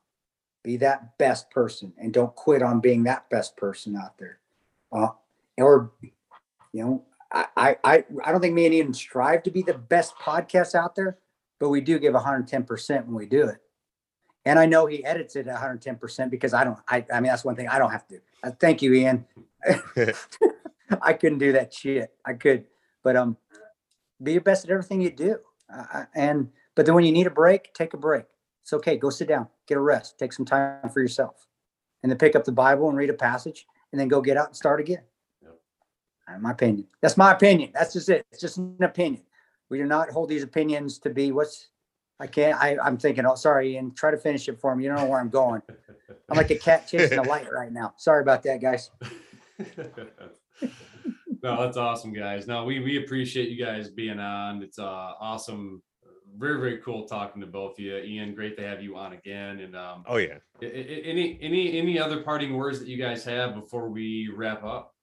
Be 0.63 0.77
that 0.79 1.17
best 1.19 1.51
person 1.51 1.93
and 1.99 2.13
don't 2.13 2.35
quit 2.35 2.63
on 2.63 2.81
being 2.81 3.05
that 3.05 3.29
best 3.31 3.57
person 3.57 3.97
out 3.97 4.19
there. 4.19 4.39
Uh, 4.93 5.09
or, 5.57 5.93
you 6.73 6.85
know, 6.85 7.05
I, 7.33 7.77
I, 7.85 8.05
I, 8.25 8.33
don't 8.33 8.41
think 8.41 8.55
me 8.55 8.67
and 8.67 8.75
Ian 8.75 8.95
strive 8.95 9.43
to 9.45 9.51
be 9.51 9.63
the 9.63 9.75
best 9.75 10.15
podcast 10.17 10.75
out 10.75 10.95
there, 10.95 11.19
but 11.61 11.69
we 11.69 11.81
do 11.81 11.99
give 11.99 12.15
110% 12.15 13.07
when 13.07 13.15
we 13.15 13.27
do 13.27 13.47
it. 13.49 13.59
And 14.45 14.59
I 14.59 14.67
know 14.67 14.87
he 14.87 15.05
edits 15.05 15.37
it 15.37 15.47
at 15.47 15.61
110% 15.61 16.31
because 16.31 16.55
I 16.55 16.65
don't, 16.65 16.79
I, 16.89 17.05
I 17.13 17.21
mean, 17.21 17.31
that's 17.31 17.45
one 17.45 17.55
thing 17.57 17.69
I 17.69 17.79
don't 17.79 17.91
have 17.91 18.07
to 18.09 18.17
do. 18.17 18.21
Uh, 18.43 18.51
thank 18.59 18.81
you, 18.81 18.95
Ian. 18.95 19.27
I 21.03 21.13
couldn't 21.13 21.39
do 21.39 21.53
that 21.53 21.73
shit. 21.73 22.11
I 22.25 22.35
could, 22.35 22.65
but 23.03 23.17
um, 23.17 23.37
be 24.23 24.33
your 24.33 24.41
best 24.41 24.65
at 24.65 24.71
everything 24.71 25.01
you 25.01 25.11
do. 25.11 25.39
Uh, 25.73 26.05
and 26.15 26.49
but 26.75 26.87
then 26.87 26.95
when 26.95 27.05
you 27.05 27.13
need 27.13 27.27
a 27.27 27.31
break, 27.31 27.75
take 27.75 27.95
a 27.95 27.99
break. 27.99 28.25
It's 28.63 28.73
okay. 28.73 28.97
Go 28.97 29.11
sit 29.11 29.29
down, 29.29 29.49
get 29.67 29.79
a 29.79 29.81
rest, 29.81 30.19
take 30.19 30.33
some 30.33 30.47
time 30.47 30.89
for 30.91 31.01
yourself, 31.01 31.47
and 32.03 32.11
then 32.11 32.19
pick 32.19 32.37
up 32.37 32.45
the 32.45 32.53
Bible 32.53 32.89
and 32.89 32.97
read 32.97 33.11
a 33.11 33.15
passage, 33.15 33.67
and 33.93 34.01
then 34.01 34.09
go 34.09 34.21
get 34.21 34.37
out 34.37 34.49
and 34.49 34.57
start 34.57 34.81
again. 34.81 35.03
Yep. 35.43 36.41
My 36.41 36.53
opinion. 36.53 36.87
That's 37.01 37.17
my 37.17 37.33
opinion. 37.33 37.71
That's 37.75 37.93
just 37.93 38.09
it. 38.09 38.27
It's 38.31 38.41
just 38.41 38.59
an 38.59 38.77
opinion. 38.83 39.23
We 39.71 39.79
do 39.79 39.85
not 39.85 40.11
hold 40.11 40.29
these 40.29 40.43
opinions 40.43 40.99
to 41.01 41.11
be 41.11 41.33
what's. 41.33 41.69
I 42.21 42.27
can't. 42.27 42.61
I, 42.61 42.77
I'm 42.83 42.97
thinking. 42.97 43.25
Oh, 43.27 43.37
sorry, 43.37 43.75
Ian. 43.75 43.95
Try 43.95 44.11
to 44.11 44.17
finish 44.17 44.49
it 44.49 44.61
for 44.61 44.75
me. 44.75 44.85
You 44.85 44.91
don't 44.91 44.99
know 44.99 45.07
where 45.07 45.21
I'm 45.21 45.29
going. 45.29 45.63
I'm 46.31 46.37
like 46.37 46.51
a 46.51 46.57
cat 46.57 46.89
chasing 46.89 47.19
a 47.19 47.23
light 47.23 47.51
right 47.53 47.73
now. 47.73 47.95
Sorry 47.97 48.23
about 48.23 48.43
that, 48.43 48.61
guys. 48.61 48.91
no, 51.43 51.63
that's 51.63 51.77
awesome, 51.77 52.13
guys. 52.13 52.47
No, 52.47 52.65
we 52.65 52.81
we 52.81 53.03
appreciate 53.05 53.49
you 53.51 53.63
guys 53.65 53.91
being 53.91 54.19
on. 54.19 54.63
It's 54.63 54.79
uh 54.79 54.83
awesome, 55.21 55.83
very 56.37 56.59
very 56.61 56.79
cool 56.79 57.07
talking 57.07 57.41
to 57.41 57.47
both 57.47 57.73
of 57.79 57.81
you. 57.81 57.97
Ian, 57.97 58.35
great 58.35 58.57
to 58.59 58.67
have 58.67 58.83
you 58.83 58.97
on 58.97 59.13
again. 59.13 59.61
And 59.61 59.77
um, 59.77 60.05
oh 60.07 60.17
yeah. 60.17 60.39
a- 60.61 60.65
a- 60.67 61.03
any 61.05 61.39
any 61.41 61.79
any 61.79 61.99
other 61.99 62.23
parting 62.23 62.55
words 62.57 62.79
that 62.81 62.89
you 62.89 62.97
guys 62.97 63.25
have 63.25 63.55
before 63.55 63.89
we 63.89 64.31
wrap 64.35 64.65
up? 64.65 64.95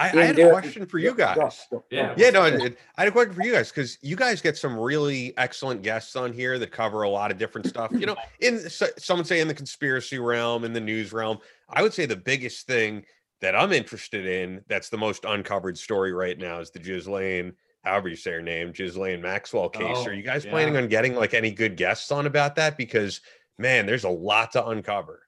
I, 0.00 0.16
I 0.16 0.24
had 0.26 0.38
a 0.38 0.48
question 0.50 0.86
for 0.86 1.00
you 1.00 1.10
Go, 1.12 1.34
go, 1.34 1.40
guys. 1.40 1.66
go, 1.72 1.78
go. 1.78 1.84
Yeah. 1.90 2.14
Yeah, 2.16 2.30
no, 2.30 2.42
I 2.42 2.50
I 2.96 3.00
had 3.02 3.08
a 3.08 3.10
question 3.10 3.34
for 3.34 3.42
you 3.42 3.50
guys 3.50 3.70
because 3.70 3.98
you 4.00 4.14
guys 4.14 4.40
get 4.40 4.56
some 4.56 4.78
really 4.78 5.36
excellent 5.36 5.82
guests 5.82 6.14
on 6.14 6.32
here 6.32 6.56
that 6.60 6.70
cover 6.70 7.02
a 7.02 7.08
lot 7.08 7.32
of 7.32 7.36
different 7.38 7.66
stuff. 7.66 7.90
You 7.92 8.06
know, 8.06 8.16
in 8.38 8.58
s- 8.66 8.80
some 8.98 9.18
would 9.18 9.26
say 9.26 9.40
in 9.40 9.48
the 9.48 9.54
conspiracy 9.54 10.20
realm, 10.20 10.62
in 10.62 10.72
the 10.72 10.78
news 10.80 11.12
realm. 11.12 11.38
I 11.68 11.82
would 11.82 11.92
say 11.92 12.06
the 12.06 12.14
biggest 12.14 12.68
thing 12.68 13.04
that 13.40 13.54
I'm 13.54 13.72
interested 13.72 14.26
in 14.26 14.62
that's 14.68 14.88
the 14.88 14.98
most 14.98 15.24
uncovered 15.24 15.78
story 15.78 16.12
right 16.12 16.38
now 16.38 16.60
is 16.60 16.70
the 16.70 16.78
Ghislaine, 16.78 17.52
however 17.84 18.08
you 18.08 18.16
say 18.16 18.32
her 18.32 18.42
name, 18.42 18.72
Ghislaine 18.72 19.22
Maxwell 19.22 19.68
case. 19.68 19.98
Oh, 19.98 20.06
Are 20.06 20.12
you 20.12 20.22
guys 20.22 20.44
planning 20.44 20.74
yeah. 20.74 20.80
on 20.80 20.88
getting 20.88 21.14
like 21.14 21.34
any 21.34 21.50
good 21.50 21.76
guests 21.76 22.10
on 22.10 22.26
about 22.26 22.56
that? 22.56 22.76
Because 22.76 23.20
man, 23.58 23.86
there's 23.86 24.04
a 24.04 24.08
lot 24.08 24.52
to 24.52 24.66
uncover. 24.66 25.22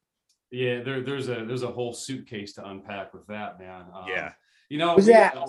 Yeah, 0.50 0.82
there, 0.82 1.00
there's 1.02 1.28
a 1.28 1.44
there's 1.44 1.62
a 1.62 1.70
whole 1.70 1.92
suitcase 1.92 2.54
to 2.54 2.66
unpack 2.68 3.14
with 3.14 3.26
that, 3.28 3.58
man. 3.60 3.84
Um, 3.94 4.04
Yeah. 4.08 4.32
you 4.68 4.78
know, 4.78 4.96
Who's 4.96 5.06
we, 5.06 5.12
that? 5.12 5.36
uh, 5.36 5.46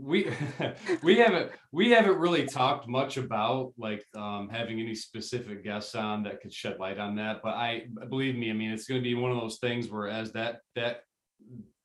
we 0.00 0.30
we 1.02 1.18
haven't 1.18 1.52
we 1.70 1.90
haven't 1.90 2.16
really 2.16 2.46
talked 2.46 2.88
much 2.88 3.18
about 3.18 3.74
like 3.76 4.04
um, 4.16 4.48
having 4.50 4.80
any 4.80 4.94
specific 4.94 5.62
guests 5.62 5.94
on 5.94 6.22
that 6.22 6.40
could 6.40 6.52
shed 6.52 6.78
light 6.78 6.98
on 6.98 7.16
that. 7.16 7.40
But 7.42 7.54
I 7.54 7.86
believe 8.08 8.36
me, 8.36 8.50
I 8.50 8.54
mean, 8.54 8.70
it's 8.70 8.86
going 8.86 9.00
to 9.00 9.04
be 9.04 9.14
one 9.14 9.32
of 9.32 9.38
those 9.38 9.58
things 9.58 9.90
where 9.90 10.08
as 10.08 10.32
that 10.32 10.60
that 10.76 11.02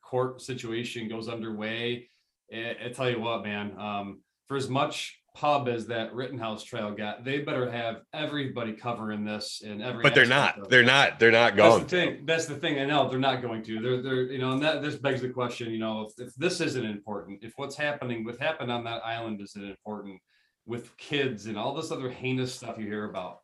court 0.10 0.42
situation 0.42 1.10
goes 1.10 1.28
underway, 1.28 2.10
I, 2.54 2.76
I 2.86 2.90
tell 2.90 3.10
you 3.10 3.20
what, 3.20 3.44
man, 3.44 3.78
um, 3.78 4.22
for 4.48 4.56
as 4.56 4.70
much 4.70 5.20
pub 5.36 5.68
as 5.68 5.86
that 5.88 6.14
Rittenhouse 6.14 6.64
trial 6.64 6.92
got, 6.92 7.24
they 7.24 7.40
better 7.40 7.70
have 7.70 8.02
everybody 8.14 8.74
covering 8.74 9.26
this 9.26 9.62
and 9.66 9.84
every. 9.84 10.02
But 10.02 10.16
they're 10.16 10.26
not. 10.26 10.70
They're 10.70 10.84
not. 10.84 11.20
They're 11.20 11.32
not 11.32 11.56
going. 11.56 11.82
That's 11.82 11.92
the 11.92 11.98
thing. 11.98 12.26
That's 12.26 12.46
the 12.46 12.56
thing. 12.56 12.80
I 12.80 12.86
know 12.86 13.10
they're 13.10 13.20
not 13.20 13.42
going 13.42 13.64
to. 13.64 13.82
They're 13.82 14.02
they're 14.02 14.24
you 14.24 14.40
know, 14.40 14.54
and 14.54 14.64
that 14.64 14.82
this 14.82 14.96
begs 14.96 15.22
the 15.22 15.30
question. 15.30 15.72
You 15.72 15.80
know, 15.80 16.08
if, 16.08 16.28
if 16.28 16.36
this 16.36 16.62
isn't 16.62 16.86
important, 16.86 17.44
if 17.44 17.54
what's 17.58 17.76
happening, 17.76 18.24
what 18.24 18.40
happened 18.40 18.72
on 18.72 18.84
that 18.86 19.06
island 19.06 19.42
isn't 19.42 19.64
important, 19.64 20.20
with 20.66 20.96
kids 20.98 21.46
and 21.46 21.58
all 21.58 21.74
this 21.74 21.92
other 21.92 22.10
heinous 22.10 22.54
stuff 22.54 22.78
you 22.78 22.86
hear 22.86 23.06
about, 23.06 23.40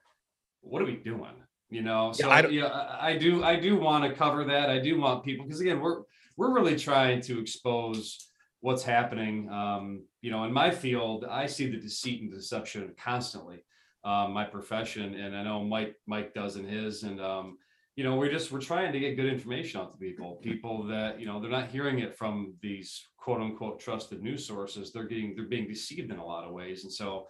what 0.62 0.82
are 0.82 0.86
we 0.86 0.96
doing? 0.96 1.36
You 1.70 1.82
know, 1.82 2.12
so 2.12 2.30
I 2.30 2.48
yeah, 2.48 2.66
I, 2.66 3.10
I 3.10 3.18
do 3.18 3.44
I 3.44 3.60
do 3.60 3.80
want 3.80 4.04
to 4.04 4.14
cover 4.14 4.44
that. 4.46 4.70
I 4.70 4.80
do 4.80 5.00
want 5.00 5.24
people 5.24 5.46
because 5.46 5.60
again, 5.60 5.80
we're 5.80 6.02
we're 6.38 6.54
really 6.54 6.78
trying 6.78 7.22
to 7.22 7.40
expose 7.40 8.18
what's 8.62 8.84
happening. 8.84 9.50
Um, 9.50 10.04
you 10.22 10.32
know, 10.32 10.46
in 10.46 10.54
my 10.54 10.72
field, 10.72 11.26
I 11.30 11.46
see 11.48 11.70
the 11.70 11.78
deceit 11.78 12.22
and 12.22 12.32
deception 12.32 12.94
constantly 12.98 13.64
um, 14.04 14.34
my 14.34 14.44
profession, 14.44 15.16
and 15.16 15.36
I 15.36 15.44
know 15.44 15.64
Mike 15.64 15.96
Mike 16.08 16.34
does 16.34 16.56
in 16.56 16.66
his, 16.66 17.04
and 17.04 17.22
um, 17.22 17.58
you 17.96 18.04
know 18.04 18.16
we're 18.16 18.32
just 18.32 18.52
we're 18.52 18.60
trying 18.60 18.92
to 18.92 19.00
get 19.00 19.16
good 19.16 19.32
information 19.32 19.80
out 19.80 19.92
to 19.92 19.98
people, 19.98 20.40
people 20.42 20.84
that 20.88 21.20
you 21.20 21.26
know 21.26 21.40
they're 21.40 21.50
not 21.50 21.70
hearing 21.70 22.00
it 22.00 22.16
from 22.16 22.54
these 22.62 23.08
quote 23.18 23.42
unquote 23.42 23.80
trusted 23.80 24.22
news 24.22 24.46
sources. 24.46 24.92
They're 24.92 25.08
getting 25.08 25.36
they're 25.36 25.46
being 25.46 25.68
deceived 25.68 26.12
in 26.12 26.18
a 26.18 26.26
lot 26.26 26.44
of 26.44 26.52
ways, 26.52 26.84
and 26.84 26.92
so 26.92 27.28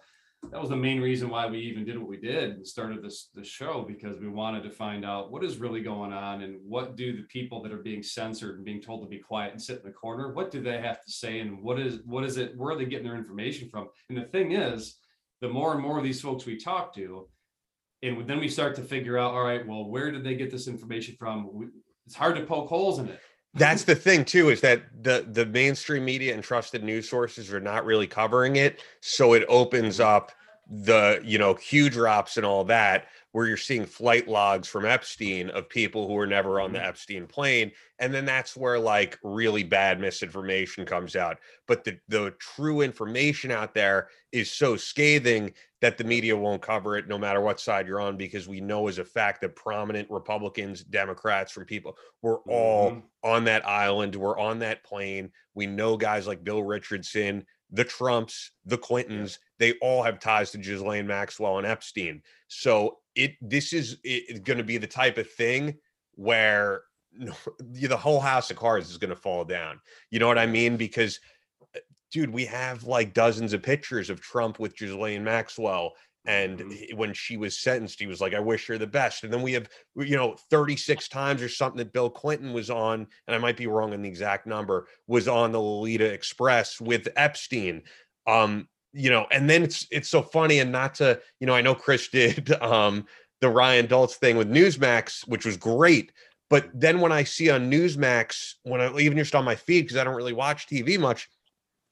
that 0.50 0.60
was 0.60 0.70
the 0.70 0.76
main 0.76 1.00
reason 1.00 1.28
why 1.28 1.46
we 1.46 1.58
even 1.58 1.84
did 1.84 1.98
what 1.98 2.08
we 2.08 2.16
did 2.16 2.50
and 2.52 2.66
started 2.66 3.02
this 3.02 3.28
this 3.34 3.48
show 3.48 3.84
because 3.86 4.18
we 4.20 4.28
wanted 4.28 4.62
to 4.62 4.70
find 4.70 5.04
out 5.04 5.30
what 5.30 5.44
is 5.44 5.58
really 5.58 5.82
going 5.82 6.12
on 6.12 6.42
and 6.42 6.58
what 6.62 6.96
do 6.96 7.16
the 7.16 7.24
people 7.24 7.62
that 7.62 7.72
are 7.72 7.82
being 7.82 8.02
censored 8.02 8.56
and 8.56 8.64
being 8.64 8.80
told 8.80 9.02
to 9.02 9.08
be 9.08 9.18
quiet 9.18 9.52
and 9.52 9.62
sit 9.62 9.78
in 9.78 9.84
the 9.84 9.92
corner 9.92 10.32
what 10.32 10.50
do 10.50 10.60
they 10.62 10.80
have 10.80 11.00
to 11.04 11.10
say 11.10 11.40
and 11.40 11.62
what 11.62 11.78
is 11.78 12.00
what 12.04 12.24
is 12.24 12.36
it 12.36 12.56
where 12.56 12.72
are 12.72 12.78
they 12.78 12.84
getting 12.84 13.06
their 13.06 13.16
information 13.16 13.68
from 13.68 13.88
and 14.08 14.18
the 14.18 14.24
thing 14.24 14.52
is 14.52 14.96
the 15.40 15.48
more 15.48 15.72
and 15.72 15.82
more 15.82 15.98
of 15.98 16.04
these 16.04 16.20
folks 16.20 16.46
we 16.46 16.56
talk 16.56 16.94
to 16.94 17.28
And 18.02 18.26
then 18.28 18.38
we 18.38 18.48
start 18.48 18.74
to 18.76 18.82
figure 18.82 19.16
out, 19.18 19.32
all 19.32 19.44
right, 19.44 19.66
well, 19.66 19.84
where 19.86 20.10
did 20.10 20.24
they 20.24 20.34
get 20.34 20.50
this 20.50 20.68
information 20.68 21.16
from? 21.18 21.70
It's 22.06 22.14
hard 22.14 22.36
to 22.36 22.44
poke 22.44 22.68
holes 22.68 22.98
in 22.98 23.08
it. 23.08 23.20
That's 23.54 23.84
the 23.84 23.94
thing 23.94 24.24
too, 24.24 24.50
is 24.50 24.60
that 24.62 24.82
the 25.02 25.26
the 25.30 25.46
mainstream 25.46 26.04
media 26.04 26.34
and 26.34 26.42
trusted 26.42 26.82
news 26.82 27.08
sources 27.08 27.52
are 27.52 27.60
not 27.60 27.84
really 27.84 28.06
covering 28.06 28.56
it. 28.56 28.82
So 29.00 29.32
it 29.34 29.44
opens 29.48 30.00
up 30.00 30.32
the 30.68 31.20
you 31.22 31.38
know 31.38 31.54
Q 31.54 31.88
drops 31.90 32.36
and 32.36 32.44
all 32.44 32.64
that, 32.64 33.06
where 33.34 33.48
you're 33.48 33.56
seeing 33.56 33.84
flight 33.84 34.28
logs 34.28 34.68
from 34.68 34.84
Epstein 34.84 35.50
of 35.50 35.68
people 35.68 36.06
who 36.06 36.12
were 36.14 36.24
never 36.26 36.60
on 36.60 36.72
the 36.72 36.78
Mhm. 36.78 36.86
Epstein 36.86 37.26
plane. 37.26 37.72
And 37.98 38.14
then 38.14 38.24
that's 38.24 38.56
where 38.56 38.78
like 38.78 39.18
really 39.24 39.64
bad 39.64 39.98
misinformation 39.98 40.86
comes 40.86 41.16
out. 41.16 41.40
But 41.66 41.82
the 41.82 41.98
the 42.06 42.30
true 42.38 42.80
information 42.80 43.50
out 43.50 43.74
there 43.74 44.08
is 44.30 44.52
so 44.52 44.76
scathing 44.76 45.52
that 45.80 45.98
the 45.98 46.04
media 46.04 46.36
won't 46.36 46.62
cover 46.62 46.96
it 46.96 47.08
no 47.08 47.18
matter 47.18 47.40
what 47.40 47.58
side 47.58 47.88
you're 47.88 48.00
on, 48.00 48.16
because 48.16 48.46
we 48.46 48.60
know 48.60 48.86
as 48.86 48.98
a 48.98 49.04
fact 49.04 49.40
that 49.40 49.56
prominent 49.56 50.08
Republicans, 50.12 50.84
Democrats, 50.84 51.50
from 51.50 51.64
people 51.64 51.98
were 52.22 52.38
all 52.48 52.92
Mhm. 52.92 53.02
on 53.24 53.44
that 53.44 53.66
island. 53.66 54.14
We're 54.14 54.38
on 54.38 54.60
that 54.60 54.84
plane. 54.84 55.32
We 55.54 55.66
know 55.66 55.96
guys 55.96 56.28
like 56.28 56.44
Bill 56.44 56.62
Richardson, 56.62 57.44
the 57.68 57.84
Trumps, 57.84 58.52
the 58.64 58.78
Clintons. 58.78 59.40
They 59.58 59.72
all 59.82 60.04
have 60.04 60.20
ties 60.20 60.52
to 60.52 60.58
Ghislaine 60.58 61.08
Maxwell 61.08 61.58
and 61.58 61.66
Epstein. 61.66 62.22
So 62.46 63.00
it 63.14 63.32
this 63.40 63.72
is 63.72 63.96
going 64.42 64.58
to 64.58 64.64
be 64.64 64.78
the 64.78 64.86
type 64.86 65.18
of 65.18 65.30
thing 65.30 65.76
where 66.12 66.82
the 67.58 67.96
whole 67.96 68.20
house 68.20 68.50
of 68.50 68.56
cards 68.56 68.90
is 68.90 68.98
going 68.98 69.10
to 69.10 69.16
fall 69.16 69.44
down. 69.44 69.80
You 70.10 70.18
know 70.18 70.26
what 70.26 70.38
I 70.38 70.46
mean? 70.46 70.76
Because 70.76 71.20
uh, 71.76 71.80
dude, 72.10 72.30
we 72.30 72.44
have 72.46 72.84
like 72.84 73.14
dozens 73.14 73.52
of 73.52 73.62
pictures 73.62 74.10
of 74.10 74.20
Trump 74.20 74.58
with 74.58 74.76
Ghislaine 74.76 75.24
Maxwell. 75.24 75.92
And 76.26 76.58
Mhm. 76.60 76.94
when 76.94 77.12
she 77.12 77.36
was 77.36 77.60
sentenced, 77.60 78.00
he 78.00 78.06
was 78.06 78.20
like, 78.20 78.32
I 78.32 78.40
wish 78.40 78.66
her 78.68 78.78
the 78.78 78.86
best. 78.86 79.24
And 79.24 79.32
then 79.32 79.42
we 79.42 79.52
have, 79.52 79.68
you 79.94 80.16
know, 80.16 80.36
36 80.50 81.06
times 81.08 81.42
or 81.42 81.50
something 81.50 81.76
that 81.78 81.92
Bill 81.92 82.08
Clinton 82.08 82.54
was 82.54 82.70
on, 82.70 83.06
and 83.26 83.36
I 83.36 83.38
might 83.38 83.58
be 83.58 83.66
wrong 83.66 83.92
on 83.92 84.00
the 84.00 84.08
exact 84.08 84.46
number, 84.46 84.88
was 85.06 85.28
on 85.28 85.52
the 85.52 85.60
Lolita 85.60 86.06
Express 86.10 86.80
with 86.80 87.08
Epstein. 87.16 87.82
Um, 88.26 88.68
you 88.94 89.10
know, 89.10 89.26
and 89.30 89.50
then 89.50 89.62
it's 89.62 89.86
it's 89.90 90.08
so 90.08 90.22
funny, 90.22 90.60
and 90.60 90.72
not 90.72 90.94
to, 90.96 91.20
you 91.40 91.46
know, 91.46 91.54
I 91.54 91.60
know 91.60 91.74
Chris 91.74 92.08
did 92.12 92.50
um 92.62 93.06
the 93.40 93.48
Ryan 93.50 93.86
Dulce 93.86 94.16
thing 94.16 94.36
with 94.36 94.50
Newsmax, 94.50 95.28
which 95.28 95.44
was 95.44 95.56
great. 95.56 96.12
But 96.48 96.68
then 96.72 97.00
when 97.00 97.12
I 97.12 97.24
see 97.24 97.50
on 97.50 97.70
Newsmax, 97.70 98.54
when 98.62 98.80
I 98.80 98.96
even 98.98 99.18
just 99.18 99.34
on 99.34 99.44
my 99.44 99.54
feed, 99.54 99.82
because 99.82 99.96
I 99.96 100.04
don't 100.04 100.14
really 100.14 100.32
watch 100.32 100.66
TV 100.66 100.98
much, 100.98 101.28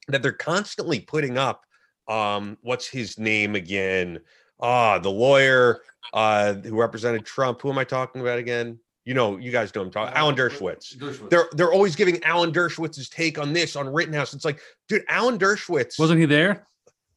that 0.07 0.21
they're 0.21 0.31
constantly 0.31 0.99
putting 0.99 1.37
up 1.37 1.65
um 2.07 2.57
what's 2.61 2.87
his 2.87 3.17
name 3.17 3.55
again 3.55 4.19
ah 4.59 4.99
the 4.99 5.09
lawyer 5.09 5.81
uh 6.13 6.53
who 6.53 6.75
represented 6.77 7.25
trump 7.25 7.61
who 7.61 7.69
am 7.69 7.77
i 7.77 7.83
talking 7.83 8.19
about 8.19 8.37
again 8.37 8.77
you 9.05 9.13
know 9.13 9.37
you 9.37 9.51
guys 9.51 9.73
know 9.73 9.83
him 9.83 9.89
talking 9.89 10.13
alan 10.13 10.35
dershowitz 10.35 10.97
Dershowitz. 10.97 11.29
they're 11.29 11.47
they're 11.53 11.71
always 11.71 11.95
giving 11.95 12.21
alan 12.25 12.51
dershowitz's 12.51 13.07
take 13.07 13.39
on 13.39 13.53
this 13.53 13.77
on 13.77 13.87
rittenhouse 13.87 14.33
it's 14.33 14.43
like 14.43 14.59
dude 14.89 15.05
alan 15.07 15.39
dershowitz 15.39 15.97
Wasn't 15.97 16.19
he 16.19 16.25
there? 16.25 16.67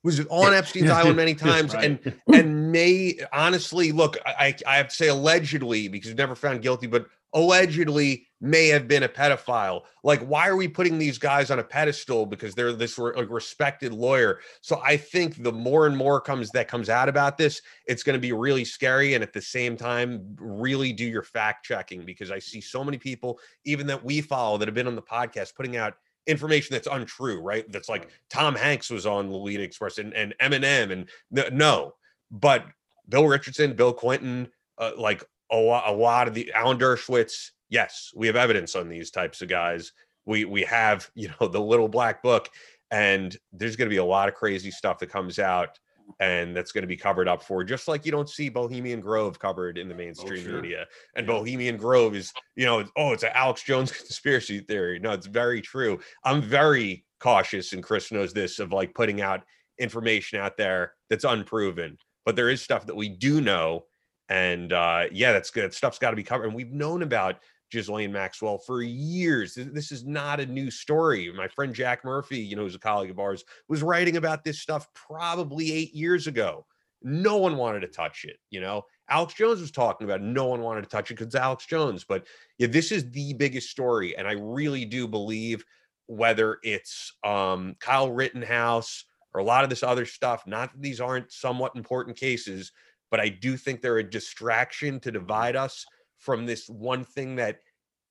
Was 0.07 0.21
on 0.29 0.55
epstein's 0.55 0.91
island 0.91 1.17
many 1.25 1.35
times? 1.35 1.75
Right. 1.75 1.85
and 1.85 2.15
and 2.35 2.73
may 2.73 3.19
honestly 3.33 3.93
look 3.93 4.17
I, 4.25 4.55
I 4.67 4.77
have 4.77 4.89
to 4.89 4.95
say 4.95 5.09
allegedly 5.09 5.89
because 5.89 6.09
he's 6.09 6.17
never 6.17 6.35
found 6.35 6.63
guilty 6.63 6.87
but 6.87 7.07
allegedly 7.35 8.27
may 8.41 8.69
have 8.69 8.87
been 8.87 9.03
a 9.03 9.09
pedophile. 9.09 9.83
Like 10.05 10.21
why 10.21 10.49
are 10.49 10.57
we 10.57 10.69
putting 10.69 10.99
these 10.99 11.19
guys 11.19 11.51
on 11.51 11.59
a 11.59 11.65
pedestal 11.65 12.25
because 12.25 12.55
they're 12.55 12.73
this 12.73 12.99
re- 12.99 13.13
like, 13.17 13.29
respected 13.29 13.93
lawyer? 13.93 14.41
So 14.61 14.81
i 14.85 14.97
think 14.97 15.43
the 15.43 15.53
more 15.53 15.87
and 15.87 15.97
more 15.97 16.21
comes 16.21 16.51
that 16.51 16.69
comes 16.69 16.89
out 16.89 17.09
about 17.09 17.37
this 17.37 17.61
it's 17.87 18.03
going 18.03 18.15
to 18.15 18.21
be 18.21 18.33
really 18.33 18.65
scary 18.65 19.15
and 19.15 19.23
at 19.23 19.33
the 19.33 19.43
same 19.43 19.77
time 19.77 20.37
really 20.39 20.93
do 20.93 21.05
your 21.05 21.23
fact 21.23 21.67
checking 21.67 22.05
because 22.05 22.31
i 22.31 22.39
see 22.39 22.61
so 22.61 22.85
many 22.85 22.99
people 22.99 23.39
even 23.65 23.87
that 23.89 24.03
we 24.05 24.21
follow 24.21 24.57
that 24.57 24.69
have 24.69 24.75
been 24.75 24.87
on 24.87 24.95
the 24.95 25.03
podcast 25.03 25.55
putting 25.55 25.77
out 25.77 25.95
information 26.27 26.75
that's 26.75 26.89
untrue 26.91 27.41
right? 27.41 27.71
That's 27.71 27.89
like 27.89 28.11
tom 28.31 28.55
hanks 28.55 28.91
was 28.91 29.07
on 29.07 29.31
lolita 29.31 29.63
express 29.63 29.99
and, 29.99 30.13
and 30.15 30.35
eminem 30.41 30.93
and 30.93 31.09
no 31.57 31.95
but 32.31 32.67
bill 33.09 33.27
richardson 33.27 33.75
bill 33.75 33.93
clinton 33.93 34.49
uh, 34.79 34.93
like 34.97 35.25
a, 35.53 35.57
a 35.57 35.93
lot 35.93 36.29
of 36.29 36.35
the 36.35 36.53
alan 36.53 36.79
dershowitz 36.79 37.51
yes 37.69 38.13
we 38.15 38.27
have 38.27 38.37
evidence 38.37 38.75
on 38.75 38.89
these 38.89 39.11
types 39.11 39.43
of 39.43 39.49
guys. 39.49 39.93
We 40.25 40.45
we 40.45 40.63
have 40.63 41.11
you 41.15 41.29
know 41.41 41.49
the 41.49 41.61
little 41.61 41.89
black 41.89 42.23
book 42.23 42.49
and 42.91 43.37
there's 43.53 43.77
going 43.77 43.89
to 43.89 43.95
be 43.95 43.99
a 43.99 44.05
lot 44.05 44.29
of 44.29 44.35
crazy 44.35 44.71
stuff 44.71 44.99
that 44.99 45.11
comes 45.11 45.39
out 45.39 45.79
and 46.21 46.57
that's 46.57 46.73
going 46.73 46.83
to 46.83 46.89
be 46.89 46.97
covered 46.97 47.29
up 47.29 47.43
for 47.43 47.65
just 47.65 47.89
like 47.89 48.07
you 48.07 48.13
don't 48.13 48.29
see 48.29 48.49
bohemian 48.49 49.01
grove 49.01 49.39
covered 49.39 49.79
in 49.79 49.89
the 49.89 49.95
mainstream 49.95 50.43
sure. 50.43 50.61
media. 50.61 50.87
And 51.15 51.27
bohemian 51.27 51.77
grove 51.77 52.15
is 52.15 52.33
you 52.55 52.65
know 52.65 52.85
oh 52.97 53.13
it's 53.13 53.23
an 53.23 53.31
alex 53.35 53.63
jones 53.63 53.93
conspiracy 53.97 54.61
theory. 54.61 54.99
No 54.99 55.13
it's 55.13 55.27
very 55.27 55.61
true. 55.61 55.99
I'm 56.25 56.43
very 56.43 57.05
cautious 57.21 57.73
and 57.73 57.83
chris 57.83 58.13
knows 58.13 58.33
this 58.33 58.59
of 58.59 58.73
like 58.73 58.95
putting 58.95 59.21
out 59.21 59.43
information 59.79 60.41
out 60.41 60.57
there 60.57 60.93
that's 61.11 61.25
unproven. 61.25 61.99
But 62.25 62.37
there 62.37 62.51
is 62.51 62.63
stuff 62.63 62.87
that 62.87 62.97
we 62.97 63.09
do 63.09 63.41
know 63.41 63.85
and 64.29 64.73
uh 64.73 65.05
yeah 65.13 65.33
that's 65.33 65.51
good. 65.51 65.73
Stuff's 65.73 65.99
got 65.99 66.11
to 66.11 66.17
be 66.17 66.25
covered. 66.25 66.47
And 66.47 66.55
we've 66.55 66.73
known 66.73 67.03
about 67.03 67.37
Ghislaine 67.77 68.11
Maxwell 68.11 68.57
for 68.57 68.81
years. 68.81 69.55
This 69.55 69.93
is 69.93 70.07
not 70.07 70.41
a 70.41 70.47
new 70.47 70.71
story. 70.71 71.31
My 71.37 71.47
friend 71.47 71.75
Jack 71.75 72.07
Murphy, 72.07 72.39
you 72.39 72.57
know, 72.57 72.63
who's 72.63 72.75
a 72.75 72.79
colleague 72.79 73.11
of 73.11 73.19
ours, 73.19 73.45
was 73.69 73.83
writing 73.83 74.17
about 74.17 74.45
this 74.45 74.61
stuff 74.61 74.89
probably 74.95 75.73
eight 75.73 75.95
years 75.95 76.27
ago. 76.27 76.65
No 77.03 77.37
one 77.37 77.59
wanted 77.59 77.81
to 77.81 77.89
touch 77.89 78.25
it. 78.25 78.39
You 78.49 78.63
know, 78.63 78.87
Alex 79.11 79.35
Jones 79.35 79.61
was 79.61 79.71
talking 79.71 80.07
about 80.07 80.23
it. 80.23 80.25
No 80.25 80.47
one 80.47 80.63
wanted 80.63 80.85
to 80.85 80.89
touch 80.89 81.11
it 81.11 81.19
because 81.19 81.35
Alex 81.35 81.67
Jones. 81.67 82.03
But 82.03 82.27
yeah, 82.57 82.69
this 82.69 82.91
is 82.93 83.11
the 83.11 83.35
biggest 83.35 83.69
story. 83.69 84.17
And 84.17 84.27
I 84.27 84.33
really 84.33 84.87
do 84.87 85.07
believe 85.07 85.63
whether 86.07 86.59
it's 86.63 87.13
um, 87.25 87.77
Kyle 87.79 88.11
Rittenhouse 88.11 89.05
or 89.35 89.41
a 89.41 89.45
lot 89.45 89.65
of 89.65 89.71
this 89.71 89.83
other 89.83 90.07
stuff, 90.07 90.47
not 90.47 90.73
that 90.73 90.81
these 90.81 90.99
aren't 90.99 91.31
somewhat 91.31 91.77
important 91.77 92.17
cases, 92.17 92.73
but 93.11 93.21
I 93.21 93.29
do 93.29 93.59
think 93.59 93.83
they're 93.83 93.99
a 93.99 94.11
distraction 94.11 94.99
to 95.01 95.13
divide 95.13 95.57
us 95.57 95.85
from 96.19 96.47
this 96.47 96.69
one 96.69 97.05
thing 97.05 97.37
that 97.37 97.59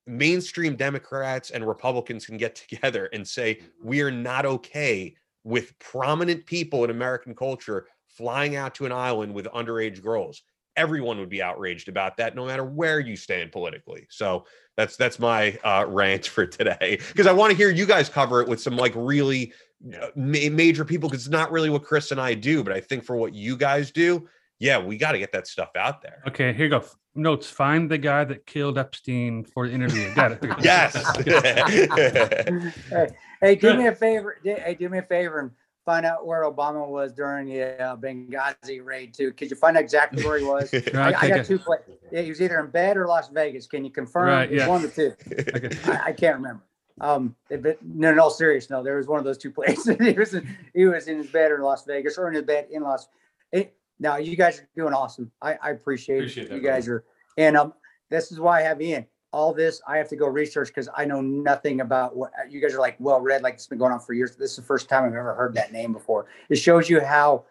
mainstream 0.08 0.76
Democrats 0.76 1.52
and 1.52 1.68
Republicans 1.68 2.26
can 2.26 2.38
get 2.38 2.56
together 2.70 3.10
and 3.14 3.28
say, 3.28 3.60
we 3.84 4.02
are 4.02 4.12
not 4.12 4.46
okay 4.46 5.16
with 5.44 5.78
prominent 5.80 6.46
people 6.46 6.84
in 6.84 6.90
American 6.90 7.36
culture 7.36 7.88
flying 8.08 8.56
out 8.56 8.74
to 8.76 8.86
an 8.86 8.92
island 8.92 9.34
with 9.34 9.46
underage 9.48 10.02
girls. 10.02 10.42
Everyone 10.76 11.20
would 11.20 11.30
be 11.30 11.42
outraged 11.42 11.88
about 11.88 12.18
that, 12.18 12.36
no 12.36 12.46
matter 12.46 12.66
where 12.66 13.00
you 13.00 13.16
stand 13.16 13.52
politically. 13.52 14.08
So 14.10 14.46
that's 14.76 14.98
that's 14.98 15.20
my 15.20 15.58
uh, 15.64 15.86
rant 15.88 16.26
for 16.28 16.46
today 16.46 17.00
because 17.08 17.28
I 17.28 17.32
want 17.32 17.52
to 17.52 17.58
hear 17.58 17.70
you 17.70 17.86
guys 17.86 18.10
cover 18.10 18.42
it 18.42 18.48
with 18.48 18.60
some 18.60 18.76
like 18.76 18.94
really 18.96 19.54
uh, 19.94 20.08
ma- 20.16 20.50
major 20.52 20.84
people 20.84 21.08
because 21.08 21.26
it's 21.26 21.32
not 21.32 21.52
really 21.52 21.70
what 21.70 21.84
Chris 21.84 22.12
and 22.12 22.20
I 22.20 22.34
do, 22.34 22.64
but 22.64 22.74
I 22.74 22.82
think 22.82 23.06
for 23.06 23.16
what 23.16 23.34
you 23.34 23.56
guys 23.56 23.92
do, 23.92 24.28
yeah, 24.60 24.78
we 24.78 24.98
got 24.98 25.14
to 25.14 25.20
get 25.20 25.32
that 25.34 25.48
stuff 25.48 25.70
out 25.76 26.02
there. 26.02 26.22
Okay, 26.28 26.54
here 26.54 26.66
you 26.66 26.70
go. 26.70 26.84
Notes. 27.14 27.50
Find 27.50 27.90
the 27.90 27.98
guy 27.98 28.24
that 28.26 28.46
killed 28.46 28.78
Epstein 28.78 29.44
for 29.44 29.68
the 29.68 29.74
interview. 29.74 30.14
Got 30.16 30.34
it. 30.34 30.44
Yes. 30.62 30.94
hey, 32.90 33.08
hey, 33.42 33.56
do 33.56 33.76
me 33.76 33.88
a 33.88 33.96
favor. 33.96 34.38
Hey, 34.44 34.76
do 34.78 34.90
me 34.90 34.98
a 34.98 35.04
favor 35.04 35.40
and 35.40 35.52
find 35.86 36.06
out 36.06 36.26
where 36.26 36.44
Obama 36.44 36.88
was 36.88 37.14
during 37.14 37.48
the 37.48 37.82
uh, 37.82 37.96
Benghazi 37.96 38.84
raid 38.84 39.14
too. 39.14 39.32
Could 39.32 39.50
you 39.50 39.56
find 39.56 39.78
out 39.78 39.84
exactly 39.84 40.26
where 40.26 40.40
he 40.40 40.44
was? 40.44 40.72
Here, 40.72 40.84
I, 40.96 41.12
I'll 41.12 41.16
I 41.16 41.30
got 41.30 41.40
it. 41.40 41.46
two 41.46 41.60
places. 41.60 41.94
Yeah, 42.12 42.22
he 42.22 42.30
was 42.30 42.42
either 42.42 42.60
in 42.60 42.68
bed 42.68 42.98
or 42.98 43.08
Las 43.08 43.30
Vegas. 43.30 43.68
Can 43.68 43.86
you 43.86 43.92
confirm? 43.92 44.28
Right, 44.28 44.52
yeah. 44.52 44.68
One 44.68 44.84
of 44.84 44.94
the 44.94 45.10
two. 45.10 45.16
Okay. 45.56 45.78
I, 45.86 46.08
I 46.08 46.12
can't 46.12 46.36
remember. 46.36 46.64
Um, 47.00 47.36
but 47.50 47.78
no, 47.84 48.12
in 48.12 48.20
all 48.20 48.30
seriousness, 48.30 48.72
no, 48.72 48.84
there 48.84 48.98
was 48.98 49.08
one 49.08 49.20
of 49.20 49.26
those 49.26 49.38
two 49.38 49.52
places. 49.52 49.96
he 50.00 50.14
was 50.14 50.34
in, 50.34 50.58
he 50.74 50.86
was 50.86 51.08
in 51.08 51.18
his 51.18 51.28
bed 51.28 51.52
in 51.52 51.62
Las 51.62 51.86
Vegas 51.86 52.18
or 52.18 52.28
in 52.28 52.36
his 52.36 52.44
bed 52.44 52.68
in 52.72 52.84
Las. 52.84 53.08
It, 53.52 53.76
now 54.00 54.18
you 54.18 54.36
guys 54.36 54.60
are 54.60 54.70
doing 54.76 54.94
awesome. 54.94 55.32
I, 55.42 55.56
I 55.62 55.70
appreciate, 55.72 56.18
Appreciate 56.20 56.44
it. 56.46 56.50
that, 56.50 56.56
You 56.56 56.62
guys 56.62 56.88
are, 56.88 57.04
and 57.38 57.56
um, 57.58 57.74
this 58.10 58.32
is 58.32 58.40
why 58.40 58.60
I 58.60 58.64
have 58.64 58.82
Ian. 58.82 59.06
All 59.32 59.54
this 59.54 59.82
I 59.88 59.98
have 59.98 60.08
to 60.10 60.16
go 60.16 60.28
research 60.28 60.70
because 60.70 60.88
I 60.96 61.04
know 61.04 61.20
nothing 61.20 61.82
about 61.82 62.16
what 62.16 62.32
you 62.50 62.62
guys 62.62 62.74
are 62.74 62.80
like 62.80 62.96
well 63.00 63.20
read. 63.20 63.42
Like 63.42 63.56
it's 63.56 63.68
been 63.68 63.78
going 63.80 63.92
on 63.92 64.00
for 64.00 64.14
years. 64.14 64.36
This 64.38 64.52
is 64.52 64.58
the 64.58 64.62
first 64.64 64.88
time 64.88 65.04
I've 65.04 65.14
ever 65.14 65.34
heard 65.36 65.54
that 65.56 65.74
name 65.74 65.92
before. 65.92 66.28
It 66.50 66.56
shows 66.56 66.90
you 66.90 67.02
how 67.02 67.44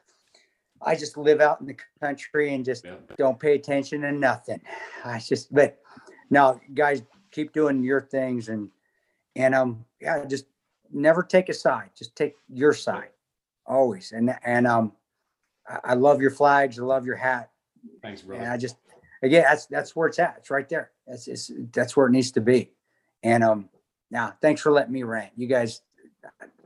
I 0.81 0.95
just 0.95 1.17
live 1.19 1.41
out 1.43 1.61
in 1.61 1.67
the 1.67 1.77
country 2.01 2.55
and 2.55 2.65
just 2.65 2.85
Yeah. 2.87 2.95
don't 3.19 3.39
pay 3.39 3.55
attention 3.55 4.01
to 4.03 4.13
nothing. 4.13 4.61
I 5.05 5.19
just, 5.19 5.53
but 5.53 5.79
now, 6.31 6.59
guys, 6.73 7.03
keep 7.33 7.53
doing 7.53 7.83
your 7.85 8.01
things 8.01 8.49
and 8.49 8.71
and 9.37 9.55
um, 9.55 9.85
yeah, 10.01 10.25
just 10.25 10.47
never 10.91 11.23
take 11.23 11.49
a 11.51 11.55
side. 11.55 11.91
Just 11.95 12.17
take 12.17 12.35
your 12.49 12.73
side, 12.73 13.11
always. 13.67 14.13
And 14.13 14.35
and 14.45 14.67
um, 14.67 14.93
I, 15.69 15.79
I 15.85 15.95
love 15.95 16.21
your 16.21 16.31
flags. 16.31 16.79
I 16.79 16.83
love 16.83 17.07
your 17.07 17.17
hat. 17.17 17.51
Thanks, 18.03 18.23
And. 18.23 18.45
I 18.47 18.57
just 18.57 18.77
again, 19.23 19.45
that's 19.47 19.67
that's 19.67 19.95
where 19.95 20.09
it's 20.09 20.19
at. 20.19 20.37
It's 20.39 20.51
right 20.51 20.69
there. 20.69 20.91
That's 21.07 21.29
it's, 21.29 21.51
that's 21.73 21.97
where 21.97 22.07
it 22.07 22.11
needs 22.13 22.31
to 22.33 22.41
be. 22.41 22.73
And 23.23 23.43
um, 23.45 23.69
now, 24.11 24.35
thanks 24.41 24.61
for 24.61 24.73
letting 24.73 24.93
me 24.93 25.03
rant. 25.03 25.33
You 25.37 25.47
guys, 25.47 25.83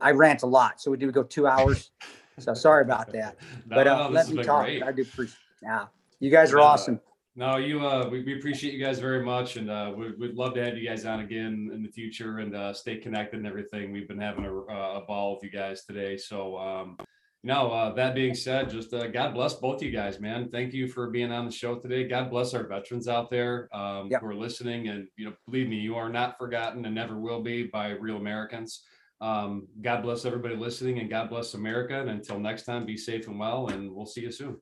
I 0.01 0.11
rant 0.11 0.43
a 0.43 0.47
lot, 0.47 0.79
so 0.81 0.91
we 0.91 0.97
do 0.97 1.11
go 1.11 1.23
two 1.23 1.47
hours. 1.47 1.91
So 2.37 2.53
sorry 2.53 2.83
about 2.83 3.11
that. 3.13 3.37
No, 3.67 3.75
But 3.75 3.87
uh, 3.87 4.07
no, 4.07 4.09
let 4.13 4.29
me 4.29 4.43
talk. 4.43 4.65
great. 4.65 4.83
I 4.83 4.91
do 4.91 5.01
appreciate. 5.01 5.37
Yeah. 5.61 5.87
You 6.21 6.29
guys 6.31 6.53
are 6.53 6.59
Uh, 6.59 6.63
awesome. 6.63 7.01
No, 7.35 7.55
you, 7.57 7.85
uh, 7.85 8.07
we, 8.09 8.23
we 8.23 8.37
appreciate 8.37 8.73
you 8.73 8.83
guys 8.83 8.99
very 8.99 9.23
much 9.23 9.55
and, 9.55 9.69
uh, 9.69 9.93
we, 9.95 10.11
we'd 10.11 10.35
love 10.35 10.53
to 10.55 10.63
have 10.65 10.77
you 10.77 10.87
guys 10.87 11.05
on 11.05 11.21
again 11.21 11.69
in 11.73 11.81
the 11.83 11.87
future 11.89 12.39
and, 12.39 12.53
uh, 12.55 12.73
stay 12.73 12.97
connected 12.97 13.37
and 13.37 13.47
everything. 13.47 13.93
We've 13.93 14.07
been 14.07 14.19
having 14.19 14.43
a, 14.45 14.53
a 14.53 15.01
ball 15.07 15.35
with 15.35 15.43
you 15.43 15.49
guys 15.49 15.85
today. 15.85 16.17
So, 16.17 16.57
um, 16.57 16.97
no, 17.43 17.71
uh, 17.71 17.93
that 17.93 18.15
being 18.15 18.35
said, 18.35 18.69
just, 18.69 18.93
uh, 18.93 19.07
God 19.07 19.33
bless 19.33 19.53
both 19.55 19.81
you 19.81 19.91
guys, 19.91 20.19
man. 20.19 20.49
Thank 20.49 20.73
you 20.73 20.87
for 20.87 21.09
being 21.09 21.31
on 21.31 21.45
the 21.45 21.51
show 21.51 21.75
today. 21.75 22.05
God 22.07 22.29
bless 22.29 22.53
our 22.53 22.67
veterans 22.67 23.07
out 23.07 23.29
there, 23.29 23.69
um, 23.73 24.09
Yep. 24.11 24.21
who 24.21 24.27
are 24.27 24.35
listening 24.35 24.89
and, 24.89 25.07
you 25.15 25.25
know, 25.25 25.33
believe 25.45 25.69
me, 25.69 25.77
you 25.77 25.95
are 25.95 26.09
not 26.09 26.37
forgotten 26.37 26.85
and 26.85 26.93
never 26.93 27.19
will 27.19 27.41
be 27.41 27.63
by 27.63 27.91
real 27.91 28.17
Americans. 28.17 28.83
Um, 29.21 29.67
God 29.81 30.01
bless 30.03 30.25
everybody 30.25 30.55
listening 30.55 30.99
and 30.99 31.09
God 31.09 31.29
bless 31.29 31.53
America. 31.53 31.99
And 31.99 32.09
until 32.09 32.39
next 32.39 32.63
time, 32.63 32.85
be 32.85 32.97
safe 32.97 33.27
and 33.27 33.39
well, 33.39 33.67
and 33.67 33.91
we'll 33.91 34.05
see 34.05 34.21
you 34.21 34.31
soon. 34.31 34.57